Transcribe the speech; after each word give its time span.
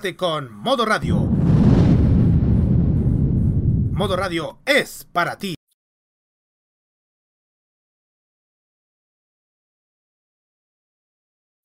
Con 0.00 0.50
Modo 0.54 0.86
Radio. 0.86 1.18
Modo 3.92 4.16
Radio 4.16 4.58
es 4.64 5.06
para 5.12 5.36
ti. 5.36 5.54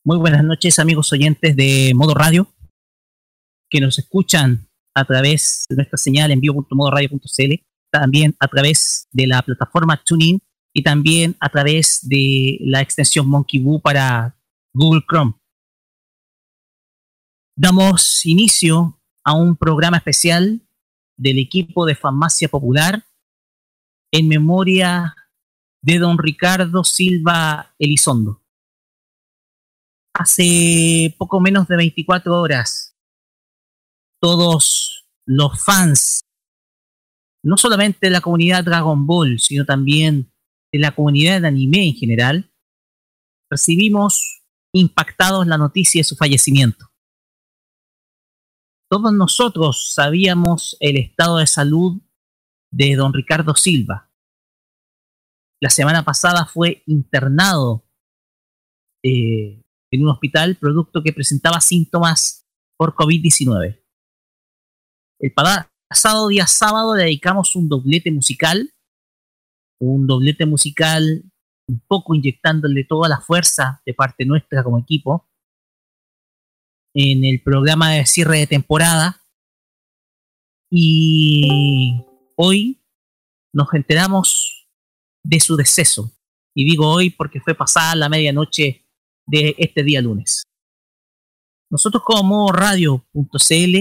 Muy 0.03 0.17
buenas 0.17 0.43
noches 0.43 0.79
amigos 0.79 1.13
oyentes 1.13 1.55
de 1.55 1.93
Modo 1.95 2.13
Radio 2.13 2.53
que 3.69 3.79
nos 3.79 3.97
escuchan 3.99 4.67
a 4.93 5.05
través 5.05 5.63
de 5.69 5.77
nuestra 5.77 5.97
señal 5.97 6.31
en 6.31 6.41
vivo.modoradio.cl, 6.41 7.63
también 7.89 8.35
a 8.41 8.49
través 8.49 9.07
de 9.13 9.27
la 9.27 9.41
plataforma 9.43 10.03
TuneIn 10.03 10.41
y 10.73 10.83
también 10.83 11.37
a 11.39 11.47
través 11.47 12.05
de 12.05 12.57
la 12.59 12.81
extensión 12.81 13.29
Monkey 13.29 13.61
Boo 13.61 13.79
para 13.79 14.37
Google 14.73 15.05
Chrome. 15.09 15.35
Damos 17.57 18.25
inicio 18.25 18.99
a 19.23 19.33
un 19.33 19.55
programa 19.55 19.95
especial 19.95 20.67
del 21.15 21.39
equipo 21.39 21.85
de 21.85 21.95
Farmacia 21.95 22.49
Popular 22.49 23.05
en 24.11 24.27
memoria 24.27 25.15
de 25.81 25.99
don 25.99 26.17
Ricardo 26.17 26.83
Silva 26.83 27.73
Elizondo. 27.79 28.43
Hace 30.13 31.15
poco 31.17 31.39
menos 31.39 31.69
de 31.69 31.77
24 31.77 32.41
horas, 32.41 32.97
todos 34.21 35.05
los 35.25 35.63
fans, 35.63 36.25
no 37.41 37.55
solamente 37.55 37.99
de 38.01 38.09
la 38.09 38.19
comunidad 38.19 38.65
Dragon 38.65 39.07
Ball, 39.07 39.39
sino 39.39 39.63
también 39.63 40.29
de 40.73 40.79
la 40.79 40.93
comunidad 40.93 41.39
de 41.39 41.47
anime 41.47 41.87
en 41.87 41.95
general, 41.95 42.51
recibimos 43.49 44.43
impactados 44.73 45.47
la 45.47 45.57
noticia 45.57 45.99
de 45.99 46.03
su 46.03 46.17
fallecimiento 46.17 46.89
todos 48.89 49.13
nosotros 49.13 49.93
sabíamos 49.93 50.77
el 50.79 50.97
estado 50.97 51.37
de 51.37 51.47
salud 51.47 52.01
de 52.71 52.95
don 52.95 53.13
Ricardo 53.13 53.55
Silva. 53.55 54.11
La 55.61 55.69
semana 55.69 56.03
pasada 56.03 56.45
fue 56.45 56.83
internado 56.85 57.85
eh, 59.03 59.63
en 59.91 60.03
un 60.03 60.09
hospital 60.09 60.55
producto 60.55 61.01
que 61.01 61.13
presentaba 61.13 61.61
síntomas 61.61 62.45
por 62.77 62.93
COVID-19. 62.93 63.81
El 65.19 65.33
pasado 65.33 66.27
día 66.27 66.45
sábado 66.45 66.95
le 66.95 67.03
dedicamos 67.03 67.55
un 67.55 67.69
doblete 67.69 68.11
musical, 68.11 68.73
un 69.79 70.07
doblete 70.07 70.45
musical 70.45 71.23
un 71.67 71.79
poco 71.87 72.13
inyectándole 72.13 72.83
toda 72.83 73.09
la 73.09 73.21
fuerza 73.21 73.81
de 73.85 73.93
parte 73.93 74.25
nuestra 74.25 74.63
como 74.63 74.77
equipo, 74.77 75.27
en 76.95 77.25
el 77.25 77.41
programa 77.43 77.91
de 77.91 78.05
cierre 78.05 78.39
de 78.39 78.47
temporada. 78.47 79.21
Y 80.71 82.01
hoy 82.37 82.81
nos 83.53 83.71
enteramos 83.73 84.67
de 85.23 85.39
su 85.39 85.57
deceso. 85.57 86.11
Y 86.55 86.63
digo 86.63 86.89
hoy 86.89 87.09
porque 87.09 87.41
fue 87.41 87.53
pasada 87.53 87.95
la 87.95 88.09
medianoche 88.09 88.87
de 89.27 89.55
este 89.57 89.83
día 89.83 90.01
lunes. 90.01 90.43
Nosotros 91.69 92.01
como 92.03 92.51
radio.cl 92.51 93.75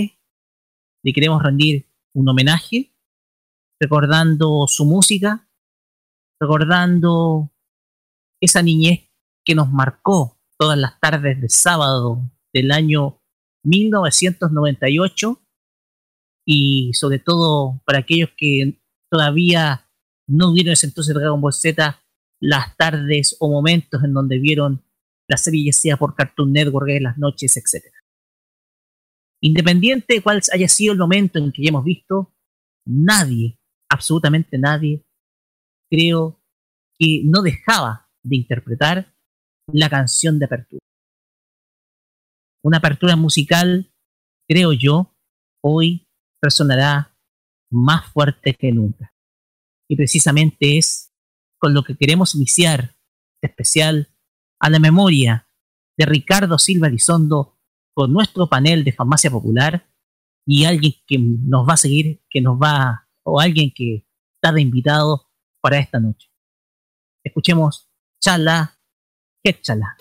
le 1.04 1.12
queremos 1.12 1.42
rendir 1.42 1.86
un 2.14 2.28
homenaje, 2.28 2.92
recordando 3.80 4.66
su 4.66 4.84
música, 4.86 5.48
recordando 6.40 7.52
esa 8.40 8.62
niñez 8.62 9.08
que 9.44 9.54
nos 9.54 9.70
marcó 9.70 10.40
todas 10.58 10.78
las 10.78 10.98
tardes 10.98 11.40
de 11.40 11.48
sábado 11.48 12.33
del 12.54 12.70
año 12.70 13.20
1998 13.64 15.42
y 16.46 16.92
sobre 16.94 17.18
todo 17.18 17.82
para 17.84 17.98
aquellos 17.98 18.30
que 18.36 18.80
todavía 19.10 19.90
no 20.26 20.54
vieron 20.54 20.72
ese 20.72 20.86
entonces 20.86 21.14
Dragon 21.14 21.40
Ball 21.40 21.52
Z, 21.52 22.00
las 22.40 22.76
tardes 22.76 23.36
o 23.40 23.50
momentos 23.50 24.02
en 24.04 24.14
donde 24.14 24.38
vieron 24.38 24.84
la 25.28 25.36
serie 25.36 25.64
ya 25.66 25.72
sea 25.72 25.96
por 25.96 26.14
Cartoon 26.14 26.52
Network 26.52 26.88
las 27.00 27.18
noches, 27.18 27.56
etc. 27.56 27.84
Independiente 29.42 30.14
de 30.14 30.22
cuál 30.22 30.40
haya 30.52 30.68
sido 30.68 30.92
el 30.92 30.98
momento 30.98 31.38
en 31.38 31.50
que 31.50 31.62
ya 31.62 31.70
hemos 31.70 31.84
visto, 31.84 32.34
nadie, 32.86 33.58
absolutamente 33.90 34.58
nadie, 34.58 35.04
creo 35.90 36.40
que 36.98 37.22
no 37.24 37.42
dejaba 37.42 38.08
de 38.22 38.36
interpretar 38.36 39.12
la 39.72 39.88
canción 39.88 40.38
de 40.38 40.44
apertura 40.44 40.84
una 42.64 42.78
apertura 42.78 43.14
musical, 43.14 43.92
creo 44.48 44.72
yo, 44.72 45.14
hoy 45.62 46.08
resonará 46.42 47.14
más 47.70 48.10
fuerte 48.10 48.54
que 48.54 48.72
nunca. 48.72 49.14
Y 49.88 49.96
precisamente 49.96 50.78
es 50.78 51.12
con 51.58 51.74
lo 51.74 51.84
que 51.84 51.94
queremos 51.94 52.34
iniciar 52.34 52.96
este 53.42 53.52
especial 53.52 54.08
a 54.58 54.70
la 54.70 54.78
memoria 54.78 55.46
de 55.98 56.06
Ricardo 56.06 56.58
Silva 56.58 56.88
Elizondo 56.88 57.58
con 57.94 58.12
nuestro 58.12 58.48
panel 58.48 58.82
de 58.82 58.92
farmacia 58.92 59.30
popular 59.30 59.86
y 60.46 60.64
alguien 60.64 60.94
que 61.06 61.18
nos 61.18 61.68
va 61.68 61.74
a 61.74 61.78
seguir, 61.78 62.22
que 62.30 62.40
nos 62.40 62.58
va, 62.58 63.08
o 63.24 63.40
alguien 63.40 63.72
que 63.74 64.06
está 64.36 64.52
de 64.54 64.62
invitado 64.62 65.30
para 65.60 65.78
esta 65.78 66.00
noche. 66.00 66.30
Escuchemos 67.22 67.90
Chala, 68.20 68.78
que 69.42 69.60
chala. 69.60 69.96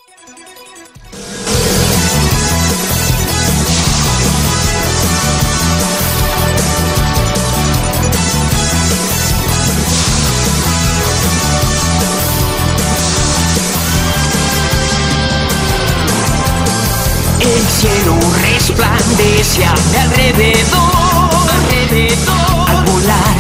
El 17.44 17.68
cielo 17.68 18.18
resplandece 18.42 19.66
a 19.66 19.74
mi 19.74 19.98
alrededor, 19.98 21.30
alrededor. 21.52 22.70
Al 22.70 22.86
volar, 22.86 23.36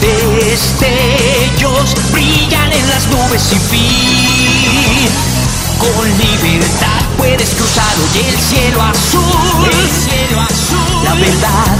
destellos 0.00 1.96
brillan 2.12 2.72
en 2.72 2.88
las 2.88 3.08
nubes 3.08 3.42
sin 3.42 3.60
fin. 3.60 5.08
Con 5.76 6.08
libertad 6.18 7.02
puedes 7.18 7.50
cruzar 7.50 7.92
hoy 7.98 8.20
el 8.28 8.38
cielo 8.38 8.80
azul. 8.80 9.70
El 9.72 9.90
cielo 9.90 10.40
azul. 10.40 11.04
La 11.04 11.14
verdad 11.14 11.78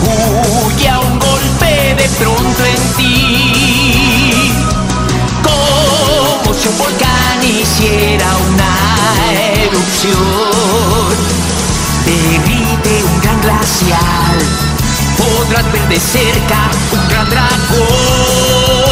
huye 0.00 0.88
a 0.88 1.00
un 1.00 1.18
golpe 1.18 1.94
de 1.96 2.08
pronto 2.18 2.64
en 2.64 2.96
ti. 2.96 4.13
Un 6.66 6.78
volcán 6.78 7.42
hiciera 7.42 8.26
una 8.48 8.72
erupción. 9.64 10.14
Derrite 12.06 13.04
un 13.04 13.20
gran 13.20 13.40
glacial. 13.42 14.38
Podrás 15.18 15.70
ver 15.72 15.88
de 15.88 16.00
cerca 16.00 16.70
un 16.92 17.08
gran 17.08 17.28
dragón. 17.28 18.83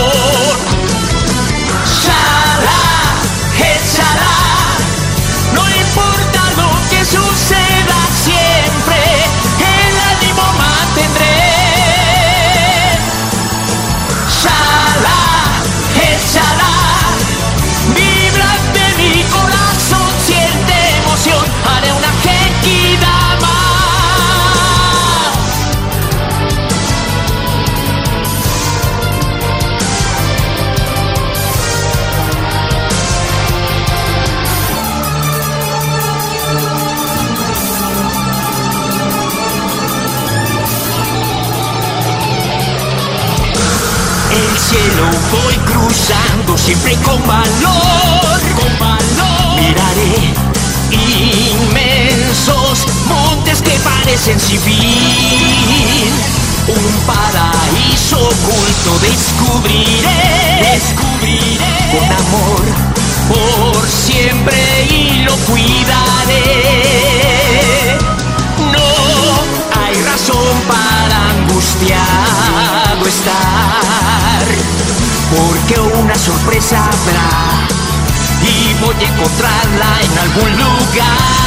Encontrarla 79.23 80.01
en 80.03 80.19
algún 80.19 80.51
lugar. 80.59 81.42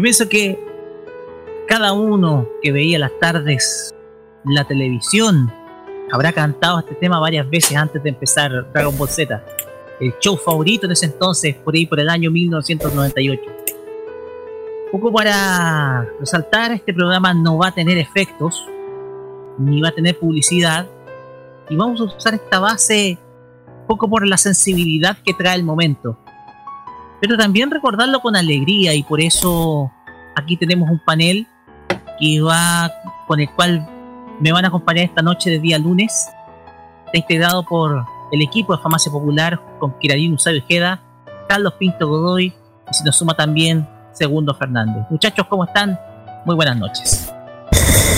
Pienso 0.00 0.28
que 0.28 0.58
cada 1.68 1.92
uno 1.92 2.48
que 2.62 2.72
veía 2.72 2.98
las 2.98 3.12
tardes 3.20 3.94
la 4.44 4.64
televisión 4.64 5.52
habrá 6.10 6.32
cantado 6.32 6.80
este 6.80 6.94
tema 6.94 7.18
varias 7.18 7.48
veces 7.48 7.76
antes 7.76 8.02
de 8.02 8.10
empezar 8.10 8.50
Dragon 8.72 8.96
Ball 8.96 9.08
Z. 9.08 9.42
El 10.00 10.12
show 10.18 10.36
favorito 10.36 10.86
en 10.86 10.92
ese 10.92 11.06
entonces, 11.06 11.54
por 11.54 11.74
ahí 11.74 11.86
por 11.86 12.00
el 12.00 12.08
año 12.08 12.30
1998. 12.30 13.42
Un 14.92 15.00
poco 15.00 15.12
para 15.12 16.06
resaltar, 16.20 16.72
este 16.72 16.92
programa 16.92 17.32
no 17.32 17.58
va 17.58 17.68
a 17.68 17.72
tener 17.72 17.96
efectos, 17.98 18.66
ni 19.58 19.80
va 19.80 19.88
a 19.88 19.92
tener 19.92 20.18
publicidad, 20.18 20.86
y 21.68 21.76
vamos 21.76 22.00
a 22.00 22.04
usar 22.04 22.34
esta 22.34 22.58
base 22.58 23.18
un 23.80 23.86
poco 23.86 24.08
por 24.08 24.26
la 24.26 24.36
sensibilidad 24.36 25.16
que 25.24 25.32
trae 25.34 25.56
el 25.56 25.64
momento 25.64 26.18
pero 27.20 27.36
también 27.36 27.70
recordarlo 27.70 28.20
con 28.20 28.36
alegría 28.36 28.94
y 28.94 29.02
por 29.02 29.20
eso 29.20 29.90
aquí 30.36 30.56
tenemos 30.56 30.88
un 30.90 30.98
panel 30.98 31.46
que 32.18 32.40
va 32.40 32.92
con 33.26 33.40
el 33.40 33.50
cual 33.50 33.88
me 34.40 34.52
van 34.52 34.64
a 34.64 34.68
acompañar 34.68 35.04
esta 35.04 35.22
noche 35.22 35.50
de 35.50 35.58
día 35.58 35.78
lunes. 35.78 36.28
Está 37.06 37.18
integrado 37.18 37.64
por 37.64 38.04
el 38.32 38.42
equipo 38.42 38.76
de 38.76 38.82
Farmacia 38.82 39.10
Popular 39.10 39.60
con 39.78 39.98
Kiradín 39.98 40.34
Usabio 40.34 40.62
Ojeda, 40.62 41.00
Carlos 41.48 41.74
Pinto 41.78 42.08
Godoy 42.08 42.46
y 42.90 42.94
se 42.94 43.04
nos 43.04 43.16
suma 43.16 43.34
también 43.34 43.88
Segundo 44.12 44.54
Fernández. 44.54 45.04
Muchachos, 45.10 45.46
¿cómo 45.48 45.64
están? 45.64 45.98
Muy 46.44 46.54
buenas 46.54 46.76
noches. 46.76 47.32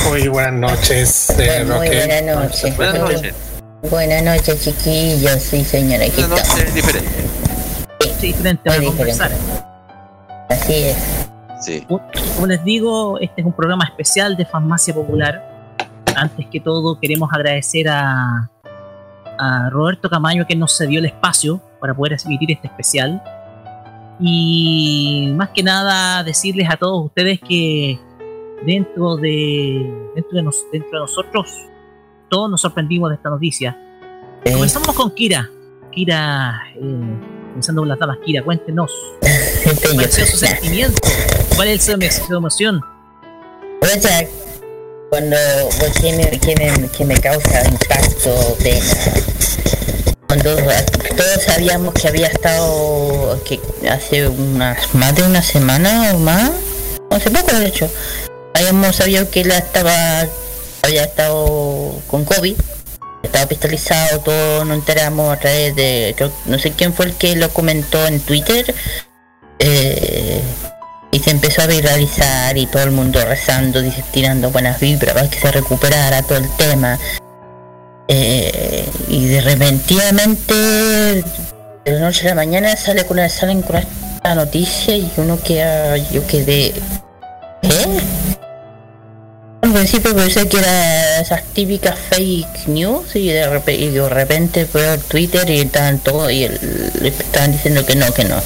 Muy 0.09 0.29
buenas 0.29 0.53
noches, 0.53 1.31
eh, 1.39 1.65
Muy 1.65 1.89
buenas 1.89 2.37
noches. 2.37 2.77
Buenas 2.77 2.99
noches. 2.99 3.35
Buenas 3.91 4.23
noches, 4.23 4.65
chiquillos. 4.65 5.43
Sí, 5.43 5.65
señora. 5.65 6.07
Buenas 6.09 6.29
noches, 6.29 6.75
diferente 6.75 7.46
diferente 8.21 8.71
a 8.71 8.83
conversar. 8.83 9.31
Así 10.49 10.75
es. 10.75 11.29
Sí. 11.61 11.87
Como 12.35 12.47
les 12.47 12.63
digo, 12.65 13.19
este 13.19 13.41
es 13.41 13.47
un 13.47 13.53
programa 13.53 13.85
especial 13.85 14.37
de 14.37 14.45
Farmacia 14.45 14.95
Popular. 14.95 15.75
Antes 16.15 16.47
que 16.47 16.61
todo, 16.61 16.99
queremos 16.99 17.31
agradecer 17.33 17.89
a, 17.89 18.51
a 19.39 19.71
Roberto 19.71 20.09
Camaño 20.09 20.47
que 20.47 20.57
nos 20.57 20.77
cedió 20.77 20.99
el 20.99 21.07
espacio 21.07 21.61
para 21.81 21.95
poder 21.95 22.17
emitir 22.25 22.53
este 22.53 22.69
especial. 22.69 23.23
Y 24.19 25.33
más 25.37 25.51
que 25.51 25.63
nada, 25.63 26.23
decirles 26.25 26.69
a 26.71 26.77
todos 26.77 27.07
ustedes 27.07 27.39
que 27.41 27.99
dentro 28.65 29.17
de, 29.17 30.11
dentro 30.15 30.39
de, 30.39 30.45
dentro 30.73 30.91
de 30.91 31.01
nosotros, 31.01 31.67
todos 32.29 32.51
nos 32.51 32.61
sorprendimos 32.61 33.11
de 33.11 33.17
esta 33.17 33.31
noticia. 33.31 33.77
Comenzamos 34.45 34.95
con 34.95 35.11
Kira. 35.11 35.51
Kira. 35.91 36.63
Eh, 36.77 37.36
pensando 37.57 37.81
con 37.81 37.89
las 37.89 37.99
damas, 37.99 38.19
Kira, 38.23 38.43
cuéntenos. 38.43 38.93
¿Cuál 39.83 40.01
es 40.01 40.15
su 40.15 40.37
sentimiento? 40.37 41.01
¿Cuál 41.57 41.69
es 41.69 41.85
su 41.85 42.35
emoción? 42.35 42.83
cuando 45.09 45.37
que 46.03 46.13
me, 46.13 46.39
que 46.39 46.55
me, 46.57 46.89
que 46.91 47.05
me 47.07 47.19
causa 47.19 47.67
impacto, 47.67 48.59
pena. 48.63 48.85
Cuando 50.27 50.55
todos 50.55 51.43
sabíamos 51.47 51.95
que 51.95 52.09
había 52.09 52.27
estado 52.27 53.41
que 53.45 53.59
hace 53.89 54.29
unas 54.29 54.95
más 54.95 55.15
de 55.15 55.23
una 55.23 55.41
semana 55.41 56.13
o 56.15 56.19
más, 56.19 56.51
hace 57.11 57.31
poco 57.31 57.57
de 57.57 57.69
hecho, 57.69 57.89
habíamos 58.53 58.97
sabido 58.97 59.31
que 59.31 59.41
él 59.41 59.51
estaba 59.51 60.27
había 60.83 61.05
estado 61.05 62.03
con 62.07 62.27
COVID 62.27 62.55
estaba 63.27 63.47
pistolizado, 63.47 64.21
todo 64.21 64.65
nos 64.65 64.79
enteramos 64.79 65.33
a 65.33 65.39
través 65.39 65.75
de, 65.77 66.15
no 66.47 66.59
sé 66.59 66.73
quién 66.73 66.93
fue 66.93 67.07
el 67.07 67.15
que 67.15 67.37
lo 67.37 67.51
comentó 67.51 68.07
en 68.07 68.21
Twitter, 68.21 68.75
eh, 69.59 70.41
y 71.11 71.19
se 71.19 71.31
empezó 71.31 71.63
a 71.63 71.67
viralizar 71.67 72.59
y 72.59 72.67
todo 72.67 72.83
el 72.83 72.91
mundo 72.91 73.25
rezando, 73.25 73.81
tirando 74.13 74.51
buenas 74.51 74.81
vibras 74.81 75.29
que 75.29 75.39
se 75.39 75.51
recuperara 75.51 76.23
todo 76.23 76.39
el 76.39 76.49
tema. 76.57 76.99
Eh, 78.09 78.89
y 79.09 79.27
de 79.27 79.41
repentinamente, 79.41 80.55
de 80.55 81.93
la 81.93 82.01
noche 82.01 82.27
a 82.27 82.31
la 82.31 82.35
mañana 82.35 82.77
sale 82.77 83.05
con 83.05 83.19
una, 83.19 83.29
salen 83.29 83.63
con 83.63 83.77
esta 83.77 84.35
noticia 84.35 84.97
y 84.97 85.11
uno 85.17 85.41
queda, 85.43 85.97
yo 85.97 86.27
quedé, 86.27 86.67
¿eh? 87.63 88.01
Al 89.77 89.83
principio 89.83 90.17
pensé 90.17 90.49
que 90.49 90.57
era 90.57 91.21
esas 91.21 91.45
típicas 91.53 91.99
fake 92.09 92.67
news 92.69 93.15
y 93.15 93.29
de, 93.29 93.47
repente, 93.47 93.85
y 93.85 93.91
de 93.91 94.09
repente 94.09 94.67
veo 94.73 94.97
Twitter 95.01 95.51
y 95.51 95.61
estaban 95.61 95.99
todo 95.99 96.31
y 96.31 96.45
estaban 96.45 97.53
diciendo 97.53 97.85
que 97.85 97.95
no, 97.95 98.11
que 98.15 98.25
no. 98.25 98.43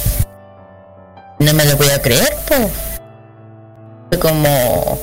No 1.39 1.53
me 1.53 1.63
lo 1.63 1.77
voy 1.77 1.87
a 1.87 2.01
creer, 2.01 2.35
pues. 2.45 2.67
Fue 4.09 4.19
como... 4.19 4.99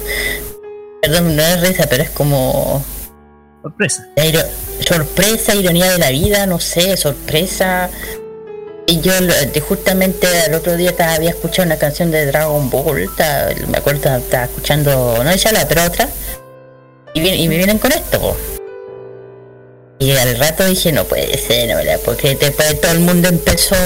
Perdón, 1.02 1.36
no 1.36 1.42
es 1.42 1.60
risa, 1.60 1.86
pero 1.90 2.04
es 2.04 2.10
como... 2.10 2.82
Sorpresa. 3.60 4.08
sorpresa, 4.80 5.54
ironía 5.54 5.92
de 5.92 5.98
la 5.98 6.08
vida, 6.08 6.46
no 6.46 6.58
sé, 6.58 6.96
sorpresa. 6.96 7.90
Y 8.86 9.00
yo 9.00 9.12
justamente 9.66 10.26
el 10.46 10.54
otro 10.54 10.76
día 10.76 10.92
había 11.14 11.30
escuchado 11.30 11.66
una 11.66 11.76
canción 11.76 12.10
de 12.10 12.26
Dragon 12.26 12.68
Ball, 12.68 13.08
me 13.68 13.78
acuerdo, 13.78 14.16
estaba 14.16 14.44
escuchando, 14.44 15.22
no 15.22 15.30
ella 15.30 15.52
la, 15.52 15.68
pero 15.68 15.84
otra, 15.84 16.08
y, 17.14 17.20
me 17.20 17.56
vienen 17.56 17.78
con 17.78 17.92
esto. 17.92 18.36
Y 19.98 20.10
al 20.10 20.36
rato 20.36 20.64
dije, 20.66 20.90
no 20.90 21.04
puede 21.04 21.38
ser, 21.38 21.68
no, 21.70 22.00
porque 22.04 22.34
después 22.34 22.80
todo 22.80 22.90
el 22.90 23.00
mundo 23.00 23.28
empezó, 23.28 23.76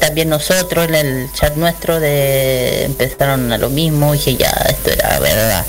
también 0.00 0.28
nosotros, 0.28 0.88
en 0.88 0.94
el 0.94 1.32
chat 1.32 1.54
nuestro, 1.54 2.00
de 2.00 2.84
empezaron 2.84 3.52
a 3.52 3.58
lo 3.58 3.70
mismo, 3.70 4.14
dije, 4.14 4.34
ya, 4.34 4.50
esto 4.68 4.90
era 4.90 5.20
verdad. 5.20 5.64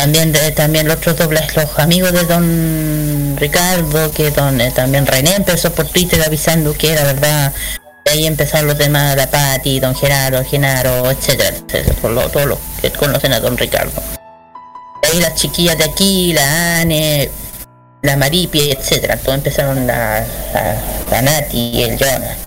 También, 0.00 0.32
de, 0.32 0.50
también 0.52 0.88
los 0.88 0.96
otros 0.96 1.18
dobles, 1.18 1.54
los 1.54 1.78
amigos 1.78 2.12
de 2.12 2.24
Don 2.24 3.36
Ricardo, 3.36 4.10
que 4.10 4.30
don, 4.30 4.58
eh, 4.58 4.72
también 4.74 5.04
René 5.04 5.34
empezó 5.34 5.70
por 5.72 5.86
Twitter 5.88 6.22
avisando 6.24 6.72
que 6.72 6.92
era 6.92 7.04
verdad. 7.04 7.52
De 8.06 8.10
ahí 8.12 8.26
empezaron 8.26 8.68
los 8.68 8.78
demás, 8.78 9.14
la 9.14 9.30
Pati, 9.30 9.78
Don 9.78 9.94
Gerardo, 9.94 10.42
Genaro, 10.42 11.10
etcétera, 11.10 11.54
por 12.00 12.14
todos 12.30 12.46
los 12.46 12.58
que 12.80 12.90
conocen 12.92 13.34
a 13.34 13.40
Don 13.40 13.58
Ricardo. 13.58 13.92
De 15.02 15.08
ahí 15.08 15.20
las 15.20 15.34
chiquillas 15.34 15.76
de 15.76 15.84
aquí, 15.84 16.32
la 16.32 16.80
Ane, 16.80 17.30
la 18.00 18.16
Maripia, 18.16 18.72
etcétera. 18.72 19.18
Todos 19.18 19.34
empezaron 19.36 19.86
la, 19.86 20.24
la, 21.10 21.20
Nati 21.20 21.72
y 21.74 21.82
el 21.82 21.98
Jonas. 21.98 22.38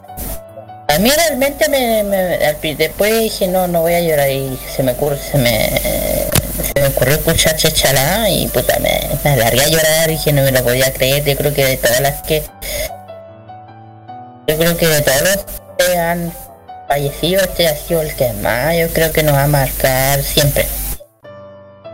A 0.87 0.97
mí 0.97 1.07
realmente 1.07 1.69
me, 1.69 2.73
después 2.73 3.19
dije 3.19 3.47
no, 3.47 3.67
no 3.67 3.81
voy 3.81 3.93
a 3.93 4.01
llorar 4.01 4.31
y 4.31 4.57
se 4.75 4.81
me 4.81 4.93
ocurre, 4.93 5.19
se 5.19 5.37
me 5.37 6.32
se 6.61 6.79
me 6.79 6.87
ocurrió 6.87 7.15
escuchar 7.15 7.55
chachalá 7.55 8.29
y 8.29 8.47
puta 8.47 8.77
me, 8.79 9.09
me 9.23 9.31
alargué 9.31 9.61
a 9.61 9.67
llorar 9.67 10.09
y 10.09 10.13
dije 10.13 10.33
no 10.33 10.43
me 10.43 10.51
lo 10.51 10.63
podía 10.63 10.93
creer, 10.93 11.23
yo 11.23 11.35
creo 11.35 11.53
que 11.53 11.65
de 11.65 11.77
todas 11.77 12.01
las 12.01 12.21
que 12.23 12.43
yo 14.47 14.57
creo 14.57 14.75
que 14.75 14.87
de 14.87 15.01
todos 15.01 15.21
los 15.21 15.45
que 15.77 15.97
han 15.97 16.33
fallecido, 16.87 17.41
este 17.41 17.67
ha 17.67 17.75
sido 17.75 18.01
el 18.01 18.13
que 18.13 18.33
más 18.33 18.75
yo 18.77 18.89
creo 18.89 19.11
que 19.11 19.23
nos 19.23 19.35
va 19.35 19.43
a 19.43 19.47
marcar 19.47 20.21
siempre. 20.21 20.67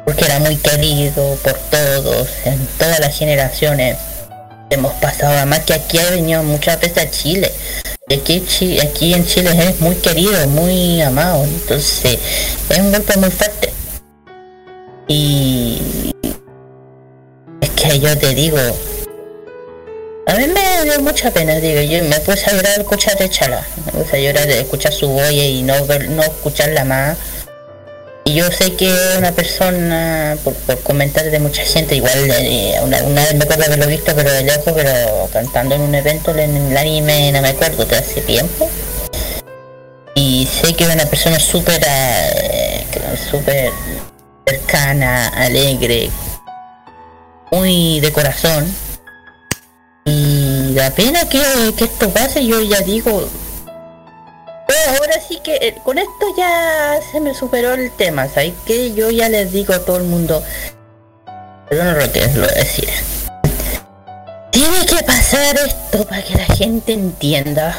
Porque 0.03 0.25
era 0.25 0.39
muy 0.39 0.55
querido 0.57 1.35
por 1.43 1.53
todos, 1.53 2.27
en 2.45 2.65
todas 2.79 2.99
las 2.99 3.15
generaciones. 3.17 3.97
Hemos 4.71 4.93
pasado, 4.95 5.33
además 5.33 5.59
que 5.59 5.73
aquí 5.73 5.99
ha 5.99 6.09
venido 6.09 6.41
muchas 6.43 6.79
veces 6.79 6.97
a 6.97 7.11
Chile. 7.11 7.51
Aquí, 8.11 8.43
aquí 8.81 9.13
en 9.13 9.25
Chile 9.25 9.51
es 9.69 9.79
muy 9.79 9.95
querido, 9.95 10.47
muy 10.47 11.01
amado. 11.01 11.43
Entonces, 11.43 12.17
es 12.69 12.79
un 12.79 12.91
golpe 12.91 13.17
muy 13.17 13.29
fuerte. 13.29 13.71
Y 15.11 16.13
es 17.61 17.69
que 17.71 17.99
yo 17.99 18.15
te 18.15 18.35
digo, 18.35 18.59
a 20.27 20.35
mí 20.35 20.45
me 20.45 20.83
dio 20.83 21.01
mucha 21.01 21.31
pena, 21.31 21.55
digo, 21.55 21.81
yo 21.81 22.03
me 22.03 22.19
puse 22.19 22.47
a 22.47 22.53
llorar 22.53 22.79
escuchar 22.79 23.17
de 23.17 23.27
Chala, 23.27 23.65
me 23.87 23.91
puse 24.03 24.17
a 24.17 24.19
llorar 24.19 24.45
de 24.45 24.59
escuchar 24.59 24.93
su 24.93 25.09
voz 25.09 25.31
y 25.31 25.63
no 25.63 25.73
no 26.11 26.21
escucharla 26.21 26.85
más. 26.85 27.17
Y 28.23 28.35
yo 28.35 28.51
sé 28.51 28.75
que 28.75 28.93
una 29.17 29.31
persona, 29.31 30.37
por, 30.43 30.53
comentarios 30.83 31.31
de 31.31 31.39
mucha 31.39 31.63
gente, 31.63 31.95
igual 31.95 32.13
eh, 32.29 32.75
una, 32.83 33.01
una 33.01 33.23
vez 33.23 33.33
me 33.33 33.45
acuerdo 33.45 33.63
haberlo 33.65 33.87
visto, 33.87 34.13
pero 34.15 34.31
de 34.31 34.43
lejos, 34.43 34.73
pero 34.75 35.27
cantando 35.33 35.73
en 35.73 35.81
un 35.81 35.95
evento 35.95 36.37
en 36.37 36.55
el 36.55 36.77
anime, 36.77 37.31
no 37.31 37.41
me 37.41 37.49
acuerdo, 37.49 37.83
de 37.85 37.95
hace 37.95 38.21
tiempo. 38.21 38.69
Y 40.13 40.47
sé 40.61 40.75
que 40.75 40.85
una 40.85 41.07
persona 41.07 41.39
súper, 41.39 41.81
eh, 41.83 42.83
súper 43.31 43.71
cercana, 44.49 45.27
alegre, 45.27 46.09
muy 47.51 47.99
de 47.99 48.11
corazón. 48.11 48.65
Y 50.05 50.73
la 50.73 50.89
pena 50.91 51.29
que, 51.29 51.41
esto 51.77 52.09
pase, 52.09 52.45
yo 52.45 52.59
ya 52.61 52.79
digo. 52.81 53.27
Pero 54.67 54.97
ahora 54.97 55.19
sí 55.27 55.39
que 55.43 55.55
eh, 55.55 55.75
con 55.83 55.97
esto 55.97 56.33
ya 56.37 56.99
se 57.11 57.19
me 57.19 57.33
superó 57.33 57.73
el 57.73 57.91
tema, 57.91 58.27
¿sabes 58.27 58.53
que 58.65 58.93
Yo 58.93 59.09
ya 59.09 59.29
les 59.29 59.51
digo 59.51 59.73
a 59.73 59.79
todo 59.79 59.97
el 59.97 60.03
mundo. 60.03 60.43
Perdón 61.69 61.99
lo 61.99 62.11
que 62.11 62.27
lo 62.27 62.47
decir. 62.47 62.89
Tiene 64.51 64.85
que 64.85 65.03
pasar 65.03 65.57
esto 65.57 66.05
para 66.05 66.23
que 66.23 66.35
la 66.35 66.45
gente 66.55 66.93
entienda. 66.93 67.77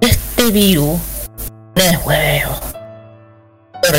Este 0.00 0.50
virus 0.50 0.98
no 1.74 1.82
es 1.82 2.06
huevo. 2.06 2.75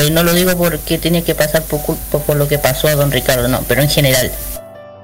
Y 0.05 0.11
no 0.11 0.23
lo 0.23 0.33
digo 0.33 0.55
porque 0.57 0.97
tiene 0.97 1.23
que 1.23 1.35
pasar 1.35 1.63
por 1.63 1.79
por 1.81 2.35
lo 2.35 2.47
que 2.47 2.59
pasó 2.59 2.87
a 2.87 2.95
don 2.95 3.11
Ricardo, 3.11 3.47
no, 3.47 3.63
pero 3.67 3.81
en 3.81 3.89
general. 3.89 4.31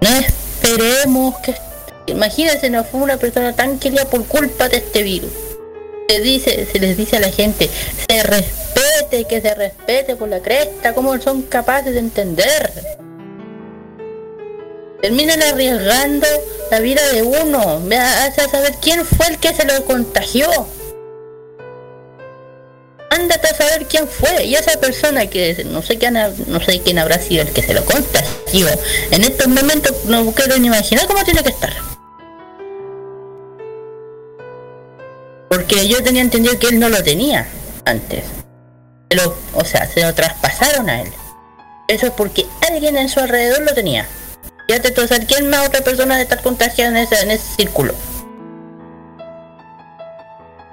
No 0.01 0.09
esperemos 0.09 1.39
que 1.39 1.55
imagínense 2.07 2.69
no 2.69 2.83
fue 2.83 3.01
una 3.01 3.17
persona 3.17 3.53
tan 3.53 3.79
querida 3.79 4.05
por 4.05 4.25
culpa 4.25 4.69
de 4.69 4.77
este 4.77 5.03
virus. 5.03 5.31
Se 6.09 6.19
dice, 6.19 6.67
se 6.69 6.79
les 6.79 6.97
dice 6.97 7.17
a 7.17 7.19
la 7.21 7.31
gente, 7.31 7.69
se 8.09 8.23
respete, 8.23 9.25
que 9.25 9.41
se 9.41 9.53
respete 9.55 10.15
por 10.15 10.27
la 10.27 10.41
cresta, 10.41 10.93
cómo 10.93 11.17
son 11.21 11.43
capaces 11.43 11.93
de 11.93 11.99
entender. 11.99 12.71
Terminan 15.01 15.41
arriesgando 15.41 16.27
la 16.71 16.79
vida 16.79 17.01
de 17.13 17.23
uno, 17.23 17.79
me 17.79 17.97
hace 17.97 18.47
saber 18.49 18.73
quién 18.81 19.05
fue 19.05 19.27
el 19.27 19.37
que 19.37 19.53
se 19.53 19.65
lo 19.65 19.85
contagió. 19.85 20.47
Ándate 23.13 23.47
a 23.47 23.55
saber 23.55 23.85
quién 23.85 24.07
fue. 24.07 24.45
Y 24.45 24.55
esa 24.55 24.79
persona 24.79 25.27
que 25.27 25.63
no 25.65 25.81
sé 25.83 25.97
quién, 25.97 26.17
no 26.47 26.59
sé 26.59 26.81
quién 26.81 26.97
habrá 26.97 27.19
sido 27.19 27.43
el 27.43 27.51
que 27.51 27.61
se 27.61 27.73
lo 27.73 27.85
contagió. 27.85 28.67
En 29.11 29.23
estos 29.23 29.47
momentos 29.47 30.05
no 30.05 30.31
quiero 30.31 30.57
ni 30.57 30.67
imaginar 30.67 31.05
cómo 31.05 31.23
tiene 31.23 31.43
que 31.43 31.49
estar. 31.49 31.73
Porque 35.47 35.87
yo 35.87 36.01
tenía 36.01 36.23
entendido 36.23 36.57
que 36.57 36.67
él 36.67 36.79
no 36.79 36.89
lo 36.89 37.03
tenía 37.03 37.47
antes. 37.85 38.23
Pero, 39.09 39.37
o 39.53 39.63
sea, 39.63 39.87
se 39.87 40.01
lo 40.01 40.11
traspasaron 40.15 40.89
a 40.89 41.01
él. 41.01 41.11
Eso 41.87 42.07
es 42.07 42.13
porque 42.13 42.47
alguien 42.67 42.97
en 42.97 43.09
su 43.09 43.19
alrededor 43.19 43.61
lo 43.61 43.73
tenía. 43.75 44.07
Ya 44.67 44.81
te 44.81 44.95
saber 45.07 45.27
quién 45.27 45.49
más 45.49 45.67
otra 45.67 45.81
persona 45.81 46.15
de 46.15 46.23
estar 46.23 46.41
contagiada 46.41 46.89
en 46.89 46.97
ese, 46.97 47.21
en 47.21 47.31
ese 47.31 47.55
círculo. 47.57 47.93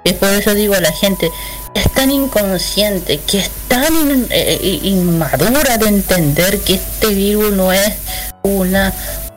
Y 0.03 0.13
por 0.13 0.29
eso 0.29 0.53
digo 0.55 0.73
a 0.73 0.81
la 0.81 0.91
gente, 0.91 1.29
es 1.75 1.91
tan 1.93 2.11
inconsciente, 2.11 3.19
que 3.19 3.39
es 3.39 3.49
tan 3.67 3.93
eh, 4.29 4.59
eh, 4.61 4.79
inmadura 4.83 5.77
de 5.77 5.87
entender 5.87 6.59
que 6.59 6.75
este 6.75 7.07
virus 7.07 7.53
no 7.53 7.71
es 7.71 7.93
una 8.41 8.93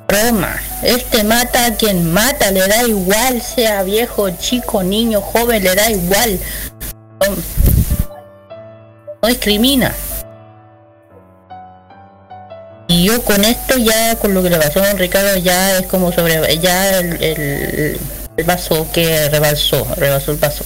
broma. 0.09 0.56
Este 0.83 1.25
mata 1.25 1.66
a 1.66 1.76
quien 1.76 2.12
mata, 2.12 2.50
le 2.50 2.66
da 2.66 2.83
igual, 2.83 3.42
sea 3.42 3.83
viejo, 3.83 4.30
chico, 4.30 4.83
niño, 4.83 5.21
joven, 5.21 5.62
le 5.62 5.75
da 5.75 5.90
igual. 5.90 6.38
No, 9.23 9.28
discrimina. 9.28 9.94
Y 12.88 13.04
yo 13.04 13.23
con 13.23 13.44
esto 13.44 13.78
ya, 13.78 14.16
con 14.16 14.35
lo 14.35 14.42
que 14.42 14.50
le 14.50 14.59
pasó 14.59 14.83
a 14.83 14.92
Ricardo, 14.92 15.37
ya 15.38 15.78
es 15.78 15.87
como 15.87 16.12
sobre, 16.12 16.59
ya 16.59 16.99
el, 16.99 17.99
el 18.37 18.45
vaso 18.45 18.87
que 18.93 19.29
rebalsó, 19.29 19.87
rebasó 19.97 20.33
el 20.33 20.38
vaso. 20.38 20.64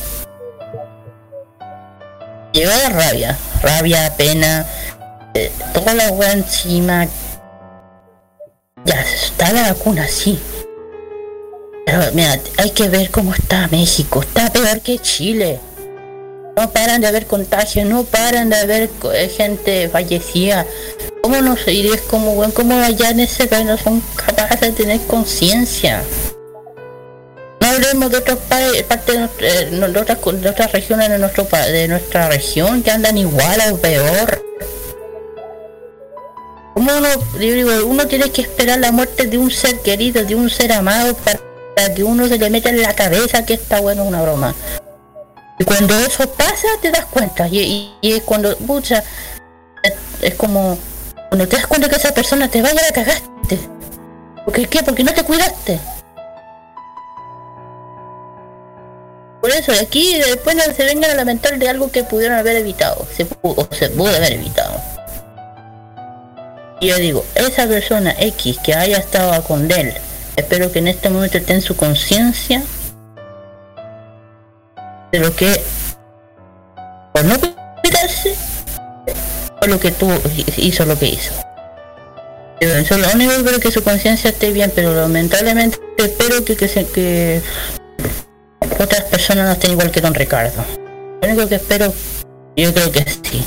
Llegó 2.52 2.72
de 2.72 2.88
rabia, 2.88 3.38
rabia, 3.62 4.14
pena, 4.16 4.66
eh, 5.34 5.52
toda 5.74 5.94
la 5.94 6.10
weá 6.10 6.32
encima. 6.32 7.06
Ya, 8.84 9.00
está 9.02 9.52
la 9.52 9.72
vacuna, 9.72 10.08
sí. 10.08 10.38
Pero 11.84 12.00
mira, 12.14 12.40
hay 12.56 12.70
que 12.70 12.88
ver 12.88 13.10
cómo 13.10 13.34
está 13.34 13.68
México, 13.68 14.22
está 14.22 14.50
peor 14.50 14.80
que 14.80 14.98
Chile. 14.98 15.60
No 16.56 16.70
paran 16.70 17.00
de 17.00 17.06
haber 17.06 17.26
contagios, 17.26 17.86
no 17.86 18.04
paran 18.04 18.50
de 18.50 18.56
haber 18.56 18.90
eh, 19.12 19.28
gente 19.28 19.88
fallecida. 19.88 20.66
¿Cómo 21.22 21.40
no? 21.40 21.56
Y 21.66 21.88
es 21.88 22.00
como, 22.02 22.32
weón, 22.32 22.50
cómo 22.50 22.74
allá 22.74 23.10
en 23.10 23.20
ese 23.20 23.46
país 23.46 23.66
no 23.66 23.76
son 23.76 24.02
capaces 24.16 24.60
de 24.60 24.72
tener 24.72 25.00
conciencia? 25.02 26.02
No 27.78 27.84
hablemos 27.86 28.10
de 28.10 28.16
otros 28.18 28.38
países, 28.40 28.82
parte 28.82 29.12
de, 29.12 29.18
nuestra- 29.20 29.46
eh, 29.46 29.66
de 29.70 30.00
otras, 30.00 30.18
de 30.42 30.48
otras 30.48 30.72
regiones 30.72 31.08
de, 31.10 31.18
nuestro, 31.18 31.44
de 31.44 31.86
nuestra 31.86 32.28
región 32.28 32.82
que 32.82 32.90
andan 32.90 33.16
igual 33.16 33.60
o 33.72 33.76
peor. 33.76 34.44
¿Cómo 36.74 36.90
uno, 36.96 37.08
digo, 37.38 37.70
uno 37.86 38.06
tiene 38.08 38.30
que 38.32 38.42
esperar 38.42 38.80
la 38.80 38.90
muerte 38.90 39.26
de 39.26 39.38
un 39.38 39.50
ser 39.52 39.78
querido, 39.80 40.24
de 40.24 40.34
un 40.34 40.50
ser 40.50 40.72
amado, 40.72 41.16
para, 41.16 41.94
que 41.94 42.02
uno 42.02 42.26
se 42.26 42.36
le 42.38 42.50
meta 42.50 42.70
en 42.70 42.82
la 42.82 42.94
cabeza 42.94 43.46
que 43.46 43.54
está 43.54 43.80
bueno 43.80 44.02
una 44.02 44.22
broma? 44.22 44.54
Y 45.60 45.64
cuando 45.64 45.96
eso 45.98 46.28
pasa, 46.32 46.66
te 46.82 46.90
das 46.90 47.04
cuenta. 47.06 47.46
Y, 47.48 47.92
es 48.02 48.22
cuando, 48.22 48.56
pucha, 48.58 49.04
es, 50.20 50.34
como 50.34 50.76
cuando 51.28 51.46
te 51.46 51.56
das 51.56 51.66
cuenta 51.68 51.88
que 51.88 51.96
esa 51.96 52.12
persona 52.12 52.48
te 52.48 52.60
vaya 52.60 52.82
la 52.82 52.92
cagaste. 52.92 53.58
¿Por 54.44 54.68
qué? 54.68 54.82
Porque 54.82 55.04
no 55.04 55.14
te 55.14 55.22
cuidaste. 55.22 55.78
Por 59.48 59.56
eso, 59.56 59.72
aquí 59.80 60.14
después 60.18 60.56
no 60.56 60.62
se 60.74 60.84
vengan 60.84 61.10
a 61.10 61.14
lamentar 61.14 61.58
de 61.58 61.70
algo 61.70 61.90
que 61.90 62.04
pudieron 62.04 62.36
haber 62.36 62.56
evitado. 62.56 63.08
Se 63.16 63.24
pudo, 63.24 63.66
se 63.72 63.88
pudo 63.88 64.14
haber 64.14 64.34
evitado. 64.34 64.78
Y 66.80 66.88
yo 66.88 66.96
digo, 66.98 67.24
esa 67.34 67.66
persona 67.66 68.14
X 68.18 68.58
que 68.62 68.74
haya 68.74 68.98
estado 68.98 69.42
con 69.44 69.70
él, 69.70 69.94
espero 70.36 70.70
que 70.70 70.80
en 70.80 70.88
este 70.88 71.08
momento 71.08 71.38
esté 71.38 71.54
en 71.54 71.62
su 71.62 71.76
conciencia 71.76 72.62
de 75.12 75.18
lo 75.18 75.34
que 75.34 75.62
por 77.14 77.24
no 77.24 77.36
cuidarse 77.80 78.34
fue 79.58 79.68
lo 79.68 79.80
que 79.80 79.92
tú 79.92 80.10
hizo 80.58 80.84
lo 80.84 80.98
que 80.98 81.06
hizo. 81.06 81.32
Eso 82.60 82.96
es 82.96 83.00
lo 83.00 83.10
único 83.14 83.32
que 83.42 83.60
que 83.60 83.70
su 83.70 83.82
conciencia 83.82 84.28
esté 84.28 84.52
bien, 84.52 84.70
pero 84.74 84.94
lamentablemente 84.94 85.78
espero 85.96 86.44
que, 86.44 86.54
que, 86.54 86.68
se, 86.68 86.84
que 86.84 87.40
otras 88.78 89.02
personas 89.04 89.46
no 89.46 89.52
estén 89.52 89.72
igual 89.72 89.90
que 89.90 90.00
don 90.00 90.14
Ricardo. 90.14 90.64
Lo 91.22 91.28
único 91.28 91.48
que 91.48 91.56
espero, 91.56 91.92
yo 92.56 92.72
creo 92.74 92.92
que 92.92 93.04
sí. 93.22 93.44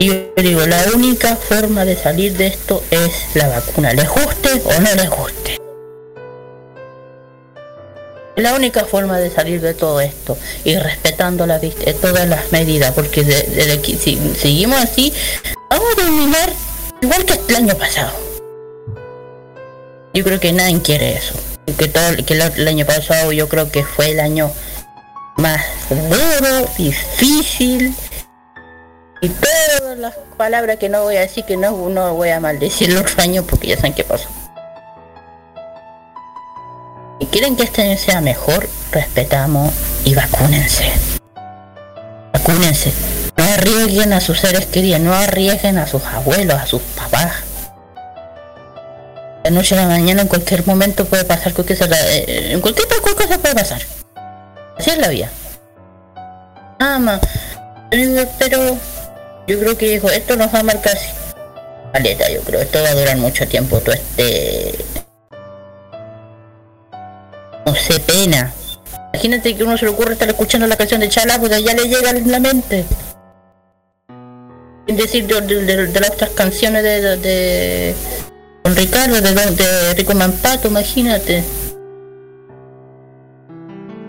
Y 0.00 0.06
yo 0.08 0.14
digo, 0.36 0.66
la 0.66 0.82
única 0.94 1.34
forma 1.36 1.84
de 1.84 1.96
salir 1.96 2.36
de 2.36 2.46
esto 2.46 2.82
es 2.90 3.34
la 3.34 3.48
vacuna, 3.48 3.92
les 3.92 4.08
guste 4.08 4.62
o 4.64 4.80
no 4.80 4.94
les 4.94 5.10
guste. 5.10 5.58
La 8.36 8.54
única 8.54 8.84
forma 8.84 9.18
de 9.18 9.30
salir 9.30 9.60
de 9.60 9.74
todo 9.74 10.00
esto 10.00 10.38
y 10.62 10.76
respetando 10.76 11.44
la, 11.44 11.56
eh, 11.56 11.96
todas 12.00 12.28
las 12.28 12.52
medidas, 12.52 12.92
porque 12.92 13.24
de- 13.24 13.72
aquí, 13.72 13.96
si 13.96 14.16
seguimos 14.36 14.78
así, 14.80 15.12
vamos 15.68 15.86
a 15.92 15.96
terminar 15.96 16.52
igual 17.02 17.24
que 17.24 17.40
el 17.48 17.56
año 17.56 17.74
pasado. 17.76 18.12
Yo 20.14 20.22
creo 20.22 20.38
que 20.38 20.52
nadie 20.52 20.80
quiere 20.80 21.14
eso. 21.16 21.34
Que 21.76 21.88
todo 21.88 22.16
que 22.24 22.34
el, 22.34 22.68
año 22.68 22.86
pasado 22.86 23.32
yo 23.32 23.48
creo 23.48 23.70
que 23.70 23.84
fue 23.84 24.12
el 24.12 24.20
año 24.20 24.50
más 25.36 25.60
duro, 25.90 26.66
difícil 26.76 27.94
y 29.20 29.28
todas 29.30 29.98
las 29.98 30.14
palabras 30.36 30.78
que 30.78 30.88
no 30.88 31.02
voy 31.02 31.16
a 31.16 31.20
decir 31.20 31.44
que 31.44 31.56
no, 31.56 31.88
no 31.88 32.14
voy 32.14 32.30
a 32.30 32.38
maldecir 32.38 32.90
el 32.90 32.98
otro 32.98 33.20
año 33.20 33.42
porque 33.42 33.68
ya 33.68 33.76
saben 33.76 33.94
qué 33.94 34.04
pasó. 34.04 34.28
Y 37.20 37.26
quieren 37.26 37.56
que 37.56 37.64
este 37.64 37.82
año 37.82 37.98
sea 37.98 38.20
mejor, 38.20 38.68
respetamos 38.92 39.72
y 40.04 40.14
vacúnense. 40.14 40.92
Vacúnense. 42.32 42.92
No 43.36 43.44
arriesguen 43.44 44.12
a 44.12 44.20
sus 44.20 44.38
seres 44.38 44.66
queridos, 44.66 45.00
no 45.00 45.12
arriesguen 45.12 45.78
a 45.78 45.86
sus 45.88 46.04
abuelos, 46.04 46.60
a 46.60 46.66
sus 46.66 46.80
papás. 46.82 47.32
De 49.48 49.54
noche 49.54 49.74
a 49.78 49.80
la 49.80 49.86
mañana 49.88 50.20
en 50.20 50.28
cualquier 50.28 50.66
momento 50.66 51.06
puede 51.06 51.24
pasar 51.24 51.54
cualquier 51.54 51.78
cosa. 51.78 51.96
eh, 52.10 52.50
En 52.52 52.60
cualquier 52.60 52.86
cosa 52.86 53.38
puede 53.38 53.54
pasar. 53.54 53.80
Así 54.76 54.90
es 54.90 54.98
la 54.98 55.08
vida. 55.08 55.30
Más. 56.78 57.18
Pero 58.38 58.76
yo 59.46 59.58
creo 59.58 59.78
que 59.78 59.88
dijo, 59.88 60.10
esto 60.10 60.36
nos 60.36 60.54
va 60.54 60.58
a 60.58 60.62
marcar. 60.64 60.98
Paleta, 61.94 62.30
yo 62.30 62.42
creo, 62.42 62.60
esto 62.60 62.82
va 62.82 62.90
a 62.90 62.94
durar 62.94 63.16
mucho 63.16 63.48
tiempo, 63.48 63.78
todo 63.80 63.94
este... 63.94 64.74
No 67.64 67.74
sé, 67.74 68.00
pena. 68.00 68.52
Imagínate 69.14 69.56
que 69.56 69.64
uno 69.64 69.78
se 69.78 69.86
le 69.86 69.92
ocurre 69.92 70.12
estar 70.12 70.28
escuchando 70.28 70.66
la 70.66 70.76
canción 70.76 71.00
de 71.00 71.08
Chala, 71.08 71.38
pues 71.38 71.64
ya 71.64 71.72
le 71.72 71.84
llega 71.88 72.10
en 72.10 72.30
la 72.30 72.38
mente. 72.38 72.84
Es 74.86 74.96
decir, 74.98 75.26
de, 75.26 75.40
de- 75.40 75.64
de- 75.64 75.86
de 75.86 76.00
las 76.00 76.10
otras 76.10 76.30
canciones 76.30 76.82
de, 76.82 77.94
Don 78.68 78.76
Ricardo, 78.76 79.18
de, 79.22 79.32
de 79.32 79.94
Rico 79.94 80.12
Mampato, 80.12 80.68
imagínate. 80.68 81.42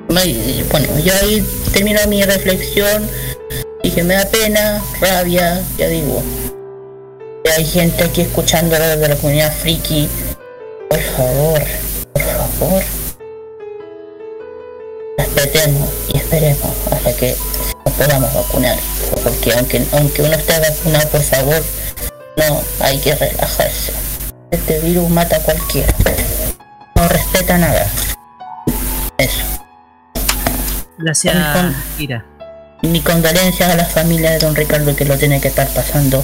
Bueno, 0.10 1.00
yo 1.00 1.13
ahí 1.22 1.42
termino 1.72 2.01
mi 2.08 2.22
reflexión. 2.24 3.10
Dije, 3.82 4.04
me 4.04 4.16
da 4.16 4.25
pena, 4.25 4.84
rabia, 5.00 5.63
ya 5.78 5.88
digo. 5.88 6.22
Y 7.46 7.48
hay 7.48 7.63
gente 7.63 8.04
aquí 8.04 8.20
escuchando 8.20 8.75
de 8.75 9.08
la 9.08 9.16
comunidad 9.16 9.54
friki. 9.54 10.10
Por 10.89 11.00
favor, 11.00 11.62
por 12.12 12.22
favor. 12.22 12.84
Respetemos 15.20 15.89
y 16.13 16.18
esperemos 16.18 16.70
hasta 16.92 17.13
que 17.13 17.34
nos 17.86 17.94
podamos 17.94 18.34
vacunar. 18.34 18.78
Porque 19.24 19.54
aunque, 19.54 19.86
aunque 19.94 20.22
uno 20.22 20.34
esté 20.34 20.60
vacunado, 20.60 21.08
por 21.08 21.22
favor, 21.22 21.63
no 22.36 22.62
hay 22.82 22.98
que 22.98 23.16
relajarse. 23.16 24.09
Este 24.51 24.79
virus 24.79 25.10
mata 25.10 25.38
a 25.38 25.39
cualquiera. 25.41 25.94
No 26.96 27.08
respeta 27.08 27.58
nada. 27.58 27.86
Eso. 29.18 29.44
Gracias, 30.98 31.36
Con- 31.56 31.75
Kira. 31.98 32.25
Mi 32.82 33.01
condolencia 33.01 33.72
a 33.72 33.75
la 33.75 33.86
familia 33.86 34.32
de 34.32 34.39
don 34.39 34.56
Ricardo 34.56 34.96
que 34.96 35.06
lo 35.06 35.18
tiene 35.18 35.39
que 35.41 35.50
estar 35.50 35.68
pasando 35.70 36.24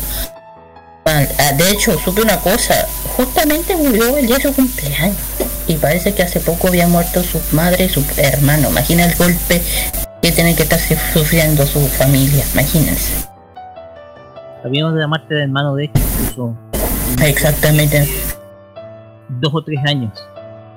mal. 1.06 1.28
Ah, 1.38 1.52
de 1.54 1.70
hecho, 1.70 1.98
supe 2.00 2.22
una 2.22 2.40
cosa, 2.40 2.88
justamente 3.18 3.76
murió 3.76 4.18
el 4.18 4.26
día 4.28 4.38
de 4.38 4.44
su 4.44 4.54
cumpleaños. 4.54 5.18
Y 5.68 5.76
parece 5.76 6.14
que 6.14 6.24
hace 6.24 6.40
poco 6.40 6.68
había 6.68 6.88
muerto 6.88 7.24
su 7.24 7.42
madre 7.52 7.86
y 7.86 7.90
su 7.90 8.04
hermano. 8.18 8.70
Imagina 8.70 9.06
el 9.06 9.16
golpe 9.16 9.62
que 10.22 10.32
tiene 10.32 10.56
que 10.56 10.64
estar 10.64 10.80
sufriendo 11.14 11.66
su 11.66 11.86
familia, 11.88 12.44
imagínense. 12.54 13.14
Sabíamos 14.64 14.94
de 14.96 15.02
la 15.02 15.08
muerte 15.08 15.34
del 15.34 15.44
hermano 15.44 15.76
de 15.76 15.86
él, 15.86 15.92
incluso 15.96 16.56
Exactamente. 17.24 18.08
dos 19.30 19.54
o 19.54 19.64
tres 19.64 19.80
años. 19.86 20.12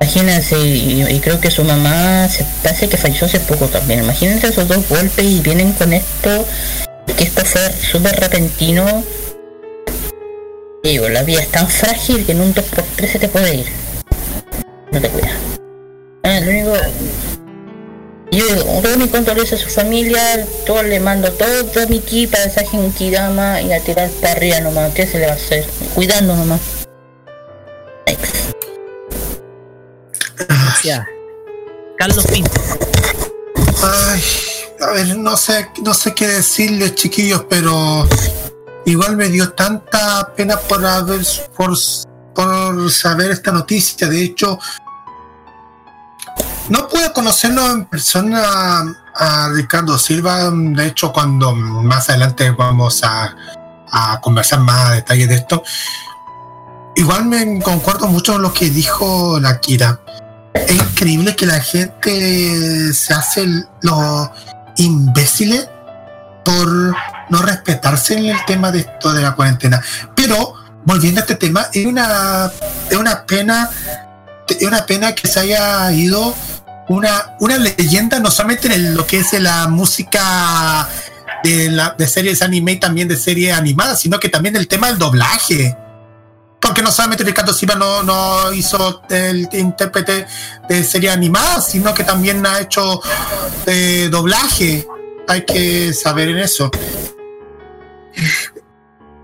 Imagínense, 0.01 0.59
y, 0.59 1.03
y 1.03 1.21
creo 1.21 1.41
que 1.41 1.51
su 1.51 1.65
mamá 1.65 2.29
se 2.29 2.47
parece 2.63 2.89
que 2.89 2.97
falleció 2.97 3.27
hace 3.27 3.41
poco 3.41 3.67
también. 3.67 4.05
Imagínense 4.05 4.49
esos 4.49 4.69
dos 4.69 4.89
golpes 4.89 5.25
y 5.25 5.41
vienen 5.41 5.73
con 5.73 5.93
esto, 5.93 6.47
que 7.17 7.25
esto 7.25 7.45
fue 7.45 7.73
súper 7.73 8.19
repentino. 8.19 9.03
Digo, 10.83 11.09
la 11.09 11.23
vida 11.25 11.41
es 11.41 11.49
tan 11.49 11.69
frágil 11.69 12.25
que 12.25 12.33
en 12.33 12.41
un 12.41 12.55
2x3 12.55 13.07
se 13.09 13.19
te 13.19 13.29
puede 13.29 13.57
ir. 13.57 13.67
No 14.93 15.01
te 15.01 15.09
cuidas. 15.09 15.33
Ah, 16.23 16.41
lo 16.41 16.51
único. 16.51 16.73
Yo 18.31 18.45
todo 18.83 18.97
mi 18.99 19.09
condolencia 19.09 19.57
a 19.57 19.61
su 19.61 19.71
familia, 19.71 20.47
todo 20.67 20.83
le 20.83 21.01
mando 21.01 21.33
todo 21.33 21.89
mi 21.89 22.01
ki 22.01 22.27
para 22.27 22.45
esa 22.45 22.63
Genkidama 22.65 23.63
y 23.63 23.73
a 23.73 23.81
tirar 23.81 24.11
para 24.21 24.33
arriba 24.33 24.61
nomás. 24.61 24.93
¿Qué 24.93 25.07
se 25.07 25.19
le 25.19 25.27
va 25.27 25.33
a 25.33 25.37
hacer? 25.37 25.67
Cuidando 25.95 26.37
nomás. 26.37 26.61
Next. 28.07 28.53
Gracias. 30.37 31.07
Carlos 31.97 32.27
Pinto. 32.27 32.51
Ay, 33.83 34.23
a 34.81 34.91
ver, 34.93 35.17
no 35.17 35.37
sé, 35.37 35.69
no 35.83 35.95
sé 35.95 36.15
qué 36.15 36.27
decirles, 36.27 36.95
chiquillos, 36.95 37.47
pero 37.49 38.07
igual 38.85 39.17
me 39.17 39.29
dio 39.29 39.51
tanta 39.53 40.33
pena 40.37 40.59
por 40.59 40.85
haber, 40.85 41.21
por, 41.57 41.77
por 42.35 42.91
saber 42.93 43.31
esta 43.31 43.53
noticia. 43.53 44.07
De 44.07 44.23
hecho, 44.23 44.59
no 46.69 46.89
pude 46.89 47.13
conocerlo 47.13 47.71
en 47.71 47.85
persona 47.87 48.95
a 49.15 49.49
Ricardo 49.53 49.99
Silva. 49.99 50.51
De 50.51 50.87
hecho, 50.87 51.13
cuando 51.13 51.53
más 51.55 52.09
adelante 52.09 52.51
vamos 52.51 53.03
a, 53.05 53.35
conversar 54.21 54.61
más 54.61 54.91
a 54.91 54.93
detalle 54.93 55.27
de 55.27 55.35
esto, 55.37 55.63
igual 56.97 57.25
me 57.25 57.61
concuerdo 57.63 58.07
mucho 58.07 58.35
con 58.35 58.43
lo 58.43 58.53
que 58.53 58.69
dijo 58.69 59.39
la 59.41 59.61
Kira 59.61 60.01
es 60.67 60.75
increíble 60.75 61.37
que 61.37 61.47
la 61.47 61.61
gente 61.61 62.93
se 62.93 63.15
hace 63.15 63.47
los 63.83 64.31
imbéciles 64.77 65.69
por 66.45 66.95
no 67.31 67.43
respetarse 67.43 68.19
en 68.19 68.27
el 68.27 68.45
tema 68.47 68.71
de 68.71 68.81
esto 68.81 69.13
de 69.13 69.23
la 69.23 69.35
cuarentena. 69.35 69.83
Pero, 70.15 70.55
volviendo 70.85 71.21
a 71.21 71.23
este 71.23 71.35
tema, 71.35 71.67
es 71.73 71.87
una, 71.87 72.51
es 72.91 72.97
una 72.97 73.25
pena, 73.27 73.71
es 74.49 74.67
una 74.67 74.87
pena 74.87 75.15
que 75.15 75.29
se 75.29 75.41
haya 75.41 75.93
ido 75.93 76.35
una, 76.89 77.37
una 77.41 77.59
leyenda, 77.59 78.19
no 78.19 78.31
solamente 78.31 78.73
en 78.75 78.95
lo 78.95 79.07
que 79.07 79.19
es 79.19 79.33
la 79.41 79.69
música 79.69 80.89
de, 81.43 81.71
la, 81.71 81.95
series 82.07 82.43
anime 82.43 82.73
y 82.73 82.81
también 82.81 83.09
de 83.09 83.17
series 83.17 83.57
animadas, 83.57 84.01
sino 84.01 84.19
que 84.19 84.29
también 84.29 84.57
el 84.57 84.69
tema 84.69 84.89
del 84.89 84.99
doblaje 84.99 85.77
porque 86.61 86.83
no 86.83 86.91
solamente 86.91 87.25
Ricardo 87.25 87.53
Silva 87.53 87.77
no, 87.77 88.03
no 88.03 88.53
hizo 88.53 89.03
el 89.09 89.49
intérprete 89.53 90.27
de 90.69 90.85
serie 90.85 91.11
animada, 91.11 91.61
sino 91.61 91.95
que 91.95 92.05
también 92.05 92.45
ha 92.47 92.61
hecho 92.61 93.01
eh, 93.67 94.09
doblaje. 94.11 94.87
Hay 95.29 95.45
que 95.45 95.93
saber 95.93 96.31
en 96.31 96.39
eso. 96.39 96.71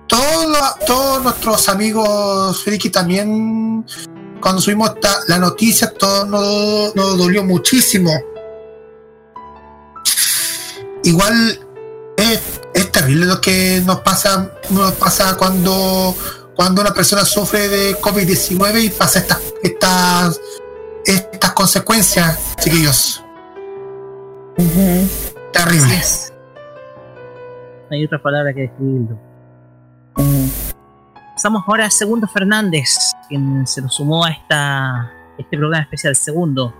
Todos, 0.06 0.74
todos 0.86 1.22
nuestros 1.22 1.68
amigos 1.68 2.62
friki 2.62 2.90
también, 2.90 3.84
cuando 4.40 4.60
subimos 4.60 4.90
esta- 4.94 5.20
la 5.28 5.38
noticia, 5.38 5.90
todo 5.92 6.24
nos, 6.26 6.94
nos 6.94 7.18
dolió 7.18 7.44
muchísimo. 7.44 8.10
Igual 11.02 11.58
es, 12.16 12.40
es 12.74 12.92
terrible 12.92 13.26
lo 13.26 13.40
que 13.40 13.82
nos 13.84 14.00
pasa, 14.00 14.50
nos 14.70 14.92
pasa 14.92 15.36
cuando 15.36 16.14
cuando 16.54 16.82
una 16.82 16.94
persona 16.94 17.24
sufre 17.24 17.68
de 17.68 17.96
COVID-19 18.00 18.84
y 18.84 18.90
pasa 18.90 19.18
estas, 19.18 19.40
estas, 19.62 20.40
estas 21.04 21.52
consecuencias, 21.52 22.38
chiquillos. 22.60 23.20
Ujú. 24.56 25.08
Terrible. 25.52 26.00
No 27.90 27.96
hay 27.96 28.04
otra 28.04 28.22
palabra 28.22 28.54
que 28.54 28.60
describirlo. 28.62 29.18
Mm. 30.16 30.46
Pasamos 31.34 31.64
ahora 31.66 31.86
a 31.86 31.90
Segundo 31.90 32.28
Fernández, 32.28 32.94
quien 33.28 33.66
se 33.66 33.82
nos 33.82 33.94
sumó 33.94 34.24
a 34.24 34.30
esta, 34.30 35.12
este 35.38 35.56
programa 35.56 35.82
especial. 35.82 36.16
Segundo. 36.16 36.74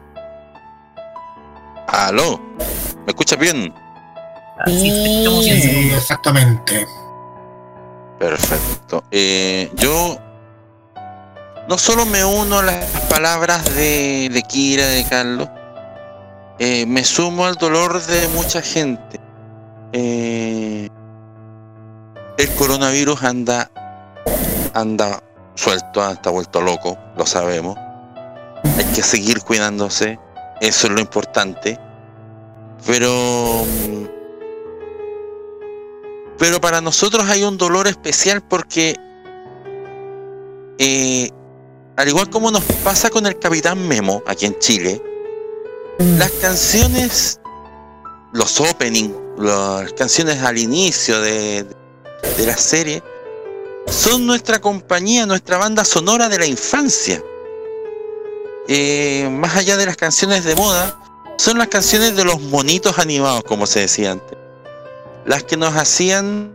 Aló, 1.88 2.40
¿me 2.58 3.08
escuchas 3.08 3.38
bien? 3.38 3.72
Así 4.58 4.90
bien, 4.90 4.94
Sí. 4.94 5.22
Segundo. 5.24 5.42
Sí, 5.42 5.90
exactamente. 5.94 6.86
Perfecto. 8.18 9.04
Eh, 9.10 9.70
yo 9.74 10.18
no 11.68 11.78
solo 11.78 12.06
me 12.06 12.24
uno 12.24 12.58
a 12.58 12.62
las 12.62 12.84
palabras 13.08 13.64
de, 13.74 14.28
de 14.32 14.42
Kira, 14.42 14.86
de 14.86 15.04
Carlos, 15.08 15.48
eh, 16.58 16.86
me 16.86 17.04
sumo 17.04 17.46
al 17.46 17.56
dolor 17.56 18.00
de 18.04 18.28
mucha 18.28 18.62
gente. 18.62 19.20
Eh, 19.92 20.88
el 22.36 22.50
coronavirus 22.54 23.22
anda, 23.22 23.70
anda 24.72 25.22
suelto, 25.54 26.08
está 26.10 26.30
vuelto 26.30 26.60
loco, 26.60 26.98
lo 27.16 27.26
sabemos. 27.26 27.76
Hay 28.76 28.84
que 28.94 29.02
seguir 29.02 29.40
cuidándose, 29.40 30.18
eso 30.60 30.86
es 30.86 30.92
lo 30.92 31.00
importante. 31.00 31.78
Pero 32.86 33.64
mm, 33.64 34.04
pero 36.38 36.60
para 36.60 36.80
nosotros 36.80 37.24
hay 37.28 37.44
un 37.44 37.56
dolor 37.56 37.86
especial 37.86 38.42
porque, 38.42 38.96
eh, 40.78 41.30
al 41.96 42.08
igual 42.08 42.28
como 42.28 42.50
nos 42.50 42.64
pasa 42.82 43.08
con 43.10 43.26
el 43.26 43.38
Capitán 43.38 43.86
Memo 43.86 44.22
aquí 44.26 44.46
en 44.46 44.58
Chile, 44.58 45.00
las 45.98 46.30
canciones, 46.32 47.40
los 48.32 48.60
opening, 48.60 49.10
las 49.38 49.92
canciones 49.92 50.42
al 50.42 50.58
inicio 50.58 51.20
de, 51.20 51.64
de 52.36 52.46
la 52.46 52.56
serie, 52.56 53.02
son 53.86 54.26
nuestra 54.26 54.60
compañía, 54.60 55.26
nuestra 55.26 55.58
banda 55.58 55.84
sonora 55.84 56.28
de 56.28 56.38
la 56.38 56.46
infancia. 56.46 57.22
eh, 58.66 59.28
más 59.30 59.56
allá 59.56 59.76
de 59.76 59.84
las 59.84 59.96
canciones 59.96 60.44
de 60.44 60.54
moda, 60.54 60.98
son 61.36 61.58
las 61.58 61.68
canciones 61.68 62.16
de 62.16 62.24
los 62.24 62.40
monitos 62.40 62.98
animados, 62.98 63.44
como 63.44 63.66
se 63.66 63.80
decía 63.80 64.12
antes. 64.12 64.38
Las 65.26 65.42
que 65.42 65.56
nos 65.56 65.74
hacían 65.76 66.54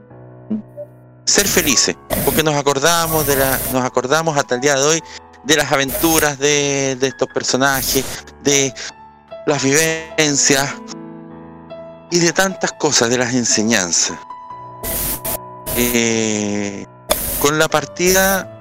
ser 1.26 1.48
felices, 1.48 1.96
porque 2.26 2.42
nos 2.42 2.56
acordamos 2.56 3.28
de 3.28 3.36
la, 3.36 3.60
nos 3.72 3.84
acordamos 3.84 4.38
hasta 4.38 4.56
el 4.56 4.62
día 4.62 4.76
de 4.76 4.84
hoy 4.84 5.04
de 5.44 5.56
las 5.56 5.72
aventuras 5.72 6.40
de, 6.40 6.98
de 7.00 7.08
estos 7.08 7.28
personajes, 7.34 8.04
de 8.44 8.74
las 9.46 9.64
vivencias 9.64 10.74
y 12.12 12.20
de 12.20 12.34
tantas 12.34 12.72
cosas, 12.74 13.10
de 13.10 13.18
las 13.20 13.34
enseñanzas. 13.34 14.18
Eh, 15.78 16.86
con 17.40 17.58
la 17.58 17.68
partida 17.68 18.60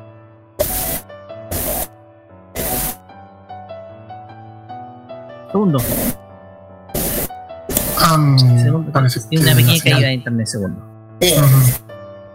Segundo. 5.50 5.78
Parece 8.92 9.20
Tiene 9.28 9.46
una 9.46 9.56
pequeña 9.56 9.82
caída 9.82 10.06
de 10.08 10.14
internet, 10.14 10.46
segundo. 10.46 10.80
Sí. 11.20 11.34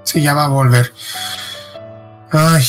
Sí, 0.03 0.21
ya 0.21 0.33
va 0.33 0.45
a 0.45 0.47
volver. 0.47 0.91
Ay, 2.31 2.63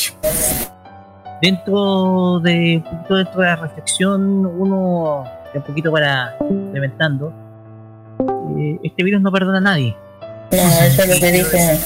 Dentro 1.42 2.40
de, 2.40 2.76
un 2.76 2.84
poquito 2.84 3.14
dentro 3.16 3.40
de 3.40 3.46
la 3.46 3.56
reflexión, 3.56 4.46
uno, 4.46 5.24
un 5.54 5.62
poquito 5.62 5.90
para 5.92 6.36
implementando, 6.40 7.32
eh, 8.58 8.78
este 8.82 9.02
virus 9.02 9.20
no 9.20 9.32
perdona 9.32 9.58
a 9.58 9.60
nadie. 9.60 9.96
No, 10.52 10.58
eso 10.58 11.02
es 11.02 11.08
lo 11.08 11.20
que 11.20 11.32
dije. 11.32 11.80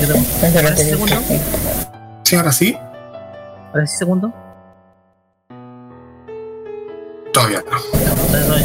Yo 0.00 0.12
te- 0.12 0.18
Eso 0.18 0.46
es 0.46 0.54
lo 0.54 0.60
¿Ahora 0.60 0.74
que 0.74 0.82
sí, 0.82 0.90
segundo? 0.90 1.22
sí, 2.24 2.36
ahora 2.36 2.52
sí. 2.52 2.78
¿Ahora 3.72 3.86
sí, 3.86 3.96
segundo? 3.96 4.32
Todavía 7.32 7.62
no. 7.70 7.76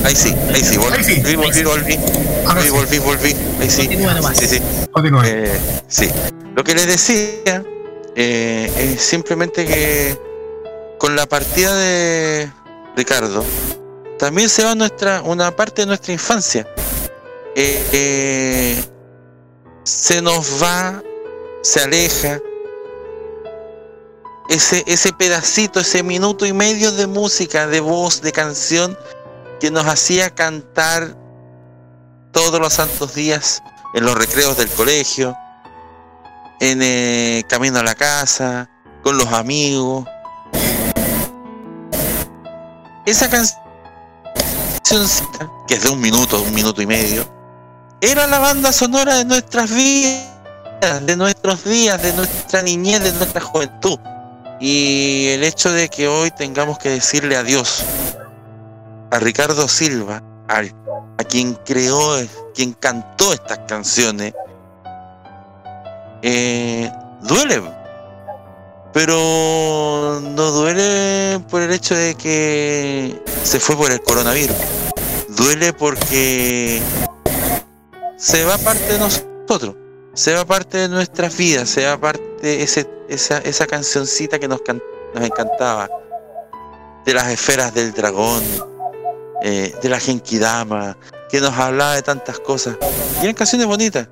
Ahí 0.06 0.16
sí, 0.16 0.34
ahí 0.54 0.64
sí, 0.64 0.78
volví, 0.78 0.96
Ahí 0.98 1.04
sí. 1.04 1.22
volví, 1.22 1.36
volví, 1.36 1.64
volví, 1.64 2.00
Ahora 2.46 2.62
volví, 2.62 2.64
sí, 2.64 2.70
volví, 2.70 3.00
volví, 3.00 3.36
ahí 3.60 3.70
sí. 3.70 3.88
Continúa 3.88 4.14
nomás. 4.14 4.38
Sí, 4.38 4.48
sí. 4.48 4.62
continúe. 4.92 5.22
Eh, 5.26 5.60
sí. 5.88 6.10
Lo 6.56 6.64
que 6.64 6.74
les 6.76 6.88
decía 6.88 7.64
eh, 8.16 8.72
es 8.78 9.02
simplemente 9.02 9.66
que 9.66 10.18
con 10.98 11.16
la 11.16 11.26
partida 11.26 11.76
de 11.76 12.50
Ricardo 12.96 13.44
también 14.18 14.50
se 14.50 14.64
va 14.64 14.76
nuestra 14.76 15.22
una 15.22 15.56
parte 15.56 15.82
de 15.84 15.88
nuestra 15.88 16.14
infancia. 16.14 16.68
Eh, 17.56 17.84
eh, 17.92 18.84
se 19.84 20.22
nos 20.22 20.62
va, 20.64 21.02
se 21.62 21.82
aleja 21.82 22.40
ese, 24.50 24.84
ese 24.88 25.14
pedacito, 25.14 25.80
ese 25.80 26.04
minuto 26.04 26.46
y 26.46 26.54
medio 26.54 26.92
de 26.92 27.08
música, 27.08 27.68
de 27.68 27.80
voz, 27.80 28.22
de 28.22 28.32
canción 28.32 28.98
que 29.60 29.72
nos 29.72 29.86
hacía 29.86 30.30
cantar 30.30 31.16
todos 32.32 32.60
los 32.60 32.74
santos 32.74 33.14
días 33.14 33.62
en 33.94 34.06
los 34.06 34.16
recreos 34.16 34.58
del 34.58 34.70
colegio, 34.70 35.38
en 36.60 36.82
el 36.82 37.46
camino 37.48 37.80
a 37.80 37.84
la 37.84 37.96
casa, 37.96 38.70
con 39.04 39.18
los 39.18 39.28
amigos. 39.28 40.06
Esa 43.06 43.30
canción, 43.30 43.60
que 45.68 45.76
es 45.76 45.84
de 45.84 45.90
un 45.90 46.00
minuto, 46.00 46.42
un 46.42 46.54
minuto 46.54 46.82
y 46.82 46.86
medio, 46.86 47.28
era 48.00 48.28
la 48.28 48.40
banda 48.40 48.72
sonora 48.72 49.16
de 49.16 49.26
nuestras 49.26 49.72
vidas, 49.72 50.31
de 50.82 51.16
nuestros 51.16 51.64
días, 51.64 52.02
de 52.02 52.12
nuestra 52.14 52.62
niñez, 52.64 53.04
de 53.04 53.12
nuestra 53.14 53.40
juventud. 53.40 54.00
Y 54.60 55.28
el 55.30 55.44
hecho 55.44 55.72
de 55.72 55.90
que 55.90 56.08
hoy 56.08 56.32
tengamos 56.32 56.80
que 56.80 56.90
decirle 56.90 57.36
adiós 57.36 57.84
a 59.12 59.20
Ricardo 59.20 59.68
Silva, 59.68 60.24
a 60.48 61.24
quien 61.24 61.54
creó, 61.66 62.18
quien 62.54 62.74
cantó 62.74 63.32
estas 63.32 63.60
canciones, 63.68 64.34
eh, 66.24 66.92
duele. 67.22 67.62
Pero 68.94 70.20
no 70.22 70.52
duele 70.52 71.40
por 71.50 71.62
el 71.62 71.72
hecho 71.72 71.96
de 71.96 72.16
que 72.16 73.22
se 73.44 73.60
fue 73.60 73.78
por 73.78 73.92
el 73.92 74.02
coronavirus. 74.02 74.58
Duele 75.30 75.74
porque 75.74 76.82
se 78.18 78.44
va 78.44 78.58
parte 78.58 78.94
de 78.94 79.00
nosotros, 79.00 79.76
se 80.14 80.34
va 80.34 80.46
parte 80.46 80.78
de 80.78 80.90
nuestras 80.90 81.36
vidas, 81.38 81.70
se 81.70 81.86
va 81.86 82.00
parte 82.00 82.62
ese, 82.62 82.90
esa, 83.08 83.38
esa 83.40 83.68
cancioncita 83.68 84.40
que 84.40 84.48
nos, 84.48 84.62
nos 85.14 85.24
encantaba, 85.24 85.90
de 87.06 87.14
las 87.14 87.30
esferas 87.30 87.74
del 87.74 87.94
dragón, 87.94 88.44
eh, 89.42 89.74
de 89.82 89.90
la 89.90 90.00
Genkidama, 90.00 90.98
que 91.30 91.40
nos 91.40 91.54
hablaba 91.54 91.96
de 91.96 92.02
tantas 92.02 92.40
cosas. 92.40 92.78
Y 93.20 93.24
eran 93.24 93.36
canciones 93.36 93.68
bonitas. 93.68 94.08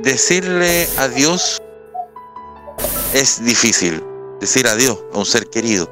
Decirle 0.00 0.88
adiós 0.98 1.62
es 3.14 3.42
difícil. 3.44 4.04
Decir 4.40 4.66
adiós 4.66 4.98
a 5.14 5.18
un 5.18 5.24
ser 5.24 5.48
querido. 5.48 5.88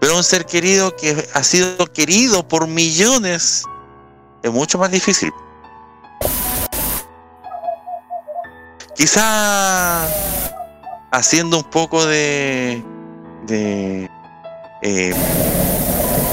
Pero 0.00 0.16
un 0.16 0.24
ser 0.24 0.44
querido 0.44 0.94
que 0.96 1.28
ha 1.32 1.42
sido 1.44 1.86
querido 1.86 2.46
por 2.46 2.66
millones 2.66 3.64
es 4.42 4.50
mucho 4.50 4.76
más 4.76 4.90
difícil. 4.90 5.32
Quizá 8.94 10.06
haciendo 11.10 11.58
un 11.58 11.64
poco 11.64 12.04
de 12.06 12.82
de 13.46 14.10
eh, 14.82 15.14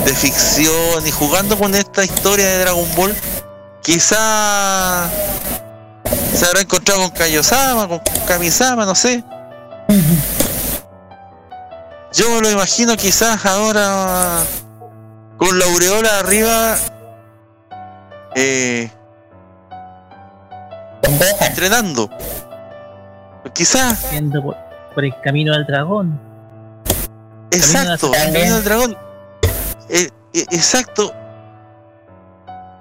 de 0.06 0.14
ficción 0.16 1.06
y 1.06 1.12
jugando 1.12 1.58
con 1.58 1.76
esta 1.76 2.04
historia 2.04 2.48
de 2.48 2.60
Dragon 2.60 2.88
Ball, 2.96 3.16
quizá 3.82 5.10
se 6.34 6.46
habrá 6.46 6.62
encontrado 6.62 7.02
con 7.02 7.12
Kaiosama, 7.12 7.88
con 7.88 8.00
Kamisama, 8.28 8.86
no 8.86 8.96
sé. 8.96 9.24
Yo 12.14 12.30
me 12.32 12.42
lo 12.42 12.50
imagino 12.50 12.96
quizás 12.98 13.46
ahora 13.46 14.44
con 15.38 15.58
la 15.60 15.66
aureola 15.66 16.20
arriba 16.20 16.78
eh, 18.36 18.90
entrenando. 21.42 22.10
Quizás, 23.54 24.12
Yendo 24.12 24.42
por, 24.42 24.58
por 24.94 25.06
el 25.06 25.14
camino 25.22 25.54
del 25.54 25.66
dragón. 25.66 26.20
exacto, 27.52 28.14
el 28.14 28.34
camino 28.34 28.56
del 28.56 28.64
dragón. 28.64 28.98
Eh, 29.90 30.10
eh, 30.34 30.46
exacto. 30.52 31.12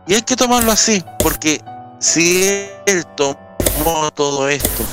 Y 0.06 0.14
hay 0.14 0.22
que 0.22 0.36
tomarlo 0.36 0.72
así, 0.72 1.04
porque 1.18 1.60
si 1.98 2.44
él 2.86 3.04
tomó 3.16 4.10
todo 4.14 4.48
esto 4.48 4.84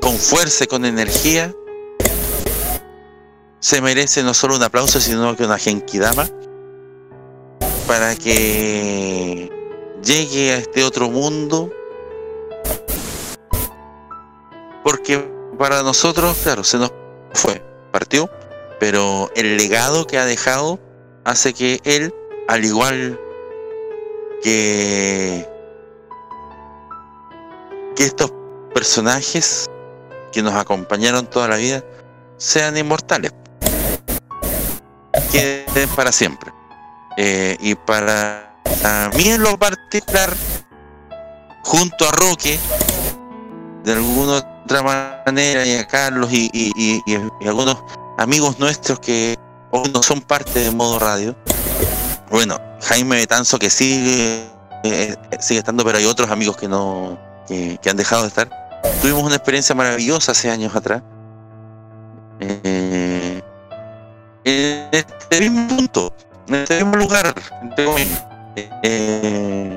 con 0.00 0.14
fuerza 0.16 0.64
y 0.64 0.66
con 0.66 0.84
energía, 0.84 1.52
se 3.60 3.80
merece 3.80 4.22
no 4.22 4.34
solo 4.34 4.56
un 4.56 4.62
aplauso, 4.62 5.00
sino 5.00 5.34
que 5.34 5.44
una 5.44 5.58
genkidama 5.58 6.28
para 7.86 8.14
que 8.16 9.50
llegue 10.04 10.52
a 10.52 10.58
este 10.58 10.84
otro 10.84 11.10
mundo. 11.10 11.72
Porque 14.86 15.18
para 15.58 15.82
nosotros, 15.82 16.36
claro, 16.44 16.62
se 16.62 16.78
nos 16.78 16.92
fue, 17.32 17.60
partió, 17.90 18.30
pero 18.78 19.32
el 19.34 19.56
legado 19.56 20.06
que 20.06 20.16
ha 20.16 20.24
dejado 20.24 20.78
hace 21.24 21.52
que 21.52 21.80
él, 21.82 22.14
al 22.46 22.64
igual 22.64 23.18
que, 24.44 25.44
que 27.96 28.04
estos 28.04 28.32
personajes 28.72 29.68
que 30.30 30.40
nos 30.40 30.54
acompañaron 30.54 31.26
toda 31.26 31.48
la 31.48 31.56
vida, 31.56 31.82
sean 32.36 32.76
inmortales. 32.76 33.32
Queden 35.32 35.88
para 35.96 36.12
siempre. 36.12 36.52
Eh, 37.16 37.56
y 37.58 37.74
para 37.74 38.54
mí 39.16 39.30
en 39.30 39.42
lo 39.42 39.58
particular, 39.58 40.32
junto 41.64 42.08
a 42.08 42.12
Roque, 42.12 42.56
de 43.82 43.92
alguna 43.92 44.55
otra 44.66 44.82
manera, 44.82 45.64
y 45.64 45.76
a 45.76 45.86
Carlos 45.86 46.28
y, 46.32 47.02
algunos 47.46 47.78
amigos 48.18 48.58
nuestros 48.58 48.98
que 48.98 49.36
hoy 49.70 49.88
no 49.94 50.02
son 50.02 50.20
parte 50.20 50.58
de 50.58 50.72
modo 50.72 50.98
radio. 50.98 51.36
Bueno, 52.30 52.58
Jaime 52.82 53.16
Betanzo 53.16 53.60
que 53.60 53.70
sigue, 53.70 54.44
eh, 54.82 55.14
sigue 55.38 55.60
estando, 55.60 55.84
pero 55.84 55.98
hay 55.98 56.04
otros 56.04 56.30
amigos 56.30 56.56
que 56.56 56.66
no, 56.66 57.16
que, 57.46 57.78
han 57.88 57.96
dejado 57.96 58.22
de 58.22 58.28
estar. 58.28 58.50
Tuvimos 59.00 59.22
una 59.22 59.36
experiencia 59.36 59.72
maravillosa 59.76 60.32
hace 60.32 60.50
años 60.50 60.74
atrás. 60.74 61.00
Eh, 62.40 63.40
en 64.44 64.88
este 64.90 65.40
mismo 65.48 65.68
punto, 65.68 66.12
en 66.48 66.54
este 66.56 66.82
mismo 66.82 66.96
lugar. 66.96 67.32
Eh, 68.82 69.76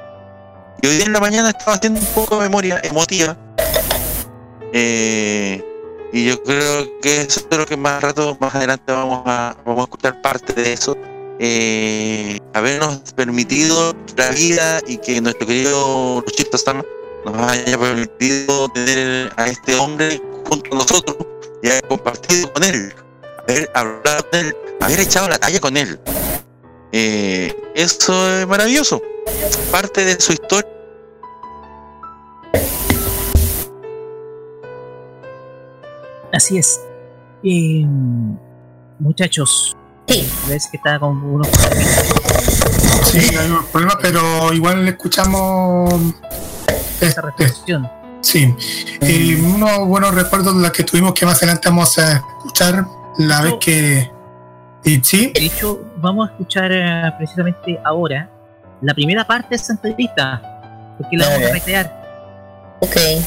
y 0.82 0.88
hoy 0.88 0.96
día 0.96 1.06
en 1.06 1.14
la 1.14 1.20
mañana 1.20 1.50
estaba 1.50 1.74
haciendo 1.74 2.00
un 2.00 2.06
poco 2.08 2.38
de 2.38 2.44
memoria 2.44 2.80
emotiva. 2.84 3.38
Eh, 4.74 5.64
Y 6.12 6.26
yo 6.26 6.42
creo 6.44 7.00
que 7.02 7.22
eso 7.22 7.42
es 7.50 7.58
lo 7.58 7.66
que 7.66 7.78
más 7.78 8.02
rato, 8.02 8.38
más 8.40 8.56
adelante 8.56 8.92
vamos 8.92 9.24
a, 9.26 9.56
vamos 9.66 9.82
a 9.82 9.84
escuchar 9.84 10.22
parte 10.22 10.54
de 10.54 10.74
eso. 10.74 10.98
Eh, 11.40 12.38
habernos 12.54 13.14
permitido 13.16 13.96
la 14.18 14.30
vida 14.32 14.82
y 14.86 14.98
que 14.98 15.22
nuestro 15.22 15.48
querido 15.48 16.22
Luchito 16.26 16.58
Sama 16.58 16.84
nos 17.26 17.52
haya 17.52 17.78
permitido 17.78 18.68
tener 18.70 19.32
a 19.38 19.48
este 19.48 19.76
hombre 19.76 20.22
junto 20.48 20.76
a 20.76 20.80
nosotros 20.80 21.16
y 21.64 21.70
haber 21.70 21.88
compartido 21.88 22.52
con 22.52 22.64
él, 22.64 22.94
haber 23.48 23.72
hablado 23.74 24.30
con 24.30 24.40
él, 24.40 24.56
haber 24.82 25.00
echado 25.00 25.30
la 25.30 25.38
talla 25.38 25.60
con 25.60 25.78
él. 25.78 26.00
Eh, 26.92 27.56
eso 27.76 28.40
es 28.40 28.48
maravilloso. 28.48 29.02
Parte 29.72 30.04
de 30.04 30.20
su 30.20 30.34
historia. 30.34 30.70
Así 36.40 36.58
es. 36.58 36.80
Eh, 37.44 37.86
muchachos, 38.98 39.76
Sí, 40.08 40.26
ves 40.48 40.70
que 40.72 40.78
está 40.78 40.98
con 40.98 41.22
unos 41.22 41.50
Sí, 43.04 43.36
hay 43.36 43.52
un 43.52 43.66
problema, 43.66 44.00
pero 44.02 44.54
igual 44.54 44.86
le 44.86 44.92
escuchamos. 44.92 45.94
esa 47.02 47.06
este, 47.08 47.22
reflexión. 47.22 47.92
sí, 48.22 48.56
y 49.02 49.36
unos 49.36 49.86
buenos 49.86 50.16
recuerdos 50.16 50.56
de 50.56 50.62
los 50.62 50.72
que 50.72 50.86
tuvimos 50.86 51.14
que 51.14 51.26
más 51.26 51.40
adelante 51.40 51.68
vamos 51.68 52.00
a 52.00 52.14
escuchar 52.14 52.86
la 53.18 53.42
vez 53.42 53.56
que. 53.60 54.10
Y 54.86 55.02
sí, 55.04 55.34
De 55.36 55.44
hecho, 55.44 55.82
vamos 55.98 56.30
a 56.30 56.32
escuchar 56.32 56.72
eh, 56.72 57.14
precisamente 57.18 57.78
ahora 57.84 58.30
la 58.82 58.94
primera 58.94 59.28
parte 59.28 59.50
de 59.50 59.56
esa 59.58 59.74
entrevista, 59.74 60.96
porque 60.98 61.18
la 61.18 61.28
vamos 61.28 61.52
a. 61.52 61.99
ok. 62.80 62.96
Eh, 62.96 63.22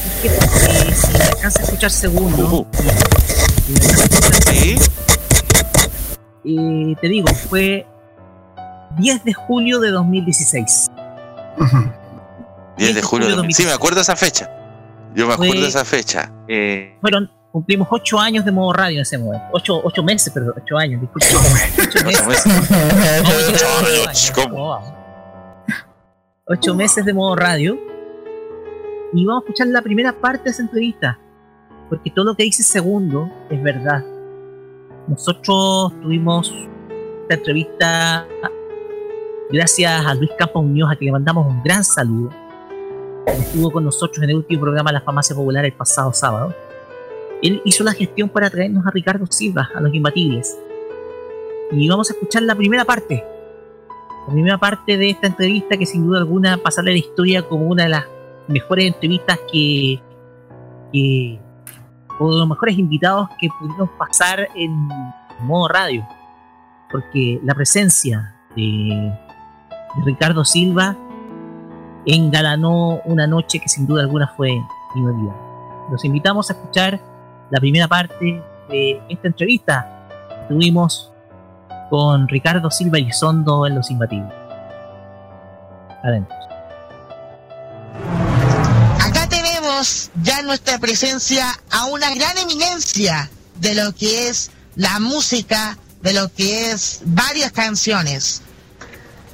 si 0.95 1.07
me 1.17 1.23
alcanza 1.23 1.59
a 1.59 1.63
escuchar 1.63 1.91
segundo, 1.91 2.67
y 2.83 2.89
a 2.89 2.91
escuchar 2.93 4.43
Sí, 4.53 4.75
eh, 6.45 6.95
te 6.99 7.07
digo, 7.07 7.27
fue 7.49 7.85
10 8.97 9.23
de 9.23 9.33
julio 9.33 9.79
de 9.79 9.91
2016. 9.91 10.87
ujú, 11.57 11.77
10 12.77 12.95
de 12.95 13.01
julio. 13.01 13.27
de- 13.27 13.35
2016. 13.35 13.57
Sí, 13.57 13.69
me 13.69 13.75
acuerdo 13.75 13.95
de 13.97 14.01
esa 14.01 14.15
fecha. 14.15 14.49
Yo 15.15 15.27
me 15.27 15.33
acuerdo 15.33 15.53
Fue- 15.53 15.61
de 15.61 15.67
esa 15.67 15.85
fecha. 15.85 16.31
Eh, 16.47 16.97
Fueron, 17.01 17.29
cumplimos 17.51 17.87
8 17.91 18.19
años 18.19 18.43
de 18.45 18.51
modo 18.51 18.73
radio 18.73 18.97
en 18.97 19.01
ese 19.03 19.17
momento. 19.17 19.45
8, 19.53 19.81
ocho 19.83 20.01
meses, 20.03 20.33
perdón, 20.33 20.55
8 20.61 20.77
años, 20.77 21.01
disculpe. 21.01 21.27
8 21.27 21.89
ocho 21.99 22.05
meses. 22.05 22.27
meses. 22.27 22.45
Ocho 23.53 23.67
años, 24.07 24.31
¿cómo? 24.33 25.03
Ocho 26.47 26.75
meses 26.75 27.05
de 27.05 27.13
modo 27.13 27.35
radio. 27.35 27.77
Y 29.13 29.25
vamos 29.25 29.43
a 29.43 29.45
escuchar 29.45 29.67
la 29.67 29.81
primera 29.81 30.11
parte 30.11 30.45
de 30.45 30.49
esa 30.49 30.63
entrevista. 30.63 31.19
Porque 31.89 32.09
todo 32.09 32.25
lo 32.25 32.35
que 32.35 32.43
dice 32.43 32.63
segundo 32.63 33.31
es 33.49 33.61
verdad. 33.61 34.03
Nosotros 35.07 35.93
tuvimos 36.01 36.53
esta 37.21 37.35
entrevista 37.35 38.27
gracias 39.51 40.05
a 40.05 40.15
Luis 40.15 40.31
Campos 40.37 40.63
Muñoz, 40.63 40.91
a 40.91 40.95
que 40.95 41.05
le 41.05 41.11
mandamos 41.11 41.45
un 41.45 41.61
gran 41.61 41.83
saludo. 41.83 42.31
Estuvo 43.27 43.71
con 43.71 43.83
nosotros 43.83 44.23
en 44.23 44.31
el 44.31 44.37
último 44.37 44.61
programa 44.61 44.89
de 44.89 44.93
la 44.95 45.01
Farmacia 45.01 45.35
Popular 45.35 45.63
el 45.63 45.73
pasado 45.73 46.11
sábado. 46.11 46.55
Él 47.41 47.61
hizo 47.65 47.83
la 47.83 47.93
gestión 47.93 48.29
para 48.29 48.49
traernos 48.49 48.85
a 48.87 48.91
Ricardo 48.91 49.25
Silva, 49.27 49.69
a 49.75 49.81
los 49.81 49.93
imbatibles. 49.93 50.57
Y 51.71 51.87
vamos 51.87 52.09
a 52.09 52.13
escuchar 52.13 52.43
la 52.43 52.55
primera 52.55 52.85
parte. 52.85 53.23
La 54.27 54.33
primera 54.33 54.57
parte 54.57 54.97
de 54.97 55.09
esta 55.09 55.27
entrevista 55.27 55.77
que 55.77 55.85
sin 55.85 56.07
duda 56.07 56.19
alguna 56.19 56.57
pasará 56.57 56.89
a 56.89 56.93
la 56.93 56.97
historia 56.97 57.43
como 57.43 57.67
una 57.67 57.83
de 57.83 57.89
las 57.89 58.05
mejores 58.47 58.87
entrevistas 58.87 59.39
que, 59.51 60.01
o 62.19 62.31
los 62.31 62.47
mejores 62.47 62.77
invitados 62.77 63.29
que 63.39 63.49
pudimos 63.59 63.89
pasar 63.97 64.47
en 64.55 64.87
modo 65.41 65.67
radio. 65.67 66.07
Porque 66.91 67.39
la 67.43 67.55
presencia 67.55 68.35
de, 68.55 69.11
Ricardo 70.05 70.43
Silva 70.43 70.97
engalanó 72.05 72.99
una 73.05 73.27
noche 73.27 73.59
que 73.59 73.69
sin 73.69 73.85
duda 73.85 74.01
alguna 74.01 74.27
fue 74.35 74.51
inolvidable. 74.95 75.39
Los 75.91 76.03
invitamos 76.05 76.49
a 76.49 76.53
escuchar 76.53 76.99
la 77.49 77.59
primera 77.59 77.87
parte 77.87 78.41
de 78.69 79.01
esta 79.09 79.27
entrevista 79.27 80.07
que 80.29 80.53
tuvimos 80.53 81.11
con 81.89 82.27
Ricardo 82.27 82.71
Silva 82.71 82.97
Elizondo 82.97 83.67
en 83.67 83.75
Los 83.75 83.91
Imbatibles. 83.91 84.33
Adentro. 86.03 86.42
Ya 90.21 90.39
en 90.39 90.45
nuestra 90.47 90.79
presencia 90.79 91.59
a 91.71 91.85
una 91.85 92.13
gran 92.15 92.37
eminencia 92.37 93.29
de 93.59 93.75
lo 93.75 93.93
que 93.95 94.29
es 94.29 94.51
la 94.75 94.99
música, 94.99 95.77
de 96.01 96.13
lo 96.13 96.31
que 96.33 96.71
es 96.71 96.99
varias 97.05 97.51
canciones. 97.51 98.41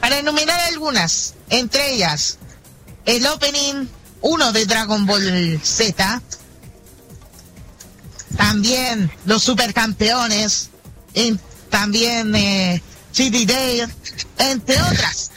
Para 0.02 0.20
enumerar 0.20 0.60
algunas, 0.62 1.34
entre 1.50 1.94
ellas 1.94 2.38
el 3.06 3.26
opening 3.28 3.88
1 4.22 4.52
de 4.52 4.66
Dragon 4.66 5.06
Ball 5.06 5.60
Z, 5.64 6.22
también 8.38 9.12
los 9.26 9.44
supercampeones, 9.44 10.70
en- 11.14 11.40
también 11.70 12.34
eh, 12.36 12.82
City 13.12 13.46
Day, 13.46 13.84
entre 14.38 14.82
otras. 14.82 15.32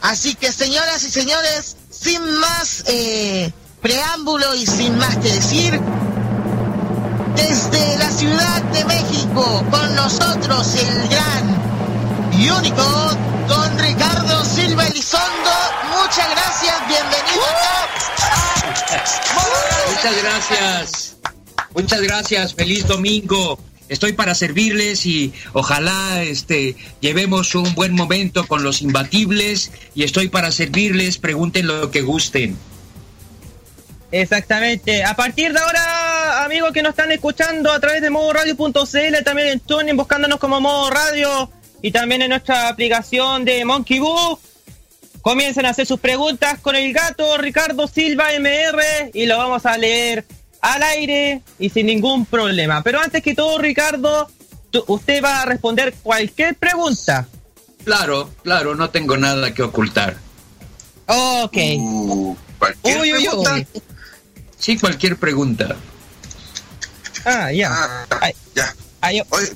Así 0.00 0.34
que 0.34 0.52
señoras 0.52 1.02
y 1.02 1.10
señores, 1.10 1.76
sin 1.90 2.22
más 2.38 2.84
eh, 2.86 3.52
preámbulo 3.86 4.52
y 4.56 4.66
sin 4.66 4.98
más 4.98 5.16
que 5.18 5.32
decir, 5.32 5.80
desde 7.36 7.98
la 7.98 8.10
Ciudad 8.10 8.60
de 8.72 8.84
México, 8.84 9.64
con 9.70 9.94
nosotros 9.94 10.74
el 10.74 11.08
gran 11.08 12.32
y 12.36 12.50
único 12.50 12.82
don 13.46 13.78
Ricardo 13.78 14.44
Silva 14.44 14.88
Elizondo. 14.88 15.50
Muchas 16.02 16.28
gracias, 16.32 16.74
bienvenido 16.88 17.44
acá. 17.46 17.88
Muchas 19.88 20.22
gracias. 20.22 21.16
Muchas 21.72 22.00
gracias. 22.00 22.54
Feliz 22.54 22.88
domingo. 22.88 23.56
Estoy 23.88 24.14
para 24.14 24.34
servirles 24.34 25.06
y 25.06 25.32
ojalá 25.52 26.24
este 26.24 26.74
llevemos 27.00 27.54
un 27.54 27.72
buen 27.76 27.94
momento 27.94 28.48
con 28.48 28.64
los 28.64 28.82
imbatibles 28.82 29.70
y 29.94 30.02
estoy 30.02 30.26
para 30.26 30.50
servirles, 30.50 31.18
pregunten 31.18 31.68
lo 31.68 31.92
que 31.92 32.02
gusten. 32.02 32.58
Exactamente. 34.20 35.04
A 35.04 35.14
partir 35.14 35.52
de 35.52 35.58
ahora, 35.58 36.44
amigos 36.44 36.72
que 36.72 36.82
nos 36.82 36.90
están 36.90 37.12
escuchando 37.12 37.70
a 37.70 37.78
través 37.78 38.00
de 38.00 38.08
modoradio.cl, 38.08 39.24
también 39.24 39.48
en 39.48 39.60
TuneIn, 39.60 39.96
buscándonos 39.96 40.38
como 40.38 40.58
Modo 40.58 40.88
Radio 40.88 41.50
y 41.82 41.90
también 41.90 42.22
en 42.22 42.30
nuestra 42.30 42.68
aplicación 42.68 43.44
de 43.44 43.64
Monkey 43.66 43.98
Boo, 43.98 44.40
comiencen 45.20 45.66
a 45.66 45.70
hacer 45.70 45.86
sus 45.86 46.00
preguntas 46.00 46.58
con 46.60 46.76
el 46.76 46.94
gato 46.94 47.36
Ricardo 47.36 47.86
Silva 47.88 48.32
MR 48.38 49.10
y 49.12 49.26
lo 49.26 49.36
vamos 49.36 49.66
a 49.66 49.76
leer 49.76 50.24
al 50.62 50.82
aire 50.82 51.42
y 51.58 51.68
sin 51.68 51.86
ningún 51.86 52.24
problema. 52.24 52.82
Pero 52.82 53.00
antes 53.00 53.22
que 53.22 53.34
todo, 53.34 53.58
Ricardo, 53.58 54.30
usted 54.86 55.22
va 55.22 55.42
a 55.42 55.44
responder 55.44 55.94
cualquier 56.02 56.54
pregunta. 56.54 57.28
Claro, 57.84 58.30
claro, 58.42 58.74
no 58.74 58.88
tengo 58.88 59.18
nada 59.18 59.52
que 59.52 59.62
ocultar. 59.62 60.16
Ok. 61.06 61.56
Uh, 61.78 62.34
cualquier 62.58 63.00
Uy, 63.00 63.12
uy, 63.12 63.28
uy. 63.28 63.66
Sí, 64.66 64.76
cualquier 64.76 65.16
pregunta. 65.16 65.76
Ah, 67.24 67.52
ya. 67.52 67.70
Ah, 68.10 68.30
ya. 68.52 69.24
Oye, 69.30 69.52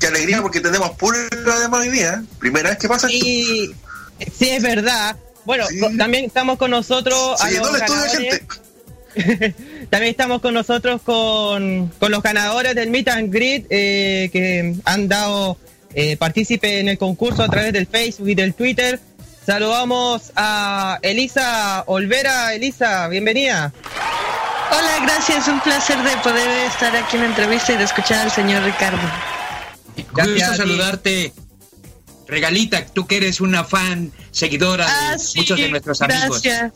qué 0.00 0.06
alegría 0.06 0.40
porque 0.40 0.58
tenemos 0.62 0.92
público 0.92 1.50
además 1.54 1.80
hoy 1.80 1.90
día. 1.90 2.14
¿eh? 2.14 2.26
Primera 2.38 2.70
vez 2.70 2.78
que 2.78 2.88
pasa 2.88 3.08
esto. 3.08 3.26
Y 3.26 3.74
sí, 4.34 4.48
es 4.48 4.62
verdad. 4.62 5.16
Bueno, 5.44 5.66
Sí. 5.66 5.80
también 5.98 6.24
estamos 6.24 6.56
con 6.56 6.70
nosotros. 6.70 7.38
a 7.42 7.50
los 7.50 7.72
ganadores. 7.78 8.42
gente. 9.14 9.54
También 9.90 10.10
estamos 10.12 10.40
con 10.40 10.54
nosotros 10.54 11.02
con, 11.02 11.92
con 12.00 12.10
los 12.10 12.22
ganadores 12.22 12.74
del 12.74 12.88
Meet 12.88 13.08
and 13.08 13.30
Greet 13.32 13.66
eh, 13.68 14.30
que 14.32 14.76
han 14.86 15.08
dado 15.08 15.58
eh, 15.94 16.16
partícipe 16.16 16.80
en 16.80 16.88
el 16.88 16.96
concurso 16.96 17.42
a 17.42 17.48
través 17.48 17.74
del 17.74 17.86
Facebook 17.86 18.30
y 18.30 18.34
del 18.34 18.54
Twitter. 18.54 18.98
Saludamos 19.44 20.32
a 20.34 20.98
Elisa 21.02 21.84
Olvera. 21.86 22.54
Elisa, 22.54 23.06
bienvenida. 23.08 23.74
Hola, 24.76 24.98
gracias. 25.02 25.48
Un 25.48 25.60
placer 25.60 25.98
de 26.02 26.16
poder 26.18 26.48
estar 26.66 26.94
aquí 26.96 27.16
en 27.16 27.22
la 27.22 27.28
entrevista 27.28 27.72
y 27.72 27.76
de 27.76 27.84
escuchar 27.84 28.18
al 28.20 28.30
señor 28.30 28.62
Ricardo. 28.64 28.98
Gracias 30.12 30.34
Gusto 30.36 30.44
a 30.46 30.50
ti. 30.52 30.56
saludarte. 30.56 31.32
Regalita, 32.26 32.86
tú 32.86 33.06
que 33.06 33.18
eres 33.18 33.40
una 33.40 33.64
fan, 33.64 34.10
seguidora 34.30 34.86
de 34.86 34.90
Ah, 34.92 35.18
sí, 35.18 35.38
muchos 35.38 35.58
de 35.58 35.68
nuestros 35.68 36.00
amigos. 36.00 36.42
Gracias. 36.42 36.72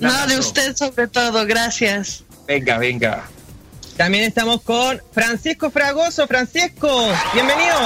No, 0.00 0.26
de 0.26 0.38
usted 0.38 0.76
sobre 0.76 1.06
todo, 1.06 1.46
gracias. 1.46 2.24
Venga, 2.46 2.78
venga. 2.78 3.24
También 3.96 4.24
estamos 4.24 4.60
con 4.62 5.00
Francisco 5.12 5.70
Fragoso. 5.70 6.26
Francisco, 6.26 7.12
bienvenido. 7.32 7.76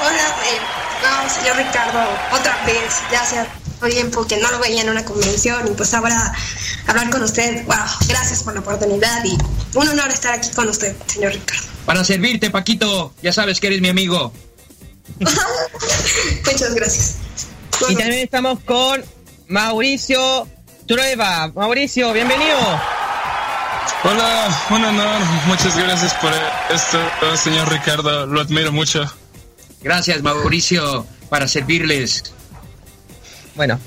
Hola, 0.00 0.26
eh, 0.44 0.58
no, 1.02 1.28
señor 1.30 1.56
Ricardo, 1.56 2.00
otra 2.32 2.56
vez, 2.64 2.96
ya 3.12 3.24
sea 3.24 3.46
tiempo 3.86 4.26
que 4.26 4.36
no 4.38 4.50
lo 4.50 4.58
veía 4.58 4.82
en 4.82 4.90
una 4.90 5.04
convención 5.04 5.66
y 5.68 5.70
pues 5.72 5.94
ahora 5.94 6.32
hablar 6.86 7.10
con 7.10 7.22
usted, 7.22 7.64
wow, 7.66 7.76
gracias 8.08 8.42
por 8.42 8.54
la 8.54 8.60
oportunidad 8.60 9.24
y 9.24 9.36
un 9.76 9.88
honor 9.88 10.08
estar 10.10 10.34
aquí 10.34 10.50
con 10.50 10.68
usted, 10.68 10.96
señor 11.06 11.32
Ricardo. 11.32 11.66
Para 11.86 12.04
servirte, 12.04 12.50
Paquito. 12.50 13.14
Ya 13.22 13.32
sabes 13.32 13.60
que 13.60 13.68
eres 13.68 13.80
mi 13.80 13.88
amigo. 13.88 14.32
Muchas 15.18 16.74
gracias. 16.74 17.16
Y 17.88 17.94
también 17.94 18.24
estamos 18.24 18.60
con 18.60 19.02
Mauricio 19.46 20.46
Trueba. 20.86 21.48
Mauricio, 21.54 22.12
bienvenido. 22.12 22.58
Hola, 24.04 24.66
un 24.70 24.84
honor. 24.84 25.20
Muchas 25.46 25.76
gracias 25.76 26.14
por 26.14 26.32
esto, 26.74 27.36
señor 27.36 27.70
Ricardo. 27.70 28.26
Lo 28.26 28.40
admiro 28.40 28.70
mucho. 28.70 29.04
Gracias, 29.82 30.22
Mauricio, 30.22 31.06
para 31.28 31.48
servirles. 31.48 32.32
Bueno. 33.58 33.78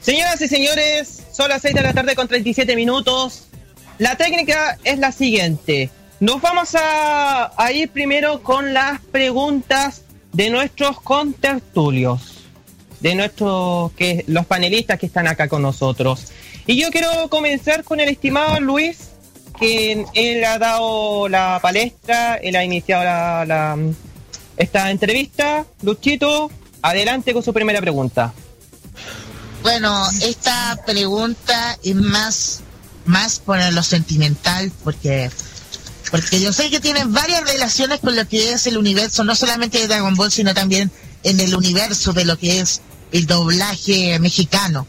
Señoras 0.00 0.40
y 0.40 0.46
señores, 0.46 1.24
son 1.32 1.48
las 1.48 1.60
6 1.62 1.74
de 1.74 1.82
la 1.82 1.92
tarde 1.92 2.14
con 2.14 2.28
37 2.28 2.76
minutos. 2.76 3.48
La 3.98 4.16
técnica 4.16 4.78
es 4.84 5.00
la 5.00 5.10
siguiente. 5.10 5.90
Nos 6.20 6.40
vamos 6.40 6.76
a, 6.76 7.52
a 7.60 7.72
ir 7.72 7.90
primero 7.90 8.44
con 8.44 8.72
las 8.72 9.00
preguntas 9.00 10.02
de 10.32 10.50
nuestros 10.50 11.00
contertulios, 11.00 12.44
de 13.00 13.16
nuestros 13.16 13.90
que 13.94 14.24
los 14.28 14.46
panelistas 14.46 15.00
que 15.00 15.06
están 15.06 15.26
acá 15.26 15.48
con 15.48 15.62
nosotros. 15.62 16.26
Y 16.68 16.80
yo 16.80 16.90
quiero 16.90 17.28
comenzar 17.28 17.82
con 17.82 17.98
el 17.98 18.08
estimado 18.08 18.60
Luis, 18.60 19.10
que 19.58 20.04
él 20.14 20.44
ha 20.44 20.58
dado 20.58 21.28
la 21.28 21.58
palestra, 21.60 22.36
él 22.36 22.54
ha 22.54 22.62
iniciado 22.62 23.02
la, 23.02 23.76
esta 24.56 24.92
entrevista. 24.92 25.66
Luchito, 25.82 26.52
adelante 26.82 27.32
con 27.32 27.42
su 27.42 27.52
primera 27.52 27.80
pregunta. 27.80 28.32
Bueno, 29.66 30.08
esta 30.22 30.80
pregunta 30.86 31.76
es 31.82 31.96
más, 31.96 32.60
más 33.04 33.40
por 33.40 33.58
lo 33.72 33.82
sentimental, 33.82 34.70
porque, 34.84 35.28
porque 36.08 36.40
yo 36.40 36.52
sé 36.52 36.70
que 36.70 36.78
tienen 36.78 37.12
varias 37.12 37.42
relaciones 37.50 37.98
con 37.98 38.14
lo 38.14 38.28
que 38.28 38.52
es 38.52 38.68
el 38.68 38.78
universo, 38.78 39.24
no 39.24 39.34
solamente 39.34 39.78
de 39.80 39.88
Dragon 39.88 40.14
Ball, 40.14 40.30
sino 40.30 40.54
también 40.54 40.92
en 41.24 41.40
el 41.40 41.52
universo 41.52 42.12
de 42.12 42.24
lo 42.24 42.38
que 42.38 42.60
es 42.60 42.80
el 43.10 43.26
doblaje 43.26 44.16
mexicano. 44.20 44.86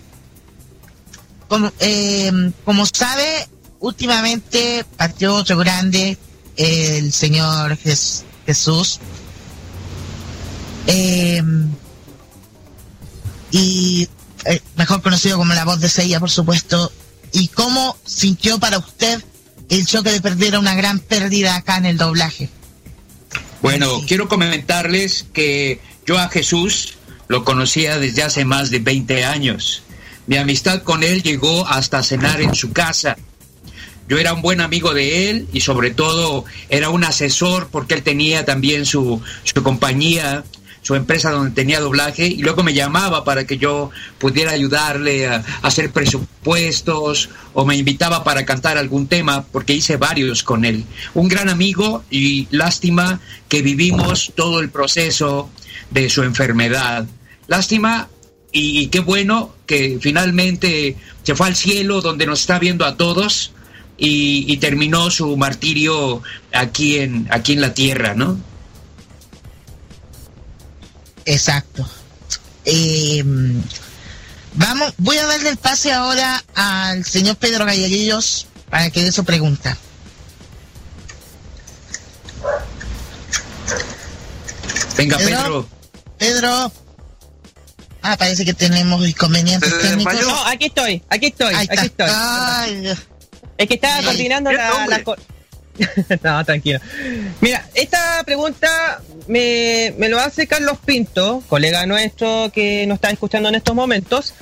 Como, 1.48 1.72
eh, 1.80 2.32
como 2.64 2.86
sabe, 2.86 3.50
últimamente 3.80 4.86
partió 4.96 5.34
otro 5.38 5.58
grande, 5.58 6.20
el 6.56 7.12
señor 7.14 7.76
Jes- 7.80 8.22
Jesús. 8.46 9.00
Eh, 10.86 11.42
y 13.50 14.08
eh, 14.48 14.62
mejor 14.76 15.02
conocido 15.02 15.38
como 15.38 15.54
la 15.54 15.66
voz 15.66 15.80
de 15.80 15.90
Seiya, 15.90 16.20
por 16.20 16.32
supuesto. 16.32 16.92
¿Y 17.34 17.50
cómo 17.50 17.98
sintió 18.06 18.60
para 18.60 18.78
usted 18.78 19.24
el 19.70 19.86
choque 19.86 20.12
de 20.12 20.22
perder 20.22 20.56
a 20.56 20.60
una 20.60 20.76
gran 20.76 21.00
pérdida 21.00 21.56
acá 21.56 21.78
en 21.78 21.86
el 21.86 21.98
doblaje? 21.98 22.50
Bueno, 23.62 24.02
quiero 24.08 24.28
comentarles 24.28 25.26
que 25.34 25.82
yo 26.06 26.18
a 26.18 26.30
Jesús 26.30 26.94
lo 27.28 27.44
conocía 27.44 28.00
desde 28.00 28.24
hace 28.24 28.46
más 28.46 28.70
de 28.70 28.80
20 28.80 29.26
años. 29.26 29.84
Mi 30.28 30.38
amistad 30.38 30.84
con 30.84 31.04
él 31.04 31.24
llegó 31.24 31.68
hasta 31.68 32.04
cenar 32.04 32.42
en 32.42 32.56
su 32.56 32.72
casa. 32.72 33.18
Yo 34.08 34.18
era 34.18 34.34
un 34.34 34.42
buen 34.42 34.62
amigo 34.62 34.94
de 34.94 35.30
él 35.30 35.48
y 35.52 35.62
sobre 35.62 35.92
todo 35.92 36.46
era 36.70 36.90
un 36.90 37.04
asesor 37.04 37.68
porque 37.70 37.94
él 37.94 38.04
tenía 38.04 38.46
también 38.46 38.86
su, 38.86 39.22
su 39.44 39.64
compañía, 39.64 40.46
su 40.88 40.96
empresa 40.96 41.32
donde 41.32 41.52
tenía 41.52 41.82
doblaje 41.82 42.26
y 42.28 42.38
luego 42.38 42.64
me 42.64 42.74
llamaba 42.74 43.26
para 43.26 43.46
que 43.46 43.58
yo 43.58 43.92
pudiera 44.20 44.54
ayudarle 44.54 45.28
a, 45.28 45.44
hacer 45.62 45.92
presupuestos 45.92 47.28
o 47.54 47.66
me 47.66 47.76
invitaba 47.76 48.24
para 48.24 48.46
cantar 48.46 48.78
algún 48.78 49.08
tema 49.08 49.44
porque 49.52 49.74
hice 49.74 49.98
varios 49.98 50.44
con 50.44 50.64
él. 50.64 50.86
Un 51.14 51.28
gran 51.28 51.50
amigo 51.50 52.06
y 52.10 52.48
lástima 52.52 53.20
que 53.50 53.62
vivimos 53.62 54.32
todo 54.34 54.62
el 54.62 54.70
proceso 54.70 55.50
de 55.92 56.10
su 56.10 56.24
enfermedad. 56.24 57.06
Lástima 57.48 58.08
y, 58.54 58.80
y 58.80 58.88
qué 58.88 59.02
bueno 59.02 59.54
que 59.66 59.98
finalmente 60.00 60.96
se 61.24 61.36
fue 61.36 61.48
al 61.48 61.58
cielo 61.58 62.00
donde 62.00 62.26
nos 62.26 62.40
está 62.40 62.60
viendo 62.60 62.86
a 62.86 62.96
todos 62.96 63.52
y, 63.98 64.46
y 64.48 64.56
terminó 64.56 65.12
su 65.12 65.36
martirio 65.36 66.22
aquí 66.54 67.00
en, 67.00 67.28
aquí 67.30 67.52
en 67.52 67.60
la 67.60 67.74
tierra, 67.74 68.14
¿no? 68.14 68.38
Exacto. 71.28 71.88
Eh, 72.66 73.22
vamos, 74.54 74.94
voy 74.98 75.18
a 75.18 75.26
darle 75.28 75.50
el 75.50 75.58
pase 75.58 75.92
ahora 75.92 76.44
al 76.56 77.06
señor 77.06 77.36
Pedro 77.36 77.66
Galleguillos 77.66 78.48
para 78.70 78.90
que 78.90 79.04
dé 79.04 79.12
su 79.12 79.24
pregunta. 79.26 79.78
Venga, 84.98 85.18
Pedro. 85.18 85.38
Pedro. 85.38 85.70
Pedro. 86.18 86.72
Ah, 88.02 88.16
parece 88.18 88.46
que 88.46 88.54
tenemos 88.54 89.06
inconvenientes 89.08 89.70
¿Se 89.70 89.78
técnicos. 89.80 90.14
desmayó? 90.14 90.30
No, 90.36 90.46
aquí 90.48 90.66
estoy, 90.66 91.04
aquí 91.10 91.26
estoy, 91.28 91.54
Ahí 91.54 91.68
aquí 91.70 91.86
está. 91.88 92.06
estoy. 92.06 92.88
Ay, 92.88 92.98
Es 93.58 93.68
que 93.68 93.74
estaba 93.76 93.96
Ay, 93.98 94.06
coordinando 94.06 94.50
¿qué 94.50 94.56
la, 94.56 94.88
la 94.88 95.04
no, 96.24 96.46
tranquilo. 96.46 96.80
Mira, 97.42 97.68
esta 97.74 98.24
pregunta 98.26 99.02
me, 99.28 99.94
me 99.98 100.10
lo 100.10 100.20
hace 100.20 100.48
Carlos 100.48 100.78
Pinto, 100.86 101.44
colega 101.48 101.86
nuestro 101.86 102.52
que 102.54 102.86
nos 102.88 102.96
está 102.96 103.10
escuchando 103.10 103.50
en 103.50 103.56
estos 103.56 103.76
momentos. 103.76 104.34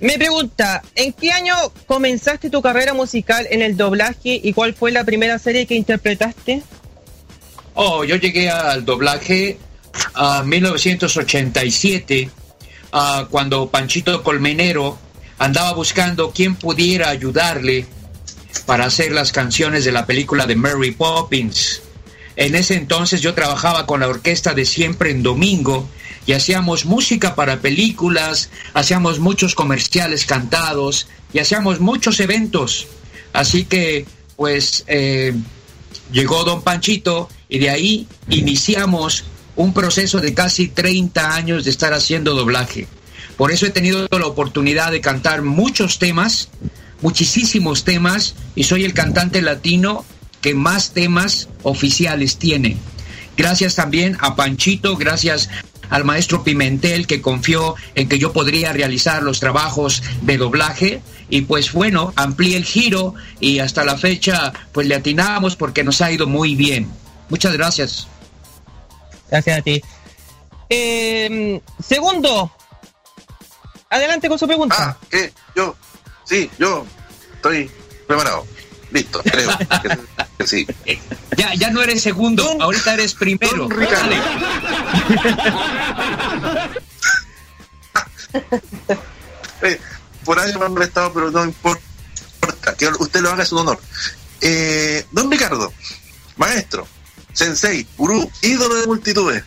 Me 0.00 0.16
pregunta, 0.16 0.82
¿en 0.94 1.12
qué 1.12 1.30
año 1.30 1.54
comenzaste 1.86 2.48
tu 2.48 2.62
carrera 2.62 2.94
musical 2.94 3.46
en 3.50 3.60
el 3.60 3.76
doblaje 3.76 4.40
y 4.42 4.52
cuál 4.54 4.72
fue 4.74 4.92
la 4.92 5.04
primera 5.04 5.38
serie 5.38 5.66
que 5.66 5.74
interpretaste? 5.74 6.62
Oh, 7.74 8.02
yo 8.04 8.16
llegué 8.16 8.48
al 8.48 8.84
doblaje 8.84 9.58
a 10.14 10.42
1987, 10.42 12.30
ah, 12.92 13.26
cuando 13.30 13.68
Panchito 13.68 14.22
Colmenero 14.22 14.98
andaba 15.38 15.72
buscando 15.74 16.30
quién 16.30 16.56
pudiera 16.56 17.10
ayudarle 17.10 17.86
para 18.66 18.84
hacer 18.86 19.12
las 19.12 19.32
canciones 19.32 19.84
de 19.84 19.92
la 19.92 20.06
película 20.06 20.46
de 20.46 20.56
Mary 20.56 20.92
Poppins. 20.92 21.82
En 22.36 22.54
ese 22.54 22.74
entonces 22.74 23.20
yo 23.20 23.34
trabajaba 23.34 23.86
con 23.86 24.00
la 24.00 24.08
orquesta 24.08 24.54
de 24.54 24.64
Siempre 24.64 25.10
en 25.10 25.22
Domingo 25.22 25.88
y 26.26 26.32
hacíamos 26.32 26.84
música 26.84 27.34
para 27.34 27.60
películas, 27.60 28.50
hacíamos 28.74 29.18
muchos 29.18 29.54
comerciales 29.54 30.26
cantados 30.26 31.08
y 31.32 31.38
hacíamos 31.38 31.80
muchos 31.80 32.20
eventos. 32.20 32.86
Así 33.32 33.64
que, 33.64 34.06
pues, 34.36 34.84
eh, 34.86 35.34
llegó 36.12 36.44
don 36.44 36.62
Panchito 36.62 37.28
y 37.48 37.58
de 37.58 37.70
ahí 37.70 38.06
iniciamos 38.28 39.24
un 39.56 39.72
proceso 39.74 40.20
de 40.20 40.32
casi 40.34 40.68
30 40.68 41.34
años 41.34 41.64
de 41.64 41.70
estar 41.70 41.92
haciendo 41.92 42.34
doblaje. 42.34 42.86
Por 43.36 43.52
eso 43.52 43.66
he 43.66 43.70
tenido 43.70 44.06
la 44.10 44.26
oportunidad 44.26 44.92
de 44.92 45.00
cantar 45.00 45.42
muchos 45.42 45.98
temas, 45.98 46.48
muchísimos 47.02 47.84
temas, 47.84 48.34
y 48.54 48.64
soy 48.64 48.84
el 48.84 48.94
cantante 48.94 49.42
latino 49.42 50.04
que 50.40 50.54
más 50.54 50.92
temas 50.92 51.48
oficiales 51.62 52.36
tiene. 52.38 52.76
Gracias 53.36 53.74
también 53.74 54.16
a 54.20 54.36
Panchito, 54.36 54.96
gracias 54.96 55.48
al 55.90 56.04
maestro 56.04 56.44
Pimentel 56.44 57.06
que 57.06 57.20
confió 57.20 57.74
en 57.94 58.08
que 58.08 58.18
yo 58.18 58.32
podría 58.32 58.72
realizar 58.72 59.22
los 59.22 59.40
trabajos 59.40 60.02
de 60.22 60.38
doblaje 60.38 61.02
y 61.28 61.42
pues 61.42 61.72
bueno, 61.72 62.12
amplié 62.16 62.56
el 62.56 62.64
giro 62.64 63.14
y 63.40 63.58
hasta 63.58 63.84
la 63.84 63.98
fecha 63.98 64.52
pues 64.72 64.86
le 64.86 64.94
atinamos 64.94 65.56
porque 65.56 65.84
nos 65.84 66.00
ha 66.00 66.10
ido 66.10 66.26
muy 66.26 66.54
bien. 66.54 66.88
Muchas 67.28 67.52
gracias. 67.52 68.06
Gracias 69.30 69.58
a 69.58 69.62
ti. 69.62 69.82
Eh, 70.68 71.60
segundo, 71.84 72.52
adelante 73.88 74.28
con 74.28 74.38
su 74.38 74.46
pregunta. 74.46 74.76
Ah, 74.78 74.96
¿qué? 75.10 75.32
Yo, 75.54 75.76
sí, 76.30 76.50
yo 76.58 76.86
estoy 77.34 77.70
preparado. 78.06 78.46
Listo, 78.92 79.22
creo 79.22 79.50
que, 79.58 79.98
que 80.38 80.46
sí. 80.46 80.66
Ya, 81.36 81.54
ya 81.54 81.70
no 81.70 81.82
eres 81.82 82.02
segundo, 82.02 82.56
ahorita 82.60 82.94
eres 82.94 83.14
primero. 83.14 83.68
Don 83.68 83.70
Ricardo. 83.70 84.14
Eh, 89.62 89.78
por 90.24 90.38
ahí 90.38 90.52
me 90.56 90.64
han 90.64 90.72
molestado, 90.72 91.12
pero 91.12 91.30
no 91.30 91.44
importa. 91.44 91.82
Que 92.78 92.88
usted 92.88 93.20
lo 93.20 93.30
haga 93.30 93.42
a 93.42 93.46
su 93.46 93.56
honor. 93.58 93.78
Eh, 94.40 95.04
don 95.10 95.30
Ricardo, 95.30 95.72
maestro, 96.36 96.86
sensei, 97.32 97.86
gurú, 97.96 98.30
ídolo 98.40 98.76
de 98.76 98.86
multitudes. 98.86 99.44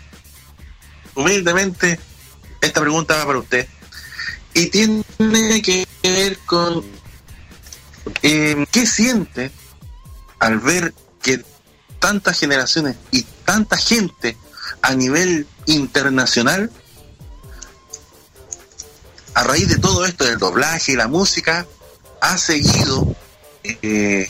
Humildemente, 1.16 2.00
esta 2.62 2.82
pregunta 2.82 3.16
va 3.16 3.26
para 3.26 3.40
usted. 3.40 3.68
Y 4.54 4.68
tiene 4.68 5.62
que 5.62 5.88
ver 6.04 6.38
con 6.46 6.84
eh, 8.22 8.66
qué 8.72 8.86
siente 8.86 9.52
al 10.40 10.60
ver 10.60 10.94
que 11.22 11.44
tantas 12.00 12.40
generaciones 12.40 12.96
y 13.12 13.24
tanta 13.46 13.78
gente 13.78 14.38
a 14.82 14.94
nivel 14.94 15.48
internacional 15.66 16.70
a 19.36 19.44
raíz 19.44 19.68
de 19.70 19.78
todo 19.80 20.06
esto, 20.06 20.26
del 20.26 20.38
doblaje 20.38 20.92
y 20.92 20.96
la 20.96 21.08
música, 21.08 21.66
ha 22.22 22.38
seguido 22.38 23.16
eh, 23.64 24.30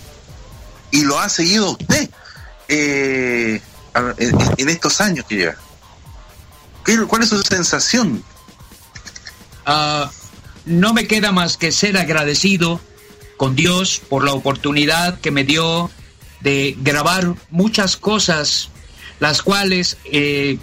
y 0.92 1.02
lo 1.04 1.20
ha 1.20 1.28
seguido 1.28 1.72
usted 1.72 2.10
eh, 2.70 3.60
en, 4.58 4.70
estos 4.70 5.02
años 5.02 5.26
que 5.28 5.36
lleva. 5.36 5.56
¿Qué- 6.86 7.06
¿Cuál 7.06 7.24
es 7.24 7.30
su 7.30 7.42
sensación? 7.42 8.24
Ah, 9.66 10.12
no 10.66 10.94
me 10.94 11.08
queda 11.08 11.32
más 11.32 11.58
que 11.58 11.72
ser 11.72 11.98
agradecido 11.98 12.80
con 13.38 13.56
Dios 13.56 14.02
por 14.10 14.24
la 14.24 14.34
oportunidad 14.34 15.20
que 15.20 15.32
me 15.32 15.44
dio 15.44 15.92
de 16.42 16.76
grabar 16.80 17.36
muchas 17.50 17.98
cosas, 17.98 18.70
las 19.20 19.42
cuales 19.42 19.98
eh, 20.06 20.58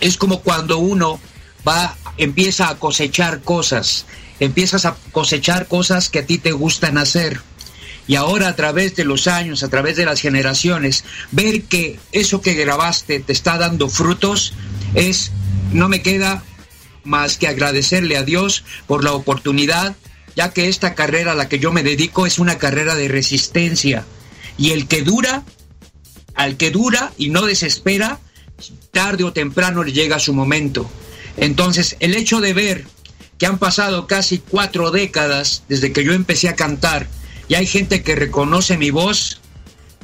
es 0.00 0.16
como 0.16 0.40
cuando 0.40 0.78
uno 0.78 1.20
va, 1.66 1.96
empieza 2.18 2.68
a 2.68 2.78
cosechar 2.78 3.42
cosas, 3.42 4.06
empiezas 4.40 4.84
a 4.84 4.96
cosechar 5.12 5.68
cosas 5.68 6.08
que 6.08 6.20
a 6.20 6.26
ti 6.26 6.38
te 6.38 6.52
gustan 6.52 6.98
hacer. 6.98 7.40
Y 8.08 8.16
ahora 8.16 8.48
a 8.48 8.56
través 8.56 8.96
de 8.96 9.04
los 9.04 9.28
años, 9.28 9.62
a 9.62 9.68
través 9.68 9.96
de 9.96 10.04
las 10.04 10.20
generaciones, 10.20 11.04
ver 11.30 11.62
que 11.62 12.00
eso 12.10 12.40
que 12.40 12.54
grabaste 12.54 13.20
te 13.20 13.32
está 13.32 13.58
dando 13.58 13.88
frutos, 13.88 14.54
es, 14.94 15.30
no 15.72 15.88
me 15.88 16.02
queda 16.02 16.42
más 17.04 17.36
que 17.36 17.48
agradecerle 17.48 18.16
a 18.16 18.22
Dios 18.22 18.64
por 18.86 19.04
la 19.04 19.12
oportunidad, 19.12 19.96
ya 20.36 20.52
que 20.52 20.68
esta 20.68 20.94
carrera 20.94 21.32
a 21.32 21.34
la 21.36 21.48
que 21.48 21.58
yo 21.58 21.72
me 21.72 21.82
dedico 21.82 22.26
es 22.26 22.38
una 22.38 22.58
carrera 22.58 22.94
de 22.94 23.08
resistencia. 23.08 24.04
Y 24.58 24.70
el 24.70 24.86
que 24.86 25.02
dura, 25.02 25.44
al 26.34 26.56
que 26.56 26.70
dura 26.70 27.12
y 27.18 27.30
no 27.30 27.42
desespera, 27.42 28.20
tarde 28.90 29.24
o 29.24 29.32
temprano 29.32 29.82
le 29.82 29.92
llega 29.92 30.18
su 30.18 30.32
momento. 30.32 30.88
Entonces, 31.36 31.96
el 32.00 32.14
hecho 32.14 32.40
de 32.40 32.52
ver 32.52 32.84
que 33.38 33.46
han 33.46 33.58
pasado 33.58 34.06
casi 34.06 34.38
cuatro 34.38 34.90
décadas 34.90 35.64
desde 35.68 35.92
que 35.92 36.04
yo 36.04 36.12
empecé 36.12 36.48
a 36.48 36.54
cantar 36.54 37.08
y 37.48 37.54
hay 37.54 37.66
gente 37.66 38.02
que 38.02 38.14
reconoce 38.14 38.76
mi 38.76 38.90
voz, 38.90 39.40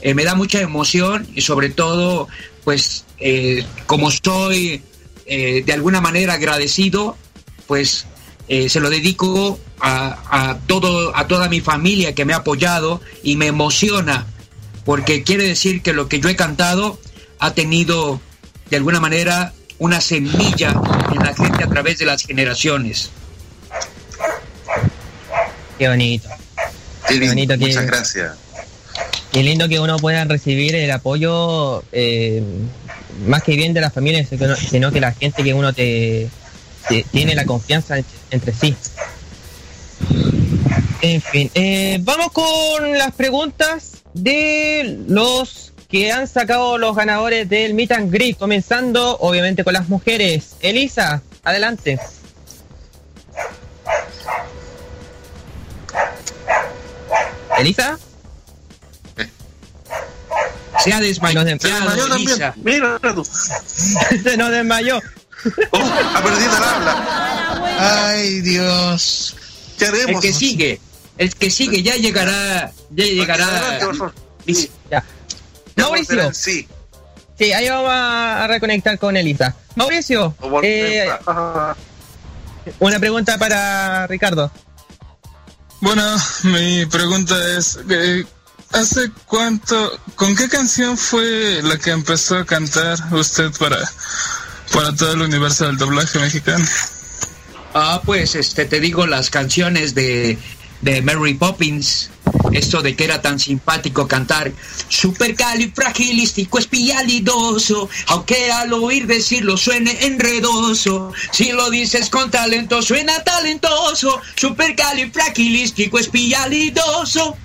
eh, 0.01 0.15
me 0.15 0.25
da 0.25 0.35
mucha 0.35 0.61
emoción 0.61 1.27
y 1.35 1.43
sobre 1.43 1.71
todo, 1.71 2.29
pues, 2.65 3.05
eh, 3.19 3.65
como 3.87 4.09
estoy 4.09 4.83
eh, 5.29 5.63
de 5.65 5.73
alguna 5.73 6.01
manera 6.01 6.35
agradecido, 6.35 7.17
pues 7.67 8.07
eh, 8.49 8.69
se 8.69 8.81
lo 8.81 8.91
dedico 8.91 9.59
a, 9.81 10.51
a 10.51 10.59
todo, 10.67 11.15
a 11.17 11.27
toda 11.29 11.49
mi 11.49 11.61
familia 11.61 12.15
que 12.15 12.25
me 12.25 12.33
ha 12.33 12.39
apoyado 12.39 13.01
y 13.23 13.37
me 13.37 13.47
emociona, 13.47 14.27
porque 14.85 15.23
quiere 15.23 15.45
decir 15.45 15.83
que 15.83 15.93
lo 15.93 16.09
que 16.09 16.19
yo 16.21 16.29
he 16.29 16.37
cantado 16.37 16.99
ha 17.39 17.53
tenido 17.55 18.21
de 18.71 18.77
alguna 18.79 19.01
manera 19.01 19.53
una 19.79 20.01
semilla 20.01 20.71
en 21.13 21.19
la 21.25 21.35
gente 21.35 21.63
a 21.63 21.69
través 21.69 21.99
de 21.99 22.07
las 22.07 22.23
generaciones. 22.25 23.11
Qué 25.79 25.89
bonito. 25.89 26.29
Qué 27.07 27.15
lindo, 27.15 27.29
bonito 27.29 27.55
que- 27.55 27.67
muchas 27.67 27.87
gracias. 27.87 28.33
Qué 29.33 29.43
lindo 29.43 29.69
que 29.69 29.79
uno 29.79 29.99
pueda 29.99 30.25
recibir 30.25 30.75
el 30.75 30.91
apoyo 30.91 31.85
eh, 31.93 32.43
más 33.27 33.43
que 33.43 33.57
bien 33.57 33.73
de 33.75 33.81
la 33.81 33.91
familia, 33.91 34.25
sino 34.57 34.91
que 34.93 35.01
la 35.01 35.13
gente 35.13 35.43
que 35.43 35.55
uno 35.55 35.73
te, 35.73 36.29
tiene 37.13 37.35
la 37.35 37.45
confianza 37.45 37.99
en- 37.99 38.05
entre 38.31 38.53
sí. 38.53 38.75
En 41.01 41.21
fin, 41.23 41.51
eh, 41.55 41.99
vamos 42.01 42.33
con 42.33 42.97
las 42.99 43.13
preguntas 43.13 43.99
de 44.15 44.99
los 45.09 45.73
que 45.89 46.11
han 46.13 46.27
sacado 46.29 46.77
los 46.77 46.95
ganadores 46.97 47.49
del 47.49 47.73
Meet 47.75 47.93
and 47.93 48.13
Greet, 48.13 48.37
comenzando 48.37 49.17
obviamente 49.21 49.65
con 49.65 49.73
las 49.73 49.89
mujeres. 49.89 50.57
Elisa, 50.61 51.23
adelante. 51.45 51.99
Elisa. 57.59 57.99
Se 60.83 60.93
ha 60.93 61.01
desmayado. 61.01 61.47
Se 61.47 61.69
desmayó 61.69 62.09
también. 62.09 62.29
Elisa. 62.31 62.55
Mira 62.57 62.99
tú. 63.15 63.25
Se 63.25 64.37
nos 64.37 64.51
desmayó. 64.51 65.01
Oh, 65.71 65.79
ha 66.15 66.23
perdido 66.23 66.57
el 66.57 66.63
habla. 66.65 68.09
Ay, 68.11 68.41
Dios. 68.41 69.37
¿Qué 69.79 69.87
haremos? 69.87 70.11
El 70.11 70.21
que 70.21 70.33
sigue, 70.33 70.81
el 71.17 71.35
que 71.35 71.51
sigue 71.51 71.83
ya 71.83 71.95
llegará, 71.97 72.73
ya 72.91 73.05
llegará. 73.05 73.79
Ya. 74.91 75.05
Mauricio. 75.77 76.33
Sí. 76.35 76.67
Sí, 77.39 77.53
ahí 77.53 77.69
vamos 77.69 77.91
a, 77.93 78.47
reconectar 78.49 78.99
con 78.99 79.17
Elisa. 79.17 79.55
Mauricio, 79.77 80.35
volver- 80.41 80.65
eh, 80.65 81.09
Ah, 81.27 81.77
una 82.81 82.99
pregunta 82.99 83.39
para 83.39 84.09
Ricardo. 84.09 84.51
Bueno, 85.81 86.03
mi 86.43 86.85
pregunta 86.87 87.37
es, 87.57 87.79
eh, 87.89 88.25
¿hace 88.73 89.11
cuánto, 89.27 89.99
con 90.15 90.35
qué 90.37 90.49
canción 90.49 90.97
fue 90.97 91.61
la 91.63 91.79
que 91.79 91.91
empezó 91.91 92.37
a 92.37 92.45
cantar 92.45 92.99
usted 93.13 93.51
para, 93.59 93.79
para 94.73 94.95
todo 94.95 95.13
el 95.13 95.23
universo 95.23 95.67
del 95.67 95.77
doblaje 95.77 96.19
mexicano? 96.19 96.65
Ah, 97.75 98.01
pues 98.05 98.35
este 98.35 98.65
te 98.65 98.81
digo 98.81 99.07
las 99.07 99.31
canciones 99.31 99.95
de, 99.95 100.39
de 100.81 101.03
Mary 101.03 101.35
Poppins. 101.35 102.11
Esto 102.53 102.83
de 102.83 102.95
que 102.95 103.05
era 103.05 103.23
tan 103.23 103.39
simpático 103.39 104.07
cantar 104.07 104.53
supercalifragilístico 104.89 106.59
espialidoso, 106.59 107.89
aunque 108.07 108.51
al 108.51 108.73
oír 108.73 109.07
decirlo 109.07 109.57
suene 109.57 110.07
enredoso. 110.07 111.13
Si 111.31 111.53
lo 111.53 111.71
dices 111.71 112.11
con 112.11 112.31
talento 112.31 112.83
suena 112.83 113.23
talentoso, 113.23 114.21
supercalifragilístico 114.37 115.99
espialidoso. 115.99 117.37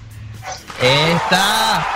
Está. 0.81 1.87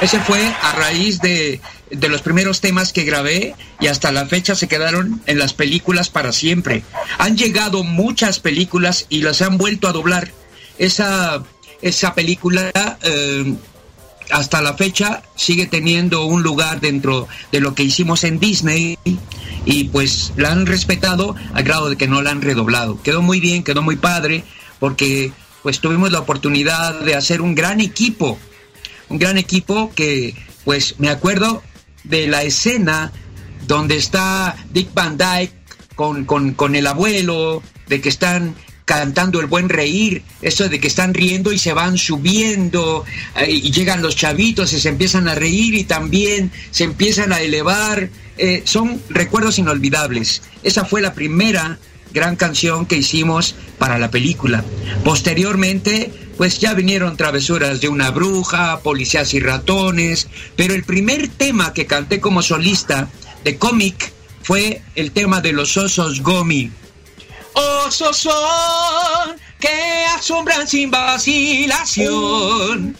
Ese 0.00 0.18
fue 0.20 0.44
a 0.62 0.72
raíz 0.72 1.20
de, 1.20 1.60
de 1.90 2.08
los 2.08 2.22
primeros 2.22 2.60
temas 2.60 2.92
que 2.92 3.04
grabé 3.04 3.54
y 3.80 3.86
hasta 3.86 4.10
la 4.10 4.26
fecha 4.26 4.54
se 4.54 4.68
quedaron 4.68 5.22
en 5.26 5.38
las 5.38 5.54
películas 5.54 6.08
para 6.08 6.32
siempre. 6.32 6.82
Han 7.18 7.36
llegado 7.36 7.84
muchas 7.84 8.40
películas 8.40 9.06
y 9.08 9.22
las 9.22 9.42
han 9.42 9.58
vuelto 9.58 9.88
a 9.88 9.92
doblar. 9.92 10.30
Esa, 10.78 11.42
esa 11.80 12.14
película 12.14 12.72
eh, 13.02 13.54
hasta 14.30 14.62
la 14.62 14.74
fecha 14.74 15.22
sigue 15.36 15.66
teniendo 15.66 16.24
un 16.24 16.42
lugar 16.42 16.80
dentro 16.80 17.28
de 17.52 17.60
lo 17.60 17.74
que 17.74 17.82
hicimos 17.82 18.24
en 18.24 18.40
Disney 18.40 18.98
y 19.64 19.84
pues 19.84 20.32
la 20.36 20.50
han 20.50 20.66
respetado 20.66 21.36
al 21.54 21.62
grado 21.62 21.90
de 21.90 21.96
que 21.96 22.08
no 22.08 22.22
la 22.22 22.30
han 22.30 22.42
redoblado. 22.42 23.00
Quedó 23.02 23.22
muy 23.22 23.40
bien, 23.40 23.62
quedó 23.62 23.82
muy 23.82 23.96
padre 23.96 24.44
porque 24.82 25.30
pues 25.62 25.78
tuvimos 25.78 26.10
la 26.10 26.18
oportunidad 26.18 27.02
de 27.02 27.14
hacer 27.14 27.40
un 27.40 27.54
gran 27.54 27.80
equipo 27.80 28.36
un 29.12 29.18
gran 29.18 29.36
equipo 29.36 29.92
que, 29.94 30.34
pues, 30.64 30.98
me 30.98 31.10
acuerdo 31.10 31.62
de 32.02 32.26
la 32.26 32.42
escena 32.44 33.12
donde 33.66 33.96
está 33.96 34.56
Dick 34.72 34.92
Van 34.94 35.18
Dyke 35.18 35.52
con, 35.94 36.24
con, 36.24 36.54
con 36.54 36.74
el 36.74 36.86
abuelo, 36.86 37.62
de 37.88 38.00
que 38.00 38.08
están 38.08 38.54
cantando 38.86 39.38
el 39.40 39.46
buen 39.46 39.68
reír, 39.68 40.22
eso 40.40 40.68
de 40.68 40.80
que 40.80 40.88
están 40.88 41.12
riendo 41.12 41.52
y 41.52 41.58
se 41.58 41.74
van 41.74 41.98
subiendo 41.98 43.04
eh, 43.36 43.50
y 43.50 43.70
llegan 43.70 44.02
los 44.02 44.16
chavitos 44.16 44.72
y 44.72 44.80
se 44.80 44.88
empiezan 44.88 45.28
a 45.28 45.34
reír 45.34 45.74
y 45.74 45.84
también 45.84 46.50
se 46.70 46.84
empiezan 46.84 47.32
a 47.32 47.40
elevar. 47.40 48.08
Eh, 48.38 48.62
son 48.64 49.00
recuerdos 49.10 49.58
inolvidables. 49.58 50.42
Esa 50.62 50.86
fue 50.86 51.02
la 51.02 51.12
primera 51.12 51.78
gran 52.12 52.36
canción 52.36 52.86
que 52.86 52.96
hicimos 52.96 53.54
para 53.78 53.98
la 53.98 54.10
película. 54.10 54.64
Posteriormente, 55.04 56.12
pues 56.36 56.58
ya 56.58 56.74
vinieron 56.74 57.16
travesuras 57.16 57.80
de 57.80 57.88
una 57.88 58.10
bruja, 58.10 58.80
policías 58.80 59.34
y 59.34 59.40
ratones, 59.40 60.28
pero 60.56 60.74
el 60.74 60.84
primer 60.84 61.28
tema 61.28 61.72
que 61.72 61.86
canté 61.86 62.20
como 62.20 62.42
solista 62.42 63.08
de 63.44 63.58
cómic 63.58 64.12
fue 64.42 64.82
el 64.94 65.12
tema 65.12 65.40
de 65.40 65.52
los 65.52 65.76
osos 65.76 66.20
Gomi. 66.20 66.70
Osos 67.54 68.16
son 68.16 69.36
que 69.60 70.06
asombran 70.16 70.66
sin 70.66 70.90
vacilación, 70.90 72.96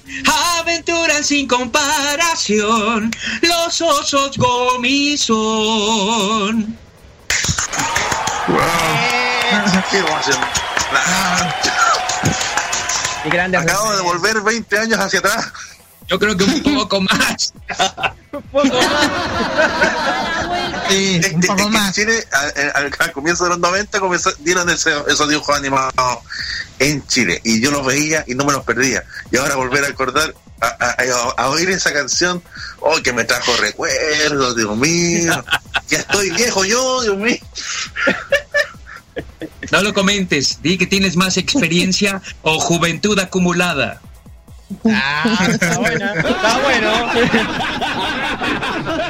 aventuran 0.61 1.25
sin 1.25 1.49
comparación, 1.49 3.11
los 3.41 3.81
osos 3.81 4.37
Gomi 4.37 5.17
son. 5.17 6.77
Qué 13.23 13.29
grande 13.31 13.57
Acabo 13.57 13.93
de 13.95 14.03
volver 14.03 14.41
20 14.41 14.79
años 14.79 14.99
hacia 14.99 15.21
atrás. 15.21 15.53
Yo 16.09 16.19
creo 16.19 16.37
que 16.37 16.45
un 16.45 16.63
poco 16.75 17.01
más. 17.01 17.53
Sí, 20.89 21.21
un 21.35 21.41
poco 21.41 21.55
es 21.59 21.65
que 21.65 21.71
más. 21.71 21.95
Chile, 21.95 22.27
al, 22.33 22.71
al- 22.75 22.93
al 22.99 23.13
comienzo 23.13 23.45
de 23.45 23.51
los 23.51 23.59
90, 23.61 24.01
comenzó- 24.01 24.35
dieron 24.41 24.69
ese- 24.69 24.93
esos 25.09 25.29
dibujos 25.29 25.57
animados 25.57 25.93
en 26.79 27.07
Chile. 27.07 27.41
Y 27.45 27.63
yo 27.63 27.71
los 27.71 27.87
veía 27.87 28.25
y 28.27 28.35
no 28.35 28.45
me 28.45 28.53
los 28.53 28.65
perdía. 28.65 29.05
Y 29.31 29.37
ahora 29.39 29.57
volver 29.57 29.85
a 29.85 29.89
acordar, 29.89 30.35
a, 30.63 30.95
a- 30.99 31.35
a 31.45 31.49
oír 31.51 31.69
esa 31.71 31.93
canción, 31.93 32.43
oh, 32.81 33.01
que 33.03 33.13
me 33.13 33.25
trajo 33.25 33.55
recuerdos, 33.57 34.57
Dios 34.57 34.77
mío, 34.77 35.45
ya 35.89 35.99
estoy 35.99 36.31
viejo 36.31 36.65
yo, 36.65 37.03
Dios 37.03 37.17
mío. 37.17 37.37
No 39.71 39.81
lo 39.83 39.93
comentes, 39.95 40.61
di 40.63 40.77
que 40.79 40.87
tienes 40.87 41.17
más 41.17 41.37
experiencia 41.37 42.21
o 42.43 42.59
juventud 42.61 43.19
acumulada. 43.19 44.01
Ah, 44.91 45.49
está 45.51 45.79
buena, 45.79 46.15
está 46.15 46.59
bueno. 46.61 47.13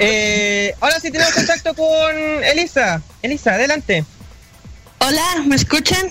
Eh, 0.01 0.75
ahora 0.81 0.99
sí 1.01 1.11
tenemos 1.11 1.33
contacto 1.35 1.75
con 1.75 2.17
Elisa. 2.45 3.01
Elisa, 3.23 3.55
adelante. 3.55 4.05
Hola, 4.99 5.43
¿me 5.47 5.57
escuchan? 5.57 6.11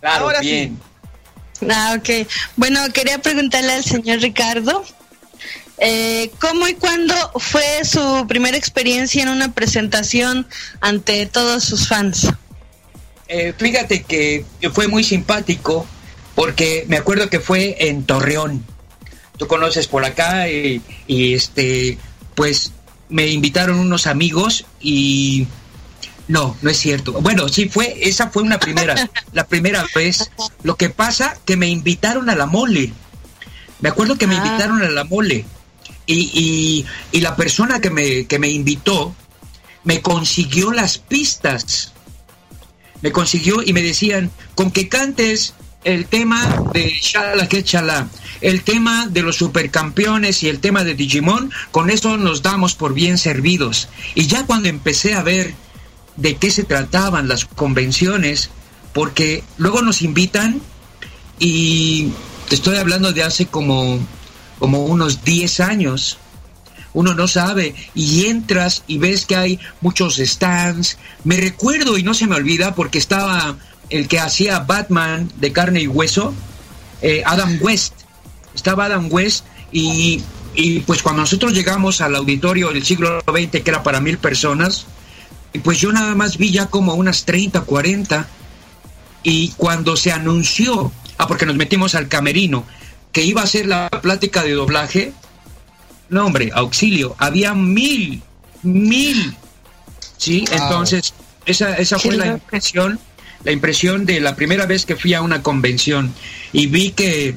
Claro, 0.00 0.24
Ahora 0.26 0.40
bien. 0.40 0.78
Ah, 1.70 1.96
ok. 1.98 2.26
Bueno, 2.56 2.80
quería 2.92 3.18
preguntarle 3.20 3.72
al 3.72 3.84
señor 3.84 4.20
Ricardo, 4.20 4.84
eh, 5.78 6.30
¿cómo 6.40 6.68
y 6.68 6.74
cuándo 6.74 7.14
fue 7.36 7.84
su 7.84 8.26
primera 8.28 8.56
experiencia 8.56 9.22
en 9.22 9.28
una 9.28 9.52
presentación 9.52 10.46
ante 10.80 11.26
todos 11.26 11.64
sus 11.64 11.88
fans? 11.88 12.28
Eh, 13.28 13.54
fíjate 13.56 14.02
que 14.02 14.44
fue 14.72 14.88
muy 14.88 15.04
simpático 15.04 15.86
porque 16.34 16.84
me 16.88 16.96
acuerdo 16.96 17.28
que 17.28 17.40
fue 17.40 17.76
en 17.88 18.04
Torreón. 18.04 18.64
Tú 19.38 19.46
conoces 19.46 19.86
por 19.86 20.04
acá 20.04 20.48
y, 20.48 20.82
y, 21.06 21.34
este, 21.34 21.98
pues 22.34 22.72
me 23.08 23.26
invitaron 23.26 23.78
unos 23.78 24.06
amigos 24.06 24.66
y 24.80 25.46
no, 26.28 26.56
no 26.62 26.70
es 26.70 26.78
cierto. 26.78 27.12
Bueno, 27.20 27.48
sí 27.48 27.68
fue, 27.68 27.96
esa 28.00 28.30
fue 28.30 28.42
una 28.42 28.58
primera, 28.58 29.10
la 29.32 29.46
primera 29.46 29.84
vez. 29.94 30.30
Lo 30.62 30.76
que 30.76 30.88
pasa 30.90 31.36
que 31.44 31.56
me 31.56 31.68
invitaron 31.68 32.30
a 32.30 32.34
la 32.36 32.46
mole. 32.46 32.92
Me 33.80 33.88
acuerdo 33.88 34.16
que 34.16 34.26
me 34.26 34.36
Ah. 34.36 34.44
invitaron 34.44 34.82
a 34.82 34.88
la 34.90 35.04
mole 35.04 35.44
y, 36.06 36.14
y, 36.32 36.86
y 37.16 37.20
la 37.20 37.36
persona 37.36 37.80
que 37.80 37.90
me, 37.90 38.26
que 38.26 38.38
me 38.38 38.48
invitó 38.48 39.14
me 39.84 40.00
consiguió 40.00 40.70
las 40.72 40.98
pistas 40.98 41.92
me 43.00 43.10
consiguió 43.10 43.62
y 43.64 43.72
me 43.72 43.82
decían, 43.82 44.30
con 44.54 44.70
que 44.70 44.88
cantes 44.88 45.54
el 45.82 46.06
tema 46.06 46.62
de 46.72 46.88
Shala 47.02 47.48
que 47.48 47.64
Chala, 47.64 48.06
el 48.40 48.62
tema 48.62 49.08
de 49.08 49.22
los 49.22 49.34
supercampeones 49.34 50.44
y 50.44 50.48
el 50.48 50.60
tema 50.60 50.84
de 50.84 50.94
Digimon, 50.94 51.50
con 51.72 51.90
eso 51.90 52.16
nos 52.16 52.42
damos 52.42 52.74
por 52.76 52.94
bien 52.94 53.18
servidos. 53.18 53.88
Y 54.14 54.28
ya 54.28 54.46
cuando 54.46 54.68
empecé 54.68 55.14
a 55.14 55.22
ver 55.24 55.52
de 56.16 56.36
qué 56.36 56.50
se 56.50 56.64
trataban 56.64 57.28
las 57.28 57.44
convenciones, 57.44 58.50
porque 58.92 59.42
luego 59.56 59.82
nos 59.82 60.02
invitan 60.02 60.60
y 61.38 62.12
te 62.48 62.54
estoy 62.54 62.76
hablando 62.76 63.12
de 63.12 63.22
hace 63.22 63.46
como, 63.46 63.98
como 64.58 64.84
unos 64.84 65.24
10 65.24 65.60
años, 65.60 66.18
uno 66.94 67.14
no 67.14 67.26
sabe 67.26 67.74
y 67.94 68.26
entras 68.26 68.84
y 68.86 68.98
ves 68.98 69.24
que 69.24 69.36
hay 69.36 69.58
muchos 69.80 70.16
stands. 70.16 70.98
Me 71.24 71.36
recuerdo 71.36 71.96
y 71.96 72.02
no 72.02 72.14
se 72.14 72.26
me 72.26 72.36
olvida 72.36 72.74
porque 72.74 72.98
estaba 72.98 73.56
el 73.88 74.08
que 74.08 74.20
hacía 74.20 74.60
Batman 74.60 75.30
de 75.36 75.52
carne 75.52 75.82
y 75.82 75.86
hueso, 75.86 76.34
eh, 77.00 77.22
Adam 77.24 77.58
West. 77.60 77.94
Estaba 78.54 78.84
Adam 78.84 79.08
West 79.10 79.46
y, 79.72 80.22
y 80.54 80.80
pues 80.80 81.02
cuando 81.02 81.22
nosotros 81.22 81.54
llegamos 81.54 82.00
al 82.02 82.14
auditorio 82.14 82.70
del 82.72 82.84
siglo 82.84 83.20
XX, 83.20 83.62
que 83.62 83.70
era 83.70 83.82
para 83.82 84.00
mil 84.00 84.18
personas, 84.18 84.86
pues 85.60 85.78
yo 85.78 85.92
nada 85.92 86.14
más 86.14 86.38
vi 86.38 86.50
ya 86.50 86.66
como 86.66 86.94
unas 86.94 87.24
30, 87.24 87.62
40. 87.62 88.26
Y 89.22 89.50
cuando 89.56 89.96
se 89.96 90.10
anunció, 90.12 90.90
ah, 91.18 91.26
porque 91.26 91.46
nos 91.46 91.56
metimos 91.56 91.94
al 91.94 92.08
camerino, 92.08 92.64
que 93.12 93.22
iba 93.22 93.42
a 93.42 93.46
ser 93.46 93.66
la 93.66 93.88
plática 93.90 94.42
de 94.42 94.52
doblaje, 94.52 95.12
no, 96.08 96.26
hombre, 96.26 96.50
auxilio, 96.54 97.14
había 97.18 97.54
mil, 97.54 98.22
mil. 98.62 99.36
Sí, 100.16 100.44
Wow. 100.50 100.62
entonces, 100.62 101.14
esa, 101.46 101.74
esa 101.76 101.98
fue 101.98 102.16
la 102.16 102.26
impresión, 102.26 102.98
la 103.44 103.52
impresión 103.52 104.06
de 104.06 104.20
la 104.20 104.36
primera 104.36 104.66
vez 104.66 104.86
que 104.86 104.96
fui 104.96 105.14
a 105.14 105.22
una 105.22 105.42
convención 105.42 106.12
y 106.52 106.66
vi 106.66 106.90
que, 106.92 107.36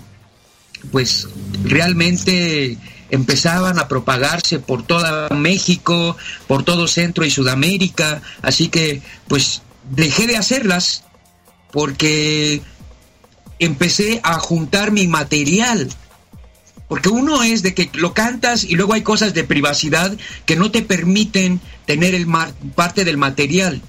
pues, 0.91 1.27
realmente 1.63 2.77
empezaban 3.15 3.79
a 3.79 3.87
propagarse 3.87 4.59
por 4.59 4.85
toda 4.85 5.29
México, 5.29 6.15
por 6.47 6.63
todo 6.63 6.87
Centro 6.87 7.25
y 7.25 7.31
Sudamérica, 7.31 8.21
así 8.41 8.67
que, 8.67 9.01
pues, 9.27 9.61
dejé 9.91 10.27
de 10.27 10.37
hacerlas 10.37 11.03
porque 11.71 12.61
empecé 13.59 14.19
a 14.23 14.39
juntar 14.39 14.91
mi 14.91 15.07
material. 15.07 15.89
Porque 16.87 17.09
uno 17.09 17.41
es 17.41 17.63
de 17.63 17.73
que 17.73 17.89
lo 17.93 18.13
cantas 18.13 18.63
y 18.63 18.75
luego 18.75 18.93
hay 18.93 19.01
cosas 19.01 19.33
de 19.33 19.43
privacidad 19.43 20.15
que 20.45 20.55
no 20.55 20.69
te 20.71 20.83
permiten 20.83 21.59
tener 21.85 22.13
el 22.13 22.27
parte 22.75 23.03
del 23.03 23.17
material. 23.17 23.81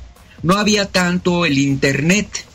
No 0.43 0.57
había 0.57 0.87
tanto 0.87 1.45
el 1.45 1.59
internet. 1.59 2.47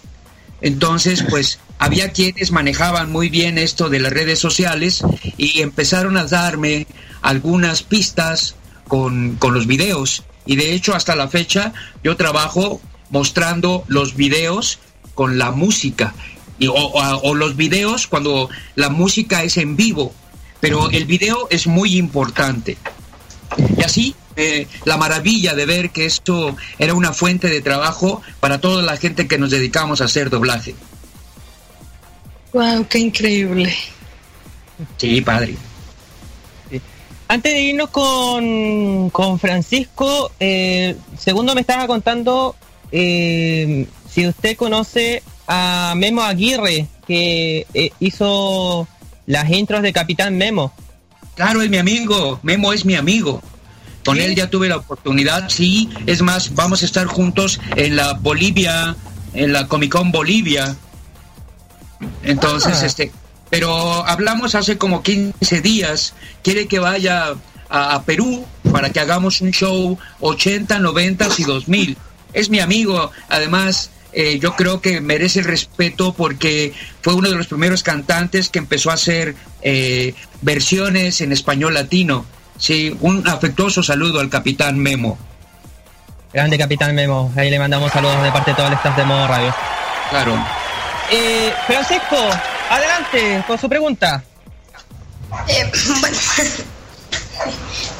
Entonces, 0.62 1.24
pues 1.30 1.60
había 1.80 2.12
quienes 2.12 2.52
manejaban 2.52 3.12
muy 3.12 3.30
bien 3.30 3.58
esto 3.58 3.90
de 3.90 4.00
las 4.00 4.14
redes 4.14 4.40
sociales 4.40 5.04
y 5.38 5.62
empezaron 5.62 6.18
a 6.18 6.26
darme 6.26 6.86
algunas 7.22 7.82
pistas 7.84 8.56
con, 8.88 9.36
con 9.38 9.54
los 9.54 9.66
videos. 9.68 10.24
Y 10.46 10.56
de 10.56 10.74
hecho, 10.74 10.94
hasta 10.96 11.16
la 11.16 11.28
fecha, 11.28 11.74
yo 12.04 12.16
trabajo 12.18 12.82
mostrando 13.10 13.84
los 13.88 14.16
videos 14.16 14.80
con 15.16 15.38
la 15.38 15.52
música. 15.52 16.14
Y- 16.60 16.68
o, 16.68 16.74
o- 16.74 17.22
o 17.24 17.34
los 17.36 17.56
videos 17.56 18.08
cuando 18.08 18.50
la 18.76 18.90
música 18.90 19.44
es 19.44 19.58
en 19.58 19.76
vivo. 19.76 20.14
Pero 20.60 20.92
el 20.92 21.06
video 21.06 21.48
es 21.50 21.66
muy 21.66 21.98
importante. 21.98 22.78
Y 23.78 23.82
así, 23.84 24.16
eh, 24.36 24.68
la 24.86 24.98
maravilla 24.98 25.56
de 25.56 25.66
ver 25.66 25.90
que 25.92 26.06
esto 26.06 26.56
era 26.80 26.94
una 26.94 27.14
fuente 27.14 27.48
de 27.48 27.62
trabajo 27.62 28.22
para 28.40 28.60
toda 28.60 28.82
la 28.82 28.98
gente 28.98 29.28
que 29.28 29.38
nos 29.38 29.52
dedicamos 29.52 30.02
a 30.02 30.06
hacer 30.06 30.30
doblaje. 30.30 30.76
Wow, 32.54 32.86
qué 32.88 33.00
increíble. 33.00 33.74
Sí, 34.98 35.22
padre. 35.22 35.56
Antes 37.28 37.54
de 37.54 37.62
irnos 37.62 37.90
con, 37.92 39.10
con 39.10 39.40
Francisco, 39.40 40.32
eh, 40.38 40.98
segundo 41.18 41.56
me 41.56 41.62
estaba 41.62 41.88
contando 41.88 42.58
eh, 42.92 43.88
si 44.10 44.28
usted 44.28 44.58
conoce 44.58 45.24
a 45.48 45.94
Memo 45.96 46.24
Aguirre, 46.24 46.88
que 47.08 47.66
eh, 47.74 47.92
hizo 48.02 48.86
las 49.28 49.50
intros 49.50 49.82
de 49.82 49.94
Capitán 49.94 50.38
Memo. 50.38 50.74
Claro, 51.36 51.62
es 51.62 51.70
mi 51.70 51.78
amigo. 51.78 52.40
Memo 52.44 52.74
es 52.74 52.84
mi 52.84 52.96
amigo. 52.96 53.42
Con 54.06 54.20
él 54.20 54.36
ya 54.36 54.50
tuve 54.50 54.68
la 54.70 54.78
oportunidad, 54.78 55.50
sí. 55.50 55.90
Es 56.08 56.22
más, 56.22 56.56
vamos 56.56 56.82
a 56.82 56.86
estar 56.86 57.06
juntos 57.08 57.60
en 57.76 57.96
la 57.96 58.14
Bolivia, 58.14 58.96
en 59.34 59.54
la 59.54 59.68
Comic 59.68 59.92
Con 59.92 60.12
Bolivia. 60.12 60.76
Entonces, 62.24 62.80
Ah. 62.82 62.86
este, 62.86 63.12
pero 63.50 64.06
hablamos 64.08 64.56
hace 64.56 64.78
como 64.78 65.04
15 65.04 65.62
días. 65.62 66.14
Quiere 66.44 66.68
que 66.68 66.80
vaya 66.80 67.36
a, 67.70 67.96
a 67.96 68.04
Perú 68.04 68.46
para 68.72 68.90
que 68.92 69.00
hagamos 69.00 69.42
un 69.42 69.52
show 69.52 69.98
80, 70.20 70.80
90 70.80 71.28
y 71.38 71.44
2000. 71.44 71.98
Es 72.34 72.50
mi 72.50 72.60
amigo. 72.60 73.12
Además, 73.30 73.92
eh, 74.14 74.40
yo 74.40 74.56
creo 74.56 74.82
que 74.82 75.00
merece 75.02 75.40
el 75.40 75.46
respeto 75.46 76.14
porque 76.14 76.74
fue 77.02 77.14
uno 77.14 77.30
de 77.30 77.36
los 77.36 77.48
primeros 77.48 77.84
cantantes 77.84 78.50
que 78.50 78.60
empezó 78.60 78.90
a 78.92 78.96
hacer 78.96 79.36
eh, 79.62 80.16
versiones 80.42 81.22
en 81.22 81.32
español 81.32 81.74
latino. 81.76 82.26
Sí, 82.62 82.96
un 83.02 83.28
afectuoso 83.28 83.82
saludo 83.82 84.20
al 84.20 84.30
capitán 84.30 84.78
Memo. 84.78 85.18
Grande 86.32 86.60
Capitán 86.60 86.94
Memo, 86.94 87.34
ahí 87.36 87.50
le 87.50 87.58
mandamos 87.58 87.92
saludos 87.92 88.22
de 88.22 88.32
parte 88.32 88.52
de 88.52 88.58
todo 88.58 88.68
el 88.68 88.74
staff 88.74 88.96
de 88.96 89.04
Modo 89.04 89.28
Radio. 89.28 89.54
Claro. 90.12 90.46
Eh, 91.10 91.52
Francisco, 91.66 92.18
adelante 92.70 93.44
con 93.48 93.60
su 93.60 93.68
pregunta. 93.68 94.24
Eh, 95.48 95.72
bueno. 96.00 96.18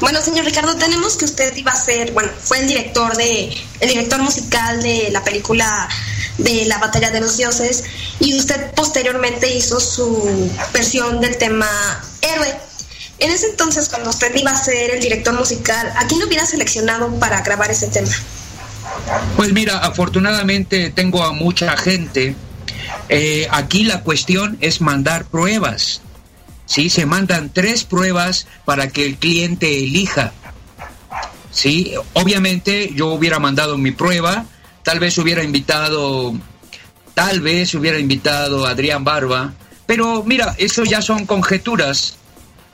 Bueno, 0.00 0.20
señor 0.20 0.44
Ricardo, 0.44 0.74
tenemos 0.76 1.16
que 1.16 1.24
usted 1.24 1.56
iba 1.56 1.72
a 1.72 1.76
ser, 1.76 2.12
bueno, 2.12 2.30
fue 2.40 2.58
el 2.58 2.68
director 2.68 3.16
de, 3.16 3.56
el 3.80 3.88
director 3.88 4.20
musical 4.20 4.82
de 4.82 5.10
la 5.12 5.22
película 5.22 5.88
de 6.38 6.64
la 6.66 6.78
batalla 6.78 7.10
de 7.10 7.20
los 7.20 7.36
dioses 7.36 7.84
y 8.18 8.36
usted 8.36 8.72
posteriormente 8.74 9.52
hizo 9.52 9.78
su 9.78 10.50
versión 10.72 11.20
del 11.20 11.38
tema 11.38 11.68
héroe. 12.20 12.52
En 13.22 13.30
ese 13.30 13.46
entonces, 13.46 13.88
cuando 13.88 14.10
usted 14.10 14.34
iba 14.34 14.50
a 14.50 14.56
ser 14.56 14.90
el 14.90 15.00
director 15.00 15.32
musical, 15.32 15.92
¿a 15.96 16.08
quién 16.08 16.18
lo 16.18 16.26
hubiera 16.26 16.44
seleccionado 16.44 17.08
para 17.20 17.40
grabar 17.42 17.70
ese 17.70 17.86
tema? 17.86 18.10
Pues 19.36 19.52
mira, 19.52 19.78
afortunadamente 19.78 20.90
tengo 20.90 21.22
a 21.22 21.32
mucha 21.32 21.76
gente. 21.76 22.34
Eh, 23.08 23.46
aquí 23.52 23.84
la 23.84 24.02
cuestión 24.02 24.58
es 24.60 24.80
mandar 24.80 25.26
pruebas. 25.26 26.00
Sí, 26.66 26.90
se 26.90 27.06
mandan 27.06 27.50
tres 27.50 27.84
pruebas 27.84 28.48
para 28.64 28.88
que 28.88 29.06
el 29.06 29.16
cliente 29.16 29.84
elija. 29.84 30.32
Sí, 31.52 31.94
obviamente 32.14 32.90
yo 32.92 33.06
hubiera 33.08 33.38
mandado 33.38 33.78
mi 33.78 33.92
prueba, 33.92 34.46
tal 34.82 34.98
vez 34.98 35.16
hubiera 35.18 35.44
invitado, 35.44 36.34
tal 37.14 37.40
vez 37.40 37.72
hubiera 37.74 38.00
invitado 38.00 38.66
a 38.66 38.70
Adrián 38.70 39.04
Barba, 39.04 39.52
pero 39.86 40.24
mira, 40.24 40.56
eso 40.58 40.82
ya 40.82 41.00
son 41.02 41.24
conjeturas. 41.24 42.16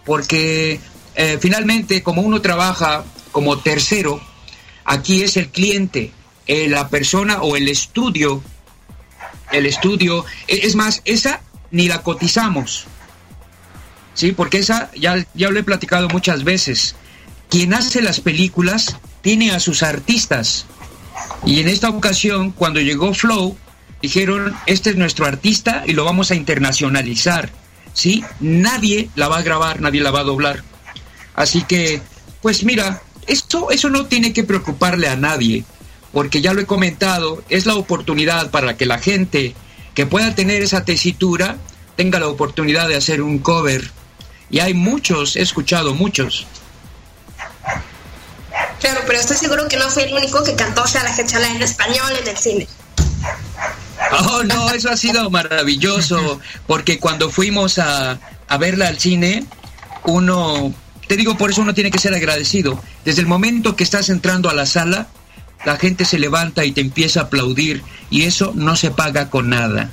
Porque 0.09 0.81
eh, 1.15 1.39
finalmente 1.39 2.03
como 2.03 2.23
uno 2.23 2.41
trabaja 2.41 3.05
como 3.31 3.59
tercero, 3.59 4.19
aquí 4.87 5.23
es 5.23 5.37
el 5.37 5.51
cliente, 5.51 6.13
eh, 6.47 6.67
la 6.67 6.89
persona 6.89 7.43
o 7.43 7.57
el 7.57 7.69
estudio, 7.69 8.43
el 9.53 9.67
estudio, 9.67 10.25
e- 10.47 10.61
es 10.67 10.75
más, 10.77 11.03
esa 11.05 11.43
ni 11.71 11.89
la 11.89 12.03
cotizamos, 12.03 12.87
¿sí? 14.15 14.33
Porque 14.33 14.59
esa 14.59 14.91
ya, 14.97 15.27
ya 15.35 15.51
lo 15.51 15.61
he 15.61 15.63
platicado 15.63 16.09
muchas 16.09 16.43
veces. 16.43 16.95
Quien 17.51 17.75
hace 17.75 18.01
las 18.01 18.21
películas 18.21 18.97
tiene 19.21 19.51
a 19.51 19.61
sus 19.61 19.83
artistas. 19.83 20.65
Y 21.45 21.61
en 21.61 21.69
esta 21.69 21.91
ocasión, 21.91 22.53
cuando 22.53 22.81
llegó 22.81 23.13
Flow, 23.13 23.59
dijeron, 24.01 24.57
este 24.65 24.89
es 24.89 24.97
nuestro 24.97 25.27
artista 25.27 25.83
y 25.87 25.93
lo 25.93 26.07
vamos 26.07 26.31
a 26.31 26.35
internacionalizar. 26.35 27.51
¿Sí? 27.99 28.25
Nadie 28.39 29.11
la 29.17 29.27
va 29.27 29.39
a 29.39 29.43
grabar, 29.43 29.81
nadie 29.81 30.01
la 30.01 30.13
va 30.13 30.21
a 30.21 30.23
doblar. 30.23 30.63
Así 31.35 31.65
que, 31.65 32.01
pues 32.41 32.63
mira, 32.63 33.03
esto, 33.27 33.73
eso 33.73 33.91
no 33.91 34.07
tiene 34.07 34.33
que 34.33 34.45
preocuparle 34.45 35.09
a 35.09 35.17
nadie, 35.17 35.65
porque 36.13 36.41
ya 36.41 36.53
lo 36.53 36.61
he 36.61 36.65
comentado, 36.65 37.43
es 37.49 37.67
la 37.67 37.75
oportunidad 37.75 38.53
para 38.53 38.77
que 38.77 38.87
la 38.87 39.01
gente 39.01 39.57
que 39.95 40.07
pueda 40.07 40.37
tener 40.37 40.63
esa 40.63 40.85
tesitura 40.85 41.57
tenga 41.97 42.21
la 42.21 42.29
oportunidad 42.29 42.87
de 42.87 42.95
hacer 42.95 43.21
un 43.21 43.41
cover. 43.41 43.91
Y 44.49 44.61
hay 44.61 44.75
muchos, 44.75 45.35
he 45.35 45.43
escuchado 45.43 45.93
muchos. 45.93 46.47
Claro, 48.79 49.01
pero 49.09 49.19
estoy 49.19 49.39
seguro 49.39 49.67
que 49.67 49.77
no 49.77 49.91
fue 49.91 50.05
el 50.05 50.15
único 50.15 50.45
que 50.45 50.55
cantó 50.55 50.85
la 50.95 51.13
Jechala 51.15 51.49
en 51.49 51.63
español 51.63 52.13
en 52.23 52.29
el 52.29 52.37
cine. 52.37 52.69
Oh, 54.11 54.43
no, 54.43 54.71
eso 54.71 54.91
ha 54.91 54.97
sido 54.97 55.31
maravilloso, 55.31 56.41
porque 56.67 56.99
cuando 56.99 57.31
fuimos 57.31 57.79
a, 57.79 58.19
a 58.49 58.59
verla 58.59 58.89
al 58.89 58.99
cine, 58.99 59.45
uno, 60.05 60.73
te 61.07 61.17
digo, 61.17 61.37
por 61.37 61.51
eso 61.51 61.63
uno 61.63 61.75
tiene 61.75 61.91
que 61.91 61.99
ser 61.99 62.15
agradecido. 62.15 62.83
Desde 63.05 63.21
el 63.21 63.27
momento 63.27 63.77
que 63.77 63.85
estás 63.85 64.09
entrando 64.09 64.49
a 64.49 64.55
la 64.55 64.67
sala, 64.67 65.09
la 65.65 65.77
gente 65.77 66.05
se 66.05 66.19
levanta 66.19 66.65
y 66.65 66.73
te 66.73 66.81
empieza 66.81 67.21
a 67.21 67.23
aplaudir, 67.25 67.83
y 68.11 68.25
eso 68.25 68.53
no 68.55 68.77
se 68.77 68.91
paga 68.91 69.31
con 69.31 69.51
nada. 69.51 69.91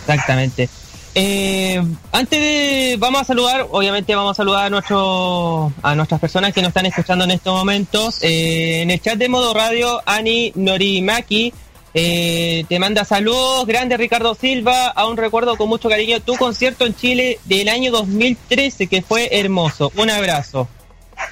Exactamente. 0.00 0.68
Eh, 1.14 1.82
antes 2.12 2.40
de 2.40 2.96
vamos 2.98 3.22
a 3.22 3.24
saludar, 3.24 3.66
obviamente 3.70 4.14
vamos 4.14 4.32
a 4.32 4.34
saludar 4.36 4.66
a 4.66 4.70
nuestro, 4.70 5.72
a 5.82 5.94
nuestras 5.96 6.20
personas 6.20 6.52
que 6.52 6.62
nos 6.62 6.68
están 6.68 6.86
escuchando 6.86 7.24
en 7.24 7.32
estos 7.32 7.52
momentos. 7.52 8.18
Eh, 8.22 8.82
en 8.82 8.90
el 8.90 9.00
chat 9.00 9.18
de 9.18 9.28
modo 9.28 9.52
radio, 9.52 10.00
Ani 10.06 10.52
Norimaki 10.54 11.52
eh, 11.94 12.64
te 12.68 12.78
manda 12.78 13.04
saludos, 13.04 13.66
grande 13.66 13.96
Ricardo 13.96 14.36
Silva, 14.36 14.86
aún 14.86 15.16
recuerdo 15.16 15.56
con 15.56 15.68
mucho 15.68 15.88
cariño 15.88 16.20
tu 16.20 16.36
concierto 16.36 16.86
en 16.86 16.94
Chile 16.94 17.40
del 17.46 17.68
año 17.68 17.90
2013 17.90 18.86
que 18.86 19.02
fue 19.02 19.28
hermoso. 19.32 19.90
Un 19.96 20.10
abrazo. 20.10 20.68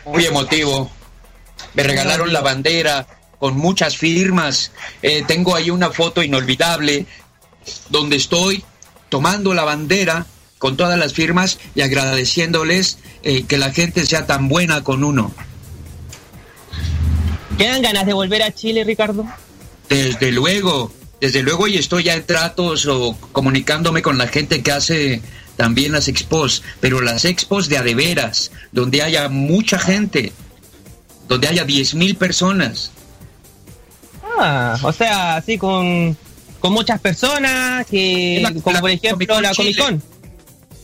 Muy 0.07 0.25
emotivo. 0.25 0.91
Me 1.75 1.85
regalaron 1.85 2.33
la 2.33 2.41
bandera 2.41 3.07
con 3.39 3.57
muchas 3.57 3.97
firmas. 3.97 4.73
Tengo 5.29 5.55
ahí 5.55 5.71
una 5.71 5.91
foto 5.91 6.23
inolvidable 6.23 7.07
donde 7.91 8.17
estoy 8.17 8.65
tomando 9.09 9.55
la 9.55 9.65
bandera 9.65 10.27
con 10.59 10.77
todas 10.77 10.99
las 10.99 11.13
firmas 11.13 11.59
y 11.75 11.83
agradeciéndoles 11.83 12.99
eh, 13.23 13.45
que 13.45 13.59
la 13.59 13.73
gente 13.73 14.05
sea 14.07 14.27
tan 14.27 14.49
buena 14.49 14.83
con 14.83 15.05
uno. 15.05 15.33
¿Quedan 17.57 17.83
ganas 17.83 18.07
de 18.07 18.13
volver 18.13 18.43
a 18.43 18.53
Chile, 18.53 18.85
Ricardo? 18.85 19.25
Desde 19.89 20.31
luego, 20.33 20.93
desde 21.21 21.43
luego 21.43 21.67
y 21.67 21.77
estoy 21.77 22.05
ya 22.05 22.15
en 22.15 22.25
tratos 22.25 22.87
o 22.87 23.17
comunicándome 23.33 24.03
con 24.03 24.19
la 24.19 24.29
gente 24.29 24.63
que 24.63 24.73
hace 24.73 25.23
también 25.57 25.93
las 25.93 26.07
expos, 26.07 26.63
pero 26.81 27.01
las 27.01 27.25
expos 27.25 27.69
de 27.69 27.79
a 27.79 27.83
de 27.83 27.97
veras, 27.97 28.53
donde 28.71 29.03
haya 29.03 29.29
mucha 29.29 29.79
gente, 29.79 30.33
donde 31.27 31.49
haya 31.49 31.65
10 31.65 31.95
mil 31.95 32.15
personas. 32.15 32.93
Ah, 34.39 34.79
o 34.83 34.93
sea, 34.93 35.37
así 35.37 35.59
con, 35.59 36.17
con 36.61 36.73
muchas 36.73 37.01
personas, 37.01 37.87
que 37.87 38.41
La- 38.43 38.53
como 38.55 38.73
la 38.75 38.81
por 38.81 38.91
ejemplo 38.91 39.41
la. 39.41 39.55
Comic 39.55 39.79
Con. 39.79 40.03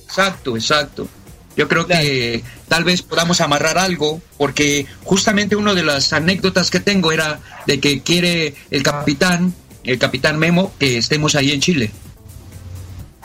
Exacto, 0.07 0.57
exacto. 0.57 1.09
Yo 1.57 1.69
creo 1.69 1.87
que 1.87 2.43
tal 2.69 2.83
vez 2.85 3.03
podamos 3.03 3.41
amarrar 3.41 3.79
algo, 3.79 4.21
porque 4.39 4.87
justamente 5.05 5.55
una 5.55 5.73
de 5.75 5.85
las 5.85 6.13
anécdotas 6.13 6.71
que 6.71 6.81
tengo 6.81 7.13
era 7.13 7.41
de 7.67 7.79
que 7.79 8.03
quiere 8.03 8.55
el 8.73 8.83
capitán, 8.83 9.55
el 9.85 9.99
capitán 9.99 10.39
Memo, 10.39 10.73
que 10.81 10.99
estemos 10.99 11.35
ahí 11.37 11.53
en 11.53 11.61
Chile. 11.61 11.91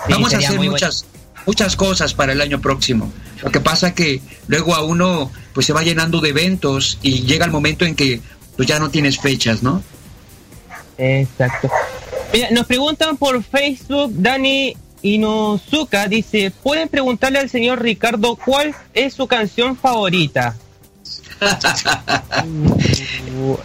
Sí, 0.05 0.13
Vamos 0.13 0.33
a 0.33 0.37
hacer 0.37 0.59
muchas, 0.59 1.05
muchas 1.47 1.75
cosas 1.75 2.13
para 2.13 2.33
el 2.33 2.41
año 2.41 2.61
próximo. 2.61 3.11
Lo 3.43 3.51
que 3.51 3.59
pasa 3.61 3.95
que 3.95 4.21
luego 4.47 4.75
a 4.75 4.83
uno 4.83 5.31
pues 5.53 5.65
se 5.65 5.73
va 5.73 5.81
llenando 5.81 6.21
de 6.21 6.29
eventos 6.29 6.99
y 7.01 7.23
llega 7.23 7.45
el 7.45 7.51
momento 7.51 7.85
en 7.85 7.95
que 7.95 8.21
pues 8.55 8.67
ya 8.67 8.77
no 8.79 8.89
tienes 8.91 9.17
fechas, 9.19 9.63
¿no? 9.63 9.81
Exacto. 10.99 11.69
Mira, 12.33 12.49
nos 12.51 12.67
preguntan 12.67 13.17
por 13.17 13.41
Facebook, 13.43 14.11
Dani 14.13 14.75
Inozuka 15.01 16.07
dice, 16.07 16.51
¿pueden 16.51 16.89
preguntarle 16.89 17.39
al 17.39 17.49
señor 17.49 17.81
Ricardo 17.81 18.35
cuál 18.35 18.75
es 18.93 19.13
su 19.13 19.27
canción 19.27 19.75
favorita? 19.75 20.55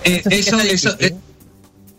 Eh, 0.05 0.23
Eso 0.31 0.59
eso, 0.61 0.97
eh, 1.01 1.15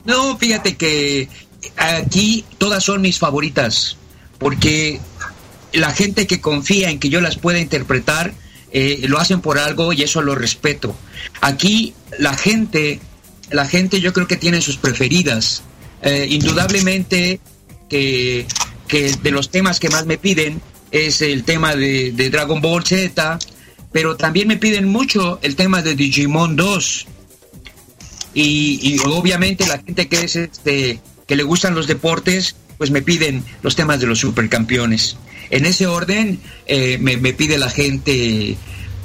no, 0.05 0.38
fíjate 0.38 0.77
que 0.77 1.27
aquí 1.75 2.45
todas 2.57 2.83
son 2.83 3.01
mis 3.01 3.19
favoritas, 3.19 3.97
porque 4.38 5.01
la 5.73 5.91
gente 5.91 6.27
que 6.27 6.39
confía 6.39 6.89
en 6.89 6.99
que 6.99 7.09
yo 7.09 7.21
las 7.21 7.38
pueda 7.38 7.59
interpretar, 7.59 8.33
eh, 8.71 9.01
lo 9.07 9.19
hacen 9.19 9.41
por 9.41 9.57
algo 9.57 9.91
y 9.93 10.03
eso 10.03 10.21
lo 10.21 10.36
respeto. 10.36 10.95
Aquí 11.41 11.93
la 12.17 12.36
gente, 12.36 12.99
la 13.52 13.66
gente 13.66 14.02
yo 14.02 14.14
creo 14.14 14.28
que 14.28 14.38
tiene 14.38 14.62
sus 14.62 14.78
preferidas. 14.78 15.64
Eh, 16.02 16.28
indudablemente 16.30 17.39
que, 17.89 18.46
que 18.88 19.12
de 19.24 19.32
los 19.32 19.50
temas 19.50 19.80
que 19.80 19.89
más 19.89 20.06
me 20.06 20.18
piden 20.18 20.62
es 20.91 21.22
el 21.22 21.43
tema 21.43 21.76
de, 21.76 22.12
Dragon 22.12 22.62
Ball 22.62 22.86
Z, 22.86 23.39
pero 23.91 24.16
también 24.16 24.48
me 24.48 24.58
piden 24.58 24.88
mucho 24.88 25.39
el 25.41 25.56
tema 25.56 25.82
de 25.82 25.96
Digimon 25.96 26.56
2 26.56 27.08
y, 28.34 28.80
y 28.82 29.00
obviamente 29.06 29.66
la 29.66 29.80
gente 29.80 30.08
que 30.08 30.22
es 30.22 30.36
este 30.36 31.00
que 31.28 31.36
le 31.36 31.43
gustan 31.43 31.74
los 31.74 31.88
deportes 31.88 32.56
pues 32.78 32.91
me 32.91 33.02
piden 33.02 33.43
los 33.64 33.76
temas 33.76 34.00
de 34.00 34.08
los 34.08 34.20
supercampeones. 34.20 35.18
En 35.50 35.66
ese 35.66 35.88
orden 35.88 36.39
eh, 36.68 36.98
me, 37.00 37.18
me 37.18 37.34
pide 37.34 37.58
la 37.58 37.70
gente 37.70 38.58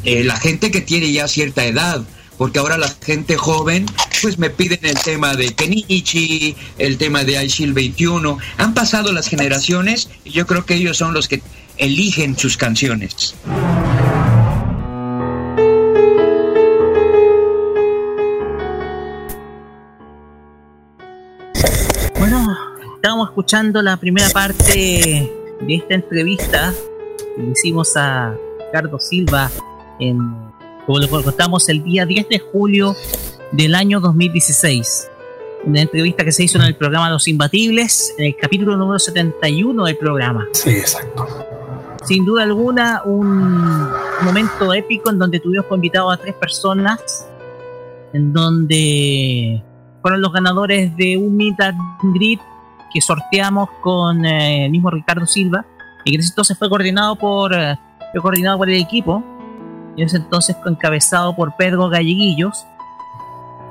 eh, 0.05 0.25
la 0.25 0.37
gente 0.37 0.71
que 0.71 0.81
tiene 0.81 1.13
ya 1.13 1.29
cierta 1.29 1.65
edad 1.65 2.03
porque 2.41 2.59
ahora 2.59 2.79
la 2.79 2.89
gente 2.89 3.37
joven 3.37 3.85
pues 4.23 4.39
me 4.39 4.49
piden 4.49 4.79
el 4.83 4.99
tema 4.99 5.37
de 5.37 5.55
Kenichi 5.55 6.57
el 6.79 6.97
tema 6.97 7.23
de 7.23 7.45
iShield 7.45 7.75
21 7.75 8.39
han 8.57 8.73
pasado 8.73 9.13
las 9.13 9.29
generaciones 9.29 10.09
y 10.25 10.31
yo 10.31 10.47
creo 10.47 10.65
que 10.65 10.73
ellos 10.73 10.97
son 10.97 11.13
los 11.13 11.29
que 11.29 11.43
eligen 11.77 12.39
sus 12.39 12.57
canciones. 12.57 13.35
Bueno, 22.19 22.57
estábamos 22.97 23.29
escuchando 23.29 23.83
la 23.83 23.99
primera 23.99 24.31
parte 24.31 25.31
de 25.61 25.75
esta 25.75 25.93
entrevista 25.93 26.73
que 27.37 27.43
le 27.43 27.51
hicimos 27.51 27.95
a 27.99 28.35
Ricardo 28.67 28.99
Silva 28.99 29.51
en, 29.99 30.50
como 30.91 31.19
lo 31.19 31.23
contamos, 31.23 31.69
el 31.69 31.85
día 31.85 32.05
10 32.05 32.29
de 32.29 32.39
julio 32.41 32.97
del 33.53 33.77
año 33.77 34.01
2016. 34.01 35.09
Una 35.65 35.83
entrevista 35.83 36.25
que 36.25 36.33
se 36.33 36.43
hizo 36.43 36.59
en 36.59 36.65
el 36.65 36.75
programa 36.75 37.09
Los 37.09 37.29
Imbatibles, 37.29 38.13
en 38.19 38.27
el 38.27 38.37
capítulo 38.37 38.77
número 38.77 38.99
71 38.99 39.85
del 39.85 39.97
programa. 39.97 40.49
Sí, 40.53 40.71
exacto. 40.71 41.29
Sin 42.05 42.25
duda 42.25 42.43
alguna, 42.43 43.03
un 43.05 43.89
momento 44.23 44.75
épico 44.75 45.11
en 45.11 45.21
donde 45.21 45.39
tuvimos 45.39 45.67
invitado 45.71 46.11
a 46.11 46.17
tres 46.17 46.35
personas, 46.35 47.29
en 48.13 48.33
donde 48.33 49.63
fueron 50.03 50.21
los 50.21 50.33
ganadores 50.33 50.97
de 50.97 51.17
un 51.17 51.37
meet 51.37 51.61
and 51.61 51.79
greet 52.15 52.41
que 52.93 53.01
sorteamos 53.01 53.69
con 53.81 54.27
eh, 54.27 54.65
el 54.65 54.73
mismo 54.73 54.91
Ricardo 54.91 55.25
Silva, 55.25 55.65
y 56.05 56.17
que 56.17 56.21
entonces 56.21 56.59
fue 56.59 56.69
coordinado 56.69 57.15
por, 57.15 57.55
eh, 57.55 57.79
fue 58.11 58.21
coordinado 58.21 58.59
por 58.59 58.69
el 58.69 58.81
equipo, 58.81 59.23
en 59.97 60.07
ese 60.07 60.19
entonces 60.19 60.57
encabezado 60.67 61.35
por 61.35 61.55
Pedro 61.57 61.89
Galleguillos. 61.89 62.67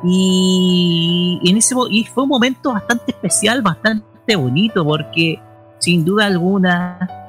Y, 0.03 1.41
en 1.43 1.57
ese, 1.57 1.75
y 1.89 2.05
fue 2.05 2.23
un 2.23 2.29
momento 2.29 2.73
bastante 2.73 3.11
especial, 3.11 3.61
bastante 3.61 4.35
bonito, 4.35 4.85
porque 4.85 5.41
sin 5.79 6.05
duda 6.05 6.25
alguna 6.25 7.19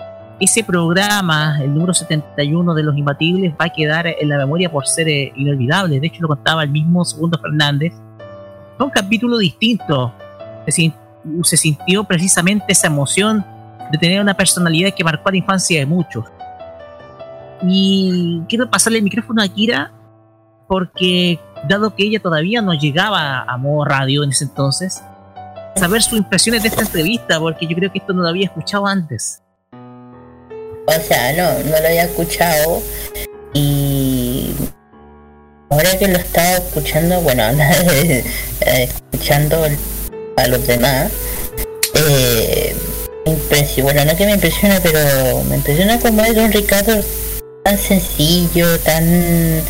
ese 0.40 0.64
programa, 0.64 1.58
el 1.62 1.74
número 1.74 1.92
71 1.92 2.74
de 2.74 2.82
Los 2.82 2.96
Imbatibles, 2.96 3.52
va 3.60 3.66
a 3.66 3.68
quedar 3.68 4.06
en 4.06 4.28
la 4.28 4.38
memoria 4.38 4.72
por 4.72 4.86
ser 4.86 5.06
eh, 5.08 5.32
inolvidable. 5.36 6.00
De 6.00 6.06
hecho, 6.06 6.22
lo 6.22 6.28
contaba 6.28 6.62
el 6.62 6.70
mismo 6.70 7.04
Segundo 7.04 7.38
Fernández. 7.38 7.92
Fue 8.78 8.86
un 8.86 8.92
capítulo 8.92 9.36
distinto. 9.36 10.14
Se, 10.66 10.92
se 11.42 11.56
sintió 11.58 12.04
precisamente 12.04 12.66
esa 12.68 12.86
emoción 12.86 13.44
de 13.92 13.98
tener 13.98 14.20
una 14.20 14.32
personalidad 14.32 14.94
que 14.94 15.04
marcó 15.04 15.30
la 15.30 15.36
infancia 15.36 15.78
de 15.78 15.84
muchos. 15.84 16.24
Y 17.62 18.42
quiero 18.48 18.70
pasarle 18.70 18.98
el 18.98 19.04
micrófono 19.04 19.42
a 19.42 19.48
Kira 19.48 19.92
porque 20.68 21.40
dado 21.68 21.94
que 21.94 22.04
ella 22.04 22.20
todavía 22.20 22.62
no 22.62 22.72
llegaba 22.74 23.42
a 23.42 23.56
modo 23.56 23.84
radio 23.84 24.22
en 24.22 24.30
ese 24.30 24.44
entonces, 24.44 25.02
saber 25.76 26.02
sus 26.02 26.18
impresiones 26.18 26.62
de 26.62 26.68
esta 26.68 26.82
entrevista, 26.82 27.38
porque 27.40 27.66
yo 27.66 27.74
creo 27.76 27.90
que 27.90 27.98
esto 27.98 28.12
no 28.12 28.22
lo 28.22 28.28
había 28.28 28.46
escuchado 28.46 28.86
antes. 28.86 29.42
O 29.72 30.92
sea, 31.02 31.32
no, 31.32 31.64
no 31.64 31.70
lo 31.70 31.86
había 31.86 32.04
escuchado 32.04 32.82
y 33.52 34.52
ahora 35.70 35.98
que 35.98 36.08
lo 36.08 36.18
estaba 36.18 36.56
escuchando, 36.56 37.20
bueno, 37.20 37.42
eh, 37.50 38.24
escuchando 38.60 39.64
a 40.36 40.48
los 40.48 40.66
demás, 40.66 41.10
eh, 41.94 42.76
bueno, 43.82 44.04
no 44.04 44.16
que 44.16 44.26
me 44.26 44.32
impresiona, 44.32 44.80
pero 44.82 45.44
me 45.44 45.56
impresiona 45.56 45.98
como 45.98 46.22
es 46.22 46.36
un 46.36 46.52
Ricardo 46.52 46.94
tan 47.62 47.78
sencillo, 47.78 48.78
tan, 48.80 49.62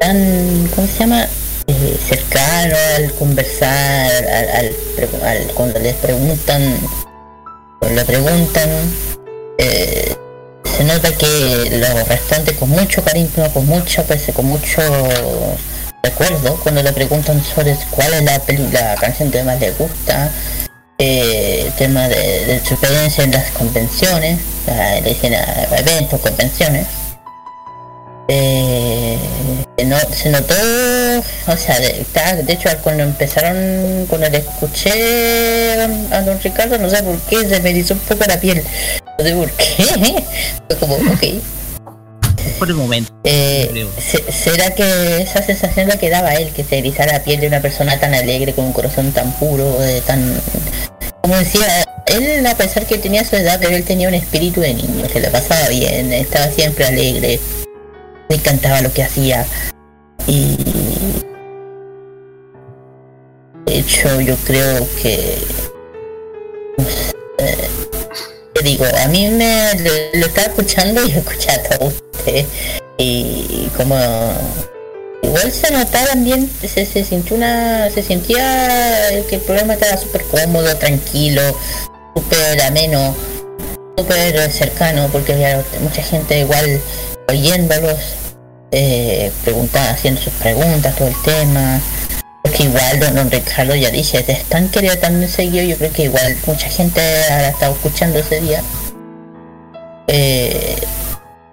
tan, 0.00 0.68
¿cómo 0.74 0.86
se 0.86 0.98
llama? 0.98 1.26
Eh, 1.66 1.98
cercano 2.06 2.76
al 2.96 3.14
conversar, 3.14 4.10
al, 4.26 5.46
cuando 5.54 5.78
les 5.78 5.94
preguntan, 5.94 6.78
cuando 7.80 8.00
le 8.00 8.04
preguntan, 8.04 8.70
eh, 9.58 10.14
se 10.64 10.84
nota 10.84 11.10
que 11.12 11.78
lo 11.78 12.04
responde 12.04 12.54
con 12.54 12.68
mucho 12.68 13.02
cariño, 13.02 13.50
con 13.52 13.66
mucho, 13.66 14.02
pues, 14.04 14.30
con 14.34 14.46
mucho 14.46 14.82
recuerdo, 16.02 16.60
cuando 16.62 16.82
le 16.82 16.92
preguntan 16.92 17.42
sobre 17.42 17.76
cuál 17.90 18.12
es 18.12 18.24
la, 18.24 18.42
la 18.72 18.94
canción 18.96 19.30
que 19.30 19.42
más 19.42 19.58
le 19.58 19.70
gusta, 19.72 20.30
eh, 20.98 21.72
tema 21.78 22.08
de, 22.08 22.60
su 22.64 22.74
experiencia 22.74 23.24
en 23.24 23.32
las 23.32 23.50
convenciones, 23.52 24.38
la, 24.66 25.00
la 25.00 25.78
eventos, 25.78 26.20
convenciones. 26.20 26.86
Eh, 28.28 29.18
no, 29.84 29.98
se 30.12 30.30
notó, 30.30 30.54
o 31.46 31.56
sea, 31.56 31.78
de, 31.78 32.06
de, 32.42 32.52
hecho 32.52 32.70
cuando 32.82 33.02
empezaron, 33.02 34.06
cuando 34.08 34.28
le 34.30 34.38
escuché 34.38 35.82
a 36.10 36.22
don 36.22 36.40
Ricardo, 36.40 36.78
no 36.78 36.88
sé 36.88 37.02
por 37.02 37.18
qué, 37.20 37.46
se 37.46 37.60
me 37.60 37.70
hizo 37.72 37.94
un 37.94 38.00
poco 38.00 38.24
la 38.26 38.40
piel. 38.40 38.62
No 39.18 39.24
sé 39.24 39.34
por 39.34 39.50
qué. 39.52 39.84
Fue 40.68 40.76
como, 40.78 40.94
ok. 40.94 41.24
Por 42.58 42.68
el 42.68 42.74
momento. 42.74 43.12
Eh, 43.24 43.86
¿Será 44.30 44.70
que 44.74 45.22
esa 45.22 45.42
sensación 45.42 45.88
la 45.88 45.98
que 45.98 46.08
daba 46.08 46.34
él, 46.34 46.50
que 46.50 46.64
se 46.64 46.78
erizara 46.78 47.12
la 47.12 47.24
piel 47.24 47.40
de 47.40 47.48
una 47.48 47.60
persona 47.60 47.98
tan 47.98 48.14
alegre, 48.14 48.52
con 48.52 48.66
un 48.66 48.72
corazón 48.72 49.12
tan 49.12 49.32
puro, 49.32 49.78
de 49.80 50.00
tan... 50.02 50.40
Como 51.22 51.36
decía, 51.36 51.84
él 52.06 52.46
a 52.46 52.54
pesar 52.56 52.86
que 52.86 52.98
tenía 52.98 53.24
su 53.24 53.36
edad, 53.36 53.58
pero 53.60 53.76
él 53.76 53.84
tenía 53.84 54.08
un 54.08 54.14
espíritu 54.14 54.60
de 54.60 54.74
niño, 54.74 55.08
se 55.10 55.20
lo 55.20 55.30
pasaba 55.30 55.68
bien, 55.68 56.12
estaba 56.12 56.48
siempre 56.50 56.84
alegre, 56.84 57.40
me 58.34 58.40
encantaba 58.40 58.80
lo 58.80 58.92
que 58.92 59.04
hacía. 59.04 59.46
Y... 60.26 60.56
De 63.66 63.78
hecho, 63.78 64.20
yo 64.20 64.36
creo 64.44 64.86
que... 65.00 65.38
te 68.54 68.62
digo, 68.62 68.84
a 69.02 69.08
mí 69.08 69.28
me 69.28 69.72
lo, 70.14 70.26
estaba 70.26 70.48
escuchando 70.48 71.04
y 71.04 71.12
lo 71.12 71.18
escuchaba 71.20 71.62
todo 71.62 71.88
usted. 71.88 72.44
Y 72.98 73.68
como 73.76 73.96
igual 75.22 75.50
se 75.52 75.70
notaba 75.70 76.06
también, 76.06 76.50
se, 76.60 76.84
se 76.86 77.04
sintió 77.04 77.36
una, 77.36 77.88
se 77.90 78.02
sentía 78.02 79.10
que 79.28 79.36
el 79.36 79.40
programa 79.42 79.74
estaba 79.74 79.96
súper 79.96 80.22
cómodo, 80.24 80.76
tranquilo, 80.76 81.42
súper 82.14 82.62
ameno, 82.62 83.14
súper 83.96 84.50
cercano, 84.52 85.08
porque 85.10 85.32
había 85.32 85.64
mucha 85.80 86.02
gente 86.02 86.40
igual 86.40 86.80
oyéndolos, 87.28 87.98
eh, 88.76 89.30
preguntando, 89.44 89.90
haciendo 89.90 90.20
sus 90.20 90.32
preguntas, 90.32 90.96
todo 90.96 91.08
el 91.08 91.22
tema. 91.22 91.80
Porque 92.42 92.64
igual 92.64 93.14
don, 93.14 93.30
Ricardo 93.30 93.74
ya 93.74 93.90
dice, 93.90 94.22
te 94.22 94.32
están 94.32 94.68
queriendo 94.68 94.98
tan 95.00 95.26
seguido, 95.28 95.64
yo 95.64 95.78
creo 95.78 95.92
que 95.92 96.02
igual 96.04 96.36
mucha 96.44 96.68
gente 96.68 97.00
ha 97.00 97.48
estado 97.48 97.72
escuchando 97.72 98.18
ese 98.18 98.40
día. 98.40 98.62
Eh, 100.08 100.76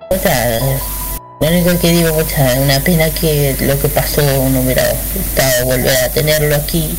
o 0.09 0.15
lo 1.41 1.47
único 1.47 1.79
que 1.79 1.89
digo, 1.91 2.19
es 2.19 2.57
una 2.57 2.79
pena 2.81 3.09
que 3.09 3.55
lo 3.61 3.79
que 3.79 3.87
pasó 3.87 4.21
no 4.21 4.61
hubiera 4.61 4.83
gustado 5.15 5.65
volver 5.65 5.95
a 5.97 6.09
tenerlo 6.09 6.55
aquí. 6.55 6.97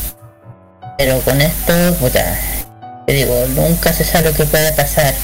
Pero 0.99 1.21
con 1.21 1.41
esto, 1.41 1.95
puta, 2.01 2.39
te 3.07 3.13
digo, 3.13 3.35
nunca 3.55 3.93
se 3.93 4.05
sabe 4.05 4.31
lo 4.31 4.37
que 4.37 4.45
puede 4.45 4.73
pasar. 4.73 5.15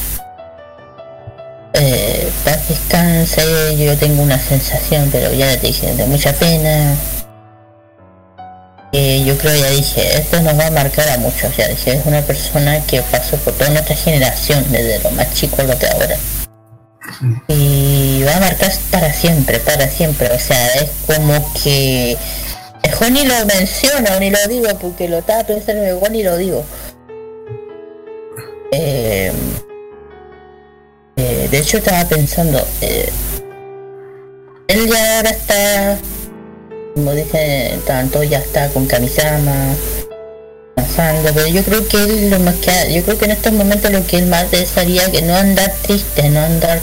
Eh, 1.80 2.28
paz 2.44 2.68
descanse, 2.68 3.76
yo 3.76 3.96
tengo 3.96 4.22
una 4.22 4.38
sensación, 4.38 5.08
pero 5.12 5.32
ya 5.32 5.58
te 5.60 5.68
dije, 5.68 5.94
de 5.94 6.06
mucha 6.06 6.32
pena. 6.32 6.96
Eh, 8.92 9.22
yo 9.24 9.36
creo 9.36 9.54
ya 9.54 9.70
dije, 9.70 10.18
esto 10.18 10.40
nos 10.40 10.58
va 10.58 10.66
a 10.66 10.70
marcar 10.70 11.08
a 11.10 11.18
muchos, 11.18 11.54
ya 11.56 11.68
dije, 11.68 11.92
es 11.92 12.06
una 12.06 12.22
persona 12.22 12.80
que 12.86 13.02
pasó 13.02 13.36
por 13.36 13.52
toda 13.52 13.70
nuestra 13.70 13.94
generación, 13.94 14.64
desde 14.70 14.98
lo 15.00 15.10
más 15.10 15.32
chico 15.34 15.60
a 15.60 15.64
lo 15.64 15.74
de 15.74 15.88
ahora 15.88 16.16
y 17.48 18.22
va 18.24 18.36
a 18.36 18.40
marcar 18.40 18.72
para 18.90 19.12
siempre, 19.12 19.58
para 19.60 19.88
siempre. 19.88 20.30
O 20.32 20.38
sea, 20.38 20.66
es 20.74 20.90
como 21.06 21.52
que 21.62 22.16
mejor 22.84 23.10
ni 23.12 23.24
lo 23.24 23.46
menciono 23.46 24.20
ni 24.20 24.30
lo 24.30 24.38
digo 24.48 24.68
porque 24.80 25.08
lo 25.08 25.18
estaba 25.18 25.44
pensando 25.44 25.82
mejor 25.82 26.10
ni 26.10 26.22
lo 26.22 26.36
digo. 26.36 26.64
Eh, 28.72 29.32
eh, 31.18 31.48
de 31.50 31.58
hecho 31.58 31.78
estaba 31.78 32.08
pensando, 32.08 32.64
eh, 32.80 33.10
él 34.68 34.88
ya 34.88 35.16
ahora 35.16 35.30
está, 35.30 35.98
como 36.94 37.12
dice 37.12 37.76
tanto, 37.84 38.22
ya 38.22 38.38
está 38.38 38.68
con 38.68 38.86
Kamisama, 38.86 39.74
pasando, 40.76 41.32
pero 41.34 41.48
yo 41.48 41.64
creo 41.64 41.88
que 41.88 41.96
él 41.96 42.30
lo 42.30 42.38
más 42.38 42.54
que, 42.56 42.94
yo 42.94 43.02
creo 43.02 43.18
que 43.18 43.24
en 43.24 43.32
estos 43.32 43.52
momentos 43.52 43.90
lo 43.90 44.06
que 44.06 44.18
él 44.18 44.26
más 44.26 44.48
desearía 44.52 45.10
que 45.10 45.22
no 45.22 45.34
andar 45.34 45.72
triste, 45.82 46.28
no 46.30 46.38
andar 46.38 46.78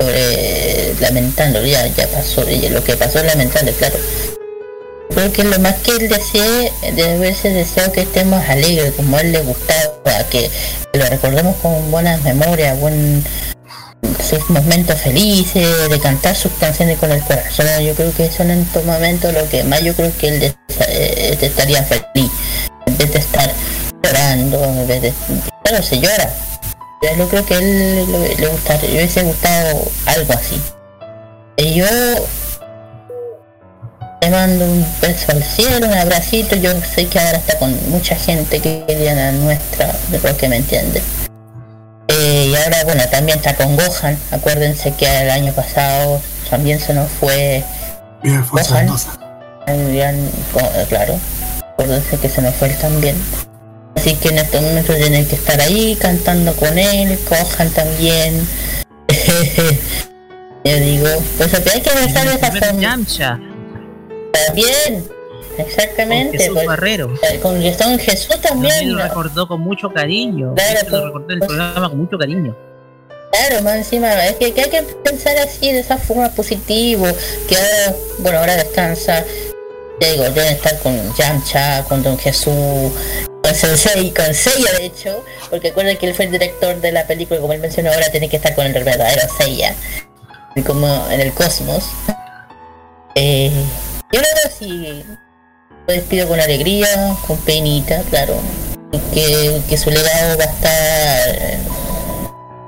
sobre 0.00 0.94
lamentando, 1.00 1.62
ya, 1.62 1.86
ya 1.88 2.08
pasó, 2.08 2.44
lo 2.70 2.82
que 2.82 2.96
pasó 2.96 3.18
es 3.18 3.26
lamentable, 3.26 3.72
claro. 3.72 3.96
Creo 5.10 5.32
que 5.32 5.44
lo 5.44 5.58
más 5.58 5.74
que 5.76 5.90
él 5.90 6.08
desee, 6.08 6.72
debe 6.94 7.16
haberse 7.16 7.50
deseado 7.50 7.92
que 7.92 8.02
estemos 8.02 8.42
alegres, 8.48 8.92
como 8.96 9.18
a 9.18 9.20
él 9.20 9.32
le 9.32 9.42
gustaba, 9.42 10.24
que 10.30 10.50
lo 10.94 11.04
recordemos 11.04 11.56
con 11.56 11.90
buenas 11.90 12.22
memorias, 12.24 12.78
buen 12.78 13.22
sus 14.22 14.48
momentos 14.50 15.00
felices, 15.00 15.88
de 15.88 16.00
cantar 16.00 16.34
sus 16.36 16.52
canciones 16.52 16.98
con 16.98 17.10
el 17.10 17.20
corazón. 17.22 17.66
Yo 17.82 17.94
creo 17.94 18.12
que 18.12 18.26
eso 18.26 18.42
en 18.42 18.50
estos 18.50 18.84
momentos 18.84 19.32
lo 19.32 19.48
que 19.48 19.64
más 19.64 19.82
yo 19.82 19.94
creo 19.94 20.16
que 20.16 20.28
él 20.28 20.54
eh, 20.88 21.38
estaría 21.40 21.82
feliz, 21.82 22.30
en 22.86 22.98
vez 22.98 23.12
de 23.12 23.18
estar 23.18 23.52
llorando, 24.02 24.64
en 24.64 24.86
vez 24.86 25.02
de... 25.02 25.12
Claro, 25.62 25.82
se 25.82 25.98
llora, 25.98 26.34
yo 27.16 27.28
creo 27.28 27.46
que 27.46 27.54
él 27.54 28.12
le, 28.38 28.48
gustaría, 28.48 28.90
le 28.90 28.96
hubiese 28.96 29.22
gustado 29.22 29.90
algo 30.06 30.32
así. 30.32 30.60
Y 31.56 31.74
yo 31.74 31.86
le 34.20 34.30
mando 34.30 34.64
un 34.64 34.86
beso 35.00 35.32
al 35.32 35.42
cielo, 35.42 35.86
un 35.86 35.94
abracito, 35.94 36.56
yo 36.56 36.72
sé 36.94 37.06
que 37.06 37.18
ahora 37.18 37.38
está 37.38 37.58
con 37.58 37.90
mucha 37.90 38.16
gente 38.16 38.60
que 38.60 38.84
a 39.10 39.32
nuestra, 39.32 39.94
de 40.08 40.18
lo 40.18 40.36
que 40.36 40.48
me 40.48 40.56
entiende. 40.56 41.02
Eh, 42.30 42.48
y 42.48 42.54
ahora 42.56 42.84
bueno, 42.84 43.02
también 43.10 43.38
está 43.38 43.54
con 43.54 43.74
Gohan, 43.74 44.18
acuérdense 44.30 44.92
que 44.92 45.06
el 45.06 45.30
año 45.30 45.50
pasado 45.54 46.20
también 46.50 46.78
se 46.78 46.92
nos 46.92 47.10
fue 47.10 47.64
Bien, 48.22 48.44
fue 48.44 48.62
Gohan. 48.62 48.94
Bien, 49.90 50.30
claro, 50.90 51.18
acuérdense 51.72 52.18
que 52.18 52.28
se 52.28 52.42
nos 52.42 52.54
fue 52.56 52.68
él 52.68 52.76
también. 52.76 53.16
Así 53.96 54.14
que 54.16 54.28
en 54.28 54.38
estos 54.40 54.60
momentos 54.60 54.94
tienen 54.96 55.26
que 55.26 55.36
estar 55.36 55.58
ahí 55.58 55.96
cantando 55.98 56.52
con 56.52 56.78
él, 56.78 57.18
cojan 57.26 57.70
también. 57.70 58.46
Yo 60.64 60.76
digo, 60.80 61.08
pues 61.38 61.54
hay 61.54 61.80
que 61.80 61.94
besar 61.94 62.26
esa 62.26 62.50
con 62.50 62.78
Yamcha. 62.78 63.40
También, 64.46 65.08
exactamente. 65.58 66.38
Con 66.38 66.46
Jesús 66.46 66.64
Barrero. 66.66 67.14
Con 67.42 67.60
Jesús, 67.60 68.00
Jesús 68.00 68.40
también. 68.40 68.74
También 68.74 68.96
lo 68.96 69.02
recordó 69.02 69.48
con 69.48 69.60
mucho 69.60 69.90
cariño. 69.90 70.54
Claro, 70.54 70.88
lo 70.90 71.06
recordó 71.06 71.32
el 71.32 71.40
programa 71.40 71.88
con 71.88 71.98
mucho 71.98 72.18
cariño. 72.18 72.56
Claro, 73.30 73.62
más 73.62 73.76
encima, 73.76 74.26
es 74.26 74.36
que, 74.36 74.52
que, 74.52 74.62
hay 74.62 74.70
que 74.70 74.82
pensar 74.82 75.36
así, 75.36 75.70
de 75.70 75.80
esa 75.80 75.98
forma 75.98 76.30
positivo, 76.30 77.06
que 77.46 77.56
ahora, 77.56 77.96
bueno, 78.18 78.38
ahora 78.38 78.56
descansa, 78.56 79.22
ya 80.00 80.12
digo, 80.12 80.24
deben 80.24 80.54
estar 80.54 80.78
con 80.78 81.14
Yamcha, 81.14 81.84
con 81.84 82.02
Don 82.02 82.18
Jesús, 82.18 82.92
con 83.42 83.54
Sensei, 83.54 84.12
con 84.14 84.32
Seiya 84.32 84.72
de 84.78 84.86
hecho, 84.86 85.24
porque 85.50 85.68
recuerden 85.68 85.98
que 85.98 86.06
él 86.06 86.14
fue 86.14 86.24
el 86.24 86.32
director 86.32 86.80
de 86.80 86.90
la 86.90 87.06
película, 87.06 87.38
como 87.40 87.52
él 87.52 87.60
mencionó 87.60 87.92
ahora, 87.92 88.10
tiene 88.10 88.30
que 88.30 88.36
estar 88.36 88.54
con 88.54 88.64
el 88.64 88.72
verdadero 88.72 89.22
Seiya, 89.36 89.74
como 90.66 91.06
en 91.10 91.20
el 91.20 91.32
cosmos. 91.32 91.84
Eh, 93.14 93.50
yo 94.10 94.20
creo 94.20 94.32
sí 94.56 95.04
lo 95.06 95.27
despido 95.92 96.28
con 96.28 96.40
alegría, 96.40 97.16
con 97.26 97.36
penita, 97.38 98.02
claro, 98.10 98.34
y 98.92 98.98
que, 99.14 99.62
que 99.68 99.78
su 99.78 99.90
legado 99.90 100.38
va 100.38 100.44
a 100.44 100.46
estar 100.46 101.58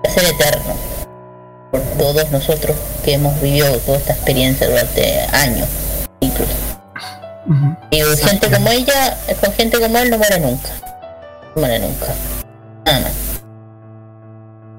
va 0.05 0.09
a 0.09 0.13
ser 0.13 0.25
eterno 0.25 0.75
por 1.71 1.81
todos 1.99 2.31
nosotros 2.31 2.77
que 3.05 3.15
hemos 3.15 3.41
vivido 3.41 3.79
toda 3.79 3.99
esta 3.99 4.13
experiencia 4.13 4.69
durante 4.69 5.21
años 5.33 5.69
incluso. 6.21 6.53
Y 7.91 8.01
gente 8.17 8.51
como 8.51 8.71
ella 8.71 9.17
con 9.41 9.53
gente 9.55 9.81
como 9.81 9.99
él 9.99 10.11
no 10.11 10.19
muere 10.19 10.39
nunca. 10.39 10.69
No 11.55 11.61
muere 11.63 11.79
nunca. 11.79 12.15
Nada 12.85 13.01
más. 13.01 13.13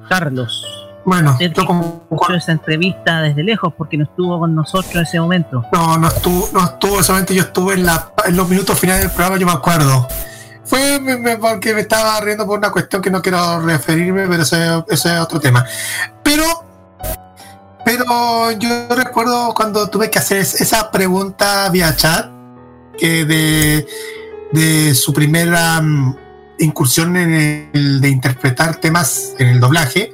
Carlos. 0.09 0.80
Bueno, 1.03 1.31
Usted 1.31 1.51
escuchó 1.51 2.33
esa 2.35 2.51
entrevista 2.51 3.21
desde 3.21 3.43
lejos 3.43 3.73
porque 3.75 3.97
no 3.97 4.03
estuvo 4.03 4.39
con 4.39 4.53
nosotros 4.53 4.93
en 4.95 5.01
ese 5.01 5.19
momento. 5.19 5.65
No, 5.73 5.97
no 5.97 6.07
estuvo, 6.07 6.49
no 6.53 6.63
estuvo, 6.63 7.01
solamente 7.01 7.33
yo 7.33 7.41
estuve 7.43 7.73
en, 7.73 7.85
la, 7.85 8.11
en 8.25 8.35
los 8.37 8.47
minutos 8.47 8.77
finales 8.79 9.03
del 9.03 9.11
programa, 9.11 9.37
yo 9.37 9.45
me 9.47 9.53
acuerdo. 9.53 10.07
Fue 10.63 10.99
me- 10.99 11.17
me- 11.17 11.37
porque 11.37 11.73
me 11.73 11.81
estaba 11.81 12.19
riendo 12.21 12.45
por 12.45 12.59
una 12.59 12.71
cuestión 12.71 13.01
que 13.01 13.09
no 13.09 13.21
quiero 13.21 13.59
referirme, 13.61 14.27
pero 14.27 14.43
eso, 14.43 14.55
es- 14.55 14.83
eso 14.89 15.09
es 15.13 15.19
otro 15.19 15.39
tema. 15.39 15.65
Pero, 16.23 16.43
pero 17.83 18.51
yo 18.51 18.87
recuerdo 18.95 19.53
cuando 19.55 19.89
tuve 19.89 20.09
que 20.11 20.19
hacer 20.19 20.37
es- 20.37 20.61
esa 20.61 20.91
pregunta 20.91 21.67
vía 21.69 21.95
chat, 21.95 22.27
que 22.97 23.25
de, 23.25 23.87
de 24.51 24.93
su 24.93 25.13
primera 25.13 25.81
mm, 25.81 26.15
incursión 26.59 27.17
en 27.17 27.69
el 27.73 27.99
de 28.01 28.09
interpretar 28.09 28.75
temas 28.75 29.33
en 29.39 29.47
el 29.47 29.59
doblaje. 29.59 30.13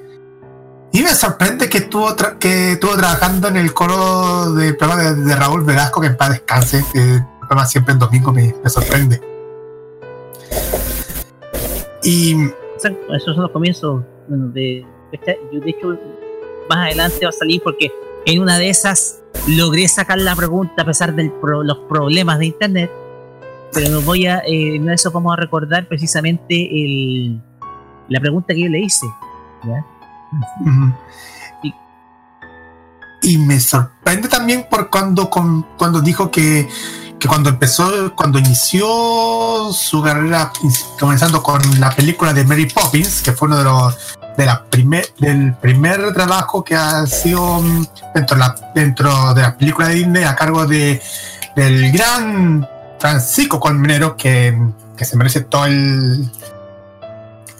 Y 0.91 1.01
me 1.03 1.09
sorprende 1.13 1.69
que 1.69 1.79
estuvo, 1.79 2.15
que 2.39 2.73
estuvo 2.73 2.95
trabajando 2.95 3.49
en 3.49 3.57
el 3.57 3.73
coro 3.73 4.53
del 4.53 4.75
programa 4.77 5.03
de, 5.03 5.15
de 5.15 5.35
Raúl 5.35 5.63
Velasco, 5.63 6.01
que 6.01 6.07
en 6.07 6.17
paz 6.17 6.29
descanse, 6.31 6.83
el 6.95 7.23
programa 7.39 7.65
siempre 7.65 7.93
en 7.93 7.99
domingo 7.99 8.31
me, 8.31 8.53
sorprende. 8.69 9.21
Y 12.03 12.35
esos 12.75 13.35
son 13.35 13.41
los 13.43 13.51
comienzos 13.51 14.03
bueno, 14.27 14.47
de, 14.49 14.85
de- 15.11 15.39
yo 15.51 15.59
de 15.59 15.69
hecho 15.69 15.97
más 16.69 16.87
adelante 16.87 17.19
va 17.25 17.29
a 17.29 17.33
salir 17.33 17.61
porque 17.63 17.91
en 18.25 18.41
una 18.41 18.57
de 18.57 18.69
esas 18.69 19.19
logré 19.47 19.87
sacar 19.87 20.19
la 20.19 20.35
pregunta 20.35 20.83
a 20.83 20.85
pesar 20.85 21.15
de 21.15 21.31
los 21.41 21.77
problemas 21.89 22.39
de 22.39 22.47
internet 22.47 22.91
pero 23.73 23.89
nos 23.89 24.05
voy 24.05 24.27
a 24.27 24.39
eh, 24.39 24.75
en 24.75 24.85
de 24.85 24.93
esas 24.93 25.11
vamos 25.11 25.33
a 25.33 25.37
recordar 25.37 25.87
precisamente 25.87 26.55
el, 26.55 27.41
la 28.09 28.19
pregunta 28.19 28.53
que 28.53 28.61
yo 28.61 28.69
le 28.69 28.79
hice 28.79 29.05
¿ya? 29.65 29.85
Y 33.21 33.37
me 33.37 33.59
sorprende 33.59 34.27
también 34.27 34.67
por 34.69 34.89
cuando, 34.89 35.29
cuando 35.29 36.01
dijo 36.01 36.31
que, 36.31 36.69
que 37.19 37.27
cuando 37.27 37.49
empezó, 37.49 38.15
cuando 38.15 38.39
inició 38.39 39.73
su 39.73 40.01
carrera, 40.03 40.51
comenzando 40.99 41.41
con 41.43 41.61
la 41.79 41.89
película 41.91 42.33
de 42.33 42.45
Mary 42.45 42.67
Poppins, 42.67 43.21
que 43.21 43.31
fue 43.33 43.47
uno 43.47 43.57
de 43.57 43.63
los 43.63 44.17
de 44.37 44.45
la 44.45 44.63
primer, 44.65 45.11
del 45.17 45.55
primer 45.55 46.13
trabajo 46.13 46.63
que 46.63 46.75
ha 46.75 47.07
sido 47.07 47.59
mm, 47.59 47.87
dentro, 48.13 48.35
de 48.35 48.39
la, 48.39 48.55
dentro 48.75 49.33
de 49.33 49.41
la 49.41 49.57
película 49.57 49.87
de 49.87 49.95
Disney 49.95 50.23
a 50.25 50.35
cargo 50.35 50.67
de 50.67 51.01
del 51.55 51.91
gran 51.91 52.69
Francisco 52.99 53.59
Colmenero, 53.59 54.15
que, 54.15 54.55
que 54.95 55.05
se 55.05 55.17
merece 55.17 55.41
todo 55.41 55.65
el, 55.65 56.29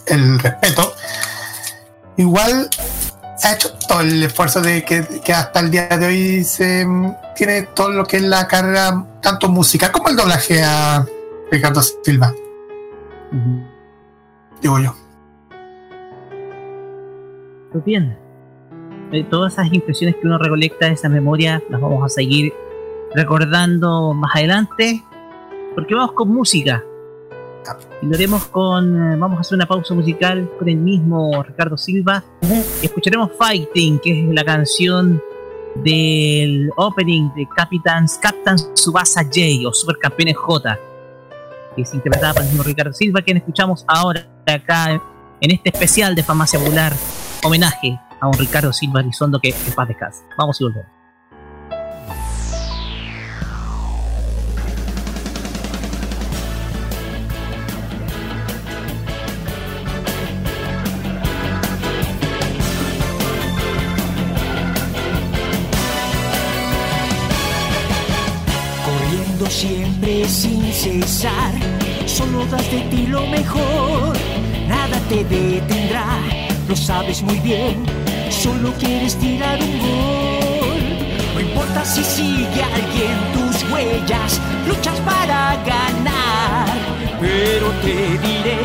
el 0.06 0.38
respeto. 0.38 0.94
Igual 2.18 2.68
ha 3.44 3.54
hecho 3.54 3.70
todo 3.88 4.00
el 4.00 4.22
esfuerzo 4.24 4.60
de 4.60 4.84
que, 4.84 5.06
que 5.24 5.32
hasta 5.32 5.60
el 5.60 5.70
día 5.70 5.86
de 5.86 6.04
hoy 6.04 6.44
se 6.44 6.84
mm, 6.84 7.14
tiene 7.36 7.62
todo 7.62 7.90
lo 7.90 8.04
que 8.04 8.16
es 8.16 8.24
la 8.24 8.48
carrera, 8.48 9.06
tanto 9.22 9.48
musical 9.48 9.92
como 9.92 10.08
el 10.08 10.16
doblaje 10.16 10.60
a 10.62 11.06
Ricardo 11.50 11.80
Silva. 11.80 12.34
Digo 14.60 14.80
yo. 14.80 14.94
Pues 17.70 17.84
bien, 17.84 18.18
eh, 19.12 19.24
todas 19.30 19.52
esas 19.52 19.72
impresiones 19.72 20.16
que 20.16 20.26
uno 20.26 20.38
recolecta, 20.38 20.88
esas 20.88 21.10
memorias, 21.10 21.62
las 21.70 21.80
vamos 21.80 22.04
a 22.04 22.08
seguir 22.08 22.52
recordando 23.14 24.12
más 24.12 24.34
adelante, 24.34 25.04
porque 25.76 25.94
vamos 25.94 26.12
con 26.12 26.30
música. 26.30 26.82
Y 28.02 28.06
lo 28.06 28.14
haremos 28.14 28.46
con. 28.46 29.12
eh, 29.12 29.16
Vamos 29.16 29.38
a 29.38 29.40
hacer 29.40 29.56
una 29.56 29.66
pausa 29.66 29.94
musical 29.94 30.48
con 30.58 30.68
el 30.68 30.76
mismo 30.76 31.42
Ricardo 31.42 31.76
Silva. 31.76 32.22
Y 32.82 32.86
escucharemos 32.86 33.30
Fighting, 33.38 33.98
que 33.98 34.20
es 34.28 34.34
la 34.34 34.44
canción 34.44 35.20
del 35.76 36.70
opening 36.76 37.30
de 37.34 37.46
Capitans, 37.54 38.18
Captain 38.20 38.56
Subasa 38.74 39.22
J 39.24 39.68
o 39.68 39.72
Supercampeones 39.72 40.36
J, 40.36 40.78
que 41.76 41.82
es 41.82 41.94
interpretada 41.94 42.34
por 42.34 42.42
el 42.42 42.48
mismo 42.48 42.64
Ricardo 42.64 42.92
Silva, 42.92 43.22
quien 43.22 43.36
escuchamos 43.36 43.84
ahora 43.86 44.26
acá 44.46 45.00
en 45.40 45.50
este 45.50 45.68
especial 45.68 46.14
de 46.14 46.22
Farmacia 46.22 46.58
Popular, 46.58 46.92
homenaje 47.44 47.98
a 48.20 48.26
un 48.26 48.34
Ricardo 48.34 48.72
Silva 48.72 49.00
Elizondo 49.00 49.38
que 49.40 49.50
en 49.50 49.72
paz 49.74 49.86
descanse. 49.86 50.24
Vamos 50.36 50.60
y 50.60 50.64
volvemos. 50.64 50.97
Solo 72.06 72.44
das 72.50 72.70
de 72.70 72.80
ti 72.90 73.06
lo 73.06 73.26
mejor, 73.26 74.16
nada 74.66 74.98
te 75.08 75.22
detendrá, 75.24 76.06
lo 76.68 76.74
sabes 76.74 77.22
muy 77.22 77.38
bien, 77.40 77.84
solo 78.30 78.72
quieres 78.78 79.14
tirar 79.16 79.58
un 79.60 79.78
gol. 79.78 80.80
No 81.34 81.40
importa 81.40 81.84
si 81.84 82.02
sigue 82.02 82.62
alguien 82.62 83.16
tus 83.34 83.70
huellas, 83.70 84.40
luchas 84.66 84.98
para 85.00 85.56
ganar, 85.64 86.68
pero 87.20 87.70
te 87.82 87.94
diré 88.26 88.60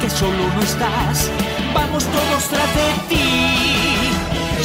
que 0.00 0.10
solo 0.10 0.42
no 0.54 0.62
estás, 0.62 1.30
vamos 1.74 2.04
todos 2.04 2.44
tras 2.48 2.74
de 2.74 2.88
ti. 3.08 3.77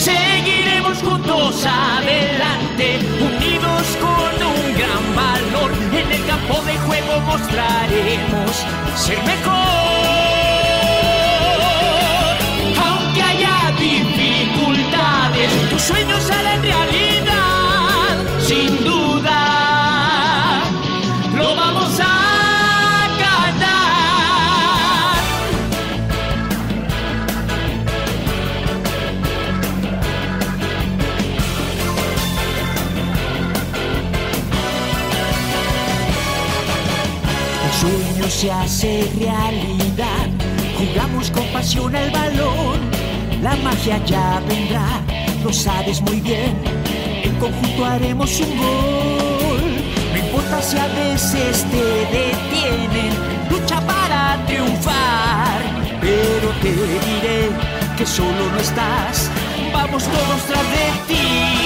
Seguiremos 0.03 0.97
juntos 1.01 1.65
adelante, 1.65 2.99
unidos 3.21 3.83
con 4.01 4.33
un 4.51 4.63
gran 4.77 5.05
valor. 5.15 5.71
En 5.93 6.11
el 6.11 6.25
campo 6.25 6.61
de 6.65 6.77
juego 6.79 7.21
mostraremos 7.21 8.51
ser 8.97 9.23
mejor. 9.23 9.53
Aunque 12.85 13.21
haya 13.21 13.71
dificultades, 13.79 15.69
tus 15.69 15.81
sueños 15.81 16.29
harán 16.31 16.61
realidad. 16.61 18.17
Sin 18.39 18.83
duda, 18.83 19.42
sueño 38.23 38.29
se 38.29 38.51
hace 38.51 39.11
realidad. 39.17 40.27
Jugamos 40.77 41.31
con 41.31 41.45
pasión 41.47 41.95
al 41.95 42.11
balón. 42.11 42.79
La 43.41 43.55
magia 43.57 44.03
ya 44.05 44.41
vendrá, 44.47 45.01
lo 45.43 45.51
sabes 45.51 46.01
muy 46.01 46.19
bien. 46.21 46.55
En 47.23 47.35
conjunto 47.35 47.85
haremos 47.85 48.39
un 48.39 48.57
gol. 48.57 49.61
No 50.11 50.17
importa 50.17 50.61
si 50.61 50.77
a 50.77 50.87
veces 50.87 51.65
te 51.71 51.83
detienen, 52.17 53.13
lucha 53.49 53.79
para 53.81 54.43
triunfar. 54.45 55.61
Pero 56.01 56.49
te 56.61 56.71
diré 56.71 57.49
que 57.97 58.05
solo 58.05 58.49
no 58.51 58.59
estás. 58.59 59.29
Vamos 59.73 60.03
todos 60.03 60.41
tras 60.47 60.63
de 60.71 61.13
ti. 61.15 61.62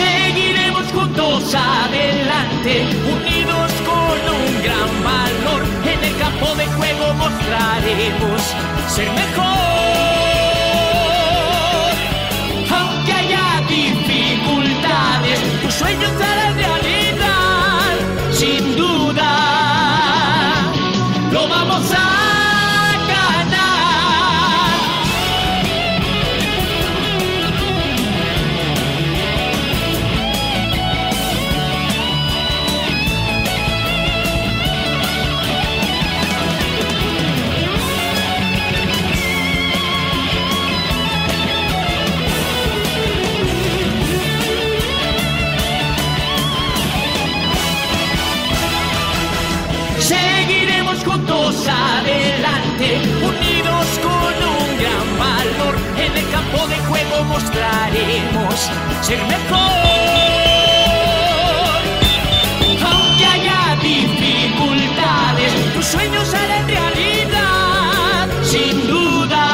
Seguiremos 0.00 0.86
juntos 0.92 1.54
adelante, 1.54 2.72
unidos 3.14 3.70
con 3.88 4.18
un 4.40 4.50
gran 4.66 4.90
valor. 5.04 5.62
En 5.92 6.00
el 6.08 6.14
campo 6.18 6.48
de 6.56 6.66
juego 6.66 7.14
mostraremos 7.14 8.40
ser 8.88 9.08
mejor. 9.10 9.46
Aunque 12.78 13.12
haya 13.12 13.44
dificultades, 13.68 15.38
tus 15.62 15.74
sueños 15.74 16.12
serán 16.18 16.39
En 56.10 56.16
el 56.16 56.30
campo 56.30 56.66
de 56.66 56.76
juego 56.88 57.24
mostraremos 57.24 58.70
ser 59.00 59.18
mejor. 59.26 59.60
Aunque 62.84 63.26
haya 63.26 63.76
dificultades, 63.80 65.52
tus 65.74 65.86
sueños 65.86 66.34
harán 66.34 66.66
realidad, 66.66 68.28
sin 68.42 68.88
duda. 68.88 69.46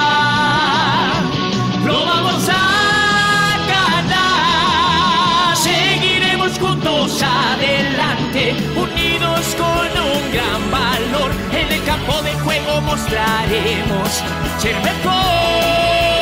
Lo 1.84 2.06
vamos 2.06 2.48
a 2.48 3.58
ganar. 3.68 5.56
Seguiremos 5.56 6.58
juntos 6.58 7.22
adelante, 7.22 8.54
unidos 8.76 9.54
con 9.58 9.90
un 10.10 10.32
gran 10.32 10.70
valor. 10.70 11.30
En 11.52 11.70
el 11.70 11.84
campo 11.84 12.22
de 12.22 12.32
juego 12.32 12.80
mostraremos 12.80 14.22
ser 14.58 14.76
mejor. 14.76 16.15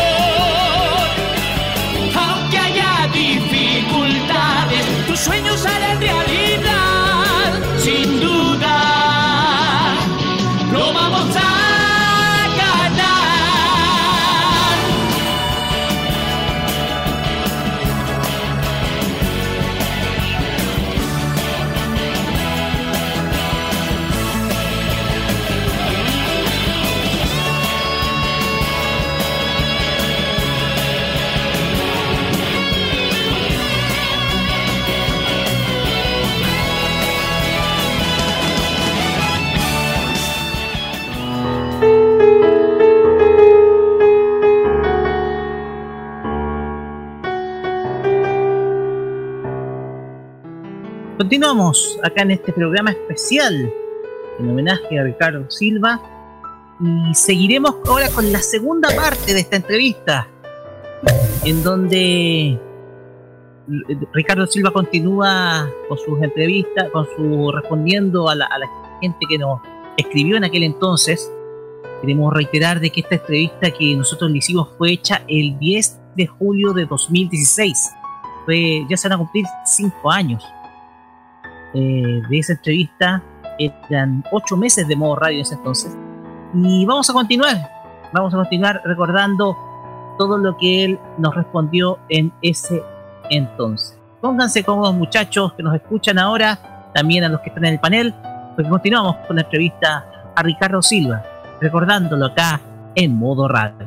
Tus 5.65 5.94
Continuamos 51.25 51.99
acá 52.03 52.21
en 52.21 52.33
este 52.33 52.53
programa 52.53 52.91
especial 52.91 53.73
en 54.39 54.51
homenaje 54.51 54.99
a 54.99 55.05
Ricardo 55.05 55.51
Silva 55.51 55.99
y 56.79 57.15
seguiremos 57.15 57.77
ahora 57.87 58.11
con 58.11 58.31
la 58.31 58.41
segunda 58.41 58.95
parte 58.95 59.33
de 59.33 59.41
esta 59.41 59.57
entrevista 59.57 60.29
en 61.45 61.63
donde 61.63 62.61
Ricardo 64.13 64.47
Silva 64.47 64.71
continúa 64.71 65.67
con 65.89 65.97
sus 65.97 66.23
entrevistas, 66.23 66.91
con 66.91 67.07
su 67.17 67.51
respondiendo 67.53 68.29
a 68.29 68.35
la, 68.35 68.45
a 68.45 68.59
la 68.59 68.67
gente 69.01 69.21
que 69.27 69.39
nos 69.39 69.63
escribió 69.97 70.37
en 70.37 70.45
aquel 70.45 70.65
entonces. 70.65 71.33
Queremos 72.03 72.35
reiterar 72.35 72.81
de 72.81 72.91
que 72.91 73.01
esta 73.01 73.15
entrevista 73.15 73.71
que 73.71 73.97
nosotros 73.97 74.31
le 74.31 74.37
hicimos 74.37 74.69
fue 74.77 74.93
hecha 74.93 75.23
el 75.27 75.59
10 75.59 76.01
de 76.17 76.27
julio 76.27 76.75
de 76.75 76.85
2016. 76.85 77.93
Fue, 78.45 78.85
ya 78.91 78.99
se 78.99 79.09
van 79.09 79.15
a 79.15 79.19
cumplir 79.19 79.47
cinco 79.65 80.11
años 80.11 80.45
eh, 81.75 82.23
de 82.29 82.39
esa 82.39 82.53
entrevista. 82.55 83.23
Eran 83.59 84.25
ocho 84.33 84.57
meses 84.57 84.89
de 84.89 84.97
modo 84.97 85.17
radio 85.17 85.37
en 85.37 85.43
ese 85.43 85.55
entonces. 85.55 85.97
Y 86.55 86.85
vamos 86.87 87.09
a 87.11 87.13
continuar. 87.13 87.71
Vamos 88.13 88.33
a 88.33 88.37
continuar 88.39 88.81
recordando 88.85 89.57
todo 90.19 90.39
lo 90.39 90.57
que 90.57 90.85
él 90.85 90.99
nos 91.19 91.35
respondió 91.35 91.99
en 92.09 92.33
ese 92.43 92.83
entonces. 93.31 93.99
Pónganse 94.21 94.65
cómodos 94.65 94.95
muchachos 94.95 95.53
que 95.55 95.63
nos 95.63 95.75
escuchan 95.75 96.19
ahora, 96.19 96.91
también 96.95 97.25
a 97.25 97.29
los 97.29 97.41
que 97.41 97.49
están 97.51 97.65
en 97.65 97.75
el 97.75 97.81
panel, 97.81 98.15
porque 98.55 98.71
continuamos 98.71 99.17
con 99.27 99.37
la 99.37 99.43
entrevista 99.43 100.07
a 100.35 100.43
Ricardo 100.43 100.81
Silva, 100.81 101.23
recordándolo 101.61 102.27
acá 102.27 102.61
en 102.95 103.15
modo 103.17 103.49
radio. 103.49 103.87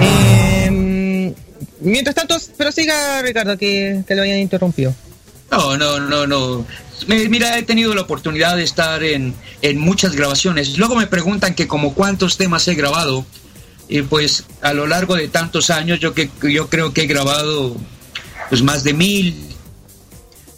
Eh, 0.00 1.34
mientras 1.80 2.14
tanto, 2.14 2.36
pero 2.56 2.72
siga 2.72 3.22
Ricardo, 3.22 3.56
que, 3.56 4.02
que 4.06 4.14
lo 4.14 4.22
hayan 4.22 4.38
interrumpido. 4.38 4.92
No, 5.50 5.76
no, 5.76 6.00
no, 6.00 6.26
no. 6.26 6.66
Mira, 7.06 7.58
he 7.58 7.62
tenido 7.62 7.94
la 7.94 8.02
oportunidad 8.02 8.56
de 8.56 8.64
estar 8.64 9.02
en, 9.02 9.34
en 9.62 9.78
muchas 9.78 10.14
grabaciones. 10.14 10.76
Luego 10.76 10.96
me 10.96 11.06
preguntan 11.06 11.54
que 11.54 11.68
como 11.68 11.94
cuántos 11.94 12.36
temas 12.36 12.66
he 12.68 12.74
grabado. 12.74 13.24
Y 13.88 14.02
pues 14.02 14.44
a 14.60 14.74
lo 14.74 14.86
largo 14.86 15.16
de 15.16 15.28
tantos 15.28 15.70
años 15.70 15.98
yo, 16.00 16.12
que, 16.12 16.30
yo 16.42 16.68
creo 16.68 16.92
que 16.92 17.02
he 17.02 17.06
grabado 17.06 17.76
pues 18.48 18.62
más 18.62 18.84
de 18.84 18.92
mil. 18.92 19.34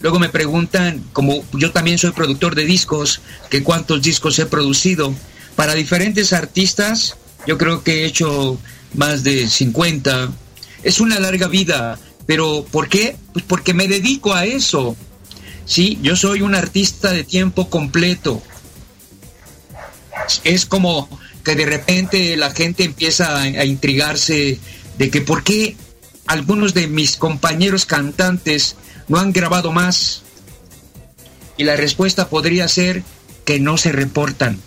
Luego 0.00 0.18
me 0.18 0.30
preguntan, 0.30 1.04
como 1.12 1.44
yo 1.52 1.70
también 1.72 1.98
soy 1.98 2.10
productor 2.10 2.54
de 2.54 2.64
discos, 2.64 3.20
que 3.50 3.62
cuántos 3.62 4.02
discos 4.02 4.38
he 4.38 4.46
producido. 4.46 5.14
Para 5.54 5.74
diferentes 5.74 6.32
artistas, 6.32 7.16
yo 7.46 7.58
creo 7.58 7.84
que 7.84 8.02
he 8.02 8.06
hecho 8.06 8.58
más 8.94 9.22
de 9.22 9.48
50. 9.48 10.30
Es 10.82 11.00
una 11.00 11.20
larga 11.20 11.48
vida, 11.48 11.98
pero 12.30 12.64
¿por 12.70 12.88
qué? 12.88 13.16
Pues 13.32 13.44
porque 13.44 13.74
me 13.74 13.88
dedico 13.88 14.32
a 14.32 14.44
eso. 14.44 14.96
Sí, 15.64 15.98
yo 16.00 16.14
soy 16.14 16.42
un 16.42 16.54
artista 16.54 17.10
de 17.10 17.24
tiempo 17.24 17.68
completo. 17.68 18.40
Es 20.44 20.64
como 20.64 21.08
que 21.44 21.56
de 21.56 21.66
repente 21.66 22.36
la 22.36 22.52
gente 22.52 22.84
empieza 22.84 23.36
a, 23.36 23.42
a 23.42 23.64
intrigarse 23.64 24.60
de 24.96 25.10
que 25.10 25.22
por 25.22 25.42
qué 25.42 25.74
algunos 26.28 26.72
de 26.72 26.86
mis 26.86 27.16
compañeros 27.16 27.84
cantantes 27.84 28.76
no 29.08 29.18
han 29.18 29.32
grabado 29.32 29.72
más. 29.72 30.22
Y 31.56 31.64
la 31.64 31.74
respuesta 31.74 32.28
podría 32.28 32.68
ser 32.68 33.02
que 33.44 33.58
no 33.58 33.76
se 33.76 33.90
reportan. 33.90 34.60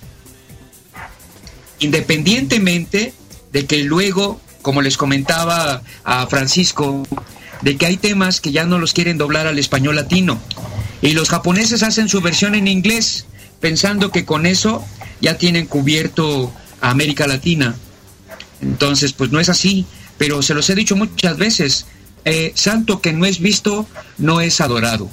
Independientemente 1.79 3.13
de 3.53 3.65
que 3.65 3.85
luego, 3.85 4.41
como 4.61 4.81
les 4.81 4.97
comentaba 4.97 5.81
a 6.03 6.27
Francisco, 6.27 7.05
de 7.63 7.77
que 7.77 7.85
hay 7.85 7.97
temas 7.97 8.41
que 8.41 8.51
ya 8.51 8.65
no 8.65 8.77
los 8.77 8.93
quieren 8.93 9.17
doblar 9.17 9.47
al 9.47 9.57
español 9.57 9.95
latino. 9.95 10.39
Y 11.01 11.13
los 11.13 11.29
japoneses 11.29 11.81
hacen 11.83 12.09
su 12.09 12.21
versión 12.21 12.55
en 12.55 12.67
inglés, 12.67 13.25
pensando 13.59 14.11
que 14.11 14.25
con 14.25 14.45
eso 14.45 14.85
ya 15.21 15.37
tienen 15.37 15.65
cubierto 15.65 16.53
a 16.81 16.89
América 16.91 17.25
Latina. 17.25 17.75
Entonces, 18.61 19.13
pues 19.13 19.31
no 19.31 19.39
es 19.39 19.49
así, 19.49 19.85
pero 20.17 20.41
se 20.41 20.53
los 20.53 20.69
he 20.69 20.75
dicho 20.75 20.95
muchas 20.95 21.37
veces, 21.37 21.85
eh, 22.25 22.51
santo 22.55 23.01
que 23.01 23.13
no 23.13 23.25
es 23.25 23.39
visto, 23.39 23.87
no 24.17 24.41
es 24.41 24.59
adorado. 24.61 25.09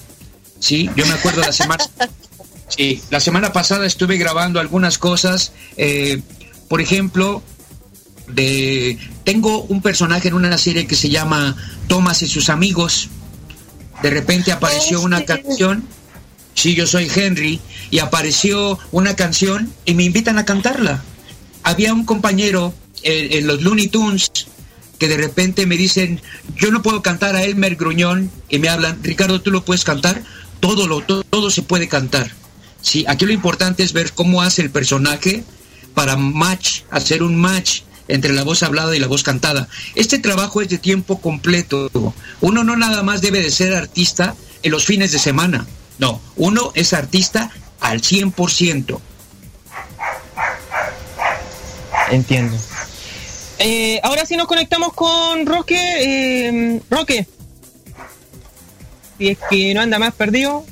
Sí, 0.58 0.90
yo 0.96 1.06
me 1.06 1.14
acuerdo 1.14 1.40
la 1.40 1.52
semana, 1.52 1.84
sí, 2.68 3.00
la 3.10 3.20
semana 3.20 3.52
pasada 3.52 3.86
estuve 3.86 4.18
grabando 4.18 4.60
algunas 4.60 4.98
cosas, 4.98 5.52
eh, 5.76 6.20
por 6.68 6.80
ejemplo, 6.80 7.42
de 8.34 8.98
tengo 9.24 9.62
un 9.62 9.82
personaje 9.82 10.28
en 10.28 10.34
una 10.34 10.56
serie 10.58 10.86
que 10.86 10.96
se 10.96 11.08
llama 11.08 11.56
Thomas 11.88 12.22
y 12.22 12.28
sus 12.28 12.48
amigos. 12.48 13.08
De 14.02 14.10
repente 14.10 14.52
apareció 14.52 15.00
una 15.00 15.24
canción. 15.24 15.84
Sí, 16.54 16.74
yo 16.74 16.86
soy 16.86 17.10
Henry 17.14 17.60
y 17.90 18.00
apareció 18.00 18.78
una 18.92 19.14
canción 19.14 19.72
y 19.84 19.94
me 19.94 20.04
invitan 20.04 20.38
a 20.38 20.44
cantarla. 20.44 21.02
Había 21.62 21.92
un 21.92 22.04
compañero 22.04 22.74
en, 23.02 23.32
en 23.38 23.46
los 23.46 23.62
Looney 23.62 23.88
Tunes 23.88 24.30
que 24.98 25.08
de 25.08 25.16
repente 25.16 25.66
me 25.66 25.78
dicen, 25.78 26.20
yo 26.56 26.70
no 26.70 26.82
puedo 26.82 27.02
cantar 27.02 27.34
a 27.34 27.42
Elmer 27.42 27.76
Gruñón 27.76 28.30
y 28.50 28.58
me 28.58 28.68
hablan, 28.68 29.02
Ricardo, 29.02 29.40
tú 29.40 29.50
lo 29.50 29.64
puedes 29.64 29.82
cantar, 29.82 30.22
todo 30.60 30.86
lo 30.86 31.00
todo, 31.00 31.24
todo 31.24 31.50
se 31.50 31.62
puede 31.62 31.88
cantar. 31.88 32.30
Sí, 32.82 33.04
aquí 33.08 33.24
lo 33.24 33.32
importante 33.32 33.82
es 33.82 33.94
ver 33.94 34.12
cómo 34.12 34.42
hace 34.42 34.60
el 34.60 34.70
personaje 34.70 35.42
para 35.94 36.16
match, 36.16 36.82
hacer 36.90 37.22
un 37.22 37.34
match 37.34 37.80
entre 38.10 38.32
la 38.32 38.44
voz 38.44 38.62
hablada 38.62 38.94
y 38.96 38.98
la 38.98 39.06
voz 39.06 39.22
cantada. 39.22 39.68
Este 39.94 40.18
trabajo 40.18 40.60
es 40.60 40.68
de 40.68 40.78
tiempo 40.78 41.20
completo. 41.20 41.90
Uno 42.40 42.64
no 42.64 42.76
nada 42.76 43.02
más 43.02 43.20
debe 43.20 43.40
de 43.40 43.50
ser 43.50 43.74
artista 43.74 44.34
en 44.62 44.72
los 44.72 44.84
fines 44.84 45.12
de 45.12 45.18
semana. 45.18 45.66
No, 45.98 46.20
uno 46.36 46.72
es 46.74 46.92
artista 46.92 47.50
al 47.80 48.00
100%. 48.00 49.00
Entiendo. 52.10 52.56
Eh, 53.58 54.00
ahora 54.02 54.24
sí 54.24 54.36
nos 54.36 54.46
conectamos 54.46 54.92
con 54.94 55.46
Roque. 55.46 55.78
Eh, 55.78 56.80
Roque. 56.90 57.26
Si 59.18 59.28
es 59.28 59.38
que 59.50 59.74
no 59.74 59.82
anda 59.82 59.98
más 59.98 60.14
perdido. 60.14 60.64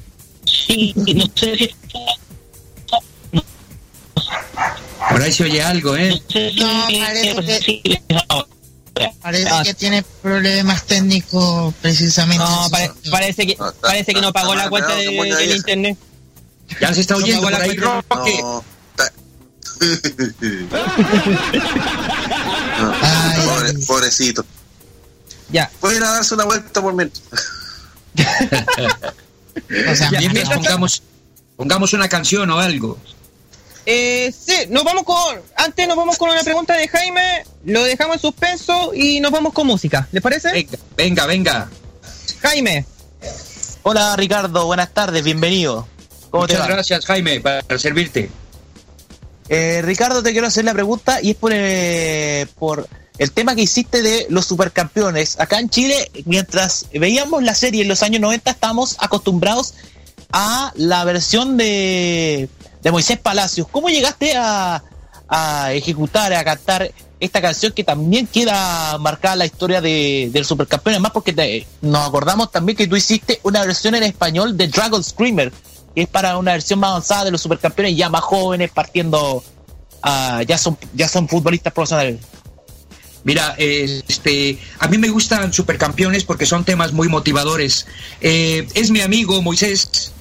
Sí, 0.45 0.95
no 0.97 1.26
sé 1.34 1.57
si 1.57 1.74
Por 5.11 5.22
ahí 5.22 5.32
se 5.32 5.44
oye 5.44 5.62
algo, 5.62 5.96
¿eh? 5.96 6.20
No, 6.57 6.86
parece 6.88 7.34
que, 8.94 9.11
parece 9.22 9.51
que 9.64 9.74
tiene 9.74 10.03
problemas 10.22 10.84
técnicos 10.86 11.72
precisamente. 11.80 12.44
No, 12.44 12.68
pare- 12.70 12.90
parece 13.11 13.46
que 13.46 13.57
parece 13.80 14.12
que 14.14 14.20
no 14.20 14.32
pagó 14.32 14.55
la 14.55 14.68
cuenta 14.68 14.94
de- 14.96 15.11
del 15.11 15.57
internet. 15.57 15.96
Ya 16.80 16.92
se 16.92 17.01
está 17.03 17.16
oyendo 17.16 17.49
No 17.49 17.57
por 17.57 17.62
ahí. 17.62 17.76
Roque. 17.76 18.40
No, 22.80 22.92
pobre- 23.46 23.86
pobrecito. 23.86 24.44
Ya. 25.51 25.70
Puede 25.80 25.96
ir 25.96 26.03
a 26.03 26.11
darse 26.11 26.34
una 26.34 26.44
vuelta 26.44 26.82
por 26.82 26.94
mientras. 26.94 27.22
O 29.90 29.94
sea, 29.96 30.09
Ya, 30.12 30.20
mientras 30.20 30.49
pongamos, 30.51 31.03
pongamos 31.57 31.92
una 31.92 32.09
canción 32.09 32.49
o 32.51 32.59
algo. 32.61 32.96
Eh, 33.91 34.34
sí, 34.39 34.53
nos 34.68 34.84
vamos 34.84 35.03
con. 35.05 35.41
Antes 35.57 35.89
nos 35.89 35.97
vamos 35.97 36.18
con 36.18 36.28
una 36.28 36.43
pregunta 36.43 36.76
de 36.76 36.86
Jaime, 36.89 37.45
lo 37.64 37.82
dejamos 37.84 38.16
en 38.16 38.20
suspenso 38.20 38.93
y 38.95 39.18
nos 39.20 39.32
vamos 39.32 39.55
con 39.55 39.66
música. 39.66 40.07
¿Les 40.12 40.22
parece? 40.22 40.53
Venga, 40.53 40.78
venga, 40.95 41.26
venga. 41.26 41.70
Jaime. 42.43 42.84
Hola 43.84 44.14
Ricardo, 44.16 44.66
buenas 44.66 44.93
tardes, 44.93 45.24
bienvenido. 45.24 45.89
¿Cómo 46.28 46.47
te 46.47 46.53
Muchas 46.53 46.68
va? 46.68 46.74
gracias, 46.74 47.07
Jaime, 47.07 47.41
para 47.41 47.78
servirte. 47.78 48.30
Eh, 49.49 49.80
Ricardo, 49.80 50.22
te 50.22 50.32
quiero 50.32 50.49
hacer 50.49 50.66
la 50.66 50.74
pregunta 50.74 51.20
y 51.22 51.30
es 51.30 51.36
por, 51.36 51.53
eh, 51.55 52.47
por 52.59 52.86
el 53.16 53.32
tema 53.32 53.55
que 53.55 53.62
hiciste 53.62 54.03
de 54.03 54.26
los 54.28 54.45
supercampeones. 54.45 55.41
Acá 55.41 55.61
en 55.61 55.70
Chile, 55.70 56.11
mientras 56.26 56.84
veíamos 56.93 57.43
la 57.43 57.55
serie 57.55 57.80
en 57.80 57.89
los 57.89 58.03
años 58.03 58.20
90, 58.20 58.51
estábamos 58.51 58.97
acostumbrados 58.99 59.72
a 60.30 60.72
la 60.76 61.05
versión 61.05 61.57
de, 61.57 62.51
de 62.83 62.91
Moisés 62.91 63.18
Palacios. 63.18 63.66
¿Cómo 63.70 63.89
llegaste 63.89 64.37
a, 64.37 64.83
a 65.29 65.72
ejecutar, 65.72 66.33
a 66.33 66.45
cantar 66.45 66.91
esta 67.20 67.41
canción 67.41 67.72
que 67.72 67.83
también 67.85 68.26
queda 68.26 68.97
marcada 68.99 69.37
la 69.37 69.47
historia 69.47 69.81
de, 69.81 70.31
del 70.33 70.45
supercampeón? 70.45 70.95
Además, 70.95 71.12
porque 71.12 71.66
nos 71.83 72.07
acordamos 72.07 72.51
también 72.51 72.76
que 72.76 72.87
tú 72.87 72.97
hiciste 72.97 73.41
una 73.43 73.64
versión 73.64 73.95
en 73.95 74.05
español 74.05 74.57
de 74.57 74.68
Dragon 74.68 75.03
Screamer, 75.03 75.53
que 75.95 76.03
es 76.03 76.09
para 76.09 76.39
una 76.39 76.53
versión 76.53 76.79
más 76.79 76.91
avanzada 76.91 77.24
de 77.24 77.31
los 77.33 77.41
supercampeones, 77.41 77.97
ya 77.97 78.09
más 78.09 78.22
jóvenes, 78.22 78.70
partiendo, 78.70 79.43
ya, 80.47 80.59
son, 80.59 80.79
ya 80.95 81.09
son 81.09 81.29
futbolistas 81.29 81.72
profesionales. 81.72 82.20
Mira, 83.24 83.57
este, 83.59 84.59
a 84.79 84.87
mí 84.87 84.97
me 84.97 85.09
gustan 85.09 85.53
supercampeones 85.53 86.24
porque 86.24 86.47
son 86.47 86.64
temas 86.64 86.93
muy 86.93 87.09
motivadores. 87.09 87.87
Eh, 88.20 88.66
es 88.74 88.91
mi 88.91 89.01
amigo 89.01 89.43
Moisés 89.43 90.12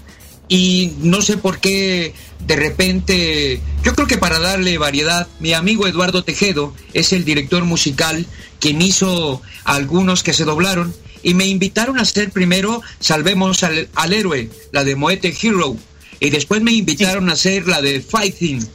y 0.48 0.93
no 1.00 1.22
sé 1.22 1.38
por 1.38 1.60
qué 1.60 2.14
de 2.45 2.56
repente, 2.56 3.62
yo 3.84 3.93
creo 3.93 4.08
que 4.08 4.18
para 4.18 4.39
darle 4.39 4.78
variedad, 4.78 5.28
mi 5.39 5.54
amigo 5.54 5.88
Eduardo 5.88 6.24
Tejedo 6.24 6.74
es 6.93 7.12
el 7.14 7.26
director 7.26 7.64
musical 7.66 8.26
quien 8.60 8.82
hizo 8.82 9.41
algunos 9.66 10.24
que 10.24 10.34
se 10.34 10.45
doblaron 10.45 10.93
y 11.24 11.34
me 11.34 11.45
invitaron 11.48 11.98
a 12.00 12.04
hacer 12.04 12.32
primero 12.32 12.82
Salvemos 13.00 13.64
al, 13.64 13.89
al 13.95 14.14
héroe, 14.14 14.50
la 14.72 14.84
de 14.84 14.95
Moete 14.95 15.36
Hero, 15.41 15.76
y 16.20 16.30
después 16.30 16.62
me 16.62 16.72
invitaron 16.72 17.30
a 17.30 17.34
hacer 17.34 17.68
la 17.68 17.82
de 17.82 18.02
Fighting. 18.02 18.66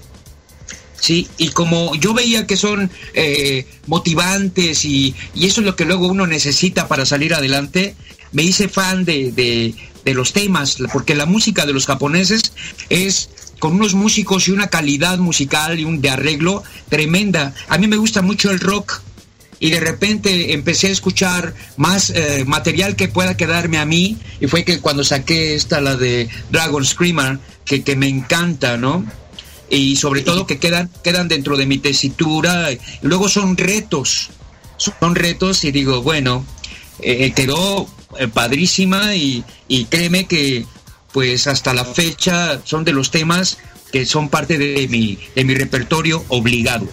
Sí, 1.00 1.26
y 1.36 1.48
como 1.48 1.94
yo 1.96 2.14
veía 2.14 2.46
que 2.46 2.56
son 2.56 2.88
eh, 3.14 3.66
motivantes 3.86 4.84
y, 4.84 5.14
y 5.34 5.46
eso 5.46 5.60
es 5.60 5.66
lo 5.66 5.74
que 5.74 5.84
luego 5.84 6.06
uno 6.06 6.26
necesita 6.28 6.86
para 6.86 7.06
salir 7.06 7.34
adelante, 7.34 7.96
me 8.30 8.42
hice 8.44 8.68
fan 8.68 9.04
de, 9.04 9.32
de- 9.32 9.74
de 10.04 10.14
los 10.14 10.32
temas, 10.32 10.78
porque 10.92 11.14
la 11.14 11.26
música 11.26 11.66
de 11.66 11.72
los 11.72 11.86
japoneses 11.86 12.52
es 12.88 13.28
con 13.58 13.74
unos 13.74 13.94
músicos 13.94 14.48
y 14.48 14.50
una 14.50 14.68
calidad 14.68 15.18
musical 15.18 15.78
y 15.78 15.84
un 15.84 16.00
de 16.00 16.10
arreglo 16.10 16.62
tremenda. 16.88 17.54
A 17.68 17.78
mí 17.78 17.86
me 17.86 17.96
gusta 17.96 18.20
mucho 18.20 18.50
el 18.50 18.58
rock 18.58 19.00
y 19.60 19.70
de 19.70 19.78
repente 19.78 20.52
empecé 20.54 20.88
a 20.88 20.90
escuchar 20.90 21.54
más 21.76 22.10
eh, 22.10 22.44
material 22.44 22.96
que 22.96 23.06
pueda 23.06 23.36
quedarme 23.36 23.78
a 23.78 23.84
mí 23.84 24.18
y 24.40 24.48
fue 24.48 24.64
que 24.64 24.80
cuando 24.80 25.04
saqué 25.04 25.54
esta, 25.54 25.80
la 25.80 25.96
de 25.96 26.28
Dragon 26.50 26.84
Screamer, 26.84 27.38
que, 27.64 27.84
que 27.84 27.94
me 27.94 28.08
encanta, 28.08 28.76
¿no? 28.76 29.04
y 29.72 29.96
sobre 29.96 30.20
todo 30.20 30.46
que 30.46 30.58
quedan, 30.58 30.90
quedan 31.02 31.28
dentro 31.28 31.56
de 31.56 31.64
mi 31.64 31.78
tesitura. 31.78 32.68
Luego 33.00 33.28
son 33.30 33.56
retos, 33.56 34.28
son 34.76 35.14
retos 35.14 35.64
y 35.64 35.72
digo, 35.72 36.02
bueno, 36.02 36.44
eh, 37.00 37.32
quedó 37.34 37.82
eh, 37.82 37.86
padrísima 38.32 39.14
y, 39.14 39.44
y 39.68 39.86
créeme 39.86 40.26
que 40.26 40.66
pues 41.12 41.46
hasta 41.46 41.74
la 41.74 41.84
fecha 41.84 42.60
son 42.64 42.84
de 42.84 42.92
los 42.92 43.10
temas 43.10 43.58
que 43.92 44.06
son 44.06 44.28
parte 44.28 44.56
de 44.56 44.88
mi, 44.88 45.18
de 45.36 45.44
mi 45.44 45.54
repertorio 45.54 46.24
obligado. 46.28 46.88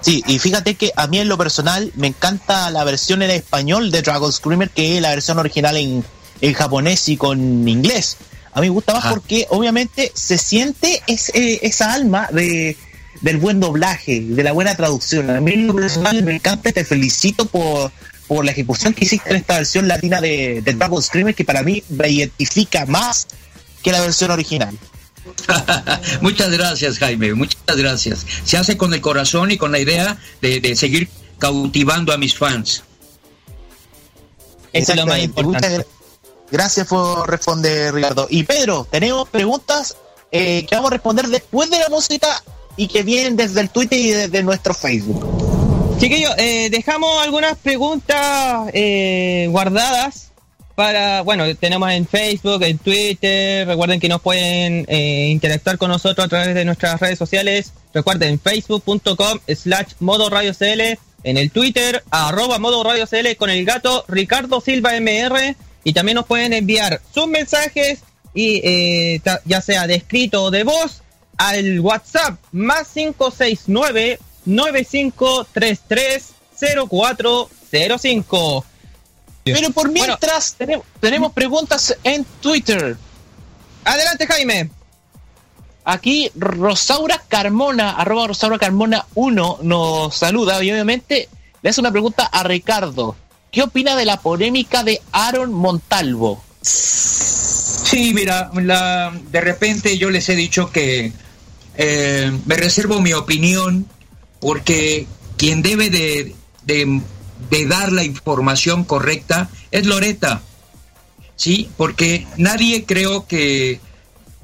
Sí, 0.00 0.22
y 0.26 0.38
fíjate 0.38 0.74
que 0.74 0.92
a 0.96 1.06
mí 1.06 1.18
en 1.18 1.28
lo 1.28 1.36
personal 1.36 1.92
me 1.96 2.06
encanta 2.06 2.70
la 2.70 2.84
versión 2.84 3.20
en 3.22 3.30
español 3.30 3.90
de 3.90 4.02
Dragon 4.02 4.32
Screamer 4.32 4.70
que 4.70 4.96
es 4.96 5.02
la 5.02 5.10
versión 5.10 5.38
original 5.38 5.76
en, 5.76 6.04
en 6.40 6.54
japonés 6.54 7.08
y 7.08 7.16
con 7.16 7.68
inglés. 7.68 8.16
A 8.52 8.60
mí 8.60 8.68
me 8.68 8.74
gusta 8.74 8.94
más 8.94 9.04
Ajá. 9.04 9.14
porque 9.14 9.46
obviamente 9.50 10.10
se 10.14 10.38
siente 10.38 11.02
eh, 11.06 11.58
esa 11.62 11.92
alma 11.92 12.28
de, 12.32 12.76
del 13.20 13.36
buen 13.38 13.60
doblaje, 13.60 14.20
de 14.20 14.42
la 14.42 14.52
buena 14.52 14.74
traducción. 14.74 15.28
A 15.30 15.40
mí 15.40 15.52
en 15.52 15.66
lo 15.66 15.74
personal 15.74 16.22
me 16.22 16.36
encanta 16.36 16.72
te 16.72 16.84
felicito 16.84 17.44
por, 17.46 17.92
por 18.28 18.44
la 18.44 18.52
ejecución 18.52 18.94
que 18.94 19.04
hiciste 19.06 19.30
en 19.30 19.36
esta 19.36 19.56
versión 19.56 19.88
latina 19.88 20.20
de, 20.20 20.60
de 20.62 20.72
Dragon 20.74 21.02
Screamer 21.02 21.34
que 21.34 21.44
para 21.44 21.62
mí 21.62 21.82
me 21.88 22.08
identifica 22.08 22.86
más 22.86 23.26
que 23.82 23.90
la 23.90 24.00
versión 24.02 24.30
original. 24.30 24.78
muchas 26.20 26.50
gracias, 26.50 26.98
Jaime, 26.98 27.34
muchas 27.34 27.76
gracias. 27.76 28.26
Se 28.44 28.56
hace 28.56 28.76
con 28.76 28.92
el 28.94 29.00
corazón 29.00 29.50
y 29.50 29.56
con 29.58 29.72
la 29.72 29.78
idea 29.78 30.18
de, 30.40 30.60
de 30.60 30.76
seguir 30.76 31.08
cautivando 31.38 32.12
a 32.12 32.18
mis 32.18 32.36
fans. 32.36 32.82
Eso 34.72 34.92
es 34.92 34.98
lo 34.98 35.06
más 35.06 35.18
importante. 35.20 35.78
gra- 35.78 35.86
gracias 36.50 36.86
por 36.86 37.28
responder, 37.28 37.94
Ricardo. 37.94 38.26
Y 38.30 38.42
Pedro, 38.44 38.86
tenemos 38.90 39.28
preguntas 39.28 39.96
eh, 40.30 40.66
que 40.68 40.74
vamos 40.76 40.90
a 40.90 40.94
responder 40.94 41.28
después 41.28 41.70
de 41.70 41.78
la 41.78 41.88
música 41.88 42.42
y 42.76 42.88
que 42.88 43.02
vienen 43.02 43.36
desde 43.36 43.60
el 43.60 43.70
Twitter 43.70 43.98
y 43.98 44.10
desde 44.10 44.42
nuestro 44.42 44.74
Facebook. 44.74 45.47
Chiquillos, 45.98 46.32
eh, 46.38 46.68
dejamos 46.70 47.20
algunas 47.24 47.58
preguntas 47.58 48.70
eh, 48.72 49.48
guardadas 49.50 50.30
para, 50.76 51.22
bueno, 51.22 51.44
tenemos 51.56 51.90
en 51.90 52.06
Facebook, 52.06 52.62
en 52.62 52.78
Twitter, 52.78 53.66
recuerden 53.66 53.98
que 53.98 54.08
nos 54.08 54.22
pueden 54.22 54.86
eh, 54.86 55.26
interactuar 55.32 55.76
con 55.76 55.90
nosotros 55.90 56.24
a 56.24 56.28
través 56.28 56.54
de 56.54 56.64
nuestras 56.64 57.00
redes 57.00 57.18
sociales, 57.18 57.72
recuerden 57.92 58.38
facebook.com 58.38 59.40
slash 59.48 59.94
modo 59.98 60.30
radio 60.30 60.54
CL, 60.54 60.96
en 61.24 61.36
el 61.36 61.50
Twitter, 61.50 62.04
arroba 62.10 62.60
modo 62.60 62.84
radio 62.84 63.04
CL 63.08 63.34
con 63.36 63.50
el 63.50 63.64
gato 63.64 64.04
Ricardo 64.06 64.60
Silva 64.60 64.92
MR, 65.00 65.56
y 65.82 65.92
también 65.94 66.14
nos 66.14 66.26
pueden 66.26 66.52
enviar 66.52 67.00
sus 67.12 67.26
mensajes, 67.26 68.04
y 68.34 68.60
eh, 68.62 69.20
ya 69.46 69.60
sea 69.60 69.88
de 69.88 69.96
escrito 69.96 70.44
o 70.44 70.52
de 70.52 70.62
voz, 70.62 71.02
al 71.38 71.80
WhatsApp 71.80 72.38
más 72.52 72.86
569 72.94 74.20
9533 74.48 76.34
0405. 76.88 78.64
Pero 79.44 79.70
por 79.70 79.90
mientras 79.90 80.54
tenemos, 80.54 80.84
tenemos 81.00 81.32
preguntas 81.32 81.96
en 82.02 82.24
Twitter. 82.40 82.96
Adelante, 83.84 84.26
Jaime. 84.26 84.70
Aquí 85.84 86.30
Rosaura 86.34 87.22
Carmona, 87.28 87.92
arroba 87.92 88.26
Rosaura 88.26 88.58
Carmona 88.58 89.06
1, 89.14 89.60
nos 89.62 90.14
saluda 90.14 90.62
y 90.62 90.70
obviamente 90.70 91.30
le 91.62 91.70
hace 91.70 91.80
una 91.80 91.90
pregunta 91.90 92.24
a 92.24 92.42
Ricardo. 92.42 93.16
¿Qué 93.50 93.62
opina 93.62 93.96
de 93.96 94.04
la 94.04 94.20
polémica 94.20 94.82
de 94.82 95.00
Aaron 95.12 95.50
Montalvo? 95.52 96.44
Sí, 96.60 98.12
mira, 98.12 98.50
la, 98.54 99.18
de 99.30 99.40
repente 99.40 99.96
yo 99.96 100.10
les 100.10 100.28
he 100.28 100.36
dicho 100.36 100.70
que 100.70 101.10
eh, 101.76 102.38
me 102.44 102.56
reservo 102.56 103.00
mi 103.00 103.14
opinión 103.14 103.86
porque 104.40 105.06
quien 105.36 105.62
debe 105.62 105.90
de, 105.90 106.34
de- 106.64 107.02
dar 107.66 107.92
la 107.92 108.04
información 108.04 108.84
correcta 108.84 109.48
es 109.70 109.86
Loreta. 109.86 110.42
Sí, 111.36 111.70
porque 111.76 112.26
nadie 112.36 112.84
creo 112.84 113.26
que 113.26 113.80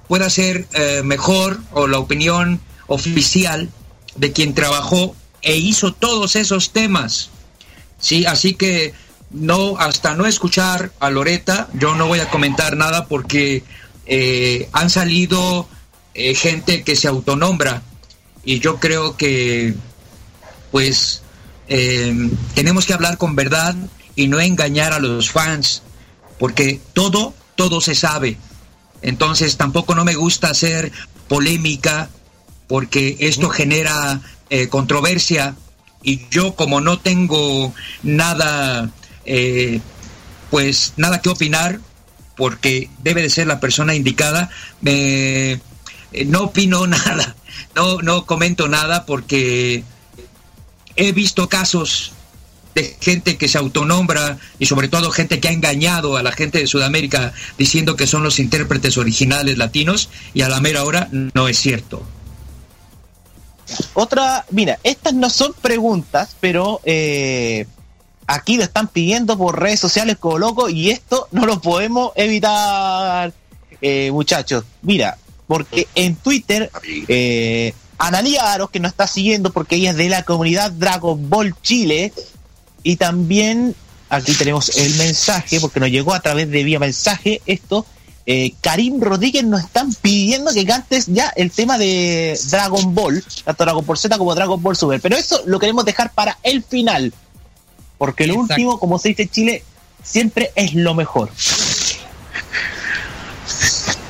pueda 0.08 0.30
ser 0.30 0.66
eh, 0.72 1.02
mejor 1.04 1.60
o 1.72 1.86
la 1.86 1.98
opinión 1.98 2.60
oficial 2.86 3.68
de 4.16 4.32
quien 4.32 4.54
trabajó 4.54 5.16
e 5.42 5.56
hizo 5.56 5.92
todos 5.92 6.36
esos 6.36 6.70
temas. 6.70 7.30
Sí, 7.98 8.26
así 8.26 8.54
que 8.54 8.92
no, 9.30 9.76
hasta 9.78 10.14
no 10.14 10.26
escuchar 10.26 10.92
a 11.00 11.10
Loreta, 11.10 11.68
yo 11.74 11.96
no 11.96 12.06
voy 12.06 12.20
a 12.20 12.30
comentar 12.30 12.76
nada 12.76 13.06
porque 13.06 13.64
eh, 14.06 14.68
han 14.72 14.90
salido 14.90 15.68
eh, 16.14 16.34
gente 16.34 16.84
que 16.84 16.94
se 16.94 17.08
autonombra 17.08 17.82
y 18.44 18.60
yo 18.60 18.78
creo 18.78 19.16
que 19.16 19.74
pues 20.70 21.22
eh, 21.68 22.30
tenemos 22.54 22.86
que 22.86 22.94
hablar 22.94 23.18
con 23.18 23.36
verdad 23.36 23.74
y 24.16 24.26
no 24.28 24.40
engañar 24.40 24.92
a 24.92 24.98
los 24.98 25.30
fans 25.30 25.82
porque 26.38 26.80
todo, 26.92 27.34
todo 27.56 27.80
se 27.80 27.94
sabe. 27.94 28.36
Entonces 29.02 29.56
tampoco 29.56 29.94
no 29.94 30.04
me 30.04 30.14
gusta 30.14 30.48
hacer 30.48 30.92
polémica 31.28 32.10
porque 32.66 33.16
esto 33.20 33.48
genera 33.50 34.20
eh, 34.50 34.68
controversia 34.68 35.56
y 36.02 36.28
yo 36.30 36.54
como 36.54 36.80
no 36.80 36.98
tengo 36.98 37.74
nada, 38.02 38.90
eh, 39.24 39.80
pues 40.50 40.92
nada 40.96 41.20
que 41.22 41.30
opinar, 41.30 41.80
porque 42.36 42.90
debe 43.02 43.22
de 43.22 43.30
ser 43.30 43.46
la 43.46 43.58
persona 43.58 43.94
indicada. 43.94 44.50
Me, 44.82 45.52
eh, 45.52 45.60
no 46.26 46.42
opino 46.44 46.86
nada, 46.86 47.34
no, 47.74 47.98
no 48.02 48.26
comento 48.26 48.68
nada 48.68 49.06
porque 49.06 49.84
he 50.96 51.12
visto 51.12 51.48
casos 51.48 52.12
de 52.74 52.96
gente 53.00 53.36
que 53.36 53.48
se 53.48 53.58
autonombra 53.58 54.38
y 54.58 54.66
sobre 54.66 54.88
todo 54.88 55.10
gente 55.10 55.40
que 55.40 55.48
ha 55.48 55.52
engañado 55.52 56.16
a 56.16 56.22
la 56.22 56.32
gente 56.32 56.58
de 56.58 56.66
Sudamérica 56.66 57.32
diciendo 57.56 57.96
que 57.96 58.06
son 58.06 58.24
los 58.24 58.38
intérpretes 58.38 58.98
originales 58.98 59.58
latinos 59.58 60.08
y 60.34 60.42
a 60.42 60.48
la 60.48 60.60
mera 60.60 60.84
hora 60.84 61.08
no 61.12 61.48
es 61.48 61.58
cierto. 61.58 62.02
Otra, 63.94 64.44
mira, 64.50 64.78
estas 64.82 65.14
no 65.14 65.30
son 65.30 65.54
preguntas, 65.54 66.36
pero 66.40 66.80
eh, 66.84 67.66
aquí 68.26 68.56
lo 68.56 68.64
están 68.64 68.88
pidiendo 68.88 69.38
por 69.38 69.60
redes 69.60 69.80
sociales 69.80 70.16
como 70.18 70.38
loco 70.38 70.68
y 70.68 70.90
esto 70.90 71.28
no 71.30 71.46
lo 71.46 71.60
podemos 71.60 72.12
evitar, 72.16 73.32
eh, 73.80 74.10
muchachos. 74.12 74.64
Mira, 74.82 75.16
porque 75.46 75.86
en 75.94 76.16
Twitter, 76.16 76.70
eh, 77.08 77.74
Analia 77.98 78.52
Aros, 78.52 78.70
que 78.70 78.80
nos 78.80 78.92
está 78.92 79.06
siguiendo 79.06 79.52
porque 79.52 79.76
ella 79.76 79.90
es 79.90 79.96
de 79.96 80.08
la 80.08 80.22
comunidad 80.24 80.72
Dragon 80.72 81.28
Ball 81.28 81.54
Chile, 81.62 82.12
y 82.82 82.96
también 82.96 83.74
aquí 84.08 84.34
tenemos 84.34 84.76
el 84.76 84.94
mensaje, 84.94 85.60
porque 85.60 85.80
nos 85.80 85.90
llegó 85.90 86.14
a 86.14 86.20
través 86.20 86.50
de 86.50 86.62
vía 86.62 86.78
mensaje 86.78 87.40
esto. 87.46 87.86
Eh, 88.26 88.54
Karim 88.62 89.00
Rodríguez 89.00 89.44
nos 89.44 89.60
están 89.60 89.92
pidiendo 89.92 90.50
que 90.52 90.64
cantes 90.64 91.06
ya 91.08 91.30
el 91.36 91.50
tema 91.50 91.76
de 91.76 92.38
Dragon 92.50 92.94
Ball, 92.94 93.22
tanto 93.44 93.64
Dragon 93.64 93.84
Ball 93.84 93.98
Z 93.98 94.16
como 94.16 94.34
Dragon 94.34 94.62
Ball 94.62 94.76
Super. 94.76 95.00
Pero 95.00 95.16
eso 95.16 95.42
lo 95.46 95.58
queremos 95.58 95.84
dejar 95.84 96.12
para 96.12 96.38
el 96.42 96.62
final. 96.62 97.12
Porque 97.98 98.26
lo 98.26 98.36
último, 98.36 98.78
como 98.78 98.98
se 98.98 99.10
dice 99.10 99.22
en 99.22 99.28
Chile, 99.30 99.64
siempre 100.02 100.52
es 100.54 100.74
lo 100.74 100.94
mejor. 100.94 101.30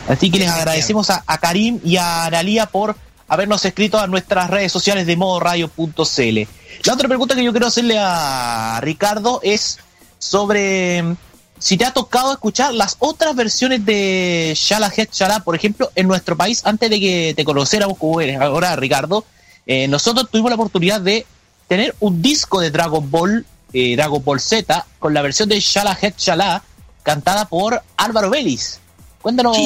Así 0.09 0.31
que 0.31 0.39
les 0.39 0.51
agradecemos 0.51 1.11
a, 1.11 1.25
a 1.27 1.39
Karim 1.39 1.81
y 1.85 1.97
a 1.97 2.27
Analia 2.27 2.67
por 2.67 2.97
habernos 3.29 3.65
escrito 3.65 3.99
a 3.99 4.07
nuestras 4.07 4.51
redes 4.51 4.73
sociales 4.73 5.07
de 5.07 5.17
modoradio.cl. 5.17 6.49
La 6.85 6.93
otra 6.93 7.09
pregunta 7.09 7.35
que 7.35 7.45
yo 7.45 7.53
quiero 7.53 7.67
hacerle 7.67 7.97
a 7.99 8.79
Ricardo 8.83 9.41
es 9.43 9.79
sobre 10.19 11.03
mm, 11.03 11.17
si 11.59 11.77
te 11.77 11.85
ha 11.85 11.93
tocado 11.93 12.33
escuchar 12.33 12.75
las 12.75 12.97
otras 12.99 13.35
versiones 13.35 13.85
de 13.85 14.53
Shala 14.57 14.93
Het 14.95 15.13
Shala, 15.13 15.41
por 15.41 15.55
ejemplo, 15.55 15.91
en 15.95 16.09
nuestro 16.09 16.37
país, 16.37 16.63
antes 16.65 16.91
de 16.91 17.01
que 17.01 17.35
te 17.37 17.45
conociéramos 17.45 17.97
como 17.99 18.21
eres 18.21 18.41
ahora, 18.41 18.77
Ricardo, 18.77 19.25
eh, 19.67 19.89
nosotros 19.89 20.29
tuvimos 20.31 20.51
la 20.51 20.57
oportunidad 20.57 21.01
de 21.01 21.27
tener 21.69 21.95
un 22.01 22.21
disco 22.21 22.61
de 22.61 22.71
Dragon 22.71 23.11
Ball, 23.11 23.47
eh, 23.73 23.97
Dragon 23.97 24.23
Ball 24.23 24.41
Z, 24.41 24.87
con 24.99 25.15
la 25.15 25.23
versión 25.23 25.49
de 25.49 25.59
Shala 25.61 25.97
Het 26.01 26.19
Shala, 26.19 26.63
cantada 27.03 27.49
por 27.49 27.83
Álvaro 27.97 28.31
Vélez. 28.31 28.81
Cuéntanos, 29.25 29.57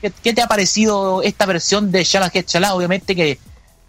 ¿qué, 0.00 0.12
qué 0.22 0.32
te 0.32 0.42
ha 0.42 0.46
parecido 0.46 1.20
esta 1.20 1.44
versión 1.44 1.90
de 1.90 2.04
Shala 2.04 2.30
Het 2.32 2.48
Shala? 2.48 2.72
Obviamente 2.72 3.16
que 3.16 3.36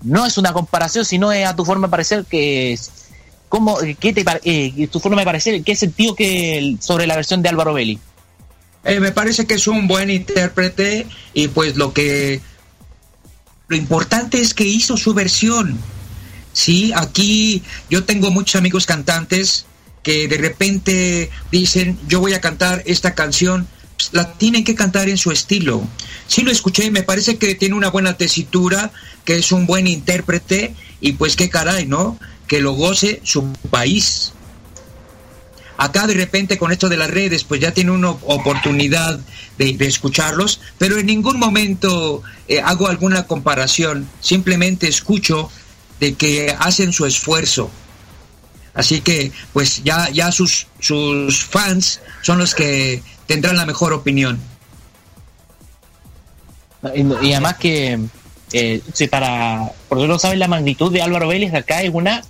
no 0.01 0.25
es 0.25 0.39
una 0.39 0.53
comparación, 0.53 1.05
sino 1.05 1.31
es 1.31 1.45
a 1.45 1.55
tu 1.55 1.65
forma 1.65 1.85
de 1.85 1.91
parecer 1.91 2.25
que 2.25 2.73
es, 2.73 2.89
¿cómo, 3.47 3.77
qué 3.99 4.11
te, 4.11 4.25
eh, 4.43 4.87
tu 4.87 4.99
forma 4.99 5.21
de 5.21 5.25
parecer, 5.25 5.61
qué 5.61 5.75
sentido 5.75 6.15
que 6.15 6.77
sobre 6.79 7.05
la 7.05 7.15
versión 7.15 7.43
de 7.43 7.49
Álvaro 7.49 7.75
Belli. 7.75 7.99
Eh, 8.85 8.99
me 8.99 9.11
parece 9.11 9.45
que 9.45 9.53
es 9.53 9.67
un 9.67 9.87
buen 9.87 10.09
intérprete 10.09 11.05
y 11.31 11.47
pues 11.49 11.75
lo 11.75 11.93
que 11.93 12.41
lo 13.67 13.75
importante 13.75 14.41
es 14.41 14.55
que 14.55 14.63
hizo 14.63 14.97
su 14.97 15.13
versión. 15.13 15.77
Sí, 16.53 16.91
aquí 16.95 17.61
yo 17.87 18.03
tengo 18.03 18.31
muchos 18.31 18.55
amigos 18.55 18.87
cantantes 18.87 19.67
que 20.01 20.27
de 20.27 20.37
repente 20.37 21.29
dicen, 21.51 21.99
yo 22.07 22.19
voy 22.19 22.33
a 22.33 22.41
cantar 22.41 22.81
esta 22.87 23.13
canción, 23.13 23.67
la 24.11 24.33
tienen 24.33 24.63
que 24.63 24.75
cantar 24.75 25.09
en 25.09 25.17
su 25.17 25.31
estilo. 25.31 25.87
Sí 26.27 26.43
lo 26.43 26.51
escuché, 26.51 26.91
me 26.91 27.03
parece 27.03 27.37
que 27.37 27.55
tiene 27.55 27.75
una 27.75 27.89
buena 27.89 28.17
tesitura, 28.17 28.91
que 29.25 29.37
es 29.37 29.51
un 29.51 29.65
buen 29.65 29.87
intérprete 29.87 30.75
y 31.01 31.13
pues 31.13 31.35
qué 31.35 31.49
caray, 31.49 31.85
¿no? 31.85 32.19
Que 32.47 32.61
lo 32.61 32.73
goce 32.73 33.21
su 33.23 33.51
país. 33.69 34.33
Acá 35.77 36.07
de 36.07 36.15
repente 36.15 36.57
con 36.57 36.71
esto 36.71 36.89
de 36.89 36.97
las 36.97 37.09
redes, 37.09 37.43
pues 37.43 37.61
ya 37.61 37.71
tiene 37.71 37.91
una 37.91 38.09
oportunidad 38.09 39.19
de, 39.57 39.73
de 39.73 39.85
escucharlos, 39.85 40.59
pero 40.77 40.97
en 40.97 41.05
ningún 41.05 41.37
momento 41.39 42.23
eh, 42.47 42.61
hago 42.61 42.87
alguna 42.87 43.27
comparación, 43.27 44.09
simplemente 44.19 44.87
escucho 44.87 45.51
de 45.99 46.15
que 46.15 46.55
hacen 46.57 46.93
su 46.93 47.05
esfuerzo. 47.05 47.69
Así 48.73 49.01
que 49.01 49.31
pues 49.53 49.83
ya, 49.83 50.09
ya 50.11 50.31
sus, 50.31 50.67
sus 50.79 51.43
fans 51.45 51.99
son 52.21 52.37
los 52.37 52.53
que 52.53 53.01
tendrán 53.27 53.57
la 53.57 53.65
mejor 53.65 53.93
opinión. 53.93 54.39
Y, 56.95 57.01
y 57.27 57.33
además 57.33 57.57
que, 57.57 57.99
eh, 58.53 58.81
si 58.93 59.07
para, 59.07 59.71
porque 59.89 60.07
no 60.07 60.17
saben 60.17 60.39
la 60.39 60.47
magnitud 60.47 60.91
de 60.91 61.01
Álvaro 61.01 61.27
Vélez, 61.27 61.53
acá 61.53 61.81
es 61.81 61.93
una 61.93 62.23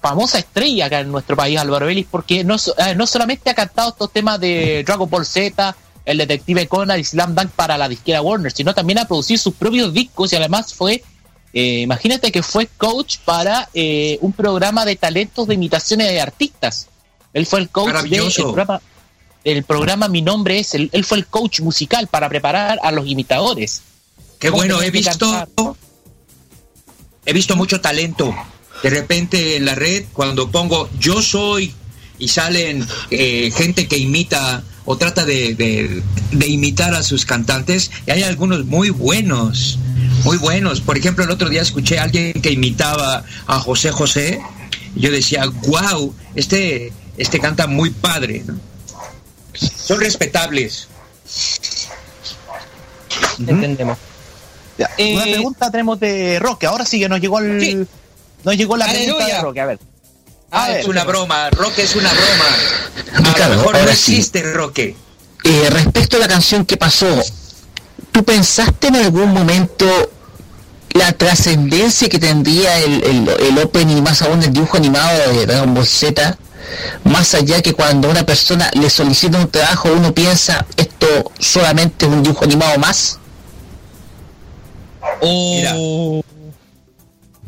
famosa 0.00 0.38
estrella 0.38 0.86
acá 0.86 1.00
en 1.00 1.10
nuestro 1.10 1.36
país, 1.36 1.58
Álvaro 1.58 1.86
Vélez, 1.86 2.06
porque 2.10 2.44
no, 2.44 2.56
eh, 2.56 2.94
no 2.94 3.06
solamente 3.06 3.48
ha 3.48 3.54
cantado 3.54 3.90
estos 3.90 4.12
temas 4.12 4.38
de 4.40 4.82
Dragon 4.84 5.08
Ball 5.08 5.24
Z, 5.24 5.74
el 6.04 6.18
detective 6.18 6.66
Conan 6.68 7.00
y 7.00 7.04
Slam 7.04 7.34
Dunk 7.34 7.50
para 7.50 7.78
la 7.78 7.88
disquera 7.88 8.20
Warner, 8.20 8.52
sino 8.52 8.74
también 8.74 8.98
ha 8.98 9.06
producido 9.06 9.38
sus 9.38 9.54
propios 9.54 9.94
discos 9.94 10.32
y 10.32 10.36
además 10.36 10.74
fue, 10.74 11.02
eh, 11.52 11.80
imagínate 11.80 12.30
que 12.32 12.42
fue 12.42 12.66
coach 12.66 13.16
para 13.24 13.68
eh, 13.72 14.18
un 14.20 14.32
programa 14.32 14.84
de 14.84 14.96
talentos 14.96 15.46
de 15.46 15.54
imitaciones 15.54 16.08
de 16.08 16.20
artistas. 16.20 16.88
Él 17.32 17.46
fue 17.46 17.60
el 17.60 17.70
coach 17.70 17.86
del 17.86 17.94
Maravilloso. 17.94 18.42
programa, 18.42 18.82
el 19.44 19.62
programa 19.64 20.08
Mi 20.08 20.22
Nombre 20.22 20.58
es, 20.58 20.74
él, 20.74 20.88
él 20.92 21.04
fue 21.04 21.18
el 21.18 21.26
coach 21.26 21.60
musical 21.60 22.08
para 22.08 22.28
preparar 22.28 22.78
a 22.82 22.90
los 22.92 23.06
imitadores. 23.06 23.82
Qué 24.38 24.48
¿Cómo 24.48 24.58
bueno, 24.62 24.82
he 24.82 24.90
visto, 24.90 25.30
cantar? 25.30 25.48
he 27.26 27.32
visto 27.32 27.56
mucho 27.56 27.80
talento. 27.80 28.34
De 28.82 28.90
repente 28.90 29.56
en 29.56 29.64
la 29.64 29.74
red, 29.74 30.04
cuando 30.12 30.50
pongo 30.50 30.90
yo 30.98 31.22
soy 31.22 31.72
y 32.18 32.28
salen 32.28 32.86
eh, 33.10 33.50
gente 33.56 33.86
que 33.88 33.96
imita 33.96 34.62
o 34.84 34.96
trata 34.98 35.24
de, 35.24 35.54
de- 35.54 36.02
de 36.32 36.46
imitar 36.48 36.94
a 36.94 37.02
sus 37.02 37.24
cantantes, 37.24 37.90
y 38.06 38.10
hay 38.10 38.22
algunos 38.22 38.66
muy 38.66 38.90
buenos, 38.90 39.78
muy 40.24 40.36
buenos. 40.36 40.80
Por 40.82 40.98
ejemplo, 40.98 41.24
el 41.24 41.30
otro 41.30 41.48
día 41.48 41.62
escuché 41.62 41.98
a 41.98 42.02
alguien 42.02 42.34
que 42.42 42.50
imitaba 42.50 43.24
a 43.46 43.58
José 43.60 43.90
José, 43.92 44.40
y 44.94 45.00
yo 45.00 45.10
decía, 45.10 45.46
wow, 45.68 46.14
este, 46.34 46.92
este 47.16 47.40
canta 47.40 47.66
muy 47.66 47.88
padre. 47.90 48.42
¿no? 48.46 48.58
Son 49.84 50.00
respetables. 50.00 50.88
Entendemos. 53.38 53.98
Ya, 54.78 54.90
Eh, 54.98 55.14
Una 55.14 55.22
pregunta 55.24 55.70
tenemos 55.70 56.00
de 56.00 56.38
Roque. 56.40 56.66
Ahora 56.66 56.84
sí 56.84 56.98
que 56.98 57.08
nos 57.08 57.20
llegó 57.20 57.38
el, 57.38 57.86
nos 58.44 58.56
llegó 58.56 58.76
la 58.76 58.86
pregunta 58.86 59.26
de 59.26 59.40
Roque. 59.40 59.60
A 59.60 59.66
ver. 59.66 59.78
Ah, 60.50 60.68
ver, 60.68 60.80
es 60.80 60.86
una 60.86 61.04
broma, 61.04 61.50
Roque 61.50 61.82
es 61.82 61.94
una 61.96 62.10
broma. 62.12 62.44
A 63.14 63.28
Ricardo, 63.32 63.54
lo 63.56 63.60
mejor 63.60 63.76
no 63.76 63.84
sí. 63.94 64.12
existe 64.16 64.42
Roque. 64.52 64.96
Eh, 65.44 65.68
respecto 65.70 66.16
a 66.16 66.20
la 66.20 66.28
canción 66.28 66.64
que 66.64 66.76
pasó, 66.76 67.08
¿tú 68.12 68.24
pensaste 68.24 68.86
en 68.88 68.96
algún 68.96 69.32
momento 69.32 70.10
la 70.92 71.12
trascendencia 71.12 72.08
que 72.08 72.18
tendría 72.20 72.78
el, 72.78 73.02
el, 73.04 73.28
el 73.28 73.58
opening 73.58 73.96
y 73.98 74.02
más 74.02 74.22
aún 74.22 74.42
el 74.42 74.52
dibujo 74.52 74.76
animado 74.76 75.32
de 75.32 75.44
Dragon 75.46 75.74
Ball 75.74 75.86
Z? 75.86 76.38
Más 77.04 77.34
allá 77.34 77.60
que 77.62 77.72
cuando 77.74 78.08
una 78.10 78.24
persona 78.24 78.70
le 78.74 78.88
solicita 78.90 79.38
un 79.38 79.50
trabajo, 79.50 79.90
uno 79.92 80.12
piensa, 80.14 80.64
esto 80.76 81.32
solamente 81.38 82.06
es 82.06 82.12
un 82.12 82.22
dibujo 82.22 82.44
animado 82.44 82.78
más. 82.78 83.18
Oh. 85.20 86.22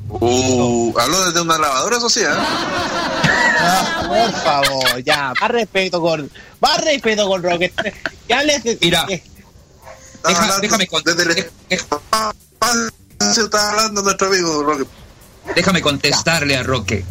Uh, 0.09 0.95
hablo 0.99 1.25
desde 1.25 1.41
una 1.41 1.59
lavadora, 1.59 1.99
sí, 2.09 2.21
¿eh? 2.21 2.27
Ah, 2.29 4.05
por 4.07 4.33
favor, 4.43 5.03
ya, 5.03 5.33
más 5.41 5.51
respeto 5.51 6.01
con, 6.01 6.31
más 6.61 6.85
respeto 6.85 7.27
con 7.27 7.43
Roque. 7.43 7.73
Ya 8.29 8.43
les, 8.45 8.63
Mira, 8.81 9.05
Deja- 9.07 10.61
déjame 10.61 10.87
con- 10.87 11.03
desde 11.03 11.23
el 11.23 11.51
espacio 11.69 13.45
está 13.45 13.71
hablando 13.71 14.03
nuestro 14.03 14.29
amigo 14.29 14.63
Roque. 14.63 14.85
Déjame 15.55 15.81
contestarle 15.83 16.57
a 16.57 16.63
Roque. 16.63 17.05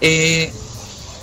Eh, 0.00 0.52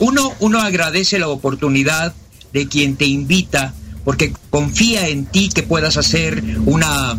uno, 0.01 0.33
uno 0.39 0.59
agradece 0.59 1.17
la 1.19 1.29
oportunidad 1.29 2.13
de 2.51 2.67
quien 2.67 2.97
te 2.97 3.05
invita 3.05 3.73
porque 4.03 4.33
confía 4.49 5.07
en 5.07 5.25
ti 5.25 5.49
que 5.53 5.63
puedas 5.63 5.95
hacer 5.95 6.43
una 6.65 7.15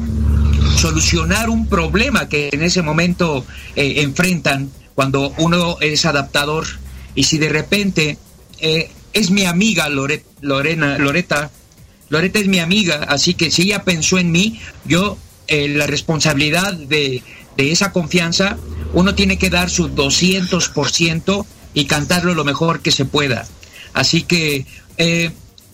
solucionar 0.76 1.48
un 1.48 1.66
problema 1.68 2.28
que 2.28 2.50
en 2.52 2.62
ese 2.62 2.82
momento 2.82 3.44
eh, 3.76 3.94
enfrentan 4.02 4.70
cuando 4.94 5.32
uno 5.38 5.76
es 5.80 6.04
adaptador. 6.04 6.66
Y 7.14 7.24
si 7.24 7.38
de 7.38 7.48
repente 7.48 8.18
eh, 8.59 8.90
es 9.12 9.30
mi 9.30 9.44
amiga 9.44 9.88
Lore- 9.88 10.24
Lorena 10.40 10.98
Loreta 10.98 11.50
Loreta 12.09 12.38
es 12.40 12.46
mi 12.48 12.59
amiga 12.59 13.04
así 13.09 13.34
que 13.34 13.50
si 13.50 13.62
ella 13.62 13.84
pensó 13.84 14.18
en 14.18 14.30
mí 14.32 14.60
yo 14.84 15.16
eh, 15.46 15.68
la 15.68 15.86
responsabilidad 15.86 16.72
de, 16.74 17.22
de 17.56 17.70
esa 17.72 17.92
confianza 17.92 18.56
uno 18.92 19.14
tiene 19.14 19.38
que 19.38 19.50
dar 19.50 19.68
su 19.70 19.88
200% 19.90 21.44
y 21.74 21.86
cantarlo 21.86 22.34
lo 22.34 22.44
mejor 22.44 22.80
que 22.80 22.90
se 22.90 23.04
pueda 23.04 23.46
así 23.92 24.22
que 24.22 24.66
eh, 24.98 25.30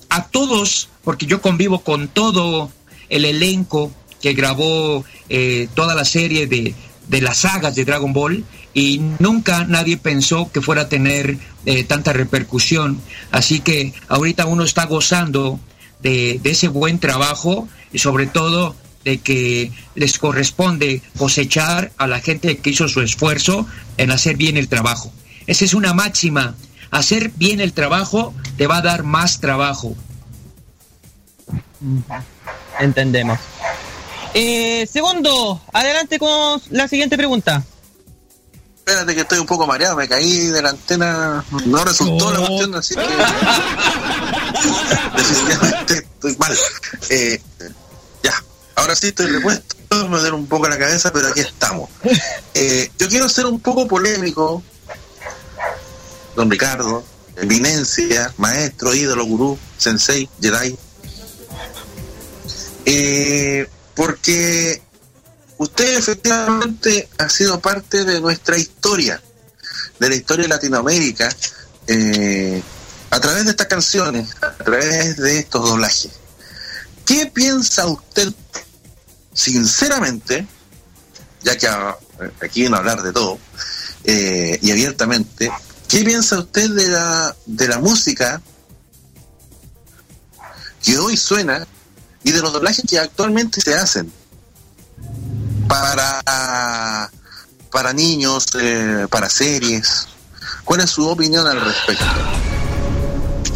a 0.08 0.26
todos, 0.28 0.88
porque 1.04 1.26
yo 1.26 1.40
convivo 1.40 1.80
con 1.80 2.08
todo 2.08 2.70
el 3.08 3.24
elenco 3.24 3.92
que 4.20 4.32
grabó 4.32 5.04
eh, 5.28 5.68
toda 5.74 5.94
la 5.94 6.04
serie 6.04 6.46
de, 6.46 6.74
de 7.08 7.20
las 7.20 7.38
sagas 7.38 7.74
de 7.74 7.84
Dragon 7.84 8.12
Ball 8.12 8.44
y 8.74 9.00
nunca 9.18 9.64
nadie 9.64 9.96
pensó 9.96 10.50
que 10.52 10.60
fuera 10.60 10.82
a 10.82 10.88
tener 10.88 11.38
eh, 11.66 11.84
tanta 11.84 12.12
repercusión. 12.12 13.00
Así 13.30 13.60
que 13.60 13.92
ahorita 14.08 14.46
uno 14.46 14.64
está 14.64 14.86
gozando 14.86 15.60
de, 16.00 16.40
de 16.42 16.50
ese 16.50 16.68
buen 16.68 16.98
trabajo 16.98 17.68
y 17.92 17.98
sobre 17.98 18.26
todo 18.26 18.76
de 19.04 19.18
que 19.18 19.72
les 19.94 20.18
corresponde 20.18 21.02
cosechar 21.16 21.92
a 21.96 22.06
la 22.06 22.20
gente 22.20 22.58
que 22.58 22.70
hizo 22.70 22.88
su 22.88 23.00
esfuerzo 23.00 23.66
en 23.96 24.10
hacer 24.10 24.36
bien 24.36 24.56
el 24.56 24.68
trabajo. 24.68 25.12
Esa 25.48 25.64
es 25.64 25.74
una 25.74 25.94
máxima. 25.94 26.54
Hacer 26.90 27.30
bien 27.30 27.60
el 27.60 27.72
trabajo 27.72 28.34
te 28.56 28.66
va 28.66 28.76
a 28.76 28.82
dar 28.82 29.02
más 29.02 29.40
trabajo. 29.40 29.96
Entendemos. 32.78 33.38
Eh, 34.34 34.86
segundo, 34.92 35.60
adelante 35.72 36.18
con 36.18 36.60
la 36.70 36.86
siguiente 36.86 37.16
pregunta. 37.16 37.64
Espérate 38.76 39.14
que 39.14 39.22
estoy 39.22 39.38
un 39.38 39.46
poco 39.46 39.66
mareado, 39.66 39.96
me 39.96 40.06
caí 40.06 40.48
de 40.48 40.62
la 40.62 40.70
antena, 40.70 41.44
no 41.66 41.84
resultó 41.84 42.30
la 42.30 42.38
cuestión, 42.38 42.74
así 42.74 42.94
que 42.94 43.00
definitivamente 45.16 45.94
estoy 45.94 46.36
mal. 46.36 46.56
Eh, 47.10 47.40
ya, 48.22 48.32
ahora 48.76 48.94
sí 48.94 49.08
estoy 49.08 49.26
repuesto, 49.26 49.76
me 50.08 50.18
duele 50.18 50.36
un 50.36 50.46
poco 50.46 50.68
la 50.68 50.78
cabeza, 50.78 51.12
pero 51.12 51.28
aquí 51.28 51.40
estamos. 51.40 51.90
Eh, 52.54 52.90
yo 52.98 53.08
quiero 53.08 53.28
ser 53.28 53.46
un 53.46 53.60
poco 53.60 53.86
polémico, 53.86 54.62
don 56.38 56.48
Ricardo, 56.48 57.04
eminencia, 57.36 58.32
maestro, 58.36 58.94
ídolo, 58.94 59.24
gurú, 59.26 59.58
sensei, 59.76 60.28
Jedi. 60.40 60.78
Eh, 62.84 63.68
porque 63.96 64.80
usted 65.56 65.98
efectivamente 65.98 67.08
ha 67.18 67.28
sido 67.28 67.58
parte 67.58 68.04
de 68.04 68.20
nuestra 68.20 68.56
historia, 68.56 69.20
de 69.98 70.08
la 70.08 70.14
historia 70.14 70.44
de 70.44 70.48
Latinoamérica, 70.48 71.28
eh, 71.88 72.62
a 73.10 73.18
través 73.18 73.44
de 73.44 73.50
estas 73.50 73.66
canciones, 73.66 74.28
a 74.40 74.52
través 74.52 75.16
de 75.16 75.40
estos 75.40 75.68
doblajes. 75.68 76.12
¿Qué 77.04 77.26
piensa 77.26 77.84
usted, 77.88 78.32
sinceramente, 79.34 80.46
ya 81.42 81.58
que 81.58 81.66
ah, 81.66 81.98
aquí 82.40 82.60
viene 82.60 82.76
a 82.76 82.78
hablar 82.78 83.02
de 83.02 83.12
todo, 83.12 83.40
eh, 84.04 84.56
y 84.62 84.70
abiertamente, 84.70 85.50
¿qué 85.88 86.04
piensa 86.04 86.38
usted 86.38 86.70
de 86.70 86.88
la, 86.88 87.36
de 87.46 87.68
la 87.68 87.78
música 87.78 88.40
que 90.84 90.98
hoy 90.98 91.16
suena 91.16 91.66
y 92.22 92.32
de 92.32 92.40
los 92.40 92.52
doblajes 92.52 92.84
que 92.88 92.98
actualmente 92.98 93.60
se 93.60 93.74
hacen 93.74 94.12
para 95.68 97.10
para 97.70 97.92
niños, 97.92 98.46
eh, 98.60 99.06
para 99.10 99.28
series. 99.28 100.08
¿Cuál 100.64 100.80
es 100.80 100.90
su 100.90 101.06
opinión 101.08 101.46
al 101.46 101.60
respecto? 101.60 102.04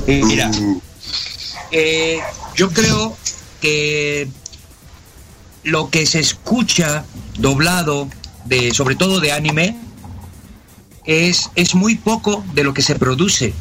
Mira, 0.06 0.50
eh, 1.70 2.20
yo 2.54 2.70
creo 2.70 3.16
que 3.60 4.28
lo 5.64 5.90
que 5.90 6.06
se 6.06 6.20
escucha 6.20 7.04
doblado, 7.38 8.08
de, 8.44 8.72
sobre 8.72 8.96
todo 8.96 9.20
de 9.20 9.32
anime, 9.32 9.76
es, 11.04 11.50
es 11.54 11.74
muy 11.74 11.96
poco 11.96 12.44
de 12.54 12.64
lo 12.64 12.74
que 12.74 12.82
se 12.82 12.94
produce. 12.94 13.54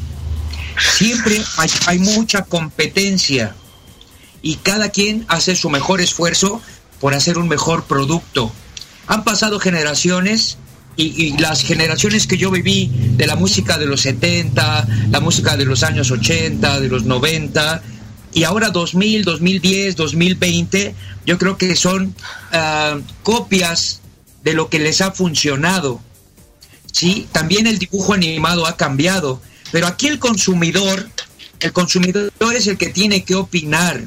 Siempre 0.96 1.40
hay, 1.58 1.70
hay 1.86 1.98
mucha 1.98 2.42
competencia 2.42 3.54
y 4.42 4.56
cada 4.56 4.90
quien 4.90 5.24
hace 5.28 5.54
su 5.54 5.70
mejor 5.70 6.00
esfuerzo 6.00 6.60
por 7.00 7.14
hacer 7.14 7.38
un 7.38 7.48
mejor 7.48 7.84
producto. 7.84 8.52
Han 9.06 9.24
pasado 9.24 9.58
generaciones 9.60 10.58
y, 10.96 11.24
y, 11.24 11.38
las 11.38 11.62
generaciones 11.62 12.26
que 12.26 12.36
yo 12.36 12.50
viví 12.50 12.90
de 13.16 13.26
la 13.26 13.34
música 13.36 13.78
de 13.78 13.86
los 13.86 14.02
70, 14.02 14.86
la 15.10 15.20
música 15.20 15.56
de 15.56 15.64
los 15.64 15.82
años 15.82 16.10
80, 16.10 16.80
de 16.80 16.88
los 16.88 17.04
90, 17.04 17.82
y 18.34 18.44
ahora 18.44 18.70
2000, 18.70 19.24
2010, 19.24 19.96
2020, 19.96 20.94
yo 21.26 21.38
creo 21.38 21.56
que 21.56 21.76
son 21.76 22.14
uh, 22.52 23.00
copias 23.22 24.00
de 24.42 24.54
lo 24.54 24.68
que 24.68 24.78
les 24.78 25.00
ha 25.00 25.12
funcionado. 25.12 26.00
Sí, 26.92 27.26
también 27.32 27.66
el 27.66 27.78
dibujo 27.78 28.12
animado 28.12 28.66
ha 28.66 28.76
cambiado, 28.76 29.40
pero 29.72 29.86
aquí 29.86 30.06
el 30.06 30.18
consumidor, 30.18 31.08
el 31.60 31.72
consumidor 31.72 32.30
es 32.54 32.66
el 32.66 32.76
que 32.76 32.90
tiene 32.90 33.24
que 33.24 33.34
opinar, 33.34 34.04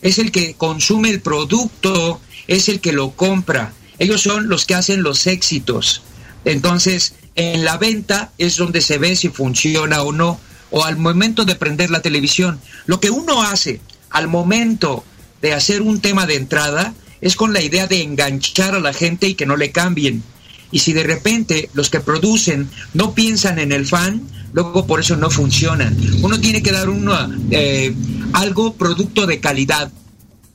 es 0.00 0.18
el 0.18 0.30
que 0.30 0.54
consume 0.54 1.10
el 1.10 1.20
producto, 1.20 2.20
es 2.46 2.68
el 2.68 2.80
que 2.80 2.92
lo 2.92 3.10
compra. 3.10 3.72
Ellos 3.98 4.22
son 4.22 4.48
los 4.48 4.64
que 4.64 4.74
hacen 4.74 5.02
los 5.02 5.26
éxitos. 5.26 6.02
Entonces, 6.44 7.14
en 7.34 7.64
la 7.64 7.76
venta 7.76 8.32
es 8.38 8.56
donde 8.56 8.80
se 8.80 8.98
ve 8.98 9.16
si 9.16 9.28
funciona 9.28 10.02
o 10.02 10.12
no, 10.12 10.40
o 10.70 10.84
al 10.84 10.96
momento 10.96 11.44
de 11.44 11.56
prender 11.56 11.90
la 11.90 12.00
televisión. 12.00 12.60
Lo 12.86 13.00
que 13.00 13.10
uno 13.10 13.42
hace 13.42 13.80
al 14.08 14.28
momento 14.28 15.04
de 15.42 15.52
hacer 15.52 15.82
un 15.82 16.00
tema 16.00 16.26
de 16.26 16.36
entrada 16.36 16.94
es 17.20 17.36
con 17.36 17.52
la 17.52 17.60
idea 17.60 17.86
de 17.86 18.02
enganchar 18.02 18.74
a 18.74 18.80
la 18.80 18.92
gente 18.92 19.26
y 19.26 19.34
que 19.34 19.46
no 19.46 19.56
le 19.56 19.72
cambien. 19.72 20.22
Y 20.72 20.80
si 20.80 20.92
de 20.92 21.02
repente 21.02 21.70
los 21.74 21.90
que 21.90 22.00
producen 22.00 22.70
no 22.94 23.14
piensan 23.14 23.58
en 23.58 23.72
el 23.72 23.86
fan, 23.86 24.22
luego 24.52 24.86
por 24.86 25.00
eso 25.00 25.16
no 25.16 25.30
funcionan. 25.30 25.96
Uno 26.22 26.40
tiene 26.40 26.62
que 26.62 26.72
dar 26.72 26.88
uno, 26.88 27.14
eh, 27.50 27.94
algo 28.32 28.74
producto 28.74 29.26
de 29.26 29.40
calidad, 29.40 29.90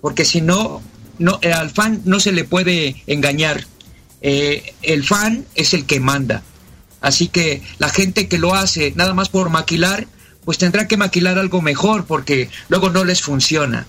porque 0.01 0.25
si 0.25 0.41
no, 0.41 0.81
no 1.19 1.39
eh, 1.41 1.51
al 1.51 1.69
fan 1.69 2.01
no 2.05 2.19
se 2.19 2.31
le 2.31 2.43
puede 2.43 3.03
engañar. 3.07 3.65
Eh, 4.21 4.73
el 4.81 5.03
fan 5.03 5.45
es 5.55 5.73
el 5.73 5.85
que 5.85 5.99
manda. 5.99 6.43
Así 7.01 7.27
que 7.27 7.61
la 7.77 7.89
gente 7.89 8.27
que 8.27 8.39
lo 8.39 8.55
hace 8.55 8.93
nada 8.95 9.13
más 9.13 9.29
por 9.29 9.49
maquilar, 9.49 10.07
pues 10.43 10.57
tendrá 10.57 10.87
que 10.87 10.97
maquilar 10.97 11.37
algo 11.37 11.61
mejor 11.61 12.05
porque 12.05 12.49
luego 12.69 12.89
no 12.89 13.03
les 13.03 13.21
funciona. 13.21 13.85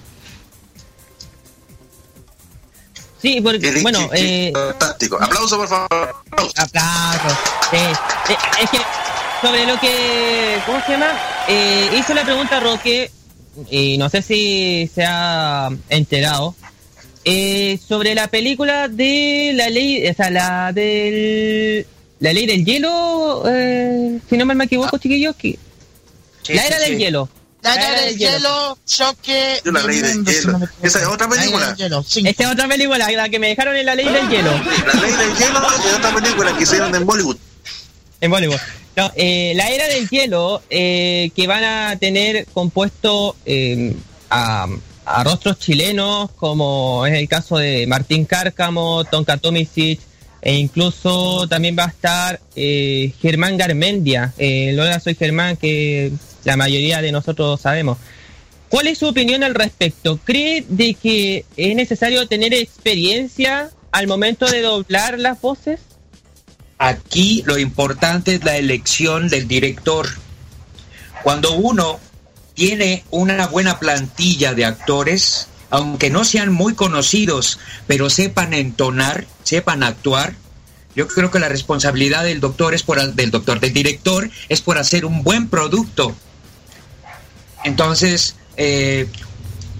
Sí, 3.20 3.40
porque, 3.40 3.80
bueno, 3.82 4.08
eh, 4.14 4.52
fantástico. 4.54 5.18
Aplauso, 5.20 5.56
por 5.56 5.68
favor. 5.68 5.88
Aplauso. 6.30 6.52
Aplauso. 6.58 7.36
Eh, 7.72 7.92
eh, 8.30 8.36
es 8.62 8.70
que 8.70 8.78
sobre 9.42 9.66
lo 9.66 9.78
que, 9.80 10.58
¿cómo 10.66 10.80
se 10.84 10.92
llama? 10.92 11.12
Eh, 11.48 11.90
hizo 11.98 12.14
la 12.14 12.24
pregunta 12.24 12.60
Roque, 12.60 13.10
y 13.70 13.96
no 13.98 14.08
sé 14.10 14.22
si 14.22 14.90
se 14.94 15.04
ha 15.06 15.70
enterado, 15.88 16.54
eh, 17.24 17.78
sobre 17.86 18.14
la 18.14 18.28
película 18.28 18.88
de 18.88 19.52
la 19.54 19.68
ley, 19.70 20.06
o 20.08 20.14
sea, 20.14 20.30
la 20.30 20.72
del, 20.72 21.86
la 22.20 22.32
ley 22.32 22.46
del 22.46 22.64
hielo, 22.64 23.42
eh, 23.48 24.18
si 24.28 24.36
no 24.36 24.44
me 24.46 24.64
equivoco, 24.64 24.98
chiquillos, 24.98 25.34
que, 25.36 25.58
Sí, 26.42 26.54
la 26.54 26.62
sí, 26.62 26.68
era 26.68 26.78
del 26.78 26.92
sí. 26.92 26.96
hielo. 26.98 27.28
La 27.66 27.74
era 27.74 28.00
del 28.00 28.16
hielo, 28.16 28.78
choque. 28.86 29.60
La 29.64 29.82
ley 29.82 29.98
del 30.00 30.24
hielo. 30.24 30.60
Esa 30.82 31.00
es 31.00 31.06
otra 31.06 31.28
película. 31.28 31.76
Esta 31.78 32.42
es 32.44 32.50
otra 32.50 32.68
película, 32.68 33.10
la 33.10 33.28
que 33.28 33.38
me 33.38 33.48
dejaron 33.48 33.76
en 33.76 33.86
la 33.86 33.94
ley 33.94 34.06
del 34.06 34.28
hielo. 34.28 34.52
La 34.52 34.94
ley 35.00 35.12
del 35.12 35.36
hielo 35.36 35.66
es 35.84 35.94
otra 35.94 36.14
película 36.14 36.56
que 36.56 36.62
hicieron 36.62 36.94
en 36.94 37.04
Bollywood. 37.04 37.36
En 38.20 38.30
Bollywood. 38.30 38.60
No, 38.96 39.12
eh, 39.14 39.52
la 39.56 39.68
era 39.68 39.88
del 39.88 40.08
hielo, 40.08 40.62
eh, 40.70 41.30
que 41.36 41.46
van 41.46 41.64
a 41.64 41.96
tener 41.98 42.46
compuesto 42.46 43.36
eh, 43.44 43.94
a, 44.30 44.66
a 45.04 45.24
rostros 45.24 45.58
chilenos, 45.58 46.30
como 46.32 47.04
es 47.06 47.14
el 47.14 47.28
caso 47.28 47.58
de 47.58 47.86
Martín 47.86 48.24
Cárcamo, 48.24 49.04
Tonka 49.04 49.36
Tomisic, 49.36 50.00
e 50.46 50.54
incluso 50.54 51.46
también 51.48 51.76
va 51.78 51.86
a 51.86 51.88
estar 51.88 52.40
eh, 52.54 53.12
Germán 53.20 53.56
Garmendia. 53.56 54.32
Eh, 54.38 54.76
hola, 54.78 55.00
soy 55.00 55.14
Germán, 55.14 55.56
que 55.56 56.12
la 56.46 56.56
mayoría 56.56 57.02
de 57.02 57.12
nosotros 57.12 57.60
sabemos. 57.60 57.98
¿Cuál 58.68 58.86
es 58.86 58.98
su 58.98 59.06
opinión 59.06 59.42
al 59.42 59.54
respecto? 59.54 60.18
¿Cree 60.24 60.64
de 60.68 60.94
que 60.94 61.44
es 61.56 61.76
necesario 61.76 62.26
tener 62.26 62.54
experiencia 62.54 63.70
al 63.92 64.06
momento 64.06 64.46
de 64.46 64.62
doblar 64.62 65.18
las 65.18 65.40
voces? 65.40 65.80
Aquí 66.78 67.42
lo 67.46 67.58
importante 67.58 68.36
es 68.36 68.44
la 68.44 68.56
elección 68.56 69.28
del 69.28 69.48
director. 69.48 70.08
Cuando 71.22 71.52
uno 71.54 71.98
tiene 72.54 73.04
una 73.10 73.46
buena 73.48 73.78
plantilla 73.78 74.54
de 74.54 74.64
actores, 74.64 75.48
aunque 75.70 76.10
no 76.10 76.24
sean 76.24 76.52
muy 76.52 76.74
conocidos, 76.74 77.58
pero 77.86 78.08
sepan 78.08 78.54
entonar, 78.54 79.26
sepan 79.42 79.82
actuar, 79.82 80.34
yo 80.94 81.08
creo 81.08 81.30
que 81.30 81.38
la 81.38 81.48
responsabilidad 81.48 82.24
del 82.24 82.40
doctor 82.40 82.74
es 82.74 82.82
por 82.82 83.14
del 83.14 83.30
doctor, 83.30 83.60
del 83.60 83.72
director 83.72 84.30
es 84.48 84.62
por 84.62 84.78
hacer 84.78 85.04
un 85.04 85.22
buen 85.22 85.48
producto. 85.48 86.14
Entonces, 87.66 88.36
eh, 88.56 89.08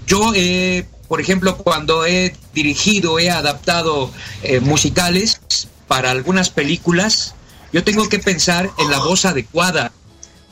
yo, 0.05 0.33
eh, 0.35 0.85
por 1.07 1.21
ejemplo, 1.21 1.57
cuando 1.57 2.05
he 2.05 2.35
dirigido, 2.53 3.17
he 3.17 3.31
adaptado 3.31 4.11
eh, 4.43 4.59
musicales 4.59 5.39
para 5.87 6.11
algunas 6.11 6.49
películas, 6.49 7.33
yo 7.71 7.83
tengo 7.83 8.09
que 8.09 8.19
pensar 8.19 8.69
en 8.77 8.91
la 8.91 8.99
voz 8.99 9.25
adecuada, 9.25 9.91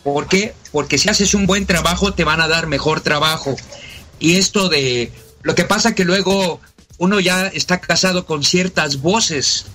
¿Por 0.06 0.28
qué? 0.28 0.54
Porque 0.72 1.00
si 1.00 1.10
haces 1.10 1.34
un 1.34 1.48
buen 1.48 1.66
trabajo 1.66 2.14
te 2.14 2.24
van 2.24 2.40
a 2.40 2.48
dar 2.48 2.68
mejor 2.68 3.02
trabajo. 3.02 3.56
Y 4.20 4.36
esto 4.36 4.70
de 4.70 5.12
lo 5.42 5.56
que 5.56 5.64
pasa 5.64 5.96
que 5.96 6.06
luego 6.06 6.62
uno 7.00 7.20
ya 7.20 7.48
está 7.48 7.82
casado 7.82 8.28
con 8.28 8.44
ciertas 8.44 9.02
voces 9.02 9.66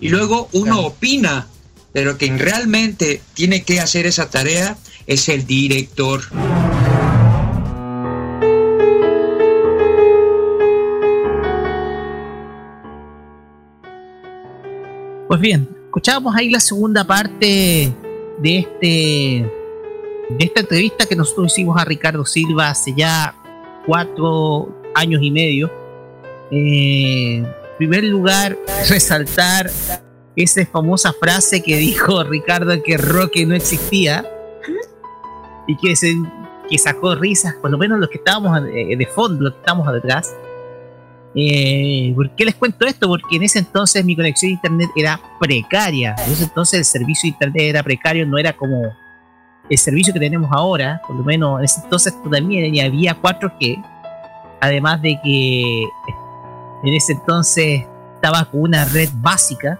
y 0.00 0.08
luego 0.08 0.48
uno 0.52 0.80
opina, 0.80 1.48
pero 1.92 2.16
quien 2.16 2.38
realmente 2.38 3.20
tiene 3.34 3.62
que 3.62 3.78
hacer 3.78 4.06
esa 4.06 4.30
tarea 4.30 4.78
es 5.06 5.28
el 5.28 5.46
director. 5.46 6.22
Pues 15.34 15.42
bien, 15.42 15.68
escuchábamos 15.86 16.36
ahí 16.36 16.48
la 16.48 16.60
segunda 16.60 17.04
parte 17.04 17.92
de 18.38 18.58
este 18.58 19.52
de 20.30 20.44
esta 20.44 20.60
entrevista 20.60 21.06
que 21.06 21.16
nosotros 21.16 21.52
hicimos 21.52 21.76
a 21.76 21.84
Ricardo 21.84 22.24
Silva 22.24 22.70
hace 22.70 22.94
ya 22.96 23.34
cuatro 23.84 24.72
años 24.94 25.20
y 25.24 25.32
medio. 25.32 25.72
Eh, 26.52 27.38
en 27.38 27.76
primer 27.78 28.04
lugar, 28.04 28.56
resaltar 28.88 29.72
esa 30.36 30.64
famosa 30.66 31.12
frase 31.12 31.64
que 31.64 31.78
dijo 31.78 32.22
Ricardo 32.22 32.80
que 32.80 32.96
Roque 32.96 33.44
no 33.44 33.56
existía 33.56 34.24
y 35.66 35.76
que, 35.78 35.96
se, 35.96 36.14
que 36.70 36.78
sacó 36.78 37.16
risas, 37.16 37.54
por 37.54 37.72
lo 37.72 37.78
menos 37.78 37.98
los 37.98 38.08
que 38.08 38.18
estábamos 38.18 38.62
de, 38.62 38.94
de 38.96 39.06
fondo, 39.06 39.42
los 39.42 39.54
que 39.54 39.58
estábamos 39.58 39.92
detrás. 39.92 40.32
Eh, 41.34 42.12
¿Por 42.14 42.30
qué 42.30 42.44
les 42.44 42.54
cuento 42.54 42.86
esto? 42.86 43.08
Porque 43.08 43.36
en 43.36 43.42
ese 43.42 43.58
entonces 43.58 44.04
mi 44.04 44.14
conexión 44.14 44.50
a 44.50 44.54
internet 44.54 44.90
era 44.96 45.20
precaria. 45.40 46.14
En 46.24 46.32
ese 46.32 46.44
entonces 46.44 46.78
el 46.78 46.84
servicio 46.84 47.22
de 47.22 47.28
internet 47.28 47.62
era 47.62 47.82
precario, 47.82 48.26
no 48.26 48.38
era 48.38 48.52
como 48.52 48.82
el 49.68 49.78
servicio 49.78 50.12
que 50.12 50.20
tenemos 50.20 50.50
ahora. 50.52 51.00
Por 51.06 51.16
lo 51.16 51.24
menos 51.24 51.58
en 51.58 51.64
ese 51.64 51.80
entonces 51.82 52.14
todavía 52.22 52.86
había 52.86 53.20
4G. 53.20 53.84
Además 54.60 55.02
de 55.02 55.18
que 55.22 55.82
en 56.84 56.94
ese 56.94 57.12
entonces 57.12 57.84
estaba 58.14 58.44
con 58.44 58.60
una 58.62 58.84
red 58.84 59.08
básica. 59.14 59.78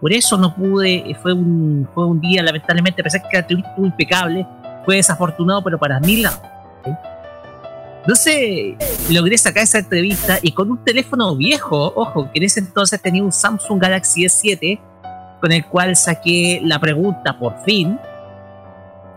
Por 0.00 0.12
eso 0.12 0.36
no 0.36 0.54
pude, 0.54 1.16
fue 1.22 1.32
un, 1.32 1.88
fue 1.94 2.06
un 2.06 2.20
día, 2.20 2.42
lamentablemente, 2.42 3.00
a 3.00 3.04
pesar 3.04 3.22
que 3.26 3.38
entrevista 3.38 3.70
estuvo 3.70 3.86
impecable, 3.86 4.46
fue 4.84 4.96
desafortunado, 4.96 5.64
pero 5.64 5.78
para 5.78 5.98
mí 5.98 6.18
la, 6.18 6.53
entonces 8.04 8.74
logré 9.08 9.38
sacar 9.38 9.62
esa 9.62 9.78
entrevista 9.78 10.38
y 10.42 10.52
con 10.52 10.70
un 10.70 10.84
teléfono 10.84 11.34
viejo, 11.34 11.90
ojo, 11.96 12.30
que 12.30 12.38
en 12.38 12.44
ese 12.44 12.60
entonces 12.60 13.00
tenía 13.00 13.22
un 13.22 13.32
Samsung 13.32 13.80
Galaxy 13.80 14.24
S7, 14.24 14.78
con 15.40 15.50
el 15.50 15.64
cual 15.64 15.96
saqué 15.96 16.60
la 16.62 16.78
pregunta 16.78 17.38
por 17.38 17.64
fin. 17.64 17.98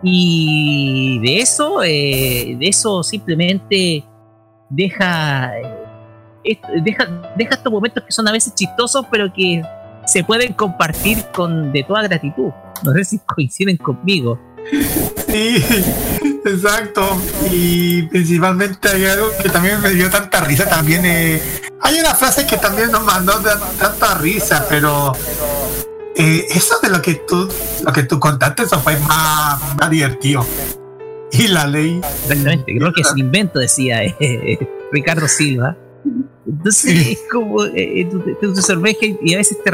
Y 0.01 1.19
de 1.19 1.39
eso, 1.39 1.83
eh, 1.83 2.55
de 2.57 2.67
eso 2.67 3.03
simplemente 3.03 4.05
deja, 4.69 5.51
eh, 6.45 6.57
deja, 6.81 7.33
deja 7.35 7.55
estos 7.55 7.73
momentos 7.73 8.05
que 8.05 8.11
son 8.13 8.25
a 8.29 8.31
veces 8.31 8.55
chistosos, 8.55 9.05
pero 9.11 9.33
que 9.33 9.61
se 10.05 10.23
pueden 10.23 10.53
compartir 10.53 11.25
con 11.35 11.73
de 11.73 11.83
toda 11.83 12.03
gratitud. 12.03 12.51
No 12.85 12.93
sé 12.93 13.03
si 13.03 13.19
coinciden 13.19 13.75
conmigo. 13.75 14.39
Sí, 15.27 15.61
exacto. 16.49 17.19
Y 17.51 18.03
principalmente 18.03 18.89
hay 18.89 19.05
algo 19.05 19.29
que 19.41 19.49
también 19.49 19.81
me 19.81 19.89
dio 19.91 20.09
tanta 20.09 20.41
risa 20.41 20.67
también. 20.67 21.05
eh, 21.05 21.41
hay 21.81 21.99
una 21.99 22.15
frase 22.15 22.45
que 22.45 22.57
también 22.57 22.91
nos 22.91 23.03
mandó 23.03 23.33
tanta 23.79 24.15
risa, 24.15 24.65
pero 24.69 25.13
eh, 26.15 26.47
eso 26.49 26.75
de 26.81 26.89
lo 26.89 27.01
que 27.01 27.15
tú 27.15 27.47
lo 27.83 27.93
que 27.93 28.03
tú 28.03 28.19
contaste, 28.19 28.63
eso 28.63 28.79
fue 28.79 28.97
más, 29.01 29.61
más 29.79 29.89
divertido. 29.89 30.45
Y 31.31 31.47
la 31.47 31.67
ley. 31.67 32.01
Exactamente, 32.23 32.75
creo 32.75 32.91
que 32.93 33.01
es 33.01 33.11
un 33.11 33.19
invento, 33.19 33.59
decía 33.59 34.03
eh, 34.03 34.57
Ricardo 34.91 35.27
Silva. 35.27 35.77
Entonces 36.47 37.07
es 37.07 37.19
como 37.31 37.65
eh, 37.65 38.07
tú, 38.09 38.23
tú 38.41 38.53
te 38.53 38.61
sorprende 38.61 39.19
y 39.21 39.33
a 39.33 39.37
veces 39.37 39.57
te 39.61 39.69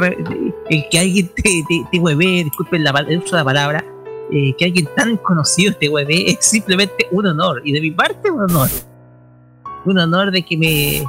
el 0.69 0.85
que 0.89 0.99
alguien 0.99 1.27
te, 1.27 1.43
te, 1.43 1.85
te 1.91 1.99
huevee, 1.99 2.43
disculpen 2.43 2.83
la, 2.83 2.91
uso 2.91 3.35
de 3.35 3.41
la 3.41 3.45
palabra, 3.45 3.85
eh, 4.31 4.53
que 4.57 4.65
alguien 4.65 4.87
tan 4.95 5.17
conocido 5.17 5.73
te 5.75 5.89
huevee 5.89 6.31
es 6.31 6.45
simplemente 6.45 7.07
un 7.11 7.25
honor. 7.27 7.61
Y 7.63 7.71
de 7.73 7.81
mi 7.81 7.91
parte, 7.91 8.29
un 8.31 8.41
honor. 8.41 8.69
Un 9.85 9.99
honor 9.99 10.31
de 10.31 10.43
que 10.43 10.57
me 10.57 11.03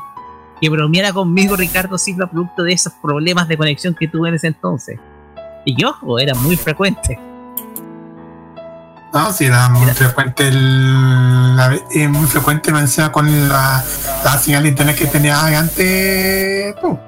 que 0.60 0.68
bromeara 0.70 1.12
conmigo 1.12 1.56
Ricardo 1.56 1.98
Silva 1.98 2.26
producto 2.26 2.62
de 2.62 2.72
esos 2.72 2.92
problemas 3.02 3.48
de 3.48 3.56
conexión 3.56 3.94
que 3.94 4.08
tuve 4.08 4.28
en 4.28 4.34
ese 4.36 4.46
entonces. 4.48 4.98
Y 5.64 5.74
que, 5.76 5.84
ojo, 5.84 6.18
era 6.18 6.34
muy 6.34 6.56
frecuente. 6.56 7.18
No, 9.12 9.32
sí, 9.32 9.44
era 9.44 9.68
muy 9.68 9.86
frecuente 9.90 10.48
el, 10.48 11.56
la- 11.56 11.78
eh, 11.94 12.08
muy 12.08 12.26
frecuente 12.26 12.70
encima 12.70 13.12
con 13.12 13.26
la, 13.48 13.84
la 14.24 14.38
señal 14.38 14.64
de 14.64 14.70
internet 14.70 14.96
que 14.96 15.06
tenía 15.06 15.40
antes 15.58 16.74
tú. 16.80 16.98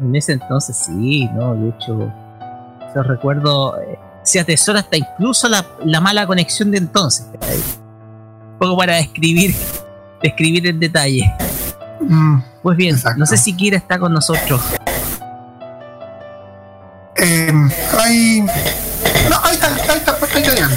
En 0.00 0.14
ese 0.16 0.32
entonces 0.32 0.76
sí, 0.76 1.28
¿no? 1.34 1.54
De 1.54 1.68
hecho, 1.70 2.12
yo 2.94 3.02
recuerdo, 3.02 3.80
eh, 3.80 3.98
se 4.28 4.40
atesora 4.40 4.80
hasta 4.80 4.96
incluso 4.96 5.48
la, 5.48 5.64
la 5.84 6.00
mala 6.00 6.26
conexión 6.26 6.70
de 6.70 6.78
entonces. 6.78 7.26
Un 7.32 8.58
poco 8.58 8.76
para 8.76 8.96
describir, 8.96 9.54
describir 10.22 10.66
en 10.66 10.78
detalle. 10.80 11.32
Mm, 12.00 12.38
Pues 12.62 12.76
bien, 12.76 12.96
no 13.16 13.24
sé 13.26 13.36
si 13.36 13.54
Kira 13.56 13.76
está 13.78 13.98
con 13.98 14.12
nosotros. 14.12 14.60
eh, 17.16 17.52
hay. 17.98 18.40
No, 19.28 19.36
ahí 19.42 19.54
está, 19.54 19.66
ahí 19.68 19.98
está, 19.98 20.16
pues, 20.18 20.36
está 20.36 20.50
llegando. 20.54 20.76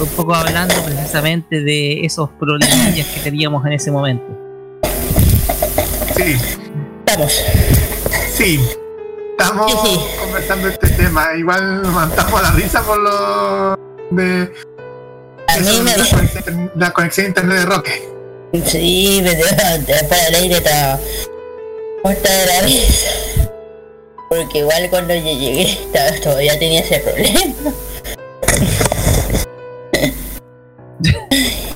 Un 0.00 0.08
poco 0.16 0.34
hablando 0.34 0.74
precisamente 0.82 1.60
de 1.62 2.04
esos 2.04 2.28
problemillas 2.38 3.06
que 3.06 3.20
teníamos 3.20 3.64
en 3.66 3.72
ese 3.72 3.90
momento. 3.90 4.24
Sí. 6.16 6.36
Estamos. 7.06 7.40
Sí. 8.34 8.60
Estamos 9.38 10.08
conversando 10.20 10.68
este 10.68 10.88
tema. 10.90 11.34
Igual 11.36 11.82
nos 11.82 11.92
matamos 11.92 12.42
la 12.42 12.50
risa 12.52 12.82
por 12.82 12.98
lo 12.98 13.78
de. 14.10 14.52
la, 15.46 16.06
conexión, 16.10 16.70
la 16.74 16.90
conexión 16.92 17.24
a 17.26 17.28
internet 17.28 17.58
de 17.58 17.66
Roque. 17.66 18.08
Sí, 18.64 19.20
me 19.22 19.34
después 19.34 20.28
el 20.28 20.34
aire 20.36 20.56
estaba 20.56 20.98
muerta 22.02 22.32
de 22.32 22.46
la 22.46 22.60
risa. 22.62 23.10
Porque 24.28 24.58
igual 24.58 24.88
cuando 24.90 25.14
yo 25.14 25.20
llegué 25.22 25.62
estaba, 25.72 26.10
todavía 26.22 26.58
tenía 26.58 26.80
ese 26.80 26.98
problema. 27.00 27.72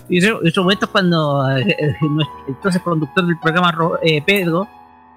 Y 0.08 0.18
eso- 0.18 0.40
esos 0.42 0.64
momentos 0.64 0.88
cuando 0.90 1.48
eh, 1.56 1.76
eh, 1.78 1.94
nuestro 2.00 2.36
entonces 2.48 2.82
conductor 2.82 3.24
del 3.26 3.38
programa, 3.38 3.70
Ro- 3.70 3.98
eh, 4.02 4.20
Pedro, 4.26 4.66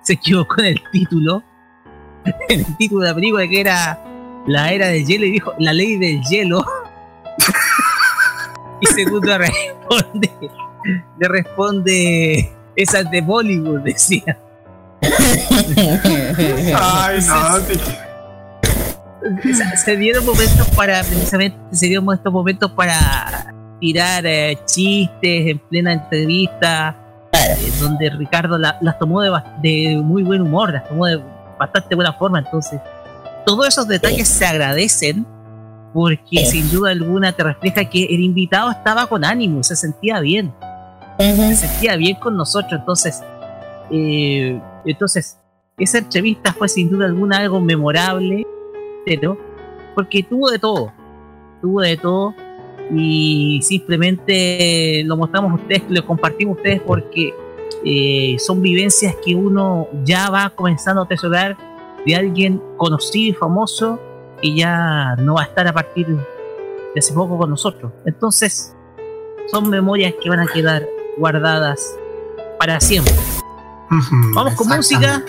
se 0.04 0.14
equivocó 0.14 0.60
en 0.62 0.66
el 0.68 0.84
título, 0.92 1.42
el 2.50 2.66
título 2.78 3.02
de 3.02 3.10
la 3.10 3.16
película 3.16 3.48
que 3.48 3.62
era 3.62 4.00
La 4.48 4.72
Era 4.72 4.88
del 4.88 5.06
Hielo 5.06 5.26
y 5.26 5.32
dijo 5.32 5.54
La 5.60 5.74
Ley 5.74 5.98
del 5.98 6.22
Hielo. 6.24 6.64
y 8.82 8.86
segundo 8.88 9.38
responde, 9.38 10.32
le 11.20 11.28
responde, 11.28 12.52
esa 12.76 13.00
es 13.02 13.12
de 13.12 13.22
Bollywood, 13.22 13.80
decía. 13.82 14.38
Ay, 16.76 17.20
no, 17.28 17.60
se 19.78 19.98
dieron 19.98 20.26
momentos 20.26 20.68
para, 20.76 21.02
precisamente, 21.04 21.58
se 21.72 21.88
dieron 21.88 22.14
estos 22.14 22.32
momentos 22.32 22.72
para 22.72 23.54
tirar 23.80 24.26
eh, 24.26 24.58
chistes 24.66 25.48
en 25.48 25.60
plena 25.60 25.94
entrevista, 25.94 26.96
eh, 27.34 27.72
donde 27.80 28.10
Ricardo 28.12 28.58
la- 28.58 28.78
las 28.82 28.98
tomó 29.00 29.22
de, 29.22 29.32
de 29.62 29.98
muy 29.98 30.24
buen 30.24 30.42
humor, 30.42 30.74
las 30.74 30.88
tomó 30.88 31.06
de 31.06 31.22
bastante 31.64 31.96
buena 31.96 32.14
forma, 32.14 32.40
entonces 32.40 32.80
todos 33.46 33.68
esos 33.68 33.88
detalles 33.88 34.28
se 34.28 34.46
agradecen 34.46 35.26
porque 35.94 36.46
sin 36.46 36.72
duda 36.72 36.92
alguna 36.92 37.32
te 37.34 37.44
refleja 37.44 37.86
que 37.86 38.06
el 38.06 38.22
invitado 38.22 38.72
estaba 38.72 39.08
con 39.08 39.24
ánimo, 39.24 39.64
se 39.64 39.76
sentía 39.76 40.20
bien, 40.20 40.52
se 41.20 41.56
sentía 41.56 41.96
bien 41.96 42.16
con 42.16 42.36
nosotros, 42.36 42.80
entonces, 42.80 43.22
eh, 43.92 44.60
entonces 44.86 45.38
esa 45.78 46.00
entrevista 46.00 46.54
fue 46.54 46.68
sin 46.68 46.90
duda 46.90 47.06
alguna 47.06 47.38
algo 47.38 47.60
memorable, 47.60 48.46
pero 49.06 49.38
porque 49.94 50.24
tuvo 50.24 50.50
de 50.50 50.60
todo, 50.60 50.92
tuvo 51.62 51.82
de 51.82 51.98
todo 51.98 52.34
y 52.92 53.60
simplemente 53.62 55.04
lo 55.06 55.16
mostramos 55.16 55.52
a 55.52 55.56
ustedes, 55.56 55.84
lo 55.90 56.06
compartimos 56.06 56.58
a 56.58 56.62
ustedes 56.62 56.82
porque 56.82 57.34
eh, 57.86 58.36
son 58.40 58.62
vivencias 58.62 59.16
que 59.24 59.36
uno 59.36 59.88
ya 60.04 60.30
va 60.30 60.50
comenzando 60.50 61.02
a 61.02 61.06
atesorar 61.06 61.58
de 62.06 62.16
alguien 62.16 62.62
conocido 62.78 63.32
y 63.32 63.34
famoso 63.34 64.00
que 64.42 64.54
ya 64.56 65.16
no 65.18 65.36
va 65.36 65.44
a 65.44 65.46
estar 65.46 65.68
a 65.68 65.74
partir 65.74 66.08
de 66.08 67.00
hace 67.00 67.14
poco 67.14 67.38
con 67.38 67.50
nosotros. 67.50 67.92
Entonces, 68.06 68.76
son 69.52 69.70
memorias 69.70 70.14
que 70.22 70.30
van 70.30 70.40
a 70.40 70.48
quedar 70.48 70.88
guardadas 71.18 71.98
para 72.60 72.80
siempre. 72.80 73.14
Vamos 74.34 74.56
con 74.56 74.68
música, 74.68 75.24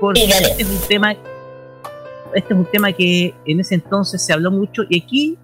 porque 0.00 0.24
este 0.24 0.62
es 0.62 0.68
un 0.68 0.88
tema 0.88 1.14
este 2.34 2.54
es 2.54 2.60
un 2.60 2.66
tema 2.66 2.92
que 2.92 3.34
en 3.44 3.60
ese 3.60 3.74
entonces 3.74 4.24
se 4.24 4.32
habló 4.32 4.50
mucho 4.50 4.82
y 4.88 5.02
aquí 5.02 5.38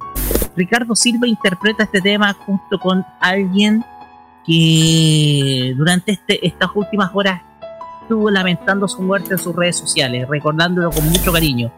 Ricardo 0.57 0.95
Silva 0.95 1.27
interpreta 1.27 1.83
este 1.83 2.01
tema 2.01 2.33
junto 2.33 2.79
con 2.79 3.05
alguien 3.21 3.85
que 4.47 5.75
durante 5.77 6.13
este, 6.13 6.47
estas 6.47 6.71
últimas 6.75 7.11
horas 7.13 7.43
estuvo 8.03 8.31
lamentando 8.31 8.87
su 8.87 9.03
muerte 9.03 9.33
en 9.33 9.39
sus 9.39 9.55
redes 9.57 9.77
sociales, 9.77 10.29
recordándolo 10.29 10.91
con 10.91 11.09
mucho 11.09 11.33
cariño. 11.33 11.73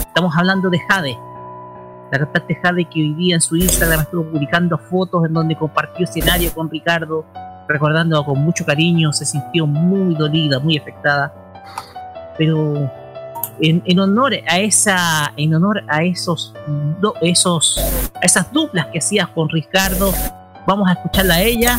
Estamos 0.00 0.36
hablando 0.36 0.68
de 0.68 0.78
Jade, 0.80 1.16
la 2.12 2.18
cantante 2.18 2.58
Jade 2.62 2.84
que 2.84 3.00
hoy 3.00 3.14
día 3.14 3.36
en 3.36 3.40
su 3.40 3.56
Instagram 3.56 4.00
estuvo 4.00 4.24
publicando 4.24 4.76
fotos 4.76 5.24
en 5.24 5.32
donde 5.32 5.56
compartió 5.56 6.04
escenario 6.04 6.52
con 6.52 6.68
Ricardo, 6.68 7.24
recordándolo 7.68 8.24
con 8.24 8.38
mucho 8.40 8.66
cariño, 8.66 9.12
se 9.12 9.24
sintió 9.24 9.66
muy 9.66 10.14
dolida, 10.14 10.58
muy 10.58 10.76
afectada. 10.76 11.32
Pero 12.36 12.90
en, 13.60 13.82
en 13.86 13.98
honor 13.98 14.34
a 14.46 14.58
esa, 14.58 15.32
en 15.36 15.54
honor 15.54 15.84
a 15.88 16.02
esos, 16.02 16.52
do- 17.00 17.14
esos, 17.22 17.78
a 18.14 18.26
esas 18.26 18.52
duplas 18.52 18.88
que 18.92 18.98
hacías 18.98 19.28
con 19.28 19.48
Ricardo, 19.48 20.12
vamos 20.66 20.88
a 20.88 20.92
escucharla 20.92 21.34
a 21.34 21.42
ella 21.42 21.78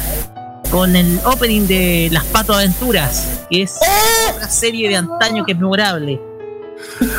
con 0.72 0.96
el 0.96 1.20
opening 1.26 1.68
de 1.68 2.10
Las 2.12 2.24
Pato 2.26 2.54
Aventuras, 2.54 3.42
que 3.50 3.64
es 3.64 3.76
otra 4.34 4.50
serie 4.50 4.88
de 4.90 4.96
antaño 4.96 5.46
que 5.46 5.52
es 5.52 5.58
memorable. 5.60 6.20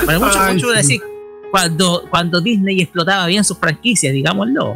Para 0.06 0.18
muchos, 0.18 0.36
muchos 0.52 0.68
van 0.70 0.78
a 0.78 0.82
sí. 0.82 0.88
decir, 0.94 1.02
cuando, 1.50 2.04
cuando 2.10 2.40
Disney 2.40 2.80
explotaba 2.80 3.26
bien 3.26 3.44
sus 3.44 3.58
franquicias, 3.58 4.12
digámoslo. 4.12 4.74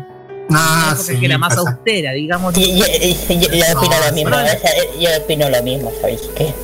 Ah, 0.52 0.92
Porque 0.96 1.14
sí, 1.14 1.18
que 1.20 1.26
era 1.26 1.38
más 1.38 1.56
pasa. 1.56 1.70
austera, 1.70 2.12
digamos. 2.12 2.54
Yo, 2.54 2.60
yo- 2.60 2.74
yo- 2.86 3.50
yo 3.50 3.78
opino 3.78 3.96
lo 4.06 4.12
mismo, 4.14 4.30
No, 4.30 4.36
o 4.36 4.46
sea, 4.46 4.70
yo 5.00 5.08
opino 5.24 5.50
lo 5.50 5.62
mismo, 5.62 5.92
¿sabéis 6.00 6.20
qué? 6.36 6.54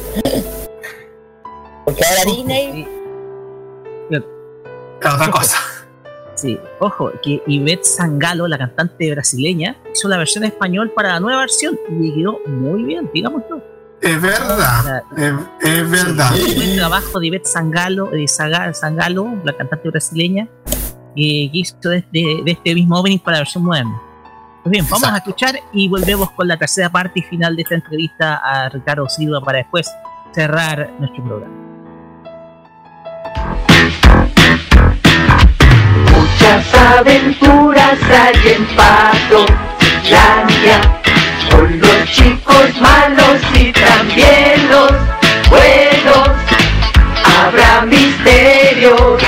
Porque 1.85 2.05
ahora 2.05 2.25
Disney... 2.27 2.87
otra 4.99 5.31
cosa. 5.31 5.57
Sí, 6.43 6.59
ojo, 6.81 7.13
que 7.23 7.41
Ivette 7.47 7.85
Sangalo, 7.85 8.49
la 8.49 8.59
cantante 8.59 9.09
brasileña, 9.13 9.77
hizo 9.95 10.09
la 10.09 10.17
versión 10.19 10.43
en 10.45 10.51
español 10.51 10.91
para 10.91 11.11
la 11.11 11.21
nueva 11.21 11.39
versión 11.41 11.79
y 11.89 12.13
quedó 12.15 12.41
muy 12.49 12.83
bien, 12.83 13.09
digámoslo. 13.15 13.63
Es 14.01 14.21
verdad, 14.21 15.03
es, 15.17 15.33
es 15.61 15.89
verdad. 15.91 16.31
Un 16.49 16.55
buen 16.57 16.77
trabajo 16.77 17.21
de 17.21 17.27
Ivette 17.29 17.47
Sangalo, 17.47 18.07
de 18.07 18.27
Sangalo, 18.27 19.29
la 19.45 19.53
cantante 19.57 19.89
brasileña, 19.89 20.49
que 21.15 21.49
hizo 21.53 21.77
de, 21.89 22.05
de- 22.13 22.41
de 22.45 22.51
este 22.51 22.75
mismo 22.75 22.99
opening 22.99 23.19
para 23.21 23.37
la 23.37 23.41
versión 23.43 23.63
moderna. 23.65 24.03
Pues 24.65 24.71
bien, 24.73 24.87
vamos 24.91 25.09
a 25.09 25.17
escuchar 25.19 25.55
y 25.73 25.89
volvemos 25.89 26.31
con 26.33 26.49
la 26.49 26.57
tercera 26.57 26.91
parte 26.91 27.21
y 27.21 27.23
final 27.23 27.55
de 27.55 27.63
esta 27.63 27.77
entrevista 27.77 28.37
a 28.43 28.69
Ricardo 28.69 29.09
Silva 29.09 29.41
para 29.41 29.59
después 29.59 29.89
cerrar 30.35 30.91
nuestro 30.99 31.23
programa. 31.25 31.72
Muchas 36.43 36.75
aventuras 36.75 37.99
hay 38.11 38.55
en 38.55 38.67
Pato 38.75 39.47
Landia, 40.11 40.81
con 41.49 41.81
los 41.81 42.11
chicos 42.11 42.81
malos 42.81 43.41
y 43.55 43.73
también 43.73 44.69
los 44.69 44.91
buenos. 45.49 46.31
Habrá 47.25 47.83
misterios, 47.83 49.23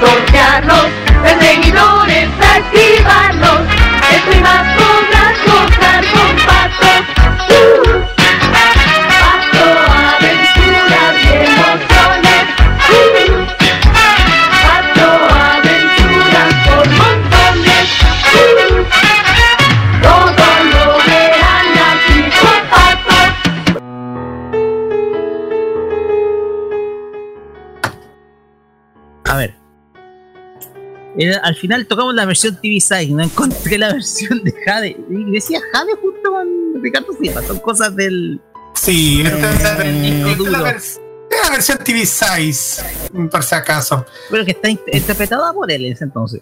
peligros 0.00 0.30
a 0.32 1.09
Era- 31.22 31.38
al 31.42 31.54
final 31.54 31.86
tocamos 31.86 32.14
la 32.14 32.24
versión 32.24 32.56
TV 32.60 32.80
Side, 32.80 33.08
no 33.10 33.22
encontré 33.22 33.76
la 33.78 33.92
versión 33.92 34.42
de 34.42 34.52
Jade. 34.64 34.96
Y 35.10 35.30
decía 35.32 35.60
Jade 35.72 35.92
junto 36.00 36.30
con 36.30 36.82
Ricardo 36.82 37.08
Silva, 37.20 37.42
son 37.42 37.58
cosas 37.58 37.94
del. 37.94 38.40
Sí, 38.74 39.22
es 39.22 39.30
la, 39.40 39.48
disco 39.48 39.52
esta 39.52 39.82
es 39.84 40.24
la 40.24 40.34
duro. 40.36 40.52
vers- 40.64 41.00
es 41.30 41.42
la 41.44 41.50
versión 41.50 41.78
TV 41.78 42.06
Size, 42.06 42.82
por 43.30 43.42
si 43.42 43.54
acaso. 43.54 44.06
Pero 44.30 44.44
que 44.44 44.52
está 44.52 44.70
in- 44.70 44.80
interpretada 44.92 45.52
por 45.52 45.70
él 45.70 45.84
en 45.86 45.92
ese 45.92 46.04
entonces. 46.04 46.40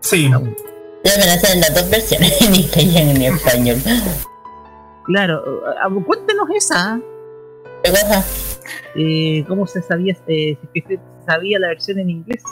Sí. 0.00 0.28
Ya 0.30 0.38
me 0.38 1.26
la 1.26 1.34
las 1.60 1.74
dos 1.74 1.90
versiones, 1.90 2.40
en 2.42 2.54
inglés 2.54 2.84
y 2.84 2.98
en 2.98 3.22
español. 3.22 3.78
Claro, 5.06 5.42
ah, 5.82 5.88
cuéntenos 6.06 6.46
esa. 6.54 7.00
¿Qué 7.82 7.90
cosa? 7.90 8.24
Eh, 8.94 9.44
¿Cómo 9.48 9.66
se 9.66 9.82
sabía, 9.82 10.12
eh, 10.28 10.56
si 10.72 10.78
es 10.80 10.84
que 10.86 10.96
se 10.96 11.00
sabía 11.26 11.58
la 11.58 11.68
versión 11.68 11.98
en 11.98 12.10
inglés? 12.10 12.42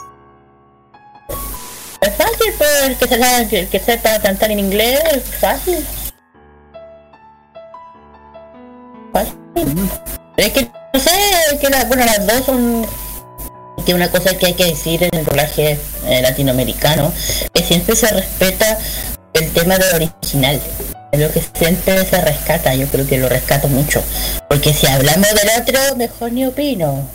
Es 2.01 2.15
fácil, 2.15 2.53
pues, 2.57 2.83
el 2.83 2.95
que, 2.95 3.07
sepa, 3.07 3.41
el 3.41 3.67
que 3.67 3.79
sepa 3.79 4.19
cantar 4.19 4.51
en 4.51 4.59
inglés, 4.59 4.99
es 5.11 5.23
fácil. 5.23 5.85
Fácil. 9.13 9.35
Es 10.37 10.53
que, 10.53 10.71
no 10.93 10.99
sé, 10.99 11.11
que 11.59 11.69
la- 11.69 11.83
bueno, 11.85 12.05
las 12.05 12.25
dos 12.25 12.45
son... 12.45 12.85
Que 13.85 13.93
una 13.93 14.09
cosa 14.11 14.37
que 14.37 14.45
hay 14.47 14.53
que 14.53 14.65
decir 14.65 15.03
en 15.03 15.09
el 15.17 15.25
doblaje 15.25 15.79
eh, 16.05 16.21
latinoamericano, 16.21 17.11
que 17.53 17.63
siempre 17.63 17.95
se 17.95 18.07
respeta 18.07 18.77
el 19.33 19.51
tema 19.51 19.77
del 19.77 19.95
original. 19.95 20.61
Es 21.11 21.19
lo 21.19 21.31
que 21.31 21.41
siempre 21.57 22.05
se 22.05 22.21
rescata, 22.21 22.75
yo 22.75 22.87
creo 22.87 23.07
que 23.07 23.17
lo 23.17 23.29
rescato 23.29 23.67
mucho. 23.67 24.03
Porque 24.49 24.73
si 24.73 24.85
hablamos 24.85 25.27
del 25.33 25.49
otro, 25.61 25.95
mejor 25.95 26.31
ni 26.31 26.45
opino. 26.45 27.07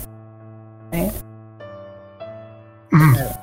¿Eh? 0.91 1.09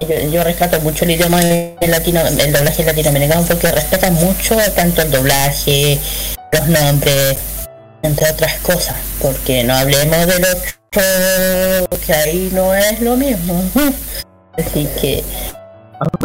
Yo, 0.01 0.31
yo 0.31 0.45
rescato 0.45 0.81
mucho 0.81 1.05
el 1.05 1.13
idioma 1.13 1.41
latino, 1.89 2.21
el 2.21 2.53
doblaje 2.53 2.85
latinoamericano 2.85 3.45
porque 3.47 3.71
respeta 3.71 4.11
mucho 4.11 4.57
tanto 4.75 5.03
el 5.03 5.11
doblaje, 5.11 5.99
los 6.53 6.69
nombres, 6.69 7.37
entre 8.03 8.31
otras 8.31 8.59
cosas. 8.61 8.97
Porque 9.21 9.65
no 9.65 9.75
hablemos 9.75 10.27
del 10.27 10.45
otro, 10.45 11.99
que 12.07 12.13
ahí 12.13 12.51
no 12.53 12.75
es 12.75 13.01
lo 13.01 13.17
mismo. 13.17 13.63
Así 14.57 14.89
que... 15.01 15.23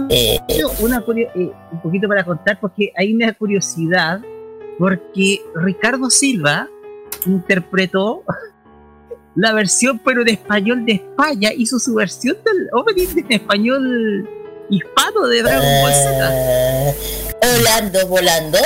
eh, 0.09 0.39
una 0.79 1.03
eh, 1.15 1.51
un 1.71 1.81
poquito 1.81 2.07
para 2.07 2.23
contar 2.23 2.59
porque 2.59 2.91
hay 2.95 3.13
una 3.13 3.33
curiosidad 3.33 4.19
porque 4.77 5.41
Ricardo 5.55 6.09
Silva 6.09 6.67
interpretó 7.25 8.23
la 9.37 9.53
versión 9.53 9.99
pero 10.03 10.23
en 10.23 10.29
español 10.29 10.85
de 10.85 10.93
España 10.93 11.51
hizo 11.55 11.79
su 11.79 11.93
versión 11.93 12.35
del 12.43 12.69
opening 12.73 13.07
en 13.15 13.31
español 13.33 14.29
hispano 14.69 15.27
de 15.27 15.43
Dragon 15.43 15.81
Ball 15.83 15.93
Z 15.93 16.89
eh, 16.89 16.95
volando, 17.57 18.07
volando. 18.07 18.57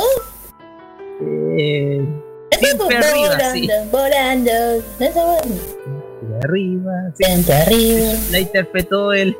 Eh, 1.21 2.01
siempre 2.57 2.97
arriba 2.97 3.29
volando, 3.29 3.53
sí 3.53 3.69
volando. 3.91 4.51
De 4.97 6.37
arriba. 6.43 6.91
Siempre 7.15 7.53
arriba. 7.53 8.13
la 8.31 8.39
interpretó 8.39 9.11
él 9.11 9.35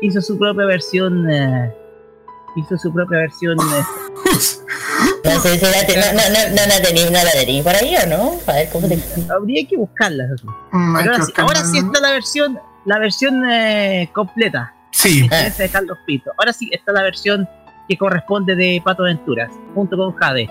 hizo 0.00 0.22
su 0.22 0.38
propia 0.38 0.64
versión 0.64 1.30
eh, 1.30 1.74
hizo 2.56 2.76
su 2.78 2.92
propia 2.92 3.18
versión 3.18 3.56
No 5.24 5.40
sé 5.40 5.58
si 5.58 5.64
la 5.64 5.86
te- 5.86 5.96
no, 5.96 6.06
no, 6.12 6.22
no, 6.28 6.56
no 6.56 6.66
la 6.66 6.82
tenéis, 6.82 7.10
no 7.10 7.22
la 7.22 7.30
tenéis 7.32 7.62
por 7.62 7.74
ahí 7.74 7.94
o 7.96 8.06
no. 8.06 8.32
A 8.46 8.52
ver 8.52 8.68
cómo 8.70 8.88
te. 8.88 8.98
habría 9.32 9.66
que 9.66 9.76
buscarla. 9.76 10.24
Mm, 10.72 10.96
ahora, 10.96 11.22
sí, 11.22 11.32
ahora 11.36 11.64
sí 11.64 11.78
está 11.78 12.00
la 12.00 12.10
versión, 12.10 12.58
la 12.84 12.98
versión 12.98 13.42
eh, 13.50 14.10
completa. 14.14 14.74
Sí. 14.92 15.28
De 15.28 15.68
Carlos 15.70 15.98
Pito. 16.06 16.32
Ahora 16.38 16.52
sí 16.52 16.68
está 16.72 16.92
la 16.92 17.02
versión 17.02 17.48
que 17.88 17.96
corresponde 17.96 18.54
de 18.56 18.82
Pato 18.84 19.02
Aventuras, 19.04 19.50
junto 19.74 19.96
con 19.96 20.14
Jade. 20.14 20.50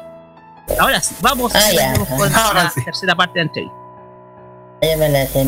Ahora 0.79 1.01
sí, 1.01 1.15
vamos, 1.21 1.51
Ah, 1.55 1.71
ya. 1.73 1.91
vamos 1.93 2.07
con 2.07 2.33
Ahora 2.35 2.63
la 2.65 2.69
sí. 2.69 2.83
tercera 2.85 3.15
parte 3.15 3.39
de 3.39 3.45
la 3.45 3.47
entrevista. 3.49 3.77
Me 4.97 5.09
la 5.09 5.25
sé 5.27 5.45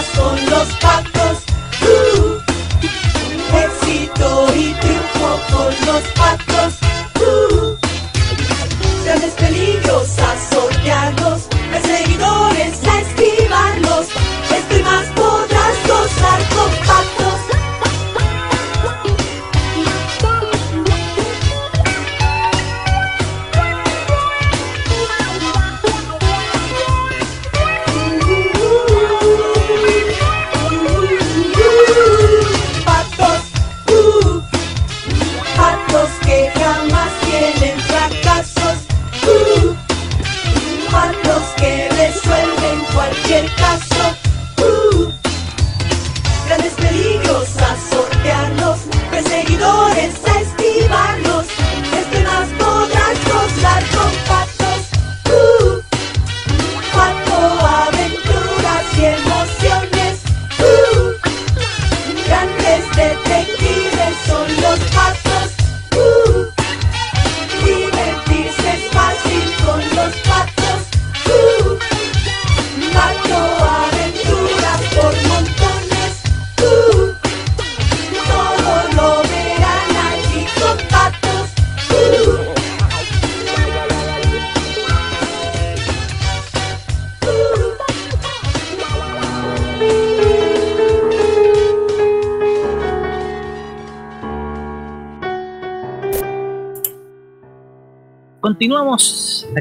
Con 0.00 0.46
los 0.46 0.68
patos. 0.80 1.44
Uh, 1.82 2.40
éxito 3.54 4.46
y 4.56 4.72
triunfo 4.72 5.40
con 5.50 5.86
los 5.86 6.02
patos. 6.14 6.49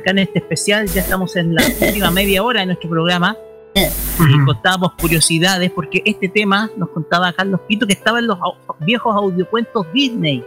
Acá 0.10 0.22
en 0.22 0.27
este 0.27 0.40
especial, 0.40 0.88
ya 0.88 1.02
estamos 1.02 1.36
en 1.36 1.56
la 1.56 1.64
última 1.65 2.11
media 2.19 2.44
hora 2.44 2.61
de 2.61 2.65
nuestro 2.68 2.90
programa. 2.90 3.38
Y 3.76 4.45
contábamos 4.45 4.94
curiosidades 4.99 5.72
porque 5.72 6.02
este 6.03 6.27
tema 6.27 6.69
nos 6.76 6.90
contaba 6.90 7.31
Carlos 7.31 7.61
Pito 7.68 7.86
que 7.88 7.94
estaba 7.94 8.19
en 8.19 8.27
los 8.27 8.38
au- 8.40 8.57
viejos 8.80 9.15
audiocuentos 9.15 9.86
Disney. 9.94 10.44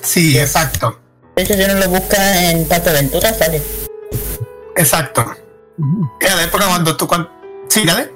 Sí, 0.00 0.38
exacto. 0.38 0.98
De 1.36 1.42
hecho, 1.42 1.54
si 1.54 1.62
uno 1.64 1.74
lo 1.74 1.88
busca 1.88 2.50
en 2.50 2.66
Pato 2.66 2.90
Aventura, 2.90 3.34
sale. 3.34 3.60
Exacto. 4.76 5.24
Era 6.20 6.36
la 6.36 6.44
época 6.44 6.66
cuando 6.68 6.96
tú. 6.96 7.06
Cuando, 7.06 7.28
sí, 7.68 7.84
dale. 7.84 8.10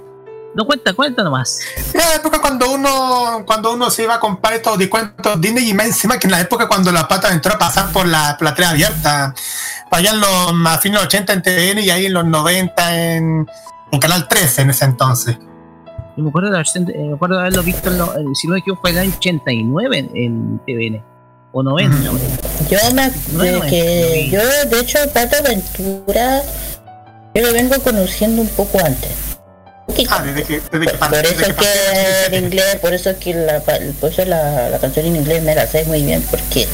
No 0.54 0.64
cuenta, 0.64 0.92
cuenta 0.92 1.22
nomás. 1.24 1.60
Era 1.92 2.08
la 2.10 2.14
época 2.16 2.40
cuando 2.40 2.70
uno 2.70 3.42
cuando 3.44 3.72
uno 3.72 3.90
se 3.90 4.04
iba 4.04 4.14
a 4.14 4.20
comprar 4.20 4.54
estos 4.54 4.78
descuentos 4.78 5.40
Disney 5.40 5.68
y 5.70 5.74
más 5.74 5.86
encima 5.86 6.18
que 6.18 6.26
en 6.28 6.30
la 6.32 6.40
época 6.40 6.68
cuando 6.68 6.92
la 6.92 7.08
pata 7.08 7.32
entró 7.32 7.54
a 7.54 7.58
pasar 7.58 7.90
por 7.92 8.06
la 8.06 8.36
platea 8.38 8.70
abierta. 8.70 9.34
Para 9.90 10.00
allá 10.00 10.10
en 10.12 10.20
los, 10.20 10.66
a 10.72 10.78
fines 10.78 10.98
de 11.00 11.04
los 11.04 11.14
80 11.14 11.32
en 11.32 11.42
TVN 11.42 11.78
y 11.80 11.90
ahí 11.90 12.06
en 12.06 12.12
los 12.14 12.24
90 12.24 12.96
en, 13.16 13.46
en 13.92 14.00
Canal 14.00 14.28
13 14.28 14.62
en 14.62 14.70
ese 14.70 14.84
entonces. 14.84 15.36
Yo 16.16 16.22
me 16.22 16.28
acuerdo 16.28 16.50
de, 16.52 16.60
eh, 16.60 16.98
me 17.08 17.14
acuerdo 17.14 17.34
de 17.36 17.40
haberlo 17.40 17.62
visto, 17.64 17.90
en 17.90 17.98
lo- 17.98 18.16
eh, 18.16 18.24
si 18.34 18.46
no 18.46 18.52
me 18.54 18.60
equivoco, 18.60 18.82
fue 18.82 18.90
en 18.90 18.96
el 18.98 19.02
año 19.02 19.14
89 19.16 19.98
en, 19.98 20.10
en 20.16 20.58
TVN. 20.64 21.04
O 21.52 21.62
90. 21.62 21.96
Yo 22.70 22.78
me 22.94 23.10
No, 23.32 23.42
de 23.42 23.60
que 23.68 24.28
yo 24.30 24.40
de 24.68 24.80
hecho 24.80 24.98
Pato 25.12 25.36
Aventura 25.36 26.42
yo 27.34 27.42
lo 27.46 27.52
vengo 27.52 27.76
conociendo 27.80 28.42
un 28.42 28.48
poco 28.48 28.78
antes. 28.84 29.33
Ah, 30.10 30.22
desde 30.22 30.42
que, 30.44 30.60
desde 30.72 30.86
que 30.86 30.98
Por 30.98 31.14
eso 31.26 31.40
es 31.46 31.54
que 31.54 32.36
en 32.36 32.44
inglés, 32.44 32.76
por 32.80 32.94
eso 32.94 33.10
es 33.10 33.16
que 33.18 33.34
la, 33.34 33.60
por 33.60 34.10
eso 34.10 34.24
la, 34.24 34.68
la 34.70 34.78
canción 34.78 35.06
en 35.06 35.16
inglés 35.16 35.42
me 35.42 35.54
la 35.54 35.66
sé 35.66 35.84
muy 35.84 36.02
bien 36.02 36.22
porque 36.30 36.68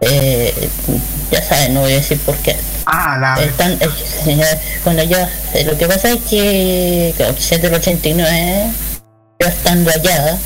eh, 0.00 0.52
ya 1.30 1.42
saben, 1.42 1.74
no 1.74 1.80
voy 1.80 1.92
a 1.92 1.96
decir 1.96 2.18
por 2.20 2.36
qué. 2.36 2.56
Ah, 2.86 3.16
la 3.18 3.42
Están, 3.42 3.72
eh, 3.80 3.88
cuando 4.82 5.02
yo, 5.04 5.16
eh, 5.54 5.64
lo 5.64 5.76
que 5.78 5.86
pasa 5.86 6.10
es 6.10 6.20
que 6.22 7.14
claro, 7.16 7.34
es 7.38 7.62
del 7.62 7.74
89, 7.74 8.70
yo 9.40 9.48
estando 9.48 9.90
allá, 9.90 10.36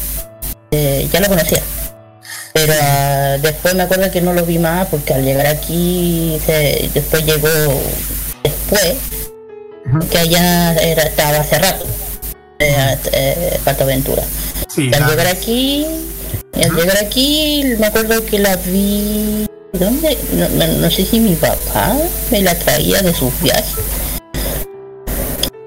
eh, 0.70 1.08
ya 1.12 1.20
lo 1.20 1.28
conocía. 1.28 1.60
Pero 2.52 2.72
ah, 2.80 3.36
después 3.40 3.74
me 3.74 3.82
acuerdo 3.82 4.10
que 4.10 4.20
no 4.20 4.32
lo 4.32 4.44
vi 4.44 4.58
más 4.58 4.86
porque 4.88 5.14
al 5.14 5.24
llegar 5.24 5.46
aquí, 5.46 6.40
se- 6.46 6.88
después 6.94 7.24
llegó 7.24 7.48
después, 8.44 8.94
que 10.10 10.18
allá 10.18 10.74
era, 10.74 11.02
estaba 11.04 11.38
hace 11.38 11.58
rato, 11.58 11.84
eh, 12.58 12.96
eh, 13.12 13.60
Pato 13.64 13.84
Aventura. 13.84 14.22
Sí, 14.68 14.90
al 14.94 15.06
llegar 15.06 15.26
aquí, 15.26 15.86
al 16.54 16.74
llegar 16.74 16.98
aquí, 16.98 17.64
me 17.78 17.86
acuerdo 17.86 18.24
que 18.24 18.38
la 18.38 18.56
vi. 18.56 19.46
¿Dónde? 19.72 20.16
No, 20.32 20.48
no- 20.50 20.66
no 20.78 20.90
sé 20.90 21.04
si 21.04 21.20
mi 21.20 21.34
papá 21.34 21.94
me 22.30 22.40
la 22.40 22.54
traía 22.58 23.02
de 23.02 23.12
sus 23.14 23.32
viajes. 23.40 23.74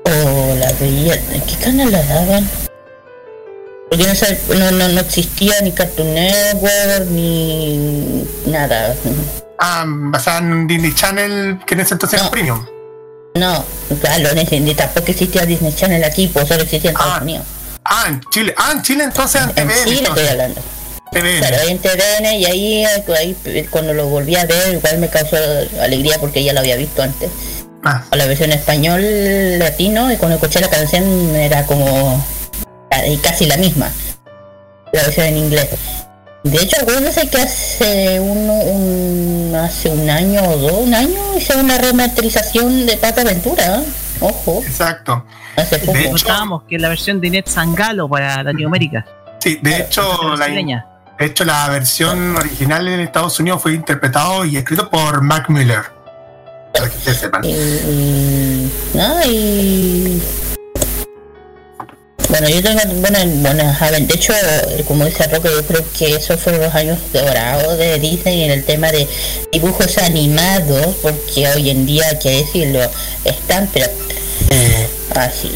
O 0.05 0.55
la 0.59 0.71
veía. 0.79 1.15
¿En 1.31 1.41
qué 1.41 1.55
canal 1.63 1.91
la 1.91 2.01
daban? 2.03 2.49
Porque 3.89 4.05
no, 4.07 4.55
no, 4.57 4.71
no, 4.71 4.87
no 4.89 5.01
existía 5.01 5.53
ni 5.61 5.71
Cartoon 5.71 6.13
Network 6.13 7.09
ni 7.09 8.23
nada. 8.47 8.95
Ah, 9.59 9.83
basada 9.85 10.39
en 10.39 10.65
Disney 10.67 10.93
Channel, 10.95 11.59
que 11.67 11.73
en 11.75 11.79
ese 11.81 11.93
entonces 11.93 12.19
era 12.19 12.31
premium. 12.31 12.65
No, 13.35 13.63
claro, 14.01 14.29
ni, 14.33 14.59
ni 14.59 14.75
tampoco 14.75 15.11
existía 15.11 15.45
Disney 15.45 15.73
Channel 15.73 16.03
aquí, 16.03 16.27
pues 16.27 16.47
solo 16.47 16.63
existía 16.63 16.91
en 16.91 16.97
Estados 16.97 17.21
Unidos. 17.21 17.45
Ah, 17.85 18.05
en 18.09 18.21
Chile. 18.29 18.53
Ah, 18.57 18.71
en 18.73 18.81
Chile 18.81 19.03
entonces 19.03 19.41
en 19.41 19.49
En 19.49 19.67
TVN. 19.67 19.85
Chile 19.85 20.03
estoy 20.03 20.27
hablando. 20.27 20.61
TVN. 21.11 21.39
Claro, 21.39 21.57
en 21.67 21.79
TVN 21.79 22.33
y 22.35 22.45
ahí, 22.45 22.85
ahí, 22.85 23.67
cuando 23.69 23.93
lo 23.93 24.07
volví 24.07 24.35
a 24.35 24.45
ver 24.45 24.75
igual 24.75 24.97
me 24.99 25.09
causó 25.09 25.35
alegría 25.81 26.17
porque 26.19 26.43
ya 26.43 26.53
lo 26.53 26.59
había 26.59 26.75
visto 26.75 27.01
antes. 27.01 27.29
Ah. 27.83 28.03
A 28.11 28.15
la 28.15 28.25
versión 28.27 28.51
español 28.51 29.01
latino 29.59 30.11
y 30.11 30.17
cuando 30.17 30.35
escuché 30.35 30.59
la 30.59 30.69
canción 30.69 31.35
era 31.35 31.65
como 31.65 32.23
ah, 32.91 33.01
casi 33.23 33.45
la 33.45 33.57
misma. 33.57 33.91
La 34.93 35.03
versión 35.03 35.25
en 35.27 35.37
inglés. 35.37 35.69
De 36.43 36.57
hecho, 36.57 36.75
acuérdense 36.81 37.29
que 37.29 37.37
hace 37.37 38.19
uno, 38.19 38.53
un, 38.53 39.53
hace 39.55 39.89
un 39.89 40.09
año 40.09 40.41
o 40.41 40.57
dos, 40.57 40.71
un 40.73 40.93
año 40.93 41.37
hice 41.37 41.55
una 41.57 41.77
remasterización 41.77 42.85
de 42.87 42.97
Pata 42.97 43.21
Aventura. 43.21 43.77
¿eh? 43.79 43.83
Ojo. 44.21 44.63
Exacto. 44.65 45.23
Hace 45.55 45.77
poco. 45.79 45.93
De 45.93 46.01
hecho- 46.05 46.11
Contábamos 46.11 46.63
que 46.63 46.75
es 46.77 46.81
la 46.81 46.89
versión 46.89 47.21
de 47.21 47.29
Net 47.29 47.47
Sangalo 47.47 48.09
para 48.09 48.41
Latinoamérica. 48.43 49.05
Sí, 49.39 49.59
de 49.61 49.77
hecho, 49.81 50.19
la, 50.23 50.35
brasileña. 50.35 50.85
de 51.19 51.25
hecho, 51.25 51.45
la 51.45 51.67
versión 51.69 52.35
original 52.35 52.87
en 52.87 52.99
Estados 53.01 53.39
Unidos 53.39 53.61
fue 53.61 53.73
interpretado 53.73 54.43
y 54.45 54.57
escrito 54.57 54.89
por 54.89 55.21
Mac 55.21 55.47
Miller. 55.49 55.83
Para 56.73 56.89
que 56.89 56.97
ustedes 56.97 57.17
sepan. 57.19 57.43
Y, 57.45 58.71
no, 58.93 59.25
y 59.25 60.21
bueno, 62.31 62.49
yo 62.49 62.63
tengo 62.63 62.79
buenas, 63.01 63.25
buenas 63.41 63.79
De 64.07 64.13
hecho, 64.15 64.33
eh, 64.33 64.83
como 64.87 65.05
dice 65.05 65.27
Roque, 65.27 65.49
yo 65.49 65.63
creo 65.65 65.83
que 65.97 66.15
esos 66.15 66.39
fueron 66.39 66.61
los 66.61 66.73
años 66.73 66.97
dorados 67.13 67.77
de 67.77 67.99
Disney 67.99 68.43
en 68.45 68.51
el 68.51 68.63
tema 68.63 68.91
de 68.91 69.07
dibujos 69.51 69.97
animados, 69.99 70.95
porque 71.01 71.47
hoy 71.49 71.69
en 71.69 71.85
día, 71.85 72.05
hay 72.09 72.19
que 72.19 72.29
decirlo, 72.37 72.79
están, 73.25 73.69
pero 73.73 73.87
así. 75.15 75.51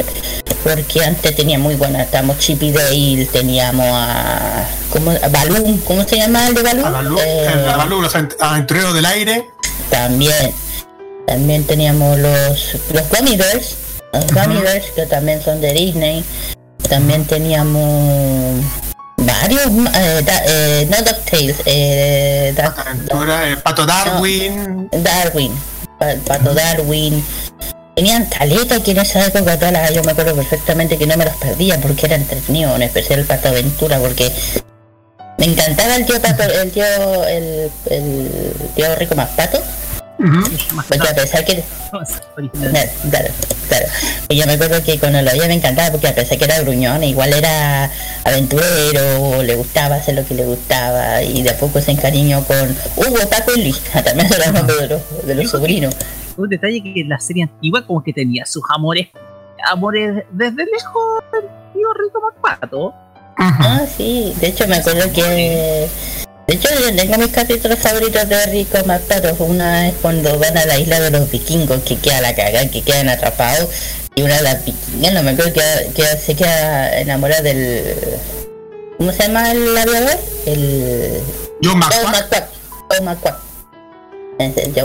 Porque 0.64 1.04
antes 1.04 1.36
tenía 1.36 1.58
muy 1.60 1.76
buenas, 1.76 2.04
estábamos 2.06 2.40
Chippy 2.40 2.72
Dale, 2.72 3.26
teníamos 3.32 3.86
a. 3.90 4.68
¿Cómo? 4.92 5.12
A 5.12 5.28
Balloon, 5.30 5.78
¿cómo 5.80 6.08
se 6.08 6.18
llama 6.18 6.48
el 6.48 6.56
de 6.56 6.62
Balloon? 6.64 6.92
Balú, 6.92 7.20
Eh, 7.20 7.48
el 7.54 7.78
Balú, 7.78 8.02
los 8.02 8.14
avent- 8.16 8.36
aventureros 8.40 8.94
del 8.94 9.06
aire. 9.06 9.46
también. 9.90 10.52
También 11.28 11.64
teníamos 11.64 12.20
los, 12.20 12.76
los 12.94 13.10
Gummy 13.10 13.36
Bears, 13.38 13.76
los 14.14 14.28
Gummy 14.28 14.62
Bears 14.62 14.86
que 14.96 15.06
también 15.08 15.42
son 15.44 15.60
de 15.62 15.74
Disney. 15.74 16.24
También 16.90 17.26
teníamos 17.26 18.64
varios, 19.18 19.66
eh, 19.96 20.22
da- 20.26 20.44
eh, 20.48 20.88
no 20.90 20.98
DuckTales, 20.98 21.56
eh, 21.66 22.54
da- 22.56 22.76
Aventura, 22.78 23.48
el 23.48 23.58
Pato 23.58 23.86
Darwin. 23.86 24.90
Darwin, 24.92 25.52
Pa- 26.00 26.16
Pato 26.28 26.54
Darwin. 26.54 27.24
Tenían 27.96 28.26
caleta 28.26 28.82
que 28.84 28.92
en 28.92 29.00
esa 29.00 29.26
época 29.26 29.58
todas 29.58 29.72
las- 29.72 29.94
yo 29.94 30.04
me 30.04 30.12
acuerdo 30.12 30.36
perfectamente 30.36 30.98
que 30.98 31.08
no 31.08 31.16
me 31.18 31.26
los 31.26 31.36
perdía 31.38 31.80
porque 31.80 32.06
era 32.08 32.16
entretenido, 32.16 32.76
en 32.76 32.82
especial 32.84 33.20
el 33.20 33.26
Pato 33.26 33.48
Aventura, 33.50 33.98
porque 34.00 34.32
me 35.38 35.46
encantaba 35.46 35.96
el 35.96 36.06
tío 36.06 36.22
Pato, 36.22 36.44
el 36.44 36.72
tío, 36.72 36.84
el, 37.26 37.72
el 37.90 38.52
tío 38.76 38.96
Rico 38.96 39.16
más 39.16 39.30
Pato. 39.30 39.60
Porque 40.18 41.10
a 41.10 41.14
pesar 41.14 41.46
que 41.46 41.64
Claro, 41.92 42.92
claro, 43.10 43.30
claro. 43.68 43.86
Yo 44.30 44.46
me 44.46 44.54
acuerdo 44.54 44.84
que 44.84 45.00
cuando 45.00 45.22
lo 45.22 45.32
veía 45.32 45.48
me 45.48 45.54
encantaba 45.54 45.92
porque 45.92 46.08
a 46.08 46.16
pesar 46.16 46.38
que 46.38 46.46
era 46.46 46.60
gruñón, 46.62 47.04
igual 47.04 47.34
era 47.34 47.92
aventurero, 48.24 49.44
le 49.44 49.56
gustaba 49.56 49.96
hacer 49.96 50.16
lo 50.16 50.26
que 50.26 50.36
le 50.36 50.46
gustaba 50.46 51.22
y 51.22 51.44
de 51.44 51.52
a 51.52 51.58
poco 51.58 51.80
se 51.82 51.92
encariñó 51.92 52.44
con 52.44 52.76
Hugo, 52.96 53.18
Paco 53.30 53.52
y 53.56 53.64
Luis, 53.64 53.80
también 54.04 54.30
los 54.30 54.54
nombres 54.54 54.80
de 54.80 54.88
los, 54.88 55.28
de 55.28 55.36
los 55.36 55.50
sobrinos. 55.50 55.96
Un 56.38 56.50
detalle 56.50 56.84
que 56.84 57.04
la 57.08 57.20
serie 57.20 57.44
antigua 57.44 57.86
como 57.86 58.04
que 58.04 58.12
tenía 58.12 58.46
sus 58.46 58.64
amores, 58.74 59.08
amores 59.72 60.26
desde 60.32 60.66
lejos 60.66 61.24
del 61.32 61.44
tío 61.74 61.94
Rico 61.94 62.22
Macpato. 62.22 62.94
Ah, 63.38 63.82
sí, 63.98 64.34
de 64.40 64.48
hecho 64.48 64.68
me 64.68 64.78
acuerdo 64.78 65.12
que... 65.14 65.88
De 66.48 66.54
hecho 66.56 66.70
yo 66.80 66.96
tengo 66.96 67.18
mis 67.18 67.30
capítulos 67.32 67.80
favoritos 67.80 68.30
de 68.30 68.46
Rico 68.48 68.78
Mataros. 68.86 69.40
Una 69.40 69.88
es 69.90 69.96
cuando 70.02 70.38
van 70.38 70.58
a 70.58 70.66
la 70.66 70.78
isla 70.78 71.00
de 71.00 71.10
los 71.10 71.30
vikingos, 71.32 71.82
que 71.84 71.98
queda 71.98 72.22
la 72.22 72.36
cagada, 72.36 72.70
que 72.70 72.82
quedan 72.84 73.10
atrapados. 73.10 73.68
Y 74.16 74.22
una 74.22 74.36
de 74.38 74.44
las 74.44 74.64
vikingas, 74.64 75.14
no 75.14 75.24
me 75.24 75.32
acuerdo, 75.32 75.54
que, 75.54 75.90
que 75.96 76.06
se 76.18 76.36
queda 76.36 77.00
enamorada 77.00 77.42
del... 77.42 77.96
¿Cómo 78.98 79.12
se 79.12 79.24
llama 79.24 79.52
el 79.52 79.76
aviador? 79.78 80.18
El... 80.46 81.22
Joe 81.64 81.76
McQuack. 81.76 82.50
Joe 82.90 83.02
McQuack. 83.02 83.38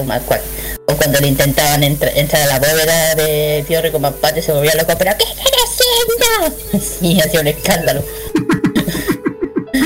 McQuack. 0.05 0.41
O 0.87 0.95
cuando 0.97 1.21
le 1.21 1.29
intentaban 1.29 1.83
entr- 1.83 2.11
entrar 2.15 2.43
a 2.43 2.47
la 2.47 2.59
bóveda 2.59 3.15
de 3.17 3.65
Tío 3.69 3.83
Rico 3.83 3.99
Macpato 3.99 4.41
se 4.43 4.51
volvía 4.53 4.75
loco, 4.75 4.93
pero 4.99 5.13
¿qué 5.19 5.25
están 5.25 5.47
haciendo? 5.47 6.81
Sí, 7.01 7.21
hacía 7.21 7.41
un 7.41 7.47
escándalo. 7.49 8.03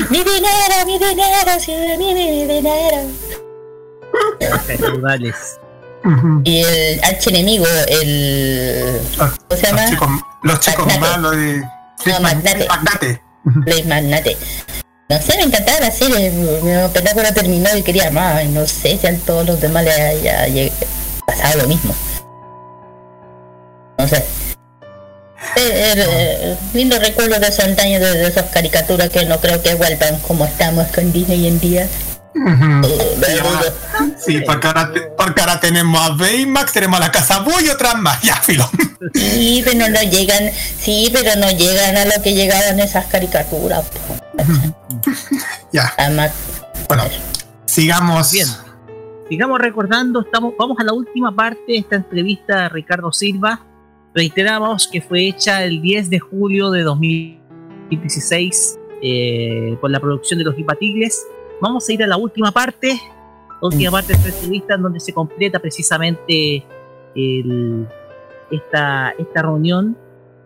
Mi 0.09 0.17
dinero, 0.23 0.85
mi 0.85 0.97
dinero, 0.97 1.59
sí, 1.59 1.73
mi, 1.97 2.13
mi, 2.13 2.13
mi 2.13 2.45
dinero. 2.45 2.97
Feudales. 4.65 5.59
Y 6.43 6.61
el 6.61 7.03
archienemigo, 7.03 7.65
el... 7.87 9.01
¿Cómo 9.17 9.59
se 9.59 9.67
llama? 9.67 9.81
Los 9.81 9.89
chicos, 9.89 10.09
los 10.43 10.59
chicos 10.59 10.85
Magnate. 10.85 11.11
malos 11.11 11.31
de. 11.35 11.63
No, 12.05 12.19
Magnate. 12.19 12.67
Magnate. 12.67 13.21
Blaze 13.43 13.83
Magnate. 13.85 14.37
No 15.09 15.21
sé, 15.21 15.37
me 15.37 15.43
encantaba 15.43 15.79
la 15.81 15.91
serie, 15.91 16.31
mi 16.31 16.89
película 16.93 17.33
terminó 17.33 17.75
y 17.75 17.83
quería 17.83 18.09
más, 18.11 18.43
y 18.43 18.47
no 18.47 18.65
sé 18.65 18.97
si 18.97 19.07
a 19.07 19.17
todos 19.19 19.45
los 19.45 19.61
demás 19.61 19.83
le 19.83 19.91
haya 19.91 20.71
pasado 21.27 21.61
lo 21.61 21.67
mismo. 21.67 21.93
No 23.97 24.07
sé. 24.07 24.25
Eh, 25.67 25.93
eh, 25.93 26.37
eh, 26.41 26.57
lindo 26.73 26.97
recuerdo 26.99 27.39
de 27.39 27.47
esos 27.47 27.65
años 27.79 28.01
de, 28.01 28.11
de 28.17 28.27
esas 28.27 28.45
caricaturas 28.51 29.09
que 29.09 29.25
no 29.25 29.39
creo 29.39 29.61
que 29.61 29.73
vuelvan 29.75 30.19
como 30.19 30.45
estamos 30.45 30.87
con 30.87 31.11
Disney 31.11 31.41
hoy 31.41 31.47
en 31.47 31.59
día. 31.59 31.87
Eh, 32.35 33.71
Sí, 34.17 34.41
porque 34.45 34.67
ahora, 34.67 34.91
te- 34.91 35.01
porque 35.17 35.41
ahora 35.41 35.59
tenemos 35.59 36.01
a 36.01 36.09
Baymax, 36.13 36.73
tenemos 36.73 36.97
a 36.99 37.03
la 37.03 37.11
Casa 37.11 37.39
Buu 37.39 37.59
y 37.63 37.69
otras 37.69 37.95
más. 37.95 38.21
Ya, 38.23 38.35
filo. 38.37 38.69
Sí, 39.13 39.61
pero 39.63 39.87
no 39.89 40.01
llegan, 40.03 40.51
sí, 40.79 41.09
pero 41.13 41.35
no 41.39 41.49
llegan 41.51 41.95
a 41.97 42.05
lo 42.05 42.21
que 42.21 42.33
llegaban 42.33 42.79
esas 42.79 43.05
caricaturas. 43.05 43.85
Ya. 45.71 45.93
Además, 45.97 46.31
Bueno, 46.87 47.03
sigamos. 47.65 48.31
Bien. 48.31 48.47
Sigamos 49.29 49.59
recordando, 49.59 50.21
estamos, 50.21 50.53
vamos 50.57 50.77
a 50.79 50.83
la 50.83 50.93
última 50.93 51.33
parte 51.35 51.61
de 51.67 51.77
esta 51.79 51.95
entrevista 51.95 52.65
a 52.65 52.69
Ricardo 52.69 53.11
Silva. 53.11 53.61
Reiteramos 54.15 54.87
que 54.87 55.01
fue 55.01 55.27
hecha 55.27 55.63
el 55.65 55.81
10 55.81 56.09
de 56.09 56.19
julio 56.19 56.71
de 56.71 56.83
2016 56.83 58.79
eh, 59.01 59.77
por 59.81 59.91
la 59.91 59.99
producción 59.99 60.39
de 60.39 60.45
Los 60.45 60.57
Impatigles. 60.57 61.27
Vamos 61.61 61.87
a 61.89 61.93
ir 61.93 62.01
a 62.01 62.07
la 62.07 62.15
última 62.15 62.51
parte, 62.51 62.93
la 63.61 63.67
última 63.67 63.91
parte 63.91 64.13
de 64.13 64.19
esta 64.19 64.29
entrevista 64.29 64.75
en 64.75 64.81
donde 64.83 65.01
se 65.01 65.11
completa 65.13 65.59
precisamente 65.59 66.63
el- 67.13 67.85
esta, 68.51 69.09
esta 69.17 69.41
reunión, 69.41 69.97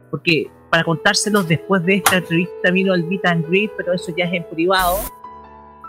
porque 0.10 0.50
para 0.72 0.84
contárselos 0.84 1.48
después 1.48 1.86
de 1.86 1.96
esta 1.98 2.18
entrevista 2.18 2.72
vino 2.72 2.94
el 2.96 3.04
meet 3.04 3.24
and 3.28 3.48
greet, 3.48 3.72
pero 3.78 3.94
eso 3.94 4.12
ya 4.18 4.26
es 4.26 4.34
en 4.34 4.46
privado. 4.50 4.98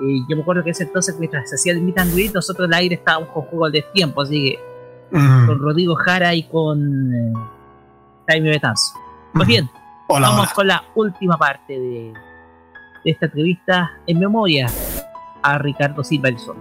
Eh, 0.02 0.18
yo 0.28 0.36
me 0.36 0.42
acuerdo 0.42 0.62
que 0.64 0.70
ese 0.70 0.82
entonces, 0.84 1.16
mientras 1.18 1.48
se 1.48 1.56
hacía 1.56 1.72
el 1.72 1.80
meet 1.80 1.98
and 1.98 2.12
greet, 2.14 2.32
nosotros 2.34 2.66
al 2.68 2.74
aire 2.74 2.96
estábamos 2.96 3.30
con 3.30 3.42
juegos 3.44 3.72
de 3.72 3.82
tiempo, 3.94 4.20
así 4.20 4.50
que 4.50 4.58
Mm. 5.12 5.46
con 5.48 5.58
Rodrigo 5.58 5.96
Jara 5.96 6.34
y 6.36 6.44
con 6.44 7.12
eh, 7.12 7.32
Jaime 8.30 8.50
Betanzo. 8.50 8.92
Pues 9.34 9.46
bien, 9.48 9.68
Hola, 10.08 10.28
vamos 10.28 10.46
hola. 10.46 10.54
con 10.54 10.66
la 10.68 10.84
última 10.94 11.36
parte 11.36 11.72
de, 11.72 12.12
de 13.04 13.10
esta 13.10 13.26
entrevista 13.26 13.90
en 14.06 14.18
memoria 14.20 14.70
a 15.42 15.58
Ricardo 15.58 16.04
Silva 16.04 16.28
el 16.28 16.38
Sol. 16.38 16.56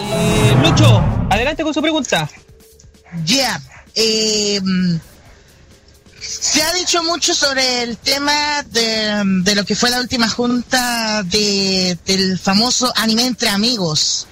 Eh, 0.00 0.56
Lucho, 0.62 1.02
adelante 1.30 1.62
con 1.62 1.72
su 1.72 1.80
pregunta. 1.80 2.28
Ya, 3.24 3.60
eh, 3.94 4.60
se 6.20 6.62
ha 6.62 6.72
dicho 6.74 7.02
mucho 7.04 7.34
sobre 7.34 7.84
el 7.84 7.96
tema 7.98 8.62
de, 8.64 9.22
de 9.42 9.54
lo 9.54 9.64
que 9.64 9.76
fue 9.76 9.90
la 9.90 10.00
última 10.00 10.28
junta 10.28 11.22
de, 11.22 11.96
del 12.04 12.36
famoso 12.38 12.92
anime 12.96 13.26
entre 13.26 13.48
amigos, 13.48 14.26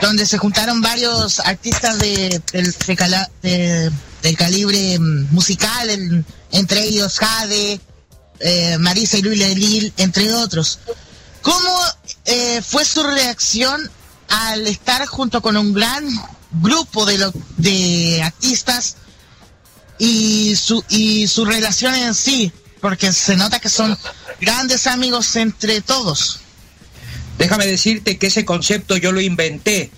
donde 0.00 0.24
se 0.24 0.38
juntaron 0.38 0.80
varios 0.80 1.40
artistas 1.40 1.98
de, 1.98 2.40
del, 2.52 2.72
de 3.42 3.92
de- 4.22 4.34
calibre 4.34 4.98
mm, 4.98 5.28
musical, 5.32 6.24
entre 6.52 6.84
ellos 6.84 7.18
Jade, 7.18 7.80
eh, 8.40 8.76
Marisa 8.78 9.18
y 9.18 9.22
Luis 9.22 9.38
Lelil, 9.38 9.92
entre 9.96 10.32
otros. 10.32 10.78
¿Cómo 11.42 11.78
eh, 12.24 12.60
fue 12.62 12.84
su 12.84 13.02
reacción 13.02 13.90
al 14.28 14.66
estar 14.66 15.06
junto 15.06 15.40
con 15.40 15.56
un 15.56 15.72
gran 15.72 16.04
grupo 16.60 17.06
de, 17.06 17.18
lo- 17.18 17.32
de 17.56 18.20
artistas 18.22 18.96
y 19.98 20.56
su, 20.56 20.84
y 20.88 21.26
su 21.28 21.44
relación 21.44 21.94
en 21.94 22.14
sí? 22.14 22.52
Porque 22.80 23.12
se 23.12 23.36
nota 23.36 23.58
que 23.60 23.68
son 23.68 23.96
grandes 24.40 24.86
amigos 24.86 25.34
entre 25.36 25.80
todos. 25.80 26.40
Déjame 27.38 27.66
decirte 27.66 28.18
que 28.18 28.26
ese 28.28 28.44
concepto 28.44 28.96
yo 28.96 29.12
lo 29.12 29.20
inventé. 29.20 29.90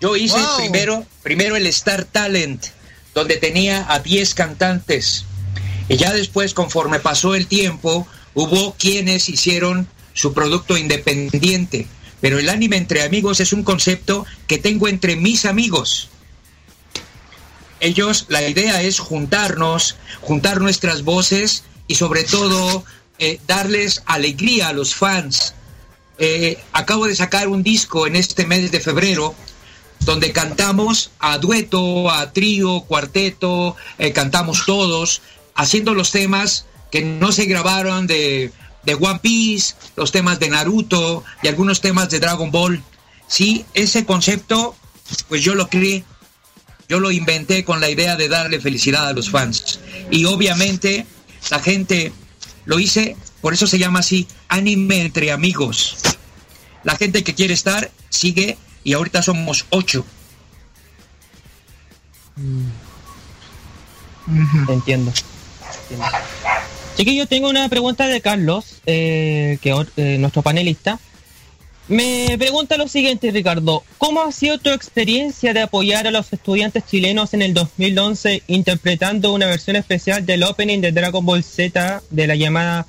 Yo 0.00 0.16
hice 0.16 0.38
Wow. 0.38 0.56
primero, 0.58 1.06
primero 1.22 1.56
el 1.56 1.66
Star 1.66 2.04
Talent, 2.04 2.66
donde 3.14 3.36
tenía 3.36 3.86
a 3.92 3.98
10 3.98 4.34
cantantes. 4.34 5.24
Y 5.88 5.96
ya 5.96 6.12
después, 6.12 6.54
conforme 6.54 7.00
pasó 7.00 7.34
el 7.34 7.46
tiempo, 7.46 8.06
hubo 8.34 8.74
quienes 8.78 9.28
hicieron 9.28 9.88
su 10.14 10.32
producto 10.32 10.76
independiente. 10.78 11.86
Pero 12.20 12.38
el 12.38 12.48
anime 12.48 12.76
entre 12.76 13.02
amigos 13.02 13.40
es 13.40 13.52
un 13.52 13.62
concepto 13.62 14.24
que 14.46 14.58
tengo 14.58 14.88
entre 14.88 15.16
mis 15.16 15.44
amigos. 15.44 16.08
Ellos, 17.80 18.26
la 18.28 18.46
idea 18.46 18.82
es 18.82 18.98
juntarnos, 18.98 19.96
juntar 20.20 20.60
nuestras 20.60 21.02
voces 21.02 21.64
y 21.88 21.94
sobre 21.94 22.24
todo 22.24 22.84
eh, 23.18 23.40
darles 23.46 24.02
alegría 24.06 24.68
a 24.68 24.72
los 24.72 24.94
fans. 24.94 25.54
Eh, 26.18 26.58
acabo 26.72 27.06
de 27.06 27.16
sacar 27.16 27.48
un 27.48 27.62
disco 27.62 28.06
en 28.06 28.16
este 28.16 28.46
mes 28.46 28.70
de 28.70 28.80
febrero 28.80 29.34
donde 30.00 30.32
cantamos 30.32 31.10
a 31.18 31.38
dueto, 31.38 32.10
a 32.10 32.32
trío, 32.32 32.82
cuarteto, 32.82 33.76
eh, 33.98 34.12
cantamos 34.12 34.64
todos, 34.66 35.22
haciendo 35.54 35.94
los 35.94 36.10
temas 36.10 36.66
que 36.90 37.02
no 37.02 37.32
se 37.32 37.44
grabaron 37.44 38.06
de, 38.06 38.52
de 38.82 38.94
One 38.94 39.20
Piece, 39.20 39.74
los 39.96 40.12
temas 40.12 40.40
de 40.40 40.48
Naruto 40.48 41.24
y 41.42 41.48
algunos 41.48 41.80
temas 41.80 42.10
de 42.10 42.20
Dragon 42.20 42.50
Ball. 42.50 42.82
Sí, 43.26 43.64
ese 43.74 44.04
concepto, 44.04 44.74
pues 45.28 45.42
yo 45.42 45.54
lo 45.54 45.68
creé, 45.68 46.04
yo 46.88 46.98
lo 46.98 47.12
inventé 47.12 47.64
con 47.64 47.80
la 47.80 47.88
idea 47.88 48.16
de 48.16 48.28
darle 48.28 48.60
felicidad 48.60 49.06
a 49.06 49.12
los 49.12 49.30
fans. 49.30 49.80
Y 50.10 50.24
obviamente 50.24 51.06
la 51.50 51.60
gente 51.60 52.12
lo 52.64 52.80
hice, 52.80 53.16
por 53.40 53.54
eso 53.54 53.66
se 53.66 53.78
llama 53.78 54.00
así, 54.00 54.26
anime 54.48 55.02
entre 55.02 55.30
amigos. 55.30 55.96
La 56.82 56.96
gente 56.96 57.22
que 57.22 57.34
quiere 57.34 57.54
estar 57.54 57.90
sigue 58.08 58.58
y 58.84 58.92
ahorita 58.94 59.22
somos 59.22 59.66
ocho. 59.70 60.04
Entiendo. 64.68 65.12
Entiendo. 65.88 66.06
Chiquillo, 66.96 67.26
tengo 67.26 67.48
una 67.48 67.68
pregunta 67.68 68.06
de 68.06 68.20
Carlos, 68.20 68.80
eh, 68.86 69.58
que 69.60 69.74
eh, 69.96 70.16
nuestro 70.18 70.42
panelista. 70.42 70.98
Me 71.88 72.36
pregunta 72.38 72.76
lo 72.76 72.86
siguiente, 72.86 73.32
Ricardo. 73.32 73.82
¿Cómo 73.98 74.22
ha 74.22 74.30
sido 74.30 74.58
tu 74.58 74.70
experiencia 74.70 75.52
de 75.52 75.62
apoyar 75.62 76.06
a 76.06 76.12
los 76.12 76.32
estudiantes 76.32 76.84
chilenos 76.86 77.34
en 77.34 77.42
el 77.42 77.52
2011 77.52 78.44
interpretando 78.46 79.32
una 79.32 79.46
versión 79.46 79.74
especial 79.74 80.24
del 80.24 80.44
opening 80.44 80.80
de 80.80 80.92
Dragon 80.92 81.26
Ball 81.26 81.42
Z 81.42 82.00
de 82.10 82.26
la 82.28 82.36
llamada 82.36 82.86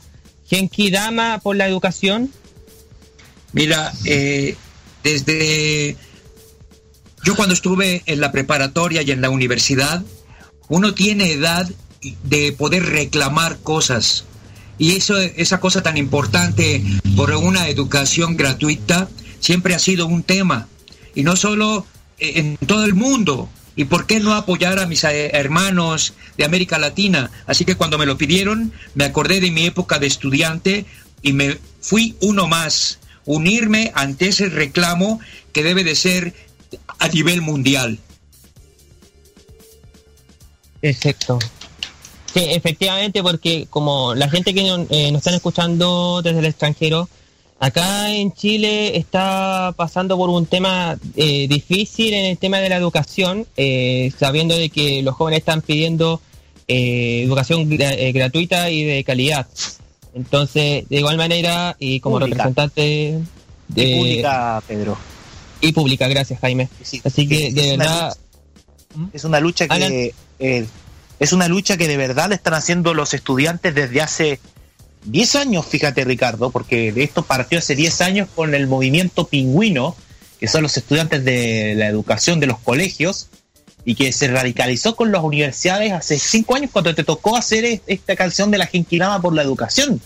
Genki 0.48 0.92
Dama 0.92 1.40
por 1.42 1.56
la 1.56 1.68
educación? 1.68 2.32
Mira, 3.54 3.92
eh, 4.06 4.56
desde 5.04 5.96
yo 7.24 7.36
cuando 7.36 7.54
estuve 7.54 8.04
en 8.06 8.20
la 8.20 8.32
preparatoria 8.32 9.02
y 9.02 9.12
en 9.12 9.22
la 9.22 9.30
universidad, 9.30 10.04
uno 10.70 10.94
tiene 10.94 11.34
edad 11.34 11.70
de 12.24 12.52
poder 12.54 12.84
reclamar 12.86 13.60
cosas. 13.60 14.26
Y 14.78 14.96
eso, 14.96 15.18
esa 15.18 15.60
cosa 15.60 15.84
tan 15.84 15.98
importante 15.98 16.84
por 17.16 17.32
una 17.32 17.70
educación 17.70 18.36
gratuita 18.38 19.08
siempre 19.40 19.76
ha 19.76 19.80
sido 19.80 20.08
un 20.08 20.24
tema. 20.24 20.68
Y 21.14 21.24
no 21.24 21.36
solo 21.36 21.86
eh, 22.18 22.34
en 22.36 22.58
todo 22.68 22.86
el 22.86 22.94
mundo. 22.94 23.50
¿Y 23.76 23.86
por 23.86 24.06
qué 24.06 24.20
no 24.20 24.34
apoyar 24.34 24.80
a 24.80 24.86
mis 24.86 25.04
eh, 25.04 25.32
hermanos 25.34 26.14
de 26.38 26.46
América 26.46 26.78
Latina? 26.78 27.32
Así 27.48 27.64
que 27.64 27.76
cuando 27.76 27.98
me 27.98 28.06
lo 28.06 28.18
pidieron, 28.18 28.74
me 28.96 29.06
acordé 29.06 29.40
de 29.40 29.52
mi 29.52 29.66
época 29.66 29.98
de 29.98 30.08
estudiante 30.08 30.86
y 31.22 31.34
me 31.34 31.58
fui 31.80 32.16
uno 32.22 32.48
más. 32.48 33.00
Unirme 33.26 33.92
ante 33.96 34.30
ese 34.30 34.50
reclamo 34.50 35.20
que 35.54 35.64
debe 35.64 35.84
de 35.84 35.96
ser 35.96 36.34
a 37.00 37.08
nivel 37.08 37.42
mundial. 37.42 38.00
Exacto. 40.82 41.40
Sí, 42.34 42.46
efectivamente, 42.50 43.22
porque 43.22 43.68
como 43.70 44.16
la 44.16 44.30
gente 44.30 44.54
que 44.54 44.62
eh, 44.62 45.12
nos 45.12 45.20
están 45.20 45.34
escuchando 45.34 46.22
desde 46.22 46.40
el 46.40 46.46
extranjero, 46.46 47.10
acá 47.60 48.12
en 48.12 48.34
Chile 48.34 48.98
está 48.98 49.74
pasando 49.76 50.18
por 50.18 50.30
un 50.30 50.46
tema 50.46 50.98
eh, 51.16 51.48
difícil 51.48 52.14
en 52.14 52.26
el 52.26 52.38
tema 52.38 52.60
de 52.60 52.70
la 52.70 52.78
educación, 52.78 53.46
eh, 53.58 54.12
sabiendo 54.18 54.56
de 54.56 54.70
que 54.70 55.04
los 55.04 55.16
jóvenes 55.16 55.40
están 55.40 55.62
pidiendo 55.62 56.22
eh, 56.68 57.24
educación 57.26 57.68
eh, 57.70 58.12
gratuita 58.14 58.70
y 58.70 58.86
de 58.86 59.04
calidad. 59.04 59.46
Entonces, 60.14 60.88
de 60.90 60.98
igual 60.98 61.18
manera, 61.18 61.76
y 61.80 62.00
como 62.00 62.20
Pública. 62.20 62.44
representante 62.44 63.20
de... 63.70 63.84
Y 63.84 63.98
pública, 63.98 64.64
Pedro. 64.68 64.98
Y 65.62 65.72
pública, 65.72 66.08
gracias 66.08 66.40
Jaime. 66.40 66.70
Así 67.04 67.28
que, 67.28 67.48
es 67.48 67.56
de 67.56 67.76
una 67.76 67.86
verdad... 67.86 68.18
Es 69.14 69.24
una 69.24 69.40
lucha 69.40 69.70
que 69.70 70.14
eh, 70.40 70.66
es 71.22 71.34
una 71.34 71.48
lucha 71.48 71.78
que 71.78 71.88
de 71.88 71.98
verdad 71.98 72.30
le 72.30 72.36
están 72.36 72.56
haciendo 72.56 72.94
los 72.94 73.14
estudiantes 73.14 73.74
desde 73.76 74.02
hace 74.02 74.40
10 75.06 75.36
años, 75.36 75.66
fíjate 75.66 76.04
Ricardo, 76.04 76.50
porque 76.50 76.92
esto 76.96 77.22
partió 77.22 77.60
hace 77.60 77.76
10 77.76 78.02
años 78.02 78.28
con 78.36 78.56
el 78.56 78.68
movimiento 78.68 79.28
pingüino, 79.28 79.96
que 80.40 80.48
son 80.48 80.64
los 80.64 80.76
estudiantes 80.76 81.24
de 81.24 81.76
la 81.76 81.88
educación 81.88 82.40
de 82.40 82.48
los 82.48 82.60
colegios, 82.60 83.28
y 83.84 83.96
que 83.96 84.12
se 84.12 84.28
radicalizó 84.28 84.96
con 84.96 85.12
las 85.12 85.24
universidades 85.24 85.92
hace 85.92 86.20
5 86.20 86.56
años 86.56 86.70
cuando 86.72 86.94
te 86.94 87.04
tocó 87.04 87.36
hacer 87.36 87.66
es- 87.66 87.82
esta 87.88 88.16
canción 88.16 88.52
de 88.52 88.58
la 88.58 88.68
Genquilama 88.68 89.22
por 89.22 89.34
la 89.34 89.42
educación. 89.42 90.00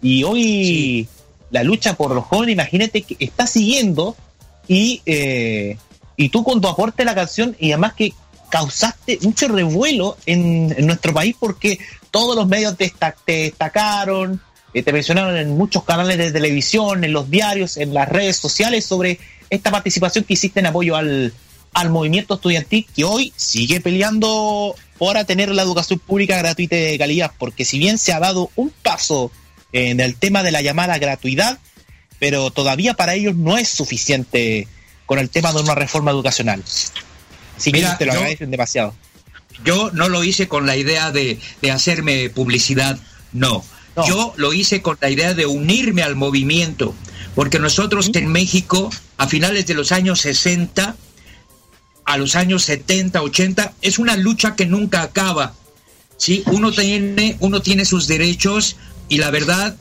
Y 0.00 0.24
hoy 0.24 1.08
la 1.50 1.62
lucha 1.62 1.94
por 1.94 2.14
los 2.14 2.24
jóvenes, 2.24 2.54
imagínate 2.54 3.02
que 3.02 3.16
está 3.20 3.46
siguiendo 3.46 4.16
y, 4.66 5.02
eh, 5.06 5.76
y 6.16 6.28
tú 6.30 6.42
con 6.42 6.60
tu 6.60 6.68
aporte 6.68 7.02
a 7.02 7.06
la 7.06 7.14
canción 7.14 7.54
y 7.58 7.72
además 7.72 7.92
que 7.94 8.12
causaste 8.48 9.18
mucho 9.22 9.48
revuelo 9.48 10.16
en, 10.26 10.86
nuestro 10.86 11.12
país 11.14 11.36
porque 11.38 11.78
todos 12.10 12.36
los 12.36 12.46
medios 12.46 12.76
te, 12.76 12.92
te 13.24 13.32
destacaron, 13.44 14.40
eh, 14.74 14.82
te 14.82 14.92
mencionaron 14.92 15.36
en 15.36 15.50
muchos 15.56 15.84
canales 15.84 16.18
de 16.18 16.32
televisión, 16.32 17.04
en 17.04 17.12
los 17.12 17.30
diarios, 17.30 17.76
en 17.76 17.94
las 17.94 18.08
redes 18.08 18.36
sociales 18.36 18.84
sobre 18.84 19.18
esta 19.50 19.70
participación 19.70 20.24
que 20.24 20.34
hiciste 20.34 20.60
en 20.60 20.66
apoyo 20.66 20.96
al, 20.96 21.32
al 21.72 21.90
movimiento 21.90 22.34
estudiantil 22.34 22.86
que 22.94 23.04
hoy 23.04 23.32
sigue 23.36 23.80
peleando 23.80 24.74
para 24.98 25.24
tener 25.24 25.48
la 25.50 25.62
educación 25.62 25.98
pública 25.98 26.36
gratuita 26.38 26.76
y 26.76 26.80
de 26.80 26.98
calidad, 26.98 27.32
porque 27.38 27.64
si 27.64 27.78
bien 27.78 27.98
se 27.98 28.12
ha 28.12 28.20
dado 28.20 28.50
un 28.56 28.70
paso 28.82 29.30
en 29.72 30.00
el 30.00 30.16
tema 30.16 30.42
de 30.42 30.52
la 30.52 30.60
llamada 30.62 30.98
gratuidad, 30.98 31.58
pero 32.18 32.50
todavía 32.50 32.94
para 32.94 33.14
ellos 33.14 33.34
no 33.34 33.56
es 33.58 33.68
suficiente 33.68 34.68
con 35.06 35.18
el 35.18 35.28
tema 35.30 35.52
de 35.52 35.60
una 35.60 35.74
reforma 35.74 36.10
educacional. 36.10 36.62
Así 37.56 37.72
Mira, 37.72 37.98
te 37.98 38.06
lo 38.06 38.12
yo- 38.12 38.18
agradecen 38.18 38.50
demasiado. 38.50 38.94
Yo 39.64 39.90
no 39.92 40.08
lo 40.08 40.24
hice 40.24 40.48
con 40.48 40.66
la 40.66 40.76
idea 40.76 41.10
de, 41.12 41.38
de 41.60 41.70
hacerme 41.70 42.30
publicidad, 42.30 42.98
no. 43.32 43.64
Yo 44.08 44.32
lo 44.36 44.52
hice 44.54 44.80
con 44.82 44.96
la 45.00 45.10
idea 45.10 45.34
de 45.34 45.44
unirme 45.46 46.02
al 46.02 46.16
movimiento, 46.16 46.94
porque 47.34 47.58
nosotros 47.58 48.10
en 48.14 48.28
México, 48.28 48.90
a 49.18 49.28
finales 49.28 49.66
de 49.66 49.74
los 49.74 49.92
años 49.92 50.20
60, 50.20 50.96
a 52.04 52.16
los 52.18 52.34
años 52.36 52.64
70, 52.64 53.22
80, 53.22 53.72
es 53.82 53.98
una 53.98 54.16
lucha 54.16 54.54
que 54.56 54.66
nunca 54.66 55.02
acaba. 55.02 55.54
¿sí? 56.16 56.42
Uno, 56.46 56.72
tiene, 56.72 57.36
uno 57.40 57.60
tiene 57.62 57.84
sus 57.84 58.06
derechos 58.06 58.76
y 59.08 59.18
la 59.18 59.30
verdad, 59.30 59.76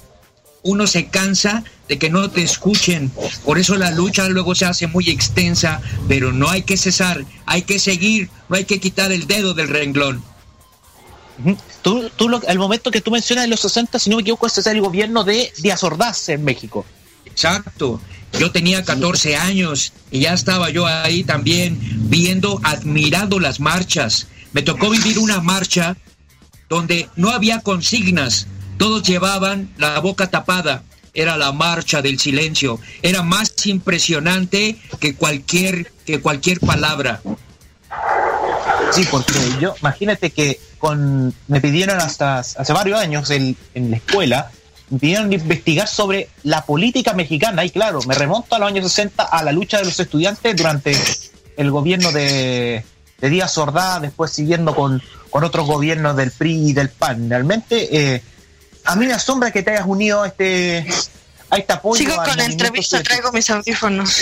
uno 0.63 0.85
se 0.87 1.07
cansa 1.07 1.63
de 1.87 1.97
que 1.97 2.09
no 2.09 2.29
te 2.29 2.43
escuchen. 2.43 3.11
Por 3.45 3.57
eso 3.59 3.75
la 3.75 3.91
lucha 3.91 4.27
luego 4.29 4.53
se 4.55 4.65
hace 4.65 4.87
muy 4.87 5.09
extensa, 5.09 5.81
pero 6.07 6.31
no 6.31 6.49
hay 6.49 6.61
que 6.63 6.77
cesar, 6.77 7.25
hay 7.45 7.63
que 7.63 7.79
seguir, 7.79 8.29
no 8.49 8.55
hay 8.55 8.65
que 8.65 8.79
quitar 8.79 9.11
el 9.11 9.27
dedo 9.27 9.53
del 9.53 9.67
renglón. 9.69 10.23
Tú, 11.81 12.09
tú 12.15 12.29
lo- 12.29 12.41
el 12.43 12.59
momento 12.59 12.91
que 12.91 13.01
tú 13.01 13.09
mencionas 13.09 13.45
en 13.45 13.49
los 13.49 13.61
60, 13.61 13.97
si 13.97 14.09
no 14.11 14.17
me 14.17 14.21
equivoco, 14.21 14.45
ese 14.45 14.61
es 14.61 14.67
el 14.67 14.79
gobierno 14.81 15.23
de 15.23 15.51
Díaz 15.57 15.83
Ordaz 15.83 16.29
en 16.29 16.43
México. 16.43 16.85
Exacto. 17.25 18.01
Yo 18.39 18.51
tenía 18.51 18.83
14 18.83 19.35
años 19.35 19.93
y 20.09 20.21
ya 20.21 20.33
estaba 20.33 20.69
yo 20.69 20.85
ahí 20.85 21.23
también 21.23 21.77
viendo, 22.09 22.59
admirando 22.63 23.39
las 23.39 23.59
marchas. 23.59 24.27
Me 24.53 24.61
tocó 24.61 24.89
vivir 24.89 25.19
una 25.19 25.41
marcha 25.41 25.97
donde 26.69 27.09
no 27.15 27.31
había 27.31 27.59
consignas, 27.59 28.47
todos 28.77 29.03
llevaban 29.03 29.69
la 29.77 29.99
boca 29.99 30.29
tapada. 30.29 30.83
Era 31.13 31.35
la 31.35 31.51
marcha 31.51 32.01
del 32.01 32.17
silencio. 32.19 32.79
Era 33.01 33.21
más 33.21 33.65
impresionante 33.65 34.77
que 35.01 35.13
cualquier, 35.15 35.91
que 36.05 36.21
cualquier 36.21 36.61
palabra. 36.61 37.21
Sí, 38.93 39.05
porque 39.11 39.33
yo, 39.59 39.75
imagínate 39.81 40.31
que 40.31 40.59
me 41.47 41.61
pidieron 41.61 41.99
hasta 41.99 42.39
hace 42.39 42.73
varios 42.73 42.99
años 42.99 43.29
en 43.29 43.57
la 43.73 43.97
escuela, 43.97 44.51
me 44.91 44.99
pidieron 44.99 45.31
investigar 45.31 45.87
sobre 45.87 46.29
la 46.43 46.65
política 46.65 47.13
mexicana, 47.13 47.63
y 47.63 47.69
claro, 47.69 48.01
me 48.07 48.13
remonto 48.13 48.55
a 48.55 48.59
los 48.59 48.67
años 48.67 48.91
60 48.91 49.23
a 49.23 49.43
la 49.43 49.51
lucha 49.53 49.77
de 49.77 49.85
los 49.85 49.99
estudiantes 49.99 50.55
durante 50.55 50.95
el 51.55 51.71
gobierno 51.71 52.11
de, 52.11 52.83
de 53.19 53.29
Díaz 53.29 53.57
Ordaz, 53.57 54.01
después 54.01 54.31
siguiendo 54.31 54.75
con, 54.75 55.01
con 55.29 55.45
otros 55.45 55.65
gobiernos 55.65 56.17
del 56.17 56.31
PRI 56.31 56.69
y 56.69 56.73
del 56.73 56.89
PAN. 56.89 57.29
Realmente, 57.29 58.15
eh, 58.15 58.21
a 58.83 58.95
mí 58.97 59.05
me 59.05 59.13
asombra 59.13 59.51
que 59.51 59.63
te 59.63 59.71
hayas 59.71 59.85
unido 59.87 60.23
a 60.23 60.27
este, 60.27 60.85
a 61.49 61.57
este 61.57 61.73
apoyo. 61.73 61.97
Sigo 61.97 62.15
con 62.17 62.35
la 62.35 62.45
entrevista, 62.45 63.01
traigo 63.01 63.31
mis 63.31 63.49
audífonos. 63.49 64.13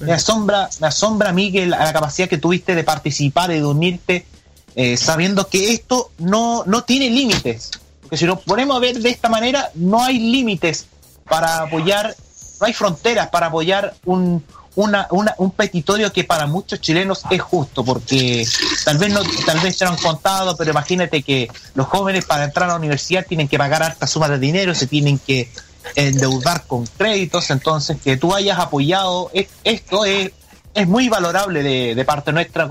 Me 0.00 0.12
asombra, 0.12 0.70
me 0.80 0.86
asombra 0.86 1.30
a 1.30 1.32
mí 1.32 1.52
que 1.52 1.66
la, 1.66 1.84
la 1.84 1.92
capacidad 1.92 2.28
que 2.28 2.38
tuviste 2.38 2.74
de 2.74 2.82
participar 2.82 3.50
y 3.50 3.56
de 3.56 3.64
unirte, 3.64 4.26
eh, 4.74 4.96
sabiendo 4.96 5.48
que 5.48 5.72
esto 5.72 6.12
no, 6.18 6.64
no 6.66 6.84
tiene 6.84 7.10
límites. 7.10 7.70
Porque 8.08 8.16
si 8.16 8.24
nos 8.24 8.40
ponemos 8.40 8.74
a 8.74 8.80
ver 8.80 8.98
de 8.98 9.10
esta 9.10 9.28
manera, 9.28 9.70
no 9.74 10.02
hay 10.02 10.18
límites 10.18 10.86
para 11.28 11.58
apoyar, 11.62 12.16
no 12.58 12.66
hay 12.66 12.72
fronteras 12.72 13.28
para 13.28 13.48
apoyar 13.48 13.94
un, 14.06 14.42
una, 14.76 15.06
una- 15.10 15.34
un 15.36 15.50
petitorio 15.50 16.10
que 16.10 16.24
para 16.24 16.46
muchos 16.46 16.80
chilenos 16.80 17.22
es 17.30 17.42
justo, 17.42 17.84
porque 17.84 18.46
tal 18.86 18.96
vez 18.96 19.12
no, 19.12 19.20
tal 19.44 19.60
vez 19.60 19.76
se 19.76 19.84
lo 19.84 19.90
han 19.90 19.98
contado, 19.98 20.56
pero 20.56 20.70
imagínate 20.70 21.22
que 21.22 21.50
los 21.74 21.86
jóvenes 21.86 22.24
para 22.24 22.44
entrar 22.44 22.70
a 22.70 22.72
la 22.72 22.78
universidad 22.78 23.26
tienen 23.28 23.46
que 23.46 23.58
pagar 23.58 23.82
altas 23.82 24.08
sumas 24.10 24.30
de 24.30 24.38
dinero, 24.38 24.74
se 24.74 24.86
tienen 24.86 25.18
que 25.18 25.50
endeudar 25.94 26.64
con 26.66 26.86
créditos, 26.86 27.50
entonces 27.50 27.98
que 28.02 28.16
tú 28.16 28.34
hayas 28.34 28.58
apoyado 28.58 29.30
es- 29.34 29.48
esto 29.64 30.06
es, 30.06 30.32
es 30.72 30.86
muy 30.88 31.10
valorable 31.10 31.62
de, 31.62 31.94
de 31.94 32.04
parte 32.06 32.32
nuestra, 32.32 32.66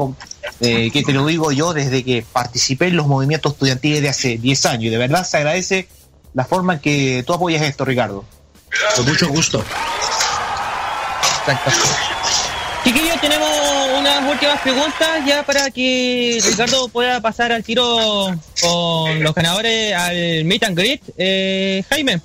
eh, 0.62 0.90
que 0.92 1.04
te 1.04 1.14
lo 1.14 1.26
digo 1.26 1.52
yo 1.52 1.74
desde 1.74 2.04
que 2.04 2.26
participé 2.32 2.88
en 2.88 2.98
los 2.98 3.08
movimientos 3.08 3.54
estudiantiles 3.54 4.02
de 4.02 4.10
hace 4.10 4.38
10 4.38 4.66
años, 4.66 4.84
y 4.86 4.90
de 4.90 4.98
verdad 4.98 5.24
se 5.26 5.38
agradece 5.38 5.88
la 6.34 6.46
forma 6.46 6.76
en 6.76 6.80
que 6.80 7.24
tú 7.26 7.34
apoyas 7.34 7.62
esto, 7.62 7.86
Ricardo. 7.86 8.26
Con 8.96 9.06
mucho 9.06 9.28
gusto. 9.30 9.64
Chiquillos, 12.84 13.20
tenemos 13.20 13.50
unas 13.98 14.32
últimas 14.32 14.62
preguntas 14.62 15.26
ya 15.26 15.44
para 15.44 15.70
que 15.72 16.40
Ricardo 16.44 16.88
pueda 16.90 17.20
pasar 17.22 17.52
al 17.52 17.64
tiro 17.64 18.34
con 18.62 19.24
los 19.24 19.36
ganadores 19.36 19.94
al 19.94 20.46
Meet 20.46 20.64
and 20.64 20.78
Greet. 20.78 21.02
Eh, 21.18 21.84
Jaime. 21.90 22.22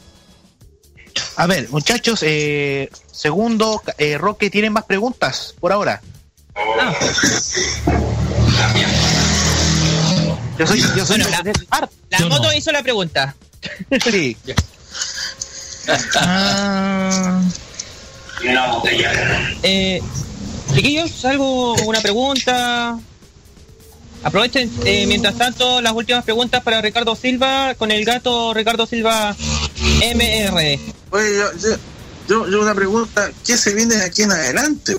A 1.36 1.46
ver, 1.46 1.68
muchachos, 1.70 2.22
eh, 2.22 2.90
segundo, 3.10 3.82
eh, 3.98 4.18
Roque, 4.18 4.50
¿tienen 4.50 4.72
más 4.72 4.84
preguntas 4.84 5.54
por 5.59 5.72
ahora? 5.72 6.00
Ah. 6.54 6.94
Yo 10.58 10.66
soy, 10.66 10.80
yo 10.80 11.06
soy 11.06 11.22
Bueno, 11.22 11.30
la, 11.30 11.88
la 12.18 12.26
moto 12.26 12.52
hizo 12.52 12.72
la 12.72 12.82
pregunta. 12.82 13.34
Sí. 14.04 14.36
Eh, 19.62 20.00
chiquillos, 20.74 21.24
algo, 21.24 21.74
una 21.86 22.00
pregunta. 22.00 22.98
Aprovechen 24.24 24.70
eh, 24.84 25.06
mientras 25.06 25.36
tanto 25.36 25.80
las 25.80 25.92
últimas 25.92 26.24
preguntas 26.24 26.62
para 26.62 26.80
Ricardo 26.80 27.16
Silva 27.16 27.74
con 27.74 27.90
el 27.90 28.04
gato 28.04 28.54
Ricardo 28.54 28.86
Silva 28.86 29.36
MR. 30.14 30.78
Oye, 31.10 31.36
yo, 31.36 31.52
yo, 31.58 31.76
yo, 32.28 32.48
yo 32.48 32.62
una 32.62 32.74
pregunta, 32.74 33.30
¿qué 33.44 33.56
se 33.56 33.74
viene 33.74 33.96
de 33.96 34.04
aquí 34.04 34.22
en 34.22 34.32
adelante? 34.32 34.96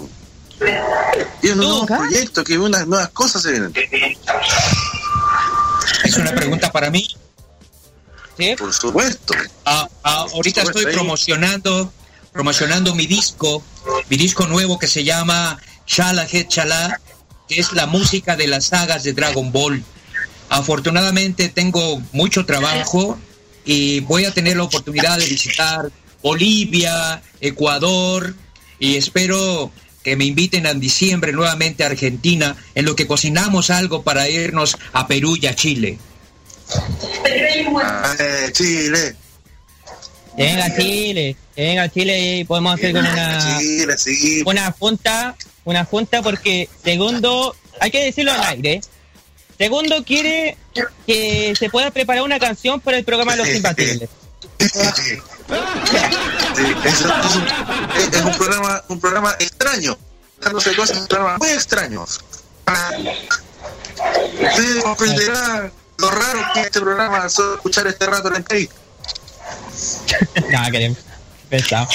Unos 0.59 1.55
nuevos 1.55 1.87
proyectos, 1.87 2.43
que 2.43 2.57
unas 2.57 2.87
nuevas 2.87 3.09
cosas 3.09 3.41
se 3.41 3.51
vienen. 3.51 3.73
Es 6.03 6.17
una 6.17 6.31
pregunta 6.31 6.71
para 6.71 6.89
mí. 6.89 7.07
¿Sí? 8.37 8.55
Por 8.57 8.73
supuesto. 8.73 9.33
Ah, 9.65 9.87
ah, 10.03 10.25
ahorita 10.33 10.33
Por 10.33 10.43
supuesto, 10.43 10.79
estoy 10.79 10.85
ahí. 10.85 10.93
promocionando, 10.93 11.93
promocionando 12.31 12.95
mi 12.95 13.05
disco, 13.05 13.63
mi 14.09 14.17
disco 14.17 14.47
nuevo 14.47 14.79
que 14.79 14.87
se 14.87 15.03
llama 15.03 15.59
Chala 15.85 16.27
Het 16.31 16.47
Chala, 16.47 16.99
que 17.47 17.59
es 17.59 17.73
la 17.73 17.85
música 17.85 18.35
de 18.35 18.47
las 18.47 18.65
sagas 18.65 19.03
de 19.03 19.13
Dragon 19.13 19.51
Ball. 19.51 19.83
Afortunadamente 20.49 21.49
tengo 21.49 22.01
mucho 22.11 22.45
trabajo 22.45 23.17
y 23.65 23.99
voy 24.01 24.25
a 24.25 24.31
tener 24.33 24.57
la 24.57 24.63
oportunidad 24.63 25.17
de 25.17 25.27
visitar 25.27 25.91
Bolivia, 26.21 27.21
Ecuador 27.39 28.33
y 28.79 28.97
espero 28.97 29.71
que 30.03 30.15
me 30.15 30.25
inviten 30.25 30.65
en 30.65 30.79
diciembre 30.79 31.31
nuevamente 31.31 31.83
a 31.83 31.87
Argentina 31.87 32.55
en 32.75 32.85
lo 32.85 32.95
que 32.95 33.07
cocinamos 33.07 33.69
algo 33.69 34.03
para 34.03 34.29
irnos 34.29 34.77
a 34.91 35.07
Perú 35.07 35.37
y 35.41 35.47
a 35.47 35.55
Chile. 35.55 35.97
Eh, 38.19 38.51
Chile. 38.51 39.15
Venga 40.35 40.75
Chile, 40.75 41.35
venga 41.55 41.89
Chile 41.89 42.37
y 42.39 42.43
podemos 42.43 42.73
hacer 42.73 42.91
como 42.93 43.07
una, 43.07 43.59
Chile, 43.59 43.97
sí. 43.97 44.41
una 44.45 44.71
junta, 44.71 45.35
una 45.63 45.85
junta 45.85 46.21
porque 46.23 46.67
segundo, 46.83 47.55
hay 47.79 47.91
que 47.91 48.03
decirlo 48.03 48.33
al 48.33 48.43
aire, 48.45 48.81
segundo 49.57 50.03
quiere 50.03 50.57
que 51.05 51.53
se 51.57 51.69
pueda 51.69 51.91
preparar 51.91 52.23
una 52.23 52.39
canción 52.39 52.81
para 52.81 52.97
el 52.97 53.03
programa 53.03 53.33
de 53.33 53.37
los 53.37 53.49
imbatibles. 53.49 54.09
Es, 56.85 57.01
un, 58.21 58.31
programa, 58.37 58.83
un 58.89 58.99
programa 58.99 59.35
extraño. 59.39 59.97
Dándose 60.39 60.75
cosas, 60.75 60.97
un 60.99 61.07
programa 61.07 61.37
muy 61.37 61.49
extraños. 61.49 62.19
Ah, 62.65 62.91
Usted 64.41 64.81
comprenderá 64.81 65.71
lo 65.97 66.11
raro 66.11 66.39
que 66.53 66.59
es 66.61 66.65
este 66.67 66.81
programa 66.81 67.29
solo 67.29 67.55
escuchar 67.55 67.87
este 67.87 68.05
rato 68.05 68.33
en 68.35 68.45
el. 68.49 68.69
Nada, 70.49 70.71
queremos. 70.71 70.97
Pesado. 71.49 71.87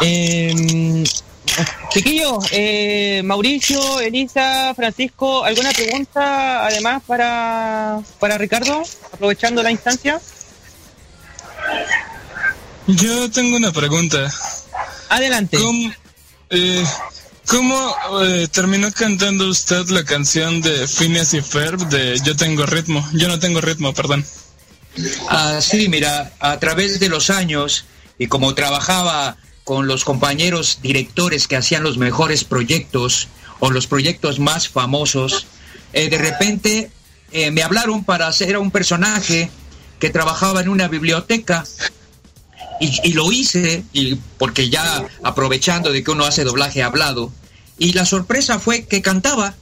Eh, 0.00 1.04
chiquillos, 1.90 2.46
eh, 2.50 3.22
Mauricio, 3.24 4.00
Elisa, 4.00 4.72
Francisco, 4.74 5.44
¿alguna 5.44 5.70
pregunta 5.70 6.66
además 6.66 7.02
para, 7.06 8.00
para 8.18 8.38
Ricardo? 8.38 8.82
Aprovechando 9.12 9.62
la 9.62 9.70
instancia. 9.70 10.20
Yo 12.86 13.30
tengo 13.30 13.56
una 13.56 13.72
pregunta. 13.72 14.30
Adelante. 15.08 15.56
¿Cómo, 15.56 15.92
eh, 16.50 16.84
cómo, 17.46 17.96
eh, 18.24 18.48
terminó 18.50 18.92
cantando 18.92 19.48
usted 19.48 19.88
la 19.88 20.04
canción 20.04 20.60
de 20.60 20.86
Phineas 20.86 21.32
y 21.34 21.40
Ferb 21.40 21.88
de 21.88 22.20
Yo 22.24 22.36
tengo 22.36 22.66
ritmo? 22.66 23.06
Yo 23.14 23.28
no 23.28 23.38
tengo 23.38 23.60
ritmo, 23.60 23.94
perdón. 23.94 24.24
Ah, 25.28 25.60
sí, 25.60 25.88
mira, 25.88 26.32
a 26.38 26.58
través 26.60 27.00
de 27.00 27.08
los 27.08 27.30
años 27.30 27.86
y 28.18 28.26
como 28.26 28.54
trabajaba 28.54 29.36
con 29.64 29.86
los 29.86 30.04
compañeros 30.04 30.80
directores 30.82 31.48
que 31.48 31.56
hacían 31.56 31.82
los 31.82 31.96
mejores 31.96 32.44
proyectos 32.44 33.28
o 33.60 33.70
los 33.70 33.86
proyectos 33.86 34.38
más 34.38 34.68
famosos, 34.68 35.46
eh, 35.94 36.10
de 36.10 36.18
repente 36.18 36.90
eh, 37.32 37.50
me 37.50 37.62
hablaron 37.62 38.04
para 38.04 38.28
hacer 38.28 38.56
a 38.56 38.58
un 38.58 38.70
personaje 38.70 39.50
que 39.98 40.10
trabajaba 40.10 40.60
en 40.60 40.68
una 40.68 40.86
biblioteca 40.86 41.64
y, 43.02 43.12
lo 43.12 43.30
hice 43.32 43.84
y 43.92 44.16
porque 44.38 44.68
ya 44.68 45.06
aprovechando 45.22 45.92
de 45.92 46.02
que 46.02 46.10
uno 46.10 46.24
hace 46.24 46.44
doblaje 46.44 46.82
hablado. 46.82 47.32
Y 47.78 47.92
la 47.92 48.04
sorpresa 48.04 48.58
fue 48.58 48.84
que 48.84 49.02
cantaba. 49.02 49.54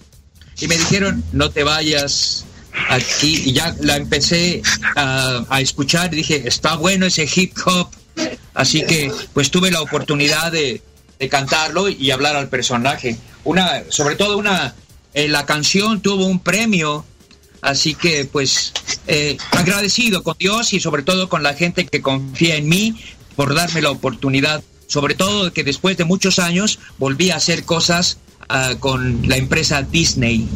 Y 0.61 0.69
me 0.69 0.77
dijeron 0.77 1.25
no 1.33 1.51
te 1.51 1.65
vayas 1.65 2.45
aquí 2.89 3.43
y 3.47 3.53
ya 3.53 3.75
la 3.81 3.97
empecé 3.97 4.63
a, 4.97 5.61
escuchar 5.61 6.13
y 6.13 6.19
dije 6.19 6.43
está 6.47 6.77
bueno 6.77 7.07
ese 7.07 7.29
hip 7.35 7.53
hop 7.67 7.91
así 8.55 8.85
que 8.87 9.13
pues 9.33 9.51
tuve 9.51 9.71
la 9.71 9.83
oportunidad 9.83 10.53
de, 10.53 10.83
de 11.19 11.29
cantarlo 11.29 11.89
y 11.89 12.11
hablar 12.11 12.37
al 12.37 12.49
personaje. 12.49 13.17
Una 13.45 13.83
sobre 13.89 14.17
todo 14.17 14.37
una 14.37 14.75
eh, 15.15 15.29
la 15.29 15.45
canción 15.45 16.01
tuvo 16.01 16.27
un 16.27 16.39
premio 16.39 17.05
así 17.63 17.95
que 17.95 18.25
pues 18.27 18.73
eh, 19.07 19.39
agradecido 19.53 20.23
con 20.23 20.37
Dios 20.39 20.73
y 20.75 20.81
sobre 20.81 21.03
todo 21.03 21.29
con 21.29 21.43
la 21.43 21.55
gente 21.55 21.87
que 21.87 22.03
confía 22.03 22.57
en 22.57 22.69
mí 22.69 23.01
por 23.37 23.55
darme 23.55 23.81
la 23.81 23.91
oportunidad 23.91 24.63
sobre 24.87 25.15
todo 25.15 25.53
que 25.53 25.65
después 25.65 25.97
de 25.97 26.05
muchos 26.05 26.39
años 26.39 26.79
volví 26.99 27.31
a 27.31 27.37
hacer 27.37 27.65
cosas 27.65 28.19
ah, 28.49 28.75
con 28.79 29.27
la 29.27 29.37
empresa 29.37 29.83
Disney 29.83 30.47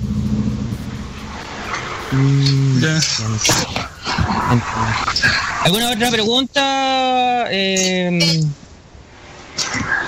¿Alguna 5.64 5.90
otra 5.90 6.10
pregunta? 6.10 7.46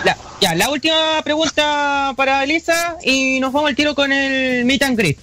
La- 0.05 0.17
ya, 0.41 0.55
la 0.55 0.71
última 0.71 1.21
pregunta 1.25 2.13
para 2.17 2.45
Elisa 2.45 2.97
y 3.03 3.41
nos 3.41 3.53
vamos 3.53 3.71
al 3.71 3.77
tiro 3.77 3.95
con 3.95 4.13
el 4.13 4.65
meet 4.65 4.83
and 4.83 4.97
greet. 4.97 5.19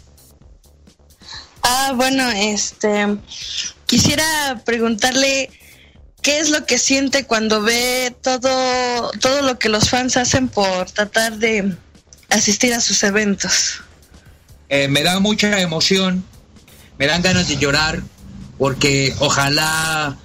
Ah, 1.68 1.94
bueno, 1.96 2.30
este 2.30 3.18
quisiera 3.88 4.62
preguntarle 4.66 5.50
qué 6.22 6.38
es 6.38 6.52
lo 6.52 6.64
que 6.68 6.78
siente 6.78 7.26
cuando 7.26 7.64
ve 7.64 8.16
todo 8.22 9.12
todo 9.20 9.42
lo 9.42 9.58
que 9.58 9.70
los 9.70 9.90
fans 9.90 10.16
hacen 10.16 10.48
por 10.48 10.92
tratar 10.92 11.38
de 11.40 11.76
asistir 12.30 12.72
a 12.72 12.82
sus 12.82 13.02
eventos. 13.02 13.82
Eh, 14.70 14.88
me 14.90 15.02
da 15.02 15.20
mucha 15.20 15.60
emoción, 15.60 16.24
me 17.00 17.08
dan 17.08 17.24
ganas 17.24 17.48
de 17.48 17.58
llorar, 17.58 18.04
porque 18.60 19.16
ojalá 19.18 20.18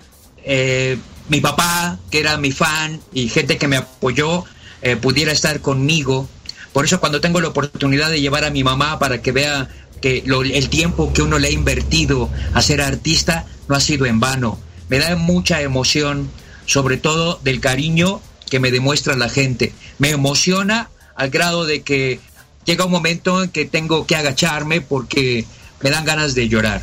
eh, 0.45 0.99
mi 1.31 1.41
papá, 1.41 1.99
que 2.11 2.21
era 2.21 2.37
mi 2.37 2.53
fan 2.53 3.01
y 3.15 3.29
gente 3.31 3.57
que 3.57 3.67
me 3.67 3.79
apoyó, 3.79 4.45
eh, 4.83 4.97
pudiera 4.97 5.33
estar 5.33 5.61
conmigo. 5.61 6.29
Por 6.75 6.85
eso 6.85 7.01
cuando 7.01 7.23
tengo 7.23 7.41
la 7.41 7.49
oportunidad 7.49 8.11
de 8.11 8.21
llevar 8.21 8.45
a 8.45 8.51
mi 8.51 8.63
mamá 8.63 8.99
para 8.99 9.23
que 9.23 9.33
vea 9.33 9.69
que 10.01 10.23
lo- 10.27 10.43
el 10.43 10.69
tiempo 10.69 11.13
que 11.13 11.23
uno 11.23 11.39
le 11.39 11.49
ha 11.49 11.53
invertido 11.53 12.29
a 12.55 12.63
ser 12.63 12.81
artista 12.81 13.47
no 13.69 13.75
ha 13.77 13.81
sido 13.81 14.07
en 14.07 14.21
vano. 14.21 14.59
Me 14.89 14.99
da 14.99 15.15
mucha 15.17 15.61
emoción, 15.63 16.31
sobre 16.67 16.97
todo 16.97 17.39
del 17.45 17.61
cariño 17.61 18.21
que 18.51 18.61
me 18.61 18.71
demuestra 18.71 19.15
la 19.17 19.29
gente. 19.29 19.73
Me 19.99 20.11
emociona 20.11 20.91
al 21.15 21.31
grado 21.31 21.65
de 21.67 21.83
que 21.83 22.19
llega 22.65 22.85
un 22.85 22.91
momento 22.91 23.43
en 23.45 23.51
que 23.51 23.65
tengo 23.65 24.07
que 24.07 24.17
agacharme 24.17 24.81
porque 24.81 25.45
me 25.83 25.91
dan 25.91 26.05
ganas 26.05 26.35
de 26.35 26.49
llorar. 26.49 26.83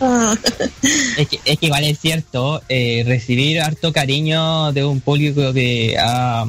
Es 1.16 1.28
que, 1.28 1.40
es 1.44 1.58
que 1.58 1.66
igual 1.66 1.84
es 1.84 1.98
cierto, 2.00 2.60
eh, 2.68 3.04
recibir 3.06 3.60
harto 3.60 3.92
cariño 3.92 4.72
de 4.72 4.84
un 4.84 5.00
público 5.00 5.52
que 5.52 5.96
ha 5.98 6.44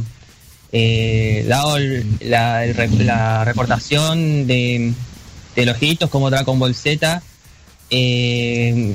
eh, 0.77 1.45
dado 1.47 1.77
el- 1.77 2.05
la, 2.19 2.65
el 2.65 2.75
re- 2.75 2.89
la 2.89 3.45
reportación 3.45 4.45
de, 4.45 4.91
de 5.55 5.65
los 5.65 5.81
hitos 5.81 6.09
como 6.09 6.29
Dragon 6.29 6.59
Ball 6.59 6.75
Z, 6.75 7.23
eh, 7.91 8.93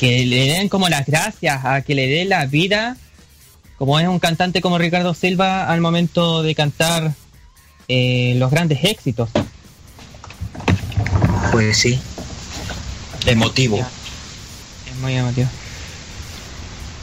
que 0.00 0.24
le 0.24 0.46
den 0.46 0.70
como 0.70 0.88
las 0.88 1.04
gracias, 1.06 1.62
a 1.66 1.82
que 1.82 1.94
le 1.94 2.06
dé 2.08 2.24
la 2.24 2.46
vida, 2.46 2.96
como 3.76 4.00
es 4.00 4.08
un 4.08 4.18
cantante 4.18 4.62
como 4.62 4.78
Ricardo 4.78 5.12
Silva 5.12 5.68
al 5.68 5.82
momento 5.82 6.42
de 6.42 6.54
cantar 6.54 7.12
eh, 7.88 8.34
los 8.38 8.50
grandes 8.50 8.82
éxitos. 8.82 9.28
Pues 11.50 11.76
sí. 11.76 11.98
Emotivo. 13.26 13.76
Es 13.78 14.96
muy 15.02 15.14
emotivo. 15.16 15.48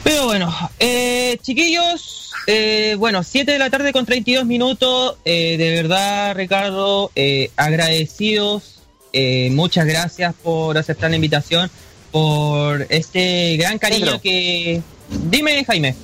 Pero 0.02 0.24
bueno, 0.24 0.52
eh, 0.78 1.38
chiquillos, 1.42 2.32
eh, 2.46 2.96
bueno, 2.98 3.22
7 3.22 3.52
de 3.52 3.58
la 3.58 3.70
tarde 3.70 3.92
con 3.92 4.06
32 4.06 4.46
minutos. 4.46 5.16
eh, 5.24 5.56
de 5.58 5.70
verdad, 5.82 6.34
Ricardo, 6.34 7.10
eh, 7.14 7.50
agradecidos. 7.56 8.80
eh, 9.12 9.50
muchas 9.52 9.86
gracias 9.86 10.34
por 10.42 10.78
aceptar 10.78 11.10
la 11.10 11.16
invitación, 11.16 11.70
por 12.12 12.86
este 12.90 13.56
gran 13.56 13.78
cariño 13.78 14.06
Pedro. 14.06 14.20
que... 14.20 14.82
Dime, 15.08 15.64
Jaime. 15.64 15.96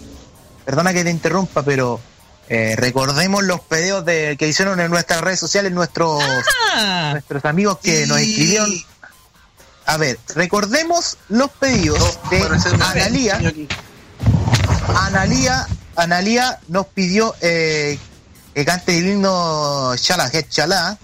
Perdona 0.64 0.93
que 0.93 1.05
te 1.05 1.10
interrumpa, 1.10 1.62
pero 1.62 2.01
eh, 2.48 2.74
recordemos 2.77 3.44
los 3.44 3.60
pedidos 3.60 4.05
de, 4.05 4.36
que 4.39 4.48
hicieron 4.48 4.81
en 4.81 4.90
nuestras 4.90 5.20
redes 5.20 5.39
sociales 5.39 5.70
nuestros, 5.73 6.23
nuestros 7.12 7.44
amigos 7.44 7.78
que 7.82 8.06
nos 8.06 8.18
escribieron. 8.18 8.70
A 9.87 9.97
ver, 9.99 10.19
recordemos 10.35 11.17
los 11.29 11.49
pedidos 11.53 12.19
de 12.29 12.43
Analía. 12.83 13.41
Analía, 14.89 15.67
Analía 15.95 16.59
nos 16.67 16.87
pidió 16.87 17.35
eh, 17.41 17.97
que 18.53 18.65
cante 18.65 18.99
el 18.99 19.07
himno 19.09 19.95
Chala 19.97 20.29
Het 20.33 20.49
Chala. 20.49 20.99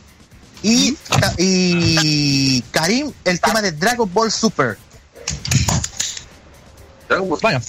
Y, 0.65 0.97
y 1.39 2.63
Karim 2.71 3.13
el 3.25 3.41
tema 3.41 3.63
de 3.63 3.73
Dragon 3.73 4.13
Ball 4.13 4.31
Super. 4.31 4.79
Bueno, 7.41 7.61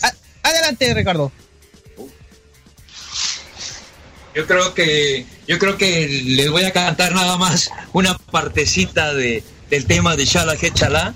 adelante, 0.43 0.93
Ricardo. 0.93 1.31
Yo 4.35 4.47
creo 4.47 4.73
que 4.73 5.25
yo 5.47 5.59
creo 5.59 5.77
que 5.77 6.07
les 6.07 6.49
voy 6.49 6.63
a 6.63 6.71
cantar 6.71 7.13
nada 7.13 7.37
más 7.37 7.69
una 7.93 8.17
partecita 8.17 9.13
de, 9.13 9.43
del 9.73 9.87
tema 9.87 10.15
de 10.15 10.25
Shala 10.25 10.55
He 10.61 10.71
Chala. 10.71 11.15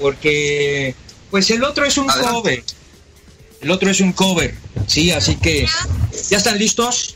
Porque 0.00 0.96
pues 1.30 1.48
el 1.50 1.62
otro 1.62 1.84
es 1.84 1.96
un 1.96 2.08
cover. 2.08 2.64
El 3.60 3.70
otro 3.70 3.88
es 3.88 4.00
un 4.00 4.12
cover. 4.12 4.56
Sí, 4.88 5.12
así 5.12 5.36
que 5.36 5.68
¿ya 6.28 6.38
están 6.38 6.58
listos? 6.58 7.14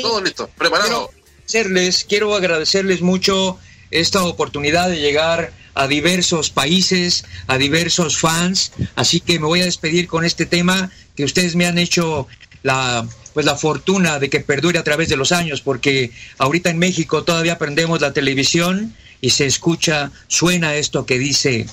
Todo 0.00 0.22
listo, 0.22 0.48
preparado. 0.56 1.10
agradecerles, 1.40 2.06
quiero 2.08 2.34
agradecerles 2.34 3.02
mucho 3.02 3.58
esta 3.90 4.22
oportunidad 4.22 4.88
de 4.88 5.00
llegar 5.00 5.52
a 5.74 5.86
diversos 5.86 6.48
países, 6.48 7.26
a 7.48 7.58
diversos 7.58 8.16
fans, 8.16 8.72
así 8.96 9.20
que 9.20 9.38
me 9.38 9.46
voy 9.46 9.60
a 9.60 9.66
despedir 9.66 10.08
con 10.08 10.24
este 10.24 10.46
tema 10.46 10.90
que 11.14 11.24
ustedes 11.24 11.54
me 11.54 11.66
han 11.66 11.76
hecho 11.76 12.28
la 12.62 13.06
pues 13.38 13.46
la 13.46 13.54
fortuna 13.54 14.18
de 14.18 14.28
que 14.28 14.40
perdure 14.40 14.80
a 14.80 14.82
través 14.82 15.08
de 15.08 15.16
los 15.16 15.30
años, 15.30 15.60
porque 15.60 16.10
ahorita 16.38 16.70
en 16.70 16.78
México 16.80 17.22
todavía 17.22 17.56
prendemos 17.56 18.00
la 18.00 18.12
televisión 18.12 18.96
y 19.20 19.30
se 19.30 19.46
escucha, 19.46 20.10
suena 20.26 20.74
esto 20.74 21.06
que 21.06 21.20
dice, 21.20 21.68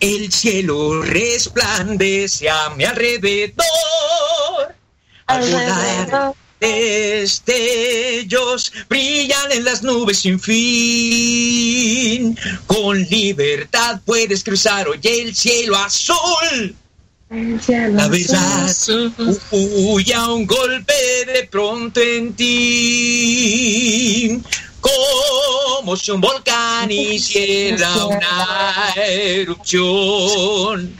el 0.00 0.32
cielo 0.32 1.02
resplandece 1.02 2.48
a 2.48 2.70
mi 2.78 2.84
alrededor, 2.84 3.52
al 5.26 5.42
volar 5.42 6.32
destellos 6.60 8.72
brillan 8.88 9.52
en 9.52 9.64
las 9.64 9.82
nubes 9.82 10.20
sin 10.20 10.40
fin. 10.40 12.38
Con 12.66 13.02
libertad 13.02 14.00
puedes 14.06 14.42
cruzar 14.42 14.88
hoy 14.88 14.98
el 15.02 15.34
cielo 15.34 15.76
azul. 15.76 16.74
La 17.32 18.08
verdad 18.08 18.70
huye 19.52 20.12
a 20.12 20.28
un 20.28 20.46
golpe 20.46 20.92
de 21.26 21.48
pronto 21.50 21.98
en 21.98 22.34
ti. 22.34 24.38
Como 24.80 25.96
si 25.96 26.10
un 26.10 26.20
volcán 26.20 26.90
hiciera 26.90 28.04
una 28.04 28.92
erupción. 29.06 30.94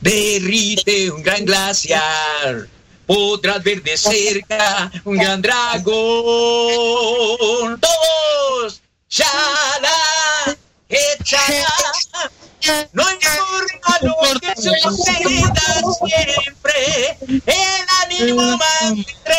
Derrite 0.00 1.12
un 1.12 1.22
gran 1.22 1.44
glaciar 1.44 2.66
podrás 3.06 3.62
ver 3.62 3.80
de 3.82 3.96
cerca 3.96 4.90
un 5.04 5.16
gran 5.16 5.40
dragón. 5.40 5.94
Todos, 7.80 8.82
shala, 9.08 10.56
échala. 10.88 11.72
No 12.92 13.04
importa 13.10 13.98
lo 14.00 14.16
que 14.40 14.54
suceda 14.56 14.90
siempre, 16.06 17.18
el 17.46 17.86
ánimo 18.02 18.56
mantendré. 18.56 19.34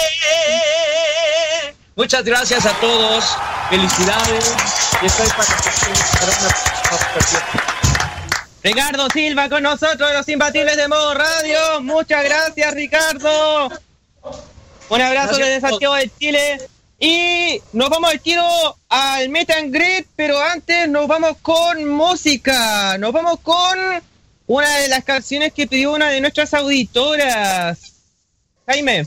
Muchas 1.95 2.23
gracias 2.23 2.65
a 2.65 2.73
todos. 2.79 3.25
Felicidades. 3.69 4.53
Y 5.01 5.05
estoy 5.05 5.27
para. 5.29 5.55
Ricardo 8.63 9.07
Silva 9.13 9.49
con 9.49 9.63
nosotros, 9.63 10.11
los 10.13 10.27
imbatibles 10.27 10.75
de 10.77 10.87
modo 10.87 11.13
radio. 11.13 11.81
Muchas 11.81 12.23
gracias, 12.23 12.73
Ricardo. 12.73 13.69
Un 14.89 15.01
abrazo 15.01 15.37
Gracias 15.37 15.47
desde. 15.47 15.61
Santiago 15.61 15.95
de 15.95 16.11
Chile. 16.19 16.69
Y 16.99 17.61
nos 17.73 17.89
vamos 17.89 18.09
al 18.11 18.19
tiro 18.21 18.43
al 18.89 19.29
Meet 19.29 19.51
and 19.51 19.73
Greet, 19.73 20.07
pero 20.15 20.39
antes 20.41 20.87
nos 20.87 21.07
vamos 21.07 21.37
con 21.41 21.85
música. 21.89 22.97
Nos 22.97 23.11
vamos 23.11 23.39
con 23.41 23.77
una 24.47 24.77
de 24.77 24.87
las 24.87 25.03
canciones 25.03 25.51
que 25.53 25.67
pidió 25.67 25.91
una 25.93 26.09
de 26.09 26.21
nuestras 26.21 26.53
auditoras. 26.53 27.79
Jaime. 28.65 29.05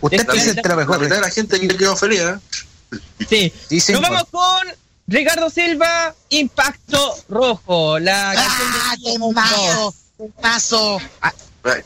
Usted 0.00 0.18
La- 0.18 0.24
presente 0.24 0.68
lo 0.68 0.76
mejor. 0.76 0.96
La 0.98 1.02
mitad 1.02 1.16
de 1.16 1.22
la 1.22 1.30
gente 1.30 1.66
ya 1.66 1.76
quedó 1.76 1.96
feliz, 1.96 2.20
¿eh? 2.20 3.50
Sí. 3.70 3.92
Nos 3.92 4.02
vamos 4.02 4.24
con 4.30 4.68
Ricardo 5.06 5.50
Silva, 5.50 6.14
Impacto 6.28 7.16
Rojo. 7.28 7.98
La 7.98 8.34
canción 8.34 8.72
de 8.72 8.78
¡Ah, 8.80 8.94
temazo! 9.02 9.94
Temazo. 10.16 11.00
Ah, 11.20 11.32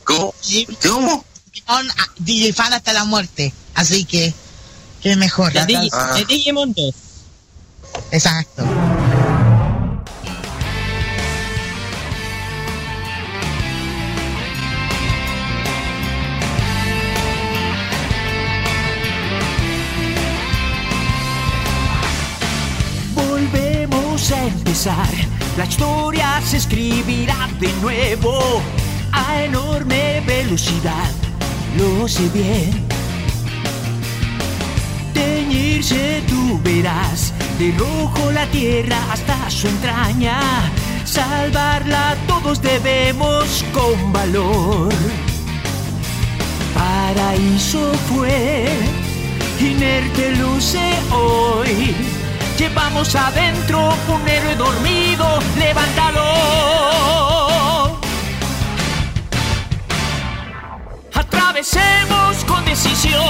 ¿Cómo? 0.04 0.34
¿Cómo? 0.82 1.24
Digimon, 1.68 1.90
ah, 1.98 2.06
DJ 2.18 2.52
fan 2.54 2.72
hasta 2.72 2.92
la 2.94 3.04
muerte. 3.04 3.52
Así 3.74 4.04
que, 4.04 4.32
qué 5.02 5.16
mejor. 5.16 5.52
de, 5.52 5.66
Digi- 5.66 5.90
Ah. 5.92 6.14
de 6.14 6.24
Digimon 6.24 6.72
2. 6.72 6.94
Exacto. 8.10 8.64
Volvemos 23.14 24.30
a 24.32 24.44
empezar, 24.46 25.08
la 25.56 25.64
historia 25.64 26.40
se 26.44 26.58
escribirá 26.58 27.48
de 27.60 27.72
nuevo 27.74 28.62
a 29.12 29.42
enorme 29.42 30.20
velocidad, 30.26 31.10
lo 31.76 32.08
sé 32.08 32.28
bien. 32.28 32.86
Teñirse 35.12 36.22
tú 36.28 36.60
verás, 36.62 37.32
de 37.58 37.74
rojo 37.76 38.30
la 38.32 38.46
tierra 38.46 38.98
hasta 39.12 39.50
su 39.50 39.68
entraña, 39.68 40.40
salvarla 41.04 42.16
todos 42.26 42.62
debemos 42.62 43.64
con 43.72 44.12
valor. 44.12 44.92
Paraíso 46.74 47.92
fue, 48.08 48.68
inerte 49.60 50.36
luce 50.36 50.80
hoy. 51.10 51.94
Llevamos 52.58 53.14
adentro 53.14 53.94
un 54.08 54.28
héroe 54.28 54.56
dormido, 54.56 55.38
levántalo. 55.56 57.17
Atravesemos 61.58 62.44
con 62.44 62.64
decisión 62.64 63.20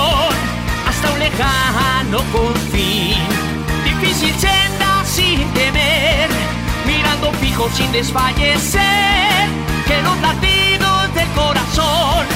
hasta 0.87 1.11
un 1.13 1.19
lejano 1.19 2.19
confín. 2.31 3.17
Difícil 3.85 4.35
senda 4.39 5.03
sin 5.07 5.51
temer, 5.55 6.29
mirando 6.87 7.33
fijo 7.41 7.71
sin 7.73 7.91
desfallecer. 7.91 9.49
Que 9.87 10.03
los 10.03 10.21
latidos 10.21 11.15
del 11.15 11.29
corazón 11.29 12.27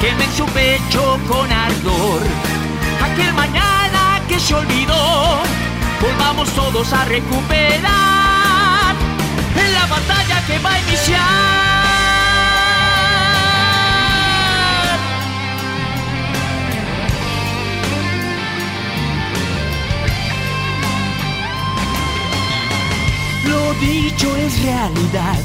quemen 0.00 0.30
su 0.36 0.46
pecho 0.46 1.18
con 1.26 1.50
ardor. 1.50 2.20
Aquel 3.02 3.34
mañana 3.34 4.22
que 4.28 4.38
se 4.38 4.54
olvidó, 4.54 5.40
volvamos 6.00 6.48
todos 6.50 6.92
a 6.92 7.04
recuperar 7.06 7.82
la 9.74 9.86
batalla 9.88 10.46
que 10.46 10.58
va 10.60 10.72
a 10.72 10.78
iniciar. 10.78 11.71
Dicho 23.80 24.36
es 24.36 24.62
realidad. 24.62 25.38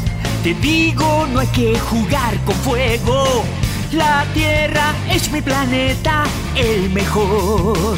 Te 0.43 0.53
digo, 0.55 1.27
no 1.31 1.39
hay 1.39 1.47
que 1.47 1.79
jugar 1.79 2.37
con 2.45 2.55
fuego. 2.55 3.43
La 3.91 4.25
Tierra 4.33 4.93
es 5.09 5.31
mi 5.31 5.41
planeta, 5.41 6.23
el 6.55 6.89
mejor. 6.91 7.97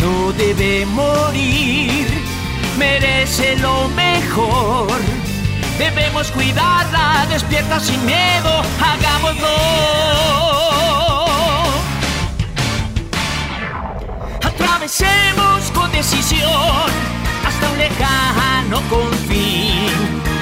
No 0.00 0.32
debe 0.32 0.84
morir, 0.86 2.06
merece 2.78 3.56
lo 3.58 3.88
mejor. 3.88 5.00
Debemos 5.78 6.30
cuidarla, 6.32 7.26
despierta 7.30 7.80
sin 7.80 8.04
miedo, 8.04 8.62
hagámoslo. 8.80 9.56
Atravesemos 14.42 15.70
con 15.72 15.90
decisión 15.92 17.16
hasta 17.56 17.70
un 17.70 17.78
lejano 17.78 18.80
confín. 18.88 19.90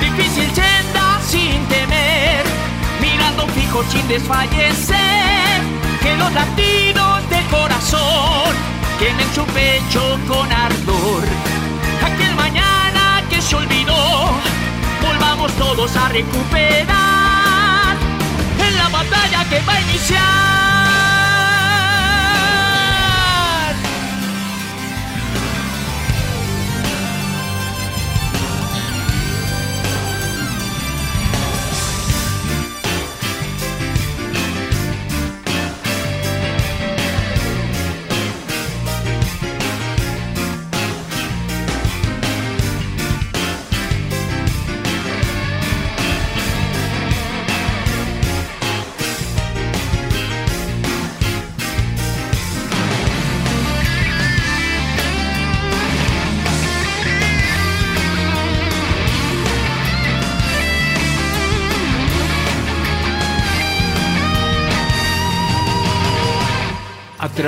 Difícil 0.00 0.50
senda 0.54 1.20
sin 1.26 1.64
temer, 1.66 2.44
mirando 3.00 3.46
fijo 3.48 3.84
sin 3.90 4.06
desfallecer. 4.08 5.62
Que 6.02 6.16
los 6.16 6.32
latidos 6.32 7.30
del 7.30 7.44
corazón 7.46 8.52
quemen 8.98 9.26
su 9.34 9.44
pecho 9.46 10.18
con 10.28 10.50
ardor. 10.52 11.22
Aquel 12.04 12.34
mañana 12.34 13.22
que 13.30 13.40
se 13.40 13.56
olvidó, 13.56 14.30
volvamos 15.02 15.52
todos 15.52 15.96
a 15.96 16.08
recuperar 16.08 17.96
en 18.58 18.76
la 18.76 18.88
batalla 18.88 19.44
que 19.48 19.60
va 19.60 19.74
a 19.74 19.80
iniciar. 19.80 20.83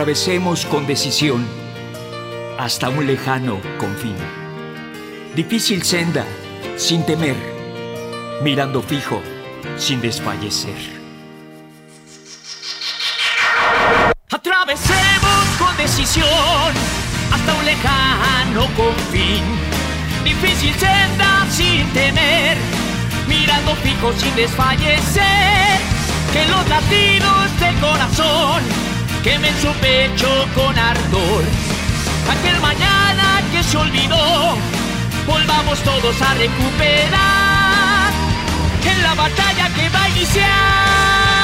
Atravesemos 0.07 0.65
con 0.67 0.87
decisión 0.87 1.45
hasta 2.61 2.89
un 2.91 3.09
lejano 3.09 3.61
confín. 3.77 4.15
Difícil 5.35 5.83
senda, 5.83 6.25
sin 6.77 7.05
temer, 7.05 7.35
mirando 8.41 8.83
fijo, 8.83 9.21
sin 9.77 10.01
desfallecer. 10.01 10.77
Atravesemos 14.31 15.45
con 15.59 15.77
decisión 15.77 16.71
hasta 17.33 17.55
un 17.55 17.65
lejano 17.65 18.69
confín. 18.77 19.43
Difícil 20.23 20.73
senda 20.75 21.45
sin 21.51 21.85
temer, 21.93 22.57
mirando 23.27 23.75
fijo 23.83 24.13
sin 24.13 24.37
desfallecer. 24.37 25.81
Que 26.33 26.45
los 26.47 26.69
latidos 26.69 27.59
del 27.59 27.75
corazón 27.81 28.96
quemen 29.27 29.55
su 29.61 29.73
pecho 29.81 30.29
con 30.55 30.79
ardor. 30.79 31.43
Aquel 32.31 32.61
mañana 32.61 33.43
que 33.51 33.61
se 33.61 33.77
olvidó, 33.77 34.57
volvamos 35.27 35.81
todos 35.81 36.23
a 36.23 36.35
recuperar 36.35 38.13
en 38.85 39.03
la 39.03 39.15
batalla 39.15 39.69
que 39.75 39.89
va 39.89 40.03
a 40.05 40.09
iniciar. 40.11 41.36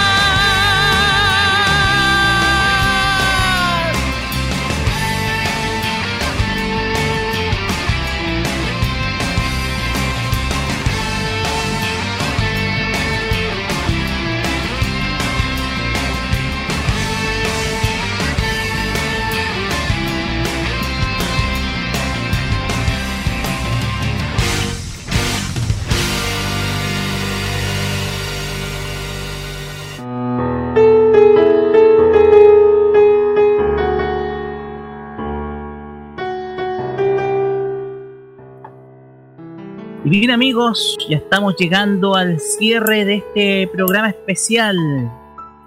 Bien 40.12 40.30
amigos, 40.30 40.98
ya 41.08 41.16
estamos 41.16 41.56
llegando 41.56 42.16
al 42.16 42.38
cierre 42.38 43.06
de 43.06 43.14
este 43.14 43.66
programa 43.72 44.10
especial 44.10 44.76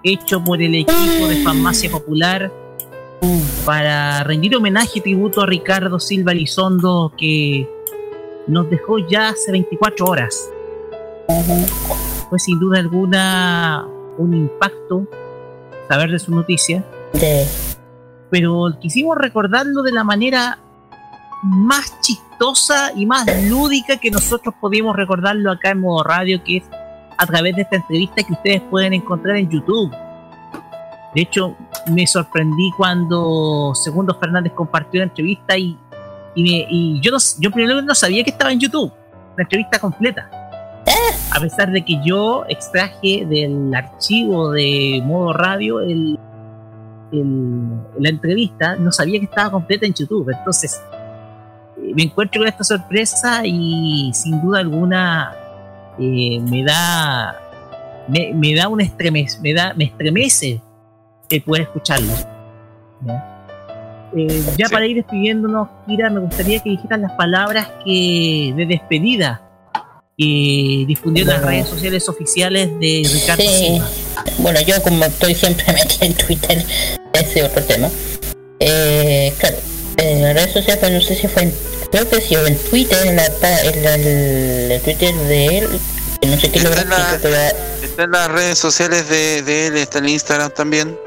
hecho 0.04 0.44
por 0.44 0.62
el 0.62 0.72
equipo 0.72 1.26
de 1.26 1.42
Farmacia 1.42 1.90
Popular 1.90 2.52
para 3.64 4.22
rendir 4.22 4.54
homenaje 4.54 5.00
y 5.00 5.00
tributo 5.00 5.40
a 5.42 5.46
Ricardo 5.46 5.98
Silva 5.98 6.30
Elizondo 6.30 7.12
que 7.18 7.68
nos 8.46 8.70
dejó 8.70 8.98
ya 8.98 9.30
hace 9.30 9.50
24 9.50 10.06
horas. 10.06 10.48
Fue 12.30 12.38
sin 12.38 12.60
duda 12.60 12.78
alguna 12.78 13.84
un 14.16 14.32
impacto 14.32 15.08
saber 15.88 16.12
de 16.12 16.20
su 16.20 16.32
noticia. 16.32 16.84
Pero 18.30 18.78
quisimos 18.80 19.18
recordarlo 19.18 19.82
de 19.82 19.90
la 19.90 20.04
manera 20.04 20.60
más 21.46 22.00
chistosa 22.00 22.92
y 22.94 23.06
más 23.06 23.26
lúdica 23.48 23.96
que 23.96 24.10
nosotros 24.10 24.54
podíamos 24.60 24.96
recordarlo 24.96 25.50
acá 25.52 25.70
en 25.70 25.80
modo 25.80 26.02
radio, 26.02 26.42
que 26.44 26.58
es 26.58 26.64
a 27.18 27.26
través 27.26 27.56
de 27.56 27.62
esta 27.62 27.76
entrevista 27.76 28.22
que 28.22 28.32
ustedes 28.32 28.62
pueden 28.70 28.92
encontrar 28.92 29.36
en 29.36 29.48
YouTube. 29.48 29.90
De 31.14 31.22
hecho, 31.22 31.56
me 31.90 32.06
sorprendí 32.06 32.70
cuando 32.76 33.72
Segundo 33.74 34.14
Fernández 34.18 34.52
compartió 34.54 35.00
la 35.00 35.04
entrevista 35.06 35.56
y, 35.56 35.78
y, 36.34 36.42
me- 36.42 36.66
y 36.68 37.00
yo, 37.00 37.10
no, 37.10 37.18
yo 37.40 37.50
primero 37.50 37.80
no 37.80 37.94
sabía 37.94 38.22
que 38.22 38.30
estaba 38.30 38.52
en 38.52 38.60
YouTube, 38.60 38.92
la 39.36 39.42
entrevista 39.44 39.78
completa. 39.78 40.28
A 41.34 41.40
pesar 41.40 41.70
de 41.72 41.84
que 41.84 42.00
yo 42.04 42.44
extraje 42.48 43.26
del 43.26 43.74
archivo 43.74 44.50
de 44.52 45.02
modo 45.04 45.32
radio 45.32 45.80
el, 45.80 46.18
la 47.12 48.08
entrevista, 48.08 48.76
no 48.76 48.92
sabía 48.92 49.18
que 49.18 49.24
estaba 49.26 49.50
completa 49.50 49.86
en 49.86 49.94
YouTube. 49.94 50.30
Entonces, 50.36 50.80
me 51.96 52.02
encuentro 52.02 52.40
con 52.40 52.48
esta 52.48 52.62
sorpresa 52.62 53.40
y 53.44 54.10
sin 54.12 54.42
duda 54.42 54.58
alguna 54.58 55.34
eh, 55.98 56.38
me 56.40 56.62
da 56.62 57.40
me, 58.06 58.32
me 58.34 58.54
da 58.54 58.68
un 58.68 58.82
estremez, 58.82 59.40
me 59.40 59.54
da 59.54 59.72
me 59.72 59.86
estremece 59.86 60.60
el 61.30 61.42
poder 61.42 61.62
escucharlo. 61.62 62.12
¿ya? 63.00 63.48
Eh, 64.14 64.44
ya 64.58 64.68
para 64.68 64.86
ir 64.86 64.96
despidiéndonos, 64.96 65.68
Kira, 65.86 66.10
me 66.10 66.20
gustaría 66.20 66.60
que 66.60 66.68
dijeras 66.70 67.00
las 67.00 67.12
palabras 67.12 67.68
que 67.82 68.52
de 68.54 68.66
despedida 68.66 69.40
que 70.18 70.84
difundió 70.86 71.22
en 71.24 71.30
las 71.30 71.42
redes 71.42 71.68
sociales 71.68 72.08
oficiales 72.10 72.68
de 72.78 73.08
Ricardo 73.10 73.42
Sí. 73.42 73.48
Silva. 73.48 73.88
Bueno, 74.38 74.60
yo 74.66 74.82
como 74.82 75.02
estoy 75.04 75.34
siempre 75.34 75.64
metida 75.72 76.06
en 76.06 76.14
Twitter, 76.14 76.64
ese 77.14 77.42
otro 77.42 77.62
tema. 77.64 77.88
Eh, 78.60 79.32
claro, 79.38 79.56
en 79.96 80.22
las 80.22 80.34
redes 80.34 80.52
sociales, 80.52 80.78
pues 80.78 80.92
no 80.92 81.00
sé 81.00 81.14
si 81.14 81.26
fue 81.26 81.42
en, 81.42 81.52
creo 81.90 82.08
que 82.08 82.20
sí, 82.20 82.36
o 82.36 82.46
en 82.46 82.56
Twitter, 82.58 83.06
en, 83.06 83.16
la, 83.16 83.26
en 83.26 83.84
la- 83.84 83.94
el, 83.94 84.72
el 84.72 84.80
Twitter 84.82 85.14
de 85.14 85.58
él, 85.58 85.68
no 86.26 86.40
sé 86.40 86.50
qué 86.50 86.58
Está 86.58 86.82
en, 86.82 86.88
la- 86.90 87.18
pero 87.22 87.36
está 87.82 88.02
en 88.04 88.10
las 88.10 88.28
redes 88.30 88.58
sociales 88.58 89.08
de, 89.08 89.42
de 89.42 89.66
él, 89.68 89.76
está 89.76 89.98
en 89.98 90.08
Instagram 90.08 90.50
también. 90.50 90.98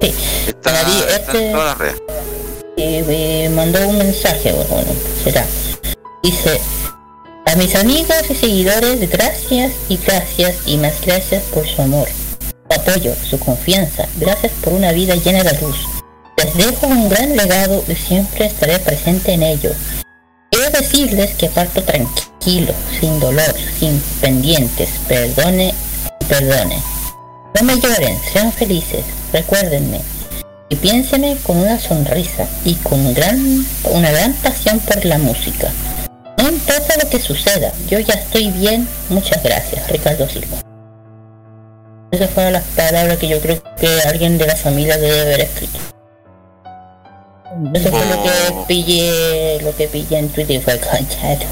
Está, 0.00 0.72
David, 0.72 0.94
está 1.08 1.16
este- 1.16 1.46
en 1.46 1.52
todas 1.52 1.66
las 1.66 1.78
redes. 1.78 2.02
y 2.76 3.02
me 3.02 3.48
mandó 3.50 3.88
un 3.88 3.98
mensaje, 3.98 4.52
bueno, 4.52 4.68
bueno, 4.70 4.92
será. 5.24 5.46
Dice, 6.22 6.60
a 7.46 7.56
mis 7.56 7.74
amigos 7.76 8.16
y 8.28 8.34
seguidores, 8.34 9.08
gracias 9.10 9.72
y 9.88 9.96
gracias 10.04 10.56
y 10.66 10.76
más 10.78 10.94
gracias 11.04 11.42
por 11.54 11.66
su 11.66 11.80
amor, 11.80 12.08
su 12.68 12.80
apoyo, 12.80 13.14
su 13.28 13.38
confianza, 13.38 14.06
gracias 14.16 14.52
por 14.62 14.72
una 14.72 14.92
vida 14.92 15.14
llena 15.14 15.42
de 15.44 15.58
luz. 15.60 15.76
Les 16.36 16.54
dejo 16.54 16.86
un 16.88 17.08
gran 17.08 17.34
legado 17.36 17.82
y 17.88 17.94
siempre 17.94 18.46
estaré 18.46 18.78
presente 18.80 19.32
en 19.32 19.42
ello. 19.44 19.70
Quiero 20.66 20.80
decirles 20.80 21.34
que 21.34 21.48
parto 21.48 21.80
tranquilo, 21.80 22.72
sin 22.98 23.20
dolor, 23.20 23.54
sin 23.78 24.00
pendientes, 24.20 24.88
perdone 25.06 25.72
perdone. 26.28 26.82
No 27.54 27.62
me 27.62 27.80
lloren, 27.80 28.18
sean 28.32 28.52
felices, 28.52 29.04
recuérdenme, 29.32 30.00
y 30.68 30.74
piénseme 30.74 31.36
con 31.44 31.58
una 31.58 31.78
sonrisa 31.78 32.48
y 32.64 32.74
con 32.74 33.14
gran, 33.14 33.64
una 33.84 34.10
gran 34.10 34.32
pasión 34.32 34.80
por 34.80 35.04
la 35.04 35.18
música. 35.18 35.70
No 36.38 36.48
importa 36.48 36.96
lo 37.00 37.08
que 37.10 37.20
suceda, 37.20 37.72
yo 37.88 38.00
ya 38.00 38.14
estoy 38.14 38.50
bien, 38.50 38.88
muchas 39.08 39.40
gracias, 39.44 39.88
Ricardo 39.88 40.28
Silva. 40.28 40.56
Esas 42.10 42.30
fueron 42.30 42.54
las 42.54 42.64
palabras 42.74 43.18
que 43.18 43.28
yo 43.28 43.40
creo 43.40 43.62
que 43.78 44.00
alguien 44.00 44.36
de 44.36 44.48
la 44.48 44.56
familia 44.56 44.98
debe 44.98 45.20
haber 45.20 45.40
escrito. 45.42 45.95
Eso 47.74 47.90
fue 47.90 48.06
lo 48.06 48.22
que 48.22 48.30
pillé, 48.68 49.60
lo 49.62 49.74
que 49.76 49.88
pillé 49.88 50.18
en 50.18 50.28
Twitter 50.28 50.60
fue 50.62 50.78
conchato. 50.78 51.46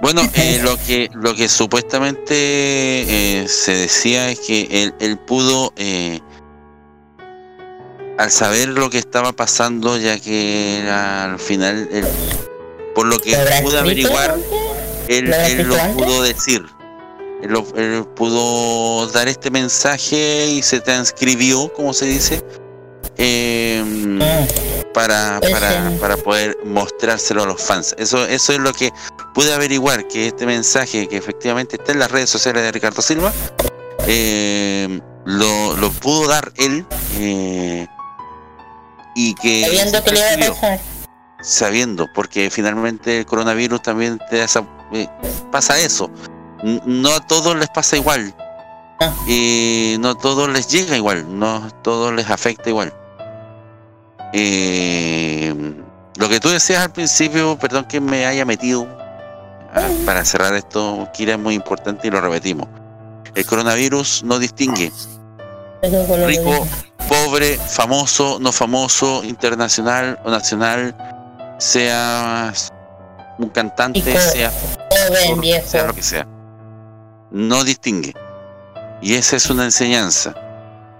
Bueno, 0.00 0.22
eh, 0.34 0.60
lo 0.62 0.76
que 0.76 1.08
lo 1.14 1.34
que 1.34 1.48
supuestamente 1.48 2.32
eh, 2.34 3.48
se 3.48 3.72
decía 3.76 4.30
es 4.30 4.40
que 4.40 4.68
él, 4.70 4.94
él 5.00 5.18
pudo, 5.18 5.72
eh, 5.76 6.20
al 8.18 8.30
saber 8.30 8.68
lo 8.68 8.90
que 8.90 8.98
estaba 8.98 9.32
pasando, 9.32 9.96
ya 9.98 10.18
que 10.18 10.78
era 10.80 11.24
al 11.32 11.38
final, 11.38 11.88
él- 11.92 12.06
por 12.94 13.06
lo 13.06 13.18
que 13.18 13.30
¿Lo 13.32 13.38
habrá 13.38 13.62
pudo 13.62 13.78
averiguar, 13.78 14.36
él, 15.08 15.30
¿Lo 15.30 15.36
él 15.36 15.72
antes? 15.80 15.94
pudo 15.96 16.22
decir. 16.22 16.62
Él, 17.42 17.56
él 17.76 18.04
pudo 18.14 19.08
dar 19.08 19.26
este 19.26 19.50
mensaje 19.50 20.46
y 20.46 20.62
se 20.62 20.80
transcribió, 20.80 21.72
como 21.72 21.92
se 21.92 22.04
dice, 22.04 22.44
eh, 23.16 24.18
para, 24.94 25.40
para, 25.40 25.90
para 26.00 26.16
poder 26.16 26.56
mostrárselo 26.64 27.42
a 27.44 27.46
los 27.46 27.62
fans. 27.62 27.94
Eso, 27.98 28.24
eso 28.26 28.52
es 28.52 28.58
lo 28.58 28.72
que 28.72 28.92
pude 29.34 29.52
averiguar, 29.52 30.06
que 30.08 30.28
este 30.28 30.46
mensaje 30.46 31.08
que 31.08 31.16
efectivamente 31.16 31.76
está 31.76 31.92
en 31.92 31.98
las 31.98 32.10
redes 32.10 32.30
sociales 32.30 32.62
de 32.62 32.72
Ricardo 32.72 33.00
Silva, 33.02 33.32
eh, 34.06 35.00
lo, 35.24 35.76
lo 35.76 35.90
pudo 35.92 36.28
dar 36.28 36.52
él 36.56 36.84
eh, 37.18 37.86
y 39.14 39.34
que 39.36 39.64
Sabiendo 39.66 40.04
que 40.04 40.10
le 40.12 40.18
iba 40.18 40.46
a 40.46 40.54
pasar. 40.54 40.80
sabiendo, 41.40 42.06
porque 42.14 42.50
finalmente 42.50 43.18
el 43.20 43.26
coronavirus 43.26 43.82
también 43.82 44.18
te 44.30 44.38
da 44.38 44.44
esa- 44.44 44.66
eh, 44.92 45.06
pasa 45.50 45.78
eso. 45.78 46.10
No 46.62 47.12
a 47.14 47.26
todos 47.26 47.56
les 47.56 47.68
pasa 47.70 47.96
igual. 47.96 48.34
Y 49.26 49.96
no 49.98 50.10
a 50.10 50.14
todos 50.18 50.48
les 50.48 50.68
llega 50.68 50.96
igual, 50.96 51.26
no 51.38 51.56
a 51.56 51.70
todos 51.82 52.12
les 52.14 52.30
afecta 52.30 52.68
igual. 52.70 52.94
Eh, 54.32 55.54
lo 56.16 56.28
que 56.28 56.40
tú 56.40 56.48
decías 56.48 56.82
al 56.82 56.92
principio, 56.92 57.58
perdón 57.58 57.84
que 57.84 58.00
me 58.00 58.26
haya 58.26 58.44
metido, 58.44 58.86
ah, 59.74 59.88
para 60.06 60.24
cerrar 60.24 60.54
esto, 60.54 61.08
Kira, 61.12 61.34
es 61.34 61.38
muy 61.38 61.54
importante 61.54 62.08
y 62.08 62.10
lo 62.10 62.20
repetimos. 62.20 62.68
El 63.34 63.46
coronavirus 63.46 64.24
no 64.24 64.38
distingue 64.38 64.92
rico, 66.26 66.66
pobre, 67.08 67.58
famoso, 67.58 68.38
no 68.40 68.52
famoso, 68.52 69.24
internacional 69.24 70.18
o 70.24 70.30
nacional, 70.30 70.94
sea 71.58 72.52
un 73.38 73.48
cantante, 73.48 74.16
sea 74.18 74.52
lo 75.86 75.94
que 75.94 76.02
sea. 76.02 76.26
No 77.30 77.64
distingue. 77.64 78.14
Y 79.00 79.14
esa 79.14 79.36
es 79.36 79.50
una 79.50 79.64
enseñanza. 79.64 80.34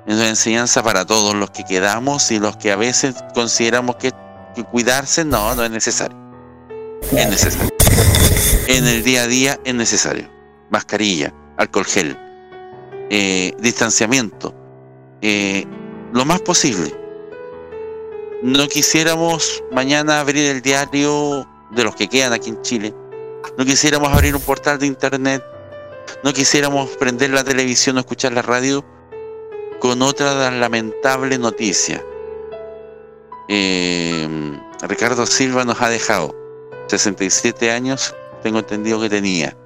Es 0.07 0.15
una 0.15 0.29
enseñanza 0.29 0.83
para 0.83 1.05
todos 1.05 1.35
los 1.35 1.51
que 1.51 1.63
quedamos 1.65 2.31
y 2.33 2.41
los 2.41 2.57
que 2.57 2.73
a 2.73 2.77
veces 2.77 3.15
consideramos 3.35 3.97
que, 3.97 4.13
cuidarse 4.71 5.25
no, 5.25 5.55
no 5.55 5.65
es 5.65 5.71
necesario. 5.71 6.17
Es 7.13 7.29
necesario. 7.29 7.71
En 8.67 8.87
el 8.87 9.05
día 9.05 9.23
a 9.23 9.27
día 9.27 9.61
es 9.65 9.75
necesario. 9.75 10.29
Mascarilla, 10.71 11.33
alcohol 11.57 11.85
gel, 11.85 12.19
eh, 13.11 13.55
distanciamiento, 13.61 14.55
eh, 15.21 15.67
lo 16.13 16.25
más 16.25 16.41
posible. 16.41 16.93
No 18.43 18.67
quisiéramos 18.67 19.63
mañana 19.71 20.19
abrir 20.19 20.47
el 20.47 20.63
diario 20.63 21.47
de 21.71 21.85
los 21.85 21.95
que 21.95 22.09
quedan 22.09 22.33
aquí 22.33 22.51
en 22.51 22.61
Chile. 22.63 22.95
No 23.57 23.65
quisiéramos 23.65 24.09
abrir 24.09 24.35
un 24.35 24.43
portal 24.43 24.79
de 24.79 24.87
internet. 24.87 25.45
No 26.25 26.33
quisiéramos 26.33 26.91
prender 26.97 27.31
la 27.31 27.45
televisión 27.45 27.97
o 27.97 28.01
escuchar 28.01 28.33
la 28.33 28.43
radio 28.43 28.85
con 29.83 30.01
otra 30.01 30.49
lamentable 30.53 31.39
noticia. 31.39 32.01
Eh, 33.49 34.29
Ricardo 34.83 35.27
Silva 35.27 35.65
nos 35.65 35.83
ha 35.83 35.89
dejado 35.89 36.37
67 36.87 37.69
años, 37.73 38.15
tengo 38.45 38.61
entendido 38.61 39.01
que 39.01 39.11
tenía. 39.11 39.57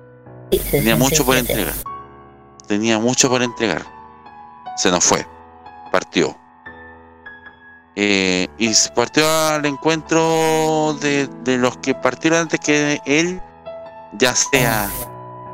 Tenía 0.70 0.96
mucho 0.96 1.22
por 1.22 1.34
67. 1.34 1.52
entregar. 1.52 1.74
Tenía 2.66 2.98
mucho 2.98 3.28
por 3.28 3.42
entregar. 3.42 3.84
Se 4.78 4.90
nos 4.90 5.04
fue. 5.04 5.26
Partió. 5.92 6.34
Eh, 7.94 8.48
y 8.56 8.72
se 8.72 8.90
partió 8.92 9.28
al 9.28 9.66
encuentro 9.66 10.96
de, 10.98 11.28
de 11.44 11.58
los 11.58 11.76
que 11.76 11.94
partieron 11.94 12.38
antes 12.38 12.58
que 12.60 13.02
él, 13.04 13.42
ya 14.14 14.34
sea 14.34 14.88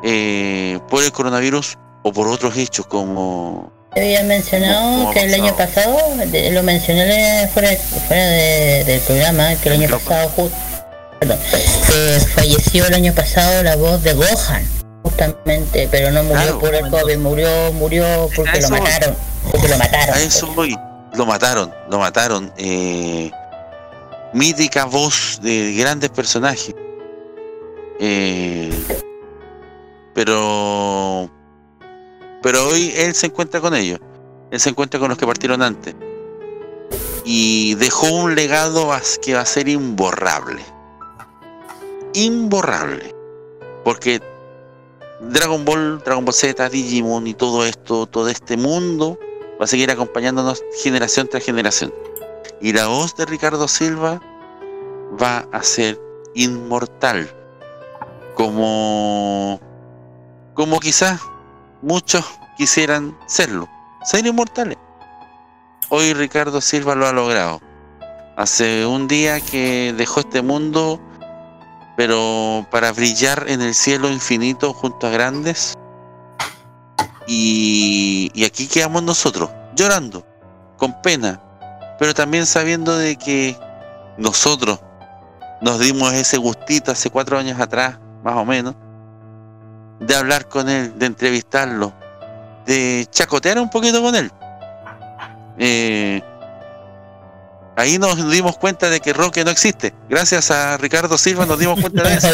eh, 0.04 0.78
por 0.88 1.02
el 1.02 1.10
coronavirus 1.10 1.76
o 2.04 2.12
por 2.12 2.28
otros 2.28 2.56
hechos 2.56 2.86
como 2.86 3.81
Había 3.94 4.22
mencionado 4.22 4.80
¿Cómo 4.98 5.10
ha 5.10 5.12
que 5.14 5.20
el 5.24 5.34
año 5.34 5.54
pasado, 5.56 5.98
lo 6.52 6.62
mencioné 6.62 7.48
fuera, 7.52 7.76
fuera 8.08 8.26
de- 8.26 8.84
del 8.84 9.00
programa, 9.00 9.54
que 9.56 9.68
el 9.68 9.82
año 9.82 9.90
pasado, 9.90 10.30
ju- 10.36 10.50
perdón, 11.20 11.38
eh, 11.94 12.18
falleció 12.34 12.86
el 12.86 12.94
año 12.94 13.12
pasado 13.14 13.62
la 13.62 13.76
voz 13.76 14.02
de 14.02 14.14
Gohan, 14.14 14.66
justamente, 15.02 15.88
pero 15.90 16.10
no 16.10 16.22
murió 16.22 16.40
Claro. 16.42 16.58
por 16.58 16.74
el 16.74 16.88
COVID, 16.88 17.18
murió, 17.18 17.72
murió 17.74 18.30
porque 18.34 18.60
lo 18.62 18.70
mataron, 18.70 19.14
porque 19.50 19.68
lo 19.68 19.76
mataron. 19.76 20.14
A 20.14 20.20
eso 20.20 20.46
voy. 20.54 20.74
Lo 21.14 21.26
mataron, 21.26 21.70
lo 21.90 21.98
mataron. 21.98 22.50
Eh, 22.56 23.30
mítica 24.32 24.86
voz 24.86 25.38
de 25.42 25.74
grandes 25.74 26.08
personajes. 26.08 26.74
Eh, 28.00 28.70
pero 30.14 31.30
pero 32.42 32.66
hoy 32.68 32.92
él 32.96 33.14
se 33.14 33.26
encuentra 33.26 33.60
con 33.60 33.74
ellos. 33.74 34.00
Él 34.50 34.60
se 34.60 34.68
encuentra 34.68 35.00
con 35.00 35.08
los 35.08 35.16
que 35.16 35.26
partieron 35.26 35.62
antes. 35.62 35.94
Y 37.24 37.74
dejó 37.76 38.08
un 38.08 38.34
legado 38.34 38.90
que 39.22 39.34
va 39.34 39.40
a 39.40 39.46
ser 39.46 39.68
imborrable. 39.68 40.62
Imborrable. 42.14 43.14
Porque 43.84 44.20
Dragon 45.20 45.64
Ball, 45.64 46.00
Dragon 46.04 46.24
Ball 46.24 46.34
Z, 46.34 46.68
Digimon 46.68 47.26
y 47.26 47.34
todo 47.34 47.64
esto, 47.64 48.06
todo 48.06 48.28
este 48.28 48.56
mundo 48.56 49.18
va 49.60 49.64
a 49.64 49.68
seguir 49.68 49.90
acompañándonos 49.90 50.62
generación 50.82 51.28
tras 51.28 51.44
generación. 51.44 51.94
Y 52.60 52.72
la 52.72 52.88
voz 52.88 53.16
de 53.16 53.24
Ricardo 53.24 53.68
Silva 53.68 54.20
va 55.20 55.46
a 55.52 55.62
ser 55.62 56.00
inmortal. 56.34 57.30
Como 58.34 59.60
como 60.54 60.80
quizás 60.80 61.20
muchos 61.82 62.24
quisieran 62.56 63.16
serlo, 63.26 63.68
ser 64.04 64.26
inmortales. 64.26 64.78
Hoy 65.90 66.14
Ricardo 66.14 66.60
Silva 66.60 66.94
lo 66.94 67.06
ha 67.06 67.12
logrado. 67.12 67.60
Hace 68.36 68.86
un 68.86 69.08
día 69.08 69.40
que 69.40 69.92
dejó 69.96 70.20
este 70.20 70.40
mundo, 70.40 71.00
pero 71.96 72.66
para 72.70 72.92
brillar 72.92 73.44
en 73.48 73.60
el 73.60 73.74
cielo 73.74 74.10
infinito 74.10 74.72
junto 74.72 75.06
a 75.06 75.10
grandes. 75.10 75.74
Y, 77.26 78.32
aquí 78.44 78.66
quedamos 78.66 79.02
nosotros, 79.02 79.50
llorando, 79.76 80.26
con 80.76 81.00
pena, 81.02 81.40
pero 81.98 82.14
también 82.14 82.46
sabiendo 82.46 82.96
de 82.96 83.16
que 83.16 83.56
nosotros 84.18 84.80
nos 85.60 85.78
dimos 85.78 86.12
ese 86.12 86.38
gustito 86.38 86.90
hace 86.90 87.10
cuatro 87.10 87.38
años 87.38 87.60
atrás, 87.60 87.98
más 88.24 88.34
o 88.34 88.44
menos, 88.44 88.74
de 90.00 90.14
hablar 90.14 90.48
con 90.48 90.68
él, 90.68 90.98
de 90.98 91.06
entrevistarlo, 91.06 91.92
de 92.66 93.06
chacotear 93.10 93.58
un 93.58 93.70
poquito 93.70 94.02
con 94.02 94.14
él. 94.14 94.30
Eh, 95.58 96.22
ahí 97.76 97.98
nos 97.98 98.30
dimos 98.30 98.56
cuenta 98.58 98.88
de 98.90 99.00
que 99.00 99.12
Roque 99.12 99.44
no 99.44 99.50
existe. 99.50 99.94
Gracias 100.08 100.50
a 100.50 100.76
Ricardo 100.76 101.18
Silva 101.18 101.46
nos 101.46 101.58
dimos 101.58 101.80
cuenta 101.80 102.02
de 102.02 102.14
eso. 102.14 102.28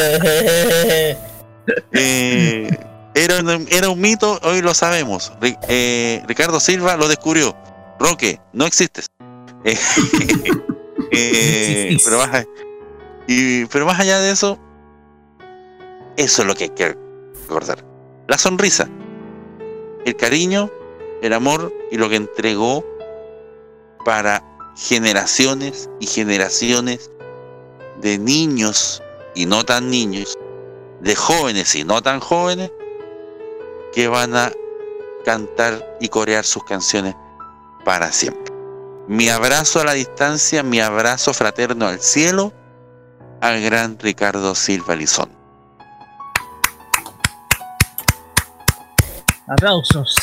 Eh, 1.93 2.67
era, 3.15 3.41
un, 3.41 3.69
era 3.71 3.91
un 3.91 4.01
mito, 4.01 4.41
hoy 4.43 4.63
lo 4.63 4.73
sabemos. 4.73 5.35
Eh, 5.69 6.23
Ricardo 6.27 6.61
Silva 6.61 6.97
lo 6.97 7.09
descubrió. 7.09 7.55
Roque, 7.99 8.41
no 8.55 8.65
existes. 8.65 9.11
Pero, 11.11 12.19
más, 12.19 12.47
y, 13.27 13.67
pero 13.67 13.85
más 13.87 13.99
allá 14.01 14.21
de 14.21 14.31
eso, 14.31 14.59
eso 16.17 16.43
es 16.43 16.49
lo 16.49 16.55
que 16.55 16.65
hay 16.65 16.71
que 16.71 16.97
La 18.27 18.39
sonrisa, 18.39 18.89
el 20.05 20.17
cariño, 20.17 20.71
el 21.23 21.33
amor 21.33 21.73
y 21.91 21.97
lo 21.97 22.09
que 22.09 22.17
entregó 22.17 22.85
para 24.05 24.45
generaciones 24.77 25.91
y 25.99 26.07
generaciones 26.07 27.11
de 28.01 28.19
niños 28.19 29.03
y 29.35 29.47
no 29.47 29.65
tan 29.65 29.91
niños, 29.91 30.37
de 31.01 31.17
jóvenes 31.17 31.75
y 31.75 31.85
no 31.85 32.03
tan 32.03 32.21
jóvenes, 32.21 32.71
que 33.93 34.09
van 34.09 34.37
a 34.37 34.53
cantar 35.25 35.97
y 36.01 36.09
corear 36.09 36.45
sus 36.45 36.65
canciones 36.65 37.15
para 37.85 38.13
siempre. 38.13 38.53
Mi 39.09 39.31
abrazo 39.31 39.81
a 39.81 39.85
la 39.85 39.95
distancia, 39.95 40.63
mi 40.63 40.81
abrazo 40.81 41.33
fraterno 41.33 41.87
al 41.87 42.01
cielo, 42.01 42.53
al 43.41 43.63
gran 43.63 43.99
Ricardo 43.99 44.55
Silva 44.55 44.95
Lizón. 44.95 45.38
Aplausos. 49.49 50.15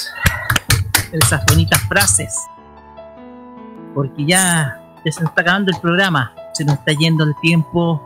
Esas 1.12 1.44
bonitas 1.48 1.82
frases. 1.88 2.36
Porque 3.94 4.26
ya, 4.26 4.80
ya 5.04 5.12
se 5.12 5.22
nos 5.22 5.30
está 5.30 5.42
acabando 5.42 5.72
el 5.74 5.82
programa. 5.82 6.34
Se 6.54 6.64
nos 6.64 6.78
está 6.78 6.92
yendo 6.94 7.24
el 7.24 7.34
tiempo. 7.42 8.02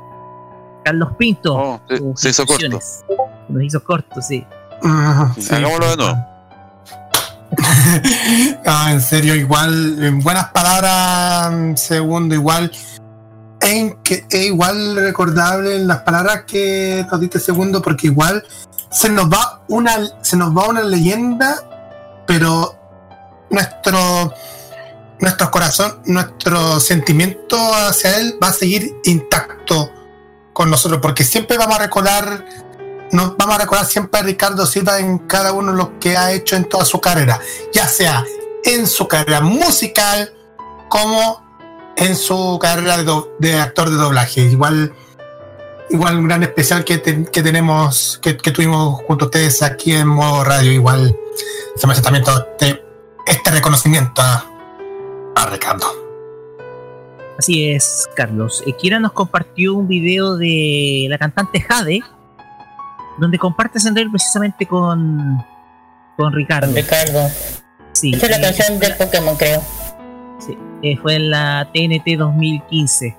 Carlos 0.83 1.09
Pinto. 1.17 1.55
Oh, 1.55 1.81
se 2.15 2.29
hizo 2.29 2.45
corto. 2.45 2.79
Se 2.79 3.03
nos 3.49 3.63
hizo 3.63 3.83
corto, 3.83 4.21
sí. 4.21 4.45
Hagámoslo 4.81 5.89
de 5.89 5.97
nuevo. 5.97 6.25
Ah, 8.65 8.91
en 8.91 9.01
serio, 9.01 9.33
igual, 9.33 10.03
en 10.03 10.19
buenas 10.19 10.49
palabras, 10.51 11.81
segundo, 11.81 12.35
igual. 12.35 12.71
En 13.61 14.01
que 14.03 14.25
es 14.29 14.45
igual 14.45 14.95
recordable 14.95 15.75
en 15.75 15.87
las 15.87 15.99
palabras 15.99 16.43
que 16.45 17.05
nos 17.11 17.19
diste 17.19 17.39
segundo, 17.39 17.81
porque 17.81 18.07
igual 18.07 18.43
se 18.91 19.09
nos 19.09 19.29
va 19.29 19.61
una, 19.67 19.97
se 20.21 20.37
nos 20.37 20.55
va 20.55 20.67
una 20.67 20.83
leyenda, 20.83 21.55
pero 22.25 22.75
nuestro 23.49 24.33
nuestro 25.19 25.51
corazón, 25.51 26.01
nuestro 26.05 26.79
sentimiento 26.79 27.57
hacia 27.73 28.17
él 28.17 28.37
va 28.41 28.47
a 28.47 28.53
seguir 28.53 28.95
intacto 29.03 29.91
con 30.53 30.69
nosotros, 30.69 30.99
porque 31.01 31.23
siempre 31.23 31.57
vamos 31.57 31.75
a 31.75 31.79
recordar, 31.79 32.45
nos 33.11 33.37
vamos 33.37 33.55
a 33.55 33.59
recordar 33.59 33.85
siempre 33.85 34.19
a 34.19 34.23
Ricardo 34.23 34.65
Silva 34.65 34.99
en 34.99 35.19
cada 35.19 35.51
uno 35.51 35.71
de 35.71 35.77
los 35.77 35.89
que 35.99 36.17
ha 36.17 36.31
hecho 36.31 36.55
en 36.55 36.65
toda 36.65 36.85
su 36.85 36.99
carrera, 36.99 37.39
ya 37.73 37.87
sea 37.87 38.25
en 38.63 38.87
su 38.87 39.07
carrera 39.07 39.41
musical 39.41 40.33
como 40.89 41.43
en 41.95 42.15
su 42.15 42.57
carrera 42.61 42.97
de, 42.97 43.23
de 43.39 43.59
actor 43.59 43.89
de 43.89 43.97
doblaje. 43.97 44.41
Igual, 44.41 44.93
igual 45.89 46.17
un 46.17 46.27
gran 46.27 46.43
especial 46.43 46.83
que, 46.83 46.97
te- 46.97 47.25
que 47.25 47.41
tenemos, 47.43 48.19
que, 48.21 48.37
que 48.37 48.51
tuvimos 48.51 49.01
junto 49.07 49.25
a 49.25 49.27
ustedes 49.27 49.61
aquí 49.63 49.93
en 49.93 50.07
modo 50.07 50.43
radio. 50.43 50.71
Igual 50.71 51.15
se 51.75 51.87
me 51.87 51.93
hace 51.93 52.01
también 52.01 52.23
todo 52.23 52.45
este, 52.59 52.81
este 53.25 53.51
reconocimiento 53.51 54.21
a, 54.21 54.45
a 55.35 55.45
Ricardo. 55.47 55.85
Así 57.37 57.69
es, 57.69 58.07
Carlos. 58.15 58.63
Kira 58.79 58.99
nos 58.99 59.13
compartió 59.13 59.73
un 59.73 59.87
video 59.87 60.35
de 60.35 61.07
la 61.09 61.17
cantante 61.17 61.61
Jade, 61.61 62.01
donde 63.17 63.37
comparte 63.39 63.77
escenario 63.77 64.11
precisamente 64.11 64.65
con, 64.65 65.43
con 66.17 66.33
Ricardo. 66.33 66.73
Ricardo. 66.73 67.29
Sí, 67.93 68.11
Esa 68.13 68.25
es 68.25 68.31
la 68.31 68.37
eh, 68.37 68.41
canción 68.41 68.79
del 68.79 68.95
Pokémon, 68.97 69.35
creo. 69.37 69.63
Sí, 70.39 70.57
eh, 70.83 70.97
fue 70.97 71.15
en 71.15 71.29
la 71.29 71.69
TNT 71.73 72.17
2015, 72.17 73.15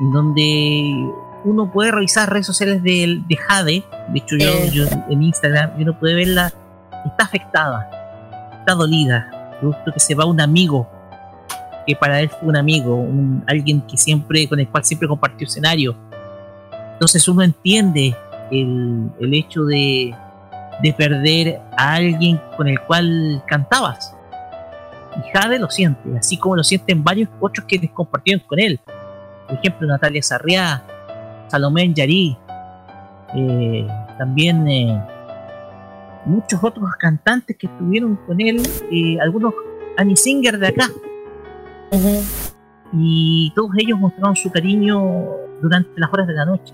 en 0.00 0.12
donde 0.12 1.10
uno 1.44 1.70
puede 1.70 1.90
revisar 1.90 2.30
redes 2.30 2.46
sociales 2.46 2.82
de, 2.82 3.20
de 3.26 3.36
Jade. 3.36 3.84
De 4.08 4.18
hecho, 4.18 4.36
yo, 4.36 4.46
Eh. 4.48 4.70
yo 4.72 4.84
en 5.08 5.22
Instagram, 5.22 5.72
y 5.78 5.82
uno 5.82 5.98
puede 5.98 6.14
verla, 6.14 6.52
está 7.04 7.24
afectada, 7.24 7.90
está 8.60 8.74
dolida, 8.74 9.56
producto 9.60 9.92
que 9.92 10.00
se 10.00 10.14
va 10.14 10.24
un 10.24 10.40
amigo, 10.40 10.88
que 11.86 11.96
para 11.96 12.20
él 12.20 12.28
fue 12.28 12.48
un 12.48 12.56
amigo, 12.56 12.94
un, 12.94 13.44
alguien 13.46 13.80
que 13.82 13.96
siempre, 13.96 14.48
con 14.48 14.60
el 14.60 14.68
cual 14.68 14.84
siempre 14.84 15.08
compartió 15.08 15.46
escenario. 15.46 15.96
Entonces 16.92 17.26
uno 17.26 17.42
entiende 17.42 18.14
el, 18.50 19.10
el 19.18 19.34
hecho 19.34 19.64
de, 19.64 20.14
de 20.80 20.92
perder 20.92 21.60
a 21.76 21.94
alguien 21.94 22.40
con 22.56 22.68
el 22.68 22.78
cual 22.80 23.42
cantabas. 23.46 24.14
Y 25.16 25.30
Jade 25.36 25.58
lo 25.58 25.68
siente, 25.68 26.16
así 26.16 26.36
como 26.36 26.56
lo 26.56 26.62
sienten 26.64 27.02
varios 27.02 27.28
otros 27.40 27.66
que 27.66 27.88
compartieron 27.92 28.42
con 28.46 28.60
él. 28.60 28.80
Por 29.48 29.58
ejemplo, 29.58 29.86
Natalia 29.86 30.22
Sarriá, 30.22 30.82
Salomé 31.52 31.92
Yarí, 31.92 32.34
eh, 33.36 33.86
también 34.16 34.66
eh, 34.66 35.06
muchos 36.24 36.58
otros 36.64 36.88
cantantes 36.98 37.54
que 37.58 37.66
estuvieron 37.66 38.16
con 38.26 38.40
él, 38.40 38.62
eh, 38.90 39.18
algunos 39.20 39.52
Annie 39.98 40.16
Singer 40.16 40.58
de 40.58 40.68
acá. 40.68 40.88
Y 42.94 43.52
todos 43.54 43.70
ellos 43.76 43.98
mostraron 43.98 44.34
su 44.34 44.50
cariño 44.50 45.26
durante 45.60 46.00
las 46.00 46.10
horas 46.10 46.26
de 46.26 46.32
la 46.32 46.46
noche. 46.46 46.72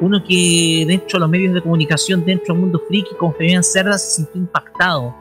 Uno 0.00 0.22
que 0.22 0.84
dentro 0.86 1.18
de 1.18 1.18
los 1.18 1.28
medios 1.28 1.52
de 1.52 1.60
comunicación, 1.60 2.24
dentro 2.24 2.54
del 2.54 2.62
mundo 2.62 2.80
friki, 2.86 3.16
como 3.18 3.32
Fabián 3.32 3.64
Cerda, 3.64 3.98
se 3.98 4.14
sintió 4.14 4.40
impactado 4.40 5.12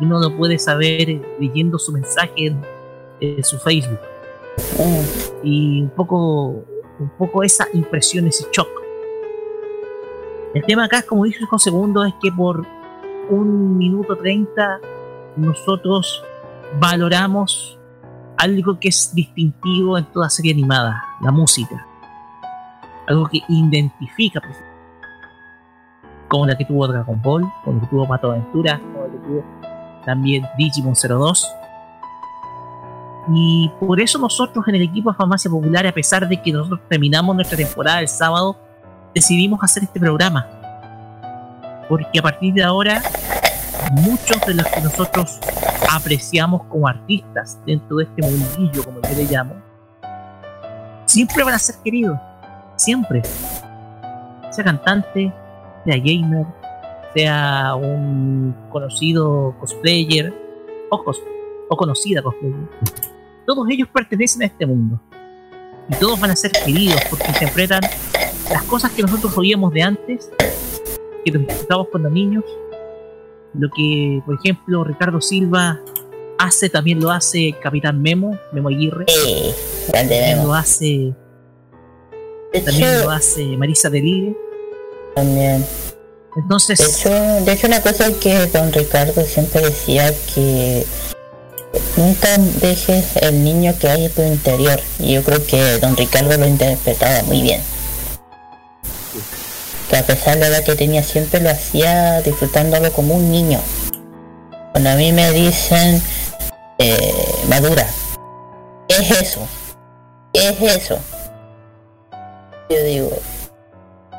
uno 0.00 0.18
lo 0.20 0.36
puede 0.36 0.58
saber 0.58 1.20
leyendo 1.38 1.78
su 1.78 1.92
mensaje 1.92 2.46
en, 2.46 2.62
en 3.20 3.44
su 3.44 3.58
Facebook. 3.58 3.98
Y 5.42 5.82
un 5.82 5.90
poco, 5.90 6.64
un 7.00 7.08
poco 7.10 7.42
esa 7.42 7.66
impresión, 7.72 8.26
ese 8.26 8.46
shock. 8.52 8.68
El 10.54 10.64
tema 10.64 10.84
acá, 10.84 11.02
como 11.02 11.24
dijo 11.24 11.46
con 11.48 11.58
segundo, 11.58 12.04
es 12.04 12.14
que 12.20 12.30
por 12.30 12.66
un 13.30 13.78
minuto 13.78 14.16
treinta 14.16 14.80
nosotros 15.36 16.24
valoramos 16.78 17.78
algo 18.36 18.78
que 18.78 18.88
es 18.88 19.14
distintivo 19.14 19.98
en 19.98 20.04
toda 20.06 20.28
serie 20.30 20.52
animada, 20.52 21.02
la 21.20 21.30
música. 21.30 21.86
algo 23.06 23.26
que 23.26 23.40
identifica 23.48 24.40
como 26.28 26.46
la 26.46 26.56
que 26.56 26.64
tuvo 26.64 26.86
Dragon 26.86 27.20
Ball, 27.20 27.52
como 27.64 27.76
la 27.76 27.82
que 27.82 27.88
tuvo 27.88 28.06
Pato 28.06 28.30
Aventura, 28.30 28.78
como 28.78 29.04
la 29.04 29.12
que 29.12 29.18
tuvo 29.18 29.44
también 30.04 30.46
Digimon 30.56 30.94
02. 30.94 31.59
Y 33.32 33.70
por 33.78 34.00
eso 34.00 34.18
nosotros 34.18 34.66
en 34.68 34.74
el 34.76 34.82
equipo 34.82 35.10
de 35.10 35.16
Farmacia 35.16 35.50
Popular, 35.50 35.86
a 35.86 35.92
pesar 35.92 36.28
de 36.28 36.40
que 36.40 36.52
nosotros 36.52 36.80
terminamos 36.88 37.34
nuestra 37.36 37.56
temporada 37.56 38.00
el 38.00 38.08
sábado, 38.08 38.56
decidimos 39.14 39.60
hacer 39.62 39.84
este 39.84 40.00
programa. 40.00 40.46
Porque 41.88 42.18
a 42.18 42.22
partir 42.22 42.54
de 42.54 42.62
ahora, 42.62 43.02
muchos 43.92 44.40
de 44.46 44.54
los 44.54 44.66
que 44.66 44.80
nosotros 44.80 45.38
apreciamos 45.92 46.62
como 46.64 46.88
artistas 46.88 47.58
dentro 47.66 47.98
de 47.98 48.04
este 48.04 48.22
mundillo, 48.22 48.84
como 48.84 49.00
yo 49.02 49.16
le 49.16 49.24
llamo, 49.24 49.54
siempre 51.06 51.44
van 51.44 51.54
a 51.54 51.58
ser 51.58 51.76
queridos. 51.84 52.18
Siempre. 52.76 53.22
Sea 54.50 54.64
cantante, 54.64 55.32
sea 55.84 55.96
gamer, 55.98 56.46
sea 57.14 57.74
un 57.76 58.56
conocido 58.70 59.54
cosplayer 59.60 60.34
o, 60.90 61.04
o 61.68 61.76
conocida 61.76 62.22
cosplayer. 62.22 62.68
Todos 63.46 63.68
ellos 63.70 63.88
pertenecen 63.92 64.42
a 64.42 64.46
este 64.46 64.66
mundo. 64.66 65.00
Y 65.88 65.94
todos 65.96 66.20
van 66.20 66.30
a 66.30 66.36
ser 66.36 66.52
queridos 66.52 67.00
porque 67.10 67.26
interpretan 67.28 67.80
las 68.50 68.62
cosas 68.64 68.92
que 68.92 69.02
nosotros 69.02 69.36
oíamos 69.36 69.72
de 69.72 69.82
antes, 69.82 70.30
que 71.24 71.30
nos 71.32 71.46
disfrutábamos 71.46 71.88
cuando 71.90 72.10
niños, 72.10 72.44
lo 73.54 73.68
que, 73.70 74.22
por 74.24 74.36
ejemplo, 74.36 74.84
Ricardo 74.84 75.20
Silva 75.20 75.80
hace, 76.38 76.68
también 76.68 77.00
lo 77.00 77.10
hace 77.10 77.54
Capitán 77.60 78.00
Memo, 78.00 78.38
Memo 78.52 78.68
Aguirre. 78.68 79.06
también 79.92 80.42
lo 80.42 80.54
hace. 80.54 81.14
También 82.64 83.02
lo 83.02 83.10
hace 83.10 83.44
Marisa 83.56 83.90
Delire. 83.90 84.36
También. 85.14 85.64
Entonces. 86.36 86.78
De 86.78 86.84
hecho, 86.84 87.44
de 87.44 87.52
hecho, 87.52 87.66
una 87.66 87.82
cosa 87.82 88.12
que 88.18 88.46
don 88.46 88.72
Ricardo 88.72 89.22
siempre 89.22 89.62
decía 89.62 90.12
que 90.34 90.84
nunca 91.96 92.36
dejes 92.60 93.16
el 93.16 93.44
niño 93.44 93.74
que 93.78 93.88
hay 93.88 94.06
en 94.06 94.12
tu 94.12 94.22
interior. 94.22 94.80
Y 94.98 95.14
yo 95.14 95.22
creo 95.22 95.44
que 95.46 95.78
don 95.78 95.96
Ricardo 95.96 96.36
lo 96.36 96.46
interpretaba 96.46 97.22
muy 97.22 97.42
bien. 97.42 97.60
Que 99.88 99.96
a 99.96 100.06
pesar 100.06 100.34
de 100.34 100.40
la 100.40 100.46
edad 100.48 100.64
que 100.64 100.76
tenía 100.76 101.02
siempre 101.02 101.40
lo 101.40 101.50
hacía 101.50 102.20
disfrutándolo 102.22 102.92
como 102.92 103.14
un 103.14 103.30
niño. 103.30 103.60
Cuando 104.72 104.90
a 104.90 104.94
mí 104.94 105.12
me 105.12 105.30
dicen 105.32 106.00
eh, 106.78 107.14
madura, 107.48 107.86
¿qué 108.88 108.96
es 108.96 109.10
eso? 109.10 109.40
¿Qué 110.32 110.48
es 110.48 110.76
eso? 110.76 110.98
Yo 112.70 112.84
digo, 112.84 113.10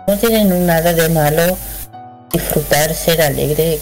no 0.07 0.18
tienen 0.18 0.65
nada 0.65 0.94
de 0.94 1.07
malo 1.07 1.57
disfrutar, 2.32 2.94
ser 2.94 3.22
alegre, 3.22 3.80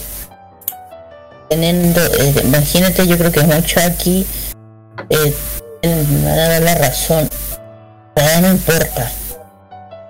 teniendo, 1.50 2.02
eh, 2.02 2.34
imagínate, 2.44 3.08
yo 3.08 3.18
creo 3.18 3.32
que 3.32 3.42
mucho 3.42 3.80
aquí 3.80 4.26
eh, 5.10 5.34
me 5.82 6.26
va 6.26 6.32
a 6.32 6.50
dar 6.50 6.62
la 6.62 6.76
razón, 6.76 7.28
nada 8.16 8.42
no 8.42 8.52
importa, 8.52 9.12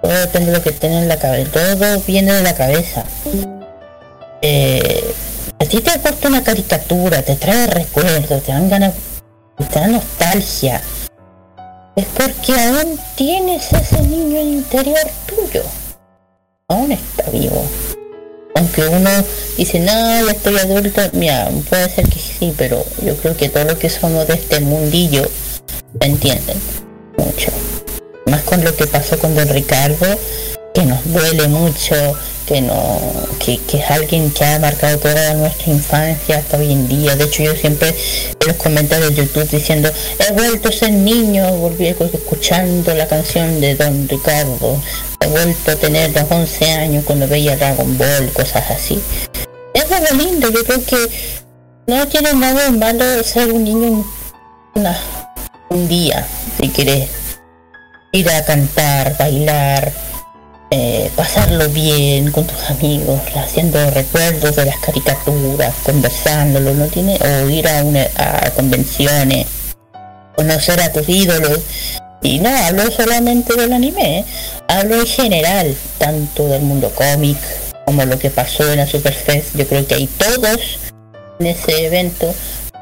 todo 0.02 0.12
depende 0.12 0.52
de 0.52 0.58
lo 0.58 0.64
que 0.64 0.72
tienen 0.72 1.04
en 1.04 1.10
la 1.10 1.18
cabeza, 1.18 1.52
todo 1.52 2.02
viene 2.02 2.34
de 2.34 2.44
la 2.44 2.56
cabeza. 2.56 3.06
Eh, 4.42 5.14
a 5.60 5.66
ti 5.66 5.82
te 5.82 5.92
aporta 5.92 6.28
una 6.28 6.44
caricatura, 6.44 7.22
te 7.22 7.36
trae 7.36 7.68
recuerdos, 7.68 8.44
te 8.44 8.52
dan 8.52 8.70
ganas, 8.70 8.94
te 9.58 9.80
da 9.80 9.88
nostalgia. 9.88 10.82
Es 11.96 12.06
porque 12.06 12.54
aún 12.54 12.98
tienes 13.16 13.74
ese 13.74 14.02
niño 14.02 14.40
interior 14.40 15.06
tuyo. 15.28 15.64
Aún 16.70 16.92
está 16.92 17.30
vivo 17.32 17.66
aunque 18.56 18.88
uno 18.88 19.10
dice, 19.58 19.80
no, 19.80 19.92
ya 20.26 20.32
estoy 20.32 20.58
adulto, 20.58 21.02
mira, 21.14 21.50
puede 21.70 21.90
ser 21.90 22.08
que 22.08 22.20
sí, 22.20 22.54
pero 22.58 22.84
yo 23.04 23.16
creo 23.18 23.36
que 23.36 23.50
todo 23.50 23.64
lo 23.66 23.78
que 23.78 23.90
somos 23.90 24.28
de 24.28 24.36
este 24.36 24.60
mundillo 24.60 25.30
entienden 26.00 26.58
mucho. 27.18 27.52
Más 28.26 28.42
con 28.44 28.64
lo 28.64 28.76
que 28.76 28.88
pasó 28.88 29.18
con 29.18 29.36
Don 29.36 29.50
Ricardo, 29.50 30.06
que 30.74 30.86
nos 30.86 31.00
duele 31.12 31.48
mucho, 31.48 31.96
que 32.50 32.62
no, 32.62 33.00
que, 33.38 33.60
es 33.78 33.92
alguien 33.92 34.32
que 34.32 34.44
ha 34.44 34.58
marcado 34.58 34.98
toda 34.98 35.36
nuestra 35.36 35.72
infancia 35.72 36.40
hasta 36.40 36.58
hoy 36.58 36.72
en 36.72 36.88
día. 36.88 37.16
De 37.16 37.26
hecho 37.26 37.44
yo 37.44 37.56
siempre 37.56 37.90
en 37.90 38.48
los 38.48 38.58
comentarios 38.58 39.16
de 39.16 39.24
YouTube 39.24 39.48
diciendo, 39.52 39.92
he 40.18 40.34
vuelto 40.34 40.70
a 40.70 40.72
ser 40.72 40.92
niño, 40.92 41.52
volví 41.58 41.86
escuchando 41.86 42.96
la 42.96 43.08
canción 43.08 43.62
de 43.62 43.76
Don 43.76 44.10
Ricardo, 44.10 44.82
he 45.22 45.28
vuelto 45.28 45.72
a 45.72 45.76
tener 45.76 46.12
los 46.12 46.30
11 46.30 46.72
años 46.72 47.06
cuando 47.06 47.28
veía 47.28 47.56
Dragon 47.56 47.96
Ball, 48.00 48.34
cosas 48.34 48.72
así. 48.72 49.00
Es 49.76 49.92
algo 49.92 50.24
lindo, 50.24 50.50
yo 50.50 50.64
creo 50.64 50.84
que 50.84 50.98
no 51.86 52.08
tiene 52.08 52.34
nada 52.34 52.64
de 52.64 52.72
malo 52.72 53.24
ser 53.24 53.52
un 53.52 53.64
niño 53.64 54.06
un 55.70 55.88
día, 55.88 56.26
si 56.60 56.70
quieres 56.70 57.10
ir 58.12 58.28
a 58.32 58.44
cantar, 58.44 59.16
bailar, 59.20 60.09
eh, 60.72 61.10
pasarlo 61.16 61.68
bien 61.70 62.32
con 62.32 62.46
tus 62.46 62.70
amigos, 62.70 63.20
haciendo 63.36 63.90
recuerdos 63.92 64.56
de 64.56 64.66
las 64.66 64.78
caricaturas, 64.78 65.74
conversándolo, 65.84 66.74
no 66.74 66.88
tiene, 66.88 67.18
o 67.18 67.50
ir 67.50 67.68
a, 67.68 67.84
una, 67.84 68.08
a 68.16 68.52
convenciones, 68.52 69.48
conocer 70.36 70.82
a 70.82 70.92
tus 70.92 71.08
ídolos. 71.08 71.60
Y 72.22 72.40
no 72.40 72.50
hablo 72.50 72.92
solamente 72.92 73.56
del 73.56 73.72
anime, 73.72 74.26
hablo 74.68 75.00
en 75.00 75.08
general, 75.08 75.76
tanto 75.98 76.48
del 76.48 76.64
mundo 76.64 76.92
cómic 76.94 77.38
como 77.86 78.04
lo 78.06 78.20
que 78.20 78.30
pasó 78.30 78.70
en 78.72 78.80
la 78.80 78.88
Superfest. 78.88 79.56
Yo 79.56 79.66
creo 79.66 79.88
que 79.88 79.96
hay 79.96 80.08
todos 80.08 80.80
en 81.40 81.48
ese 81.48 81.86
evento 81.86 82.34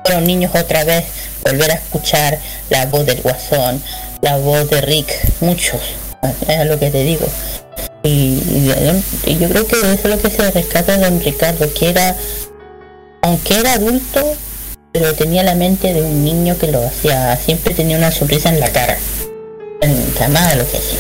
fueron 0.08 0.26
niños 0.26 0.56
otra 0.56 0.86
vez, 0.86 1.04
volver 1.44 1.70
a 1.70 1.74
escuchar 1.74 2.40
la 2.70 2.86
voz 2.86 3.06
del 3.06 3.22
guasón, 3.22 3.84
la 4.22 4.38
voz 4.38 4.70
de 4.70 4.80
Rick, 4.80 5.12
muchos, 5.42 5.82
es 6.48 6.66
lo 6.66 6.80
que 6.80 6.90
te 6.90 7.04
digo. 7.04 7.28
Y, 8.08 9.38
yo 9.40 9.50
creo 9.50 9.68
que 9.68 9.76
eso 9.76 9.92
es 9.92 10.06
lo 10.06 10.18
que 10.18 10.30
se 10.30 10.50
rescata 10.52 10.98
de 10.98 11.04
don 11.04 11.20
Ricardo, 11.20 11.74
que 11.74 11.90
era, 11.90 12.16
aunque 13.22 13.60
era 13.60 13.74
adulto, 13.74 14.34
pero 14.94 15.14
tenía 15.14 15.44
la 15.44 15.56
mente 15.56 15.94
de 15.94 16.02
un 16.02 16.24
niño 16.24 16.58
que 16.58 16.68
lo 16.68 16.86
hacía, 16.86 17.36
siempre 17.36 17.74
tenía 17.74 17.98
una 17.98 18.12
sonrisa 18.12 18.50
en 18.50 18.62
la 18.62 18.70
cara, 18.72 18.98
en 19.82 20.14
llamada 20.14 20.56
lo 20.56 20.66
que 20.70 20.78
hacía. 20.78 21.00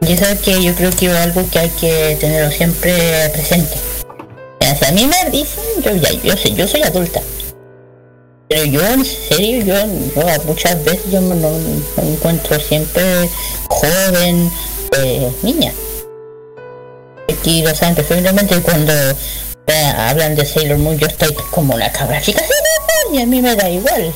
Y 0.00 0.12
eso 0.12 0.26
es 0.26 0.38
que 0.40 0.62
yo 0.62 0.74
creo 0.74 0.90
que 0.90 1.06
es 1.06 1.16
algo 1.16 1.48
que 1.50 1.58
hay 1.58 1.70
que 1.70 2.16
tenerlo 2.18 2.50
siempre 2.50 3.28
presente. 3.30 3.74
a 4.60 4.92
mí 4.92 5.06
me 5.06 5.30
dicen, 5.30 5.64
yo 5.82 5.94
ya, 5.96 6.12
yo 6.12 6.36
sé, 6.36 6.52
yo 6.54 6.66
soy 6.66 6.82
adulta. 6.82 7.20
Pero 8.48 8.64
yo 8.64 8.86
en 8.86 9.04
serio, 9.04 9.64
yo, 9.64 9.74
muchas 10.46 10.82
veces 10.84 11.10
yo 11.10 11.20
me, 11.20 11.34
encuentro 11.96 12.58
siempre 12.60 13.28
joven, 13.68 14.50
niña. 15.42 15.72
Y 17.44 17.64
o 17.66 17.74
sea, 17.74 17.94
preferiblemente 17.94 18.58
cuando 18.62 18.92
eh, 19.66 19.92
hablan 19.98 20.34
de 20.34 20.46
Sailor 20.46 20.78
Moon 20.78 20.98
yo 20.98 21.06
estoy 21.06 21.34
como 21.50 21.74
una 21.74 21.92
cabra 21.92 22.20
chica 22.20 22.42
y 23.12 23.20
a 23.20 23.26
mí 23.26 23.42
me 23.42 23.54
da 23.54 23.68
igual. 23.68 24.12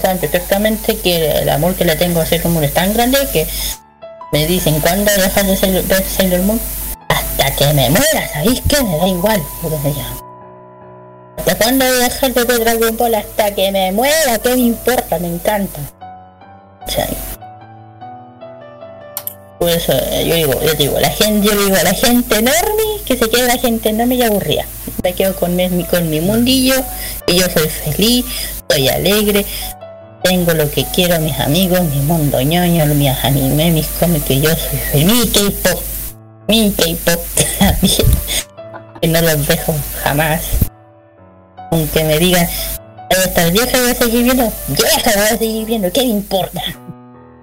saben 0.00 0.18
perfectamente 0.18 0.96
que 0.96 1.42
el 1.42 1.48
amor 1.50 1.74
que 1.74 1.84
le 1.84 1.94
tengo 1.96 2.20
a 2.20 2.26
Sailor 2.26 2.48
Moon 2.48 2.64
es 2.64 2.72
tan 2.72 2.94
grande 2.94 3.18
que 3.32 3.46
me 4.32 4.46
dicen 4.46 4.80
cuando 4.80 5.10
dejas 5.12 5.46
de 5.46 5.56
Sailor, 5.56 5.84
ver 5.84 6.04
Sailor 6.04 6.40
Moon 6.40 6.60
hasta 7.08 7.54
que 7.54 7.72
me 7.74 7.90
muera, 7.90 8.28
¿sabéis 8.32 8.62
qué? 8.66 8.82
Me 8.82 8.96
da 8.96 9.08
igual. 9.08 9.42
¿Hasta 11.36 11.54
cuándo 11.56 11.84
voy 11.84 11.96
a 11.96 12.04
dejar 12.04 12.32
de 12.32 12.44
ver 12.44 12.60
Dragon 12.60 12.96
Ball? 12.96 13.14
Hasta 13.14 13.54
que 13.54 13.70
me 13.70 13.92
muera, 13.92 14.38
¿qué 14.42 14.54
me 14.54 14.62
importa? 14.62 15.18
Me 15.18 15.28
encanta. 15.28 15.80
Por 19.58 19.68
eso 19.70 19.92
eh, 19.92 20.24
yo 20.26 20.34
digo, 20.36 20.62
yo 20.62 20.74
digo, 20.74 21.00
la 21.00 21.10
gente, 21.10 21.48
yo 21.48 21.56
digo, 21.56 21.76
la 21.82 21.92
gente 21.94 22.36
enorme, 22.36 23.02
que 23.04 23.16
se 23.16 23.28
quede 23.28 23.46
la 23.46 23.58
gente 23.58 23.88
enorme 23.88 24.14
y 24.14 24.22
aburrida. 24.22 24.64
Me 25.02 25.14
quedo 25.14 25.34
con 25.34 25.56
mi, 25.56 25.84
con 25.84 26.08
mi 26.08 26.20
mundillo, 26.20 26.76
y 27.26 27.40
yo 27.40 27.46
soy 27.50 27.68
feliz, 27.68 28.24
soy 28.70 28.88
alegre, 28.88 29.44
tengo 30.22 30.52
lo 30.52 30.70
que 30.70 30.84
quiero, 30.94 31.18
mis 31.20 31.38
amigos, 31.40 31.82
mi 31.82 32.00
mundo 32.02 32.40
ñoño, 32.40 32.86
mis 32.86 33.10
anime, 33.24 33.72
mis 33.72 33.86
cómics, 33.98 34.26
que 34.26 34.40
yo 34.40 34.50
soy 34.50 34.78
feliz, 34.92 35.06
mi 35.06 35.26
K-pop, 35.26 35.82
mi 36.46 36.72
K-pop 36.72 37.20
también, 37.58 38.06
que 39.00 39.08
no 39.08 39.20
los 39.22 39.46
dejo 39.46 39.74
jamás. 40.04 40.42
Aunque 41.72 42.04
me 42.04 42.18
digan, 42.18 42.48
esta 43.10 43.50
vieja 43.50 43.80
voy 43.80 43.90
a 43.90 43.94
seguir 43.94 44.22
viendo, 44.22 44.52
vieja 44.68 45.12
voy 45.16 45.26
a 45.26 45.36
seguir 45.38 45.66
viendo, 45.66 45.90
¿qué 45.90 46.00
me 46.02 46.08
importa? 46.10 46.62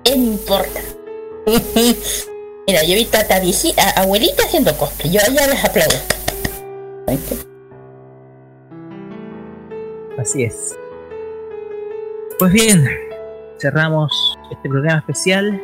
¿Qué 0.03 0.15
me 0.15 0.25
importa? 0.25 0.79
Mira, 2.67 2.83
yo 2.83 2.93
he 2.93 2.95
visto 2.95 3.17
a, 3.17 3.21
a 3.21 4.01
abuelita 4.01 4.43
haciendo 4.43 4.75
cosplay. 4.77 5.11
Yo 5.11 5.19
ya 5.33 5.47
les 5.47 5.63
aplaudo. 5.63 5.95
Así 10.17 10.43
es. 10.43 10.75
Pues 12.39 12.51
bien, 12.51 12.89
cerramos 13.59 14.37
este 14.51 14.67
programa 14.67 14.99
especial 14.99 15.61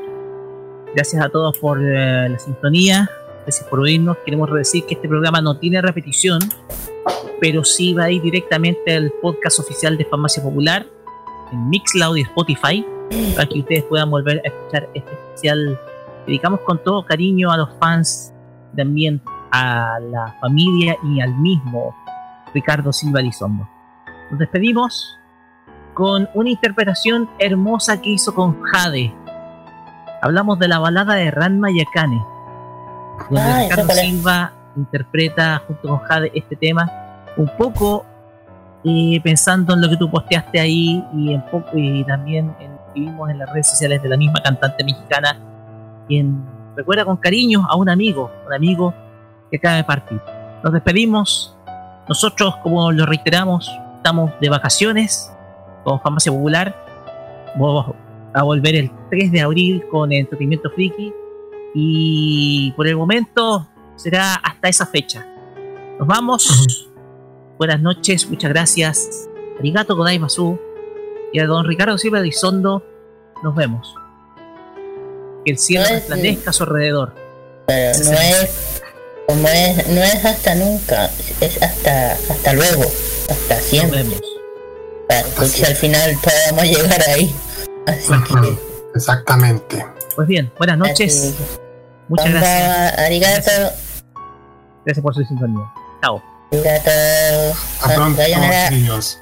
Gracias 0.93 1.23
a 1.23 1.29
todos 1.29 1.57
por 1.57 1.81
eh, 1.81 2.27
la 2.27 2.37
sintonía. 2.37 3.09
Gracias 3.43 3.65
por 3.69 3.79
oírnos. 3.79 4.17
Queremos 4.25 4.51
decir 4.53 4.85
que 4.85 4.95
este 4.95 5.07
programa 5.07 5.41
no 5.41 5.57
tiene 5.57 5.81
repetición, 5.81 6.39
pero 7.39 7.63
sí 7.63 7.93
va 7.93 8.05
a 8.05 8.11
ir 8.11 8.21
directamente 8.21 8.93
al 8.93 9.11
podcast 9.21 9.59
oficial 9.59 9.97
de 9.97 10.03
Farmacia 10.05 10.43
Popular 10.43 10.85
en 11.51 11.69
Mixcloud 11.69 12.17
y 12.17 12.21
Spotify 12.21 12.85
para 13.35 13.47
que 13.47 13.59
ustedes 13.59 13.83
puedan 13.83 14.09
volver 14.09 14.41
a 14.43 14.47
escuchar 14.47 14.89
este 14.93 15.11
especial. 15.11 15.79
Dedicamos 16.25 16.61
con 16.61 16.83
todo 16.83 17.05
cariño 17.05 17.51
a 17.51 17.57
los 17.57 17.69
fans, 17.79 18.33
también 18.75 19.21
a 19.51 19.99
la 19.99 20.35
familia 20.39 20.95
y 21.03 21.21
al 21.21 21.35
mismo 21.35 21.95
Ricardo 22.53 22.91
Silva 22.93 23.21
Lizondo. 23.21 23.67
Nos 24.29 24.39
despedimos 24.39 25.17
con 25.93 26.29
una 26.33 26.49
interpretación 26.49 27.29
hermosa 27.39 28.01
que 28.01 28.11
hizo 28.11 28.33
con 28.33 28.61
Jade. 28.61 29.13
Hablamos 30.21 30.59
de 30.59 30.67
la 30.67 30.79
balada 30.79 31.15
de 31.15 31.31
Ranma 31.31 31.69
Yakane, 31.71 32.23
donde 33.29 33.41
Ah, 33.41 33.59
Ricardo. 33.63 33.93
Silva 33.93 34.53
interpreta 34.77 35.61
junto 35.67 35.87
con 35.89 35.99
Jade 35.99 36.31
este 36.33 36.55
tema, 36.55 36.89
un 37.35 37.49
poco 37.57 38.05
eh, 38.83 39.19
pensando 39.23 39.73
en 39.73 39.81
lo 39.81 39.89
que 39.89 39.97
tú 39.97 40.09
posteaste 40.09 40.59
ahí 40.59 41.05
y 41.13 41.33
en 41.33 41.41
poco 41.45 41.69
y 41.73 42.03
también 42.05 42.55
en, 42.59 42.70
vimos 42.93 43.29
en 43.29 43.39
las 43.39 43.51
redes 43.51 43.69
sociales 43.69 44.01
de 44.01 44.09
la 44.09 44.17
misma 44.17 44.41
cantante 44.41 44.83
mexicana, 44.83 45.37
quien 46.07 46.43
recuerda 46.75 47.05
con 47.05 47.17
cariño 47.17 47.65
a 47.69 47.75
un 47.75 47.89
amigo, 47.89 48.31
un 48.45 48.53
amigo 48.53 48.93
que 49.49 49.57
acaba 49.57 49.75
de 49.75 49.83
partir. 49.83 50.21
Nos 50.63 50.73
despedimos. 50.73 51.55
Nosotros, 52.07 52.55
como 52.57 52.91
lo 52.91 53.05
reiteramos, 53.05 53.69
estamos 53.97 54.31
de 54.39 54.49
vacaciones 54.49 55.31
con 55.83 55.99
Farmacia 56.01 56.31
Popular. 56.31 56.75
Vamos 57.55 57.95
a 58.33 58.43
volver 58.43 58.75
el 58.75 58.91
3 59.09 59.31
de 59.31 59.41
abril 59.41 59.83
con 59.89 60.11
Entretenimiento 60.11 60.69
Friki. 60.71 61.13
Y 61.73 62.73
por 62.75 62.87
el 62.87 62.97
momento 62.97 63.67
será 63.95 64.35
hasta 64.35 64.67
esa 64.69 64.85
fecha. 64.85 65.25
Nos 65.99 66.07
vamos. 66.07 66.89
Buenas 67.57 67.79
noches, 67.79 68.29
muchas 68.29 68.51
gracias. 68.51 69.29
Arigato 69.59 69.95
Godaimasu. 69.95 70.59
Y 71.33 71.39
a 71.39 71.45
don 71.45 71.65
Ricardo 71.65 71.97
Silva 71.97 72.19
Elizondo, 72.19 72.83
nos 73.43 73.55
vemos. 73.55 73.95
Que 75.45 75.51
el 75.51 75.57
cielo 75.57 75.85
sí. 75.85 75.93
resplandezca 75.93 76.49
a 76.49 76.53
su 76.53 76.63
alrededor. 76.63 77.15
Pero 77.67 77.99
no 77.99 78.11
es 78.11 78.81
como 79.27 79.47
es, 79.47 79.87
no 79.87 80.03
es 80.03 80.25
hasta 80.25 80.55
nunca, 80.55 81.09
es 81.39 81.61
hasta 81.61 82.13
hasta 82.13 82.53
luego, 82.53 82.83
hasta 83.29 83.55
siempre. 83.59 84.05
Para 85.07 85.23
que 85.23 85.45
si 85.45 85.63
al 85.63 85.75
final 85.75 86.17
podamos 86.21 86.63
llegar 86.65 87.01
ahí. 87.09 87.33
Así 87.87 88.11
que 88.11 88.71
Exactamente. 88.93 89.85
Pues 90.15 90.27
bien, 90.27 90.51
buenas 90.57 90.77
noches. 90.77 91.33
Muchas 92.09 92.25
Bamba, 92.25 92.39
gracias. 92.41 92.99
arigato. 92.99 93.51
Gracias 94.85 95.03
por 95.03 95.15
su 95.15 95.23
sintonía. 95.23 95.71
Chao. 96.01 96.21
Arigato. 96.51 96.91
Hasta 97.81 97.95
pronto, 97.95 98.21
niños. 98.71 99.17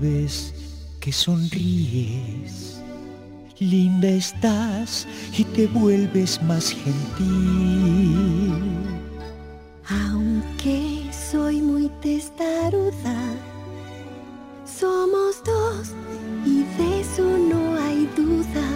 Vez 0.00 0.52
que 1.00 1.10
sonríes, 1.10 2.82
linda 3.58 4.08
estás 4.08 5.08
y 5.36 5.44
te 5.44 5.66
vuelves 5.68 6.40
más 6.42 6.70
gentil. 6.70 8.52
Aunque 9.88 11.10
soy 11.30 11.62
muy 11.62 11.88
testaruda, 12.02 13.16
somos 14.66 15.42
dos 15.44 15.92
y 16.44 16.64
de 16.76 17.00
eso 17.00 17.24
no 17.24 17.80
hay 17.80 18.06
duda. 18.14 18.68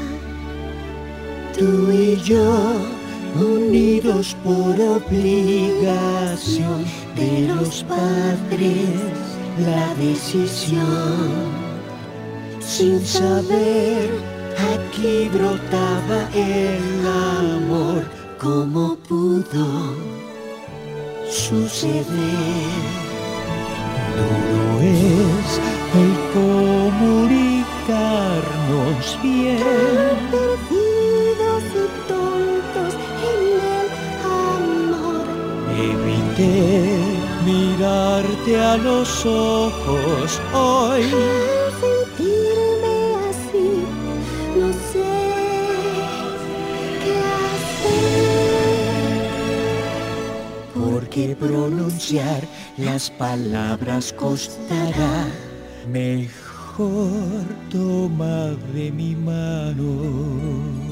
Tú 1.59 1.93
y 1.93 2.17
yo, 2.23 2.81
unidos 3.39 4.35
por 4.43 4.81
obligación 4.81 6.87
de 7.15 7.49
los 7.49 7.85
padres, 7.85 9.30
la 9.65 9.95
decisión. 9.95 11.51
Sin 12.61 13.05
saber, 13.05 14.11
aquí 14.74 15.28
brotaba 15.32 16.28
el 16.35 17.07
amor, 17.07 18.05
como 18.39 18.97
pudo 18.97 19.95
suceder. 21.28 22.05
Duro 24.16 24.81
es 24.81 25.61
el 26.01 26.12
comunicarnos 26.35 29.05
bien. 29.23 29.59
Perdidos 30.31 31.65
y 31.74 31.77
tontos 32.09 32.93
en 33.31 33.43
el 33.77 33.89
amor. 34.24 35.24
Evité 35.91 37.00
mirarte 37.45 38.61
a 38.61 38.77
los 38.77 39.25
ojos 39.27 40.41
hoy. 40.53 41.03
Al 41.03 41.73
sentirme 41.81 42.97
así, 43.31 43.69
no 44.57 44.69
sé 44.93 45.12
qué 47.03 47.15
hacer. 47.49 48.31
Porque 50.75 51.37
pronunciar 51.39 52.43
las 52.77 53.11
palabras 53.11 54.12
costará. 54.12 55.29
Mejor 55.91 57.47
toma 57.71 58.57
de 58.75 58.91
mi 58.93 59.15
mano. 59.15 60.90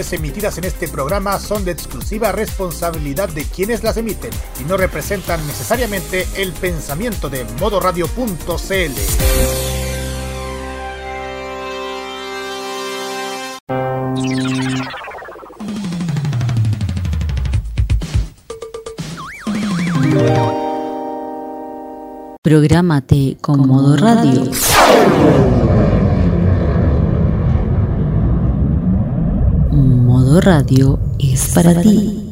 Opiniones 0.09 0.13
emitidas 0.13 0.57
en 0.57 0.63
este 0.63 0.87
programa 0.87 1.39
son 1.39 1.65
de 1.65 1.71
exclusiva 1.71 2.31
responsabilidad 2.31 3.29
de 3.29 3.43
quienes 3.43 3.83
las 3.83 3.97
emiten 3.97 4.31
y 4.59 4.63
no 4.63 4.77
representan 4.77 5.45
necesariamente 5.45 6.27
el 6.35 6.51
pensamiento 6.53 7.29
de 7.29 7.45
modoradio.cl. 7.59 8.91
Prográmate 22.41 23.37
con 23.41 23.67
Modo 23.67 23.97
Radio. 23.97 24.49
Modo 29.71 30.28
Radio 30.41 30.99
es 31.19 31.49
para 31.53 31.81
ti. 31.81 32.28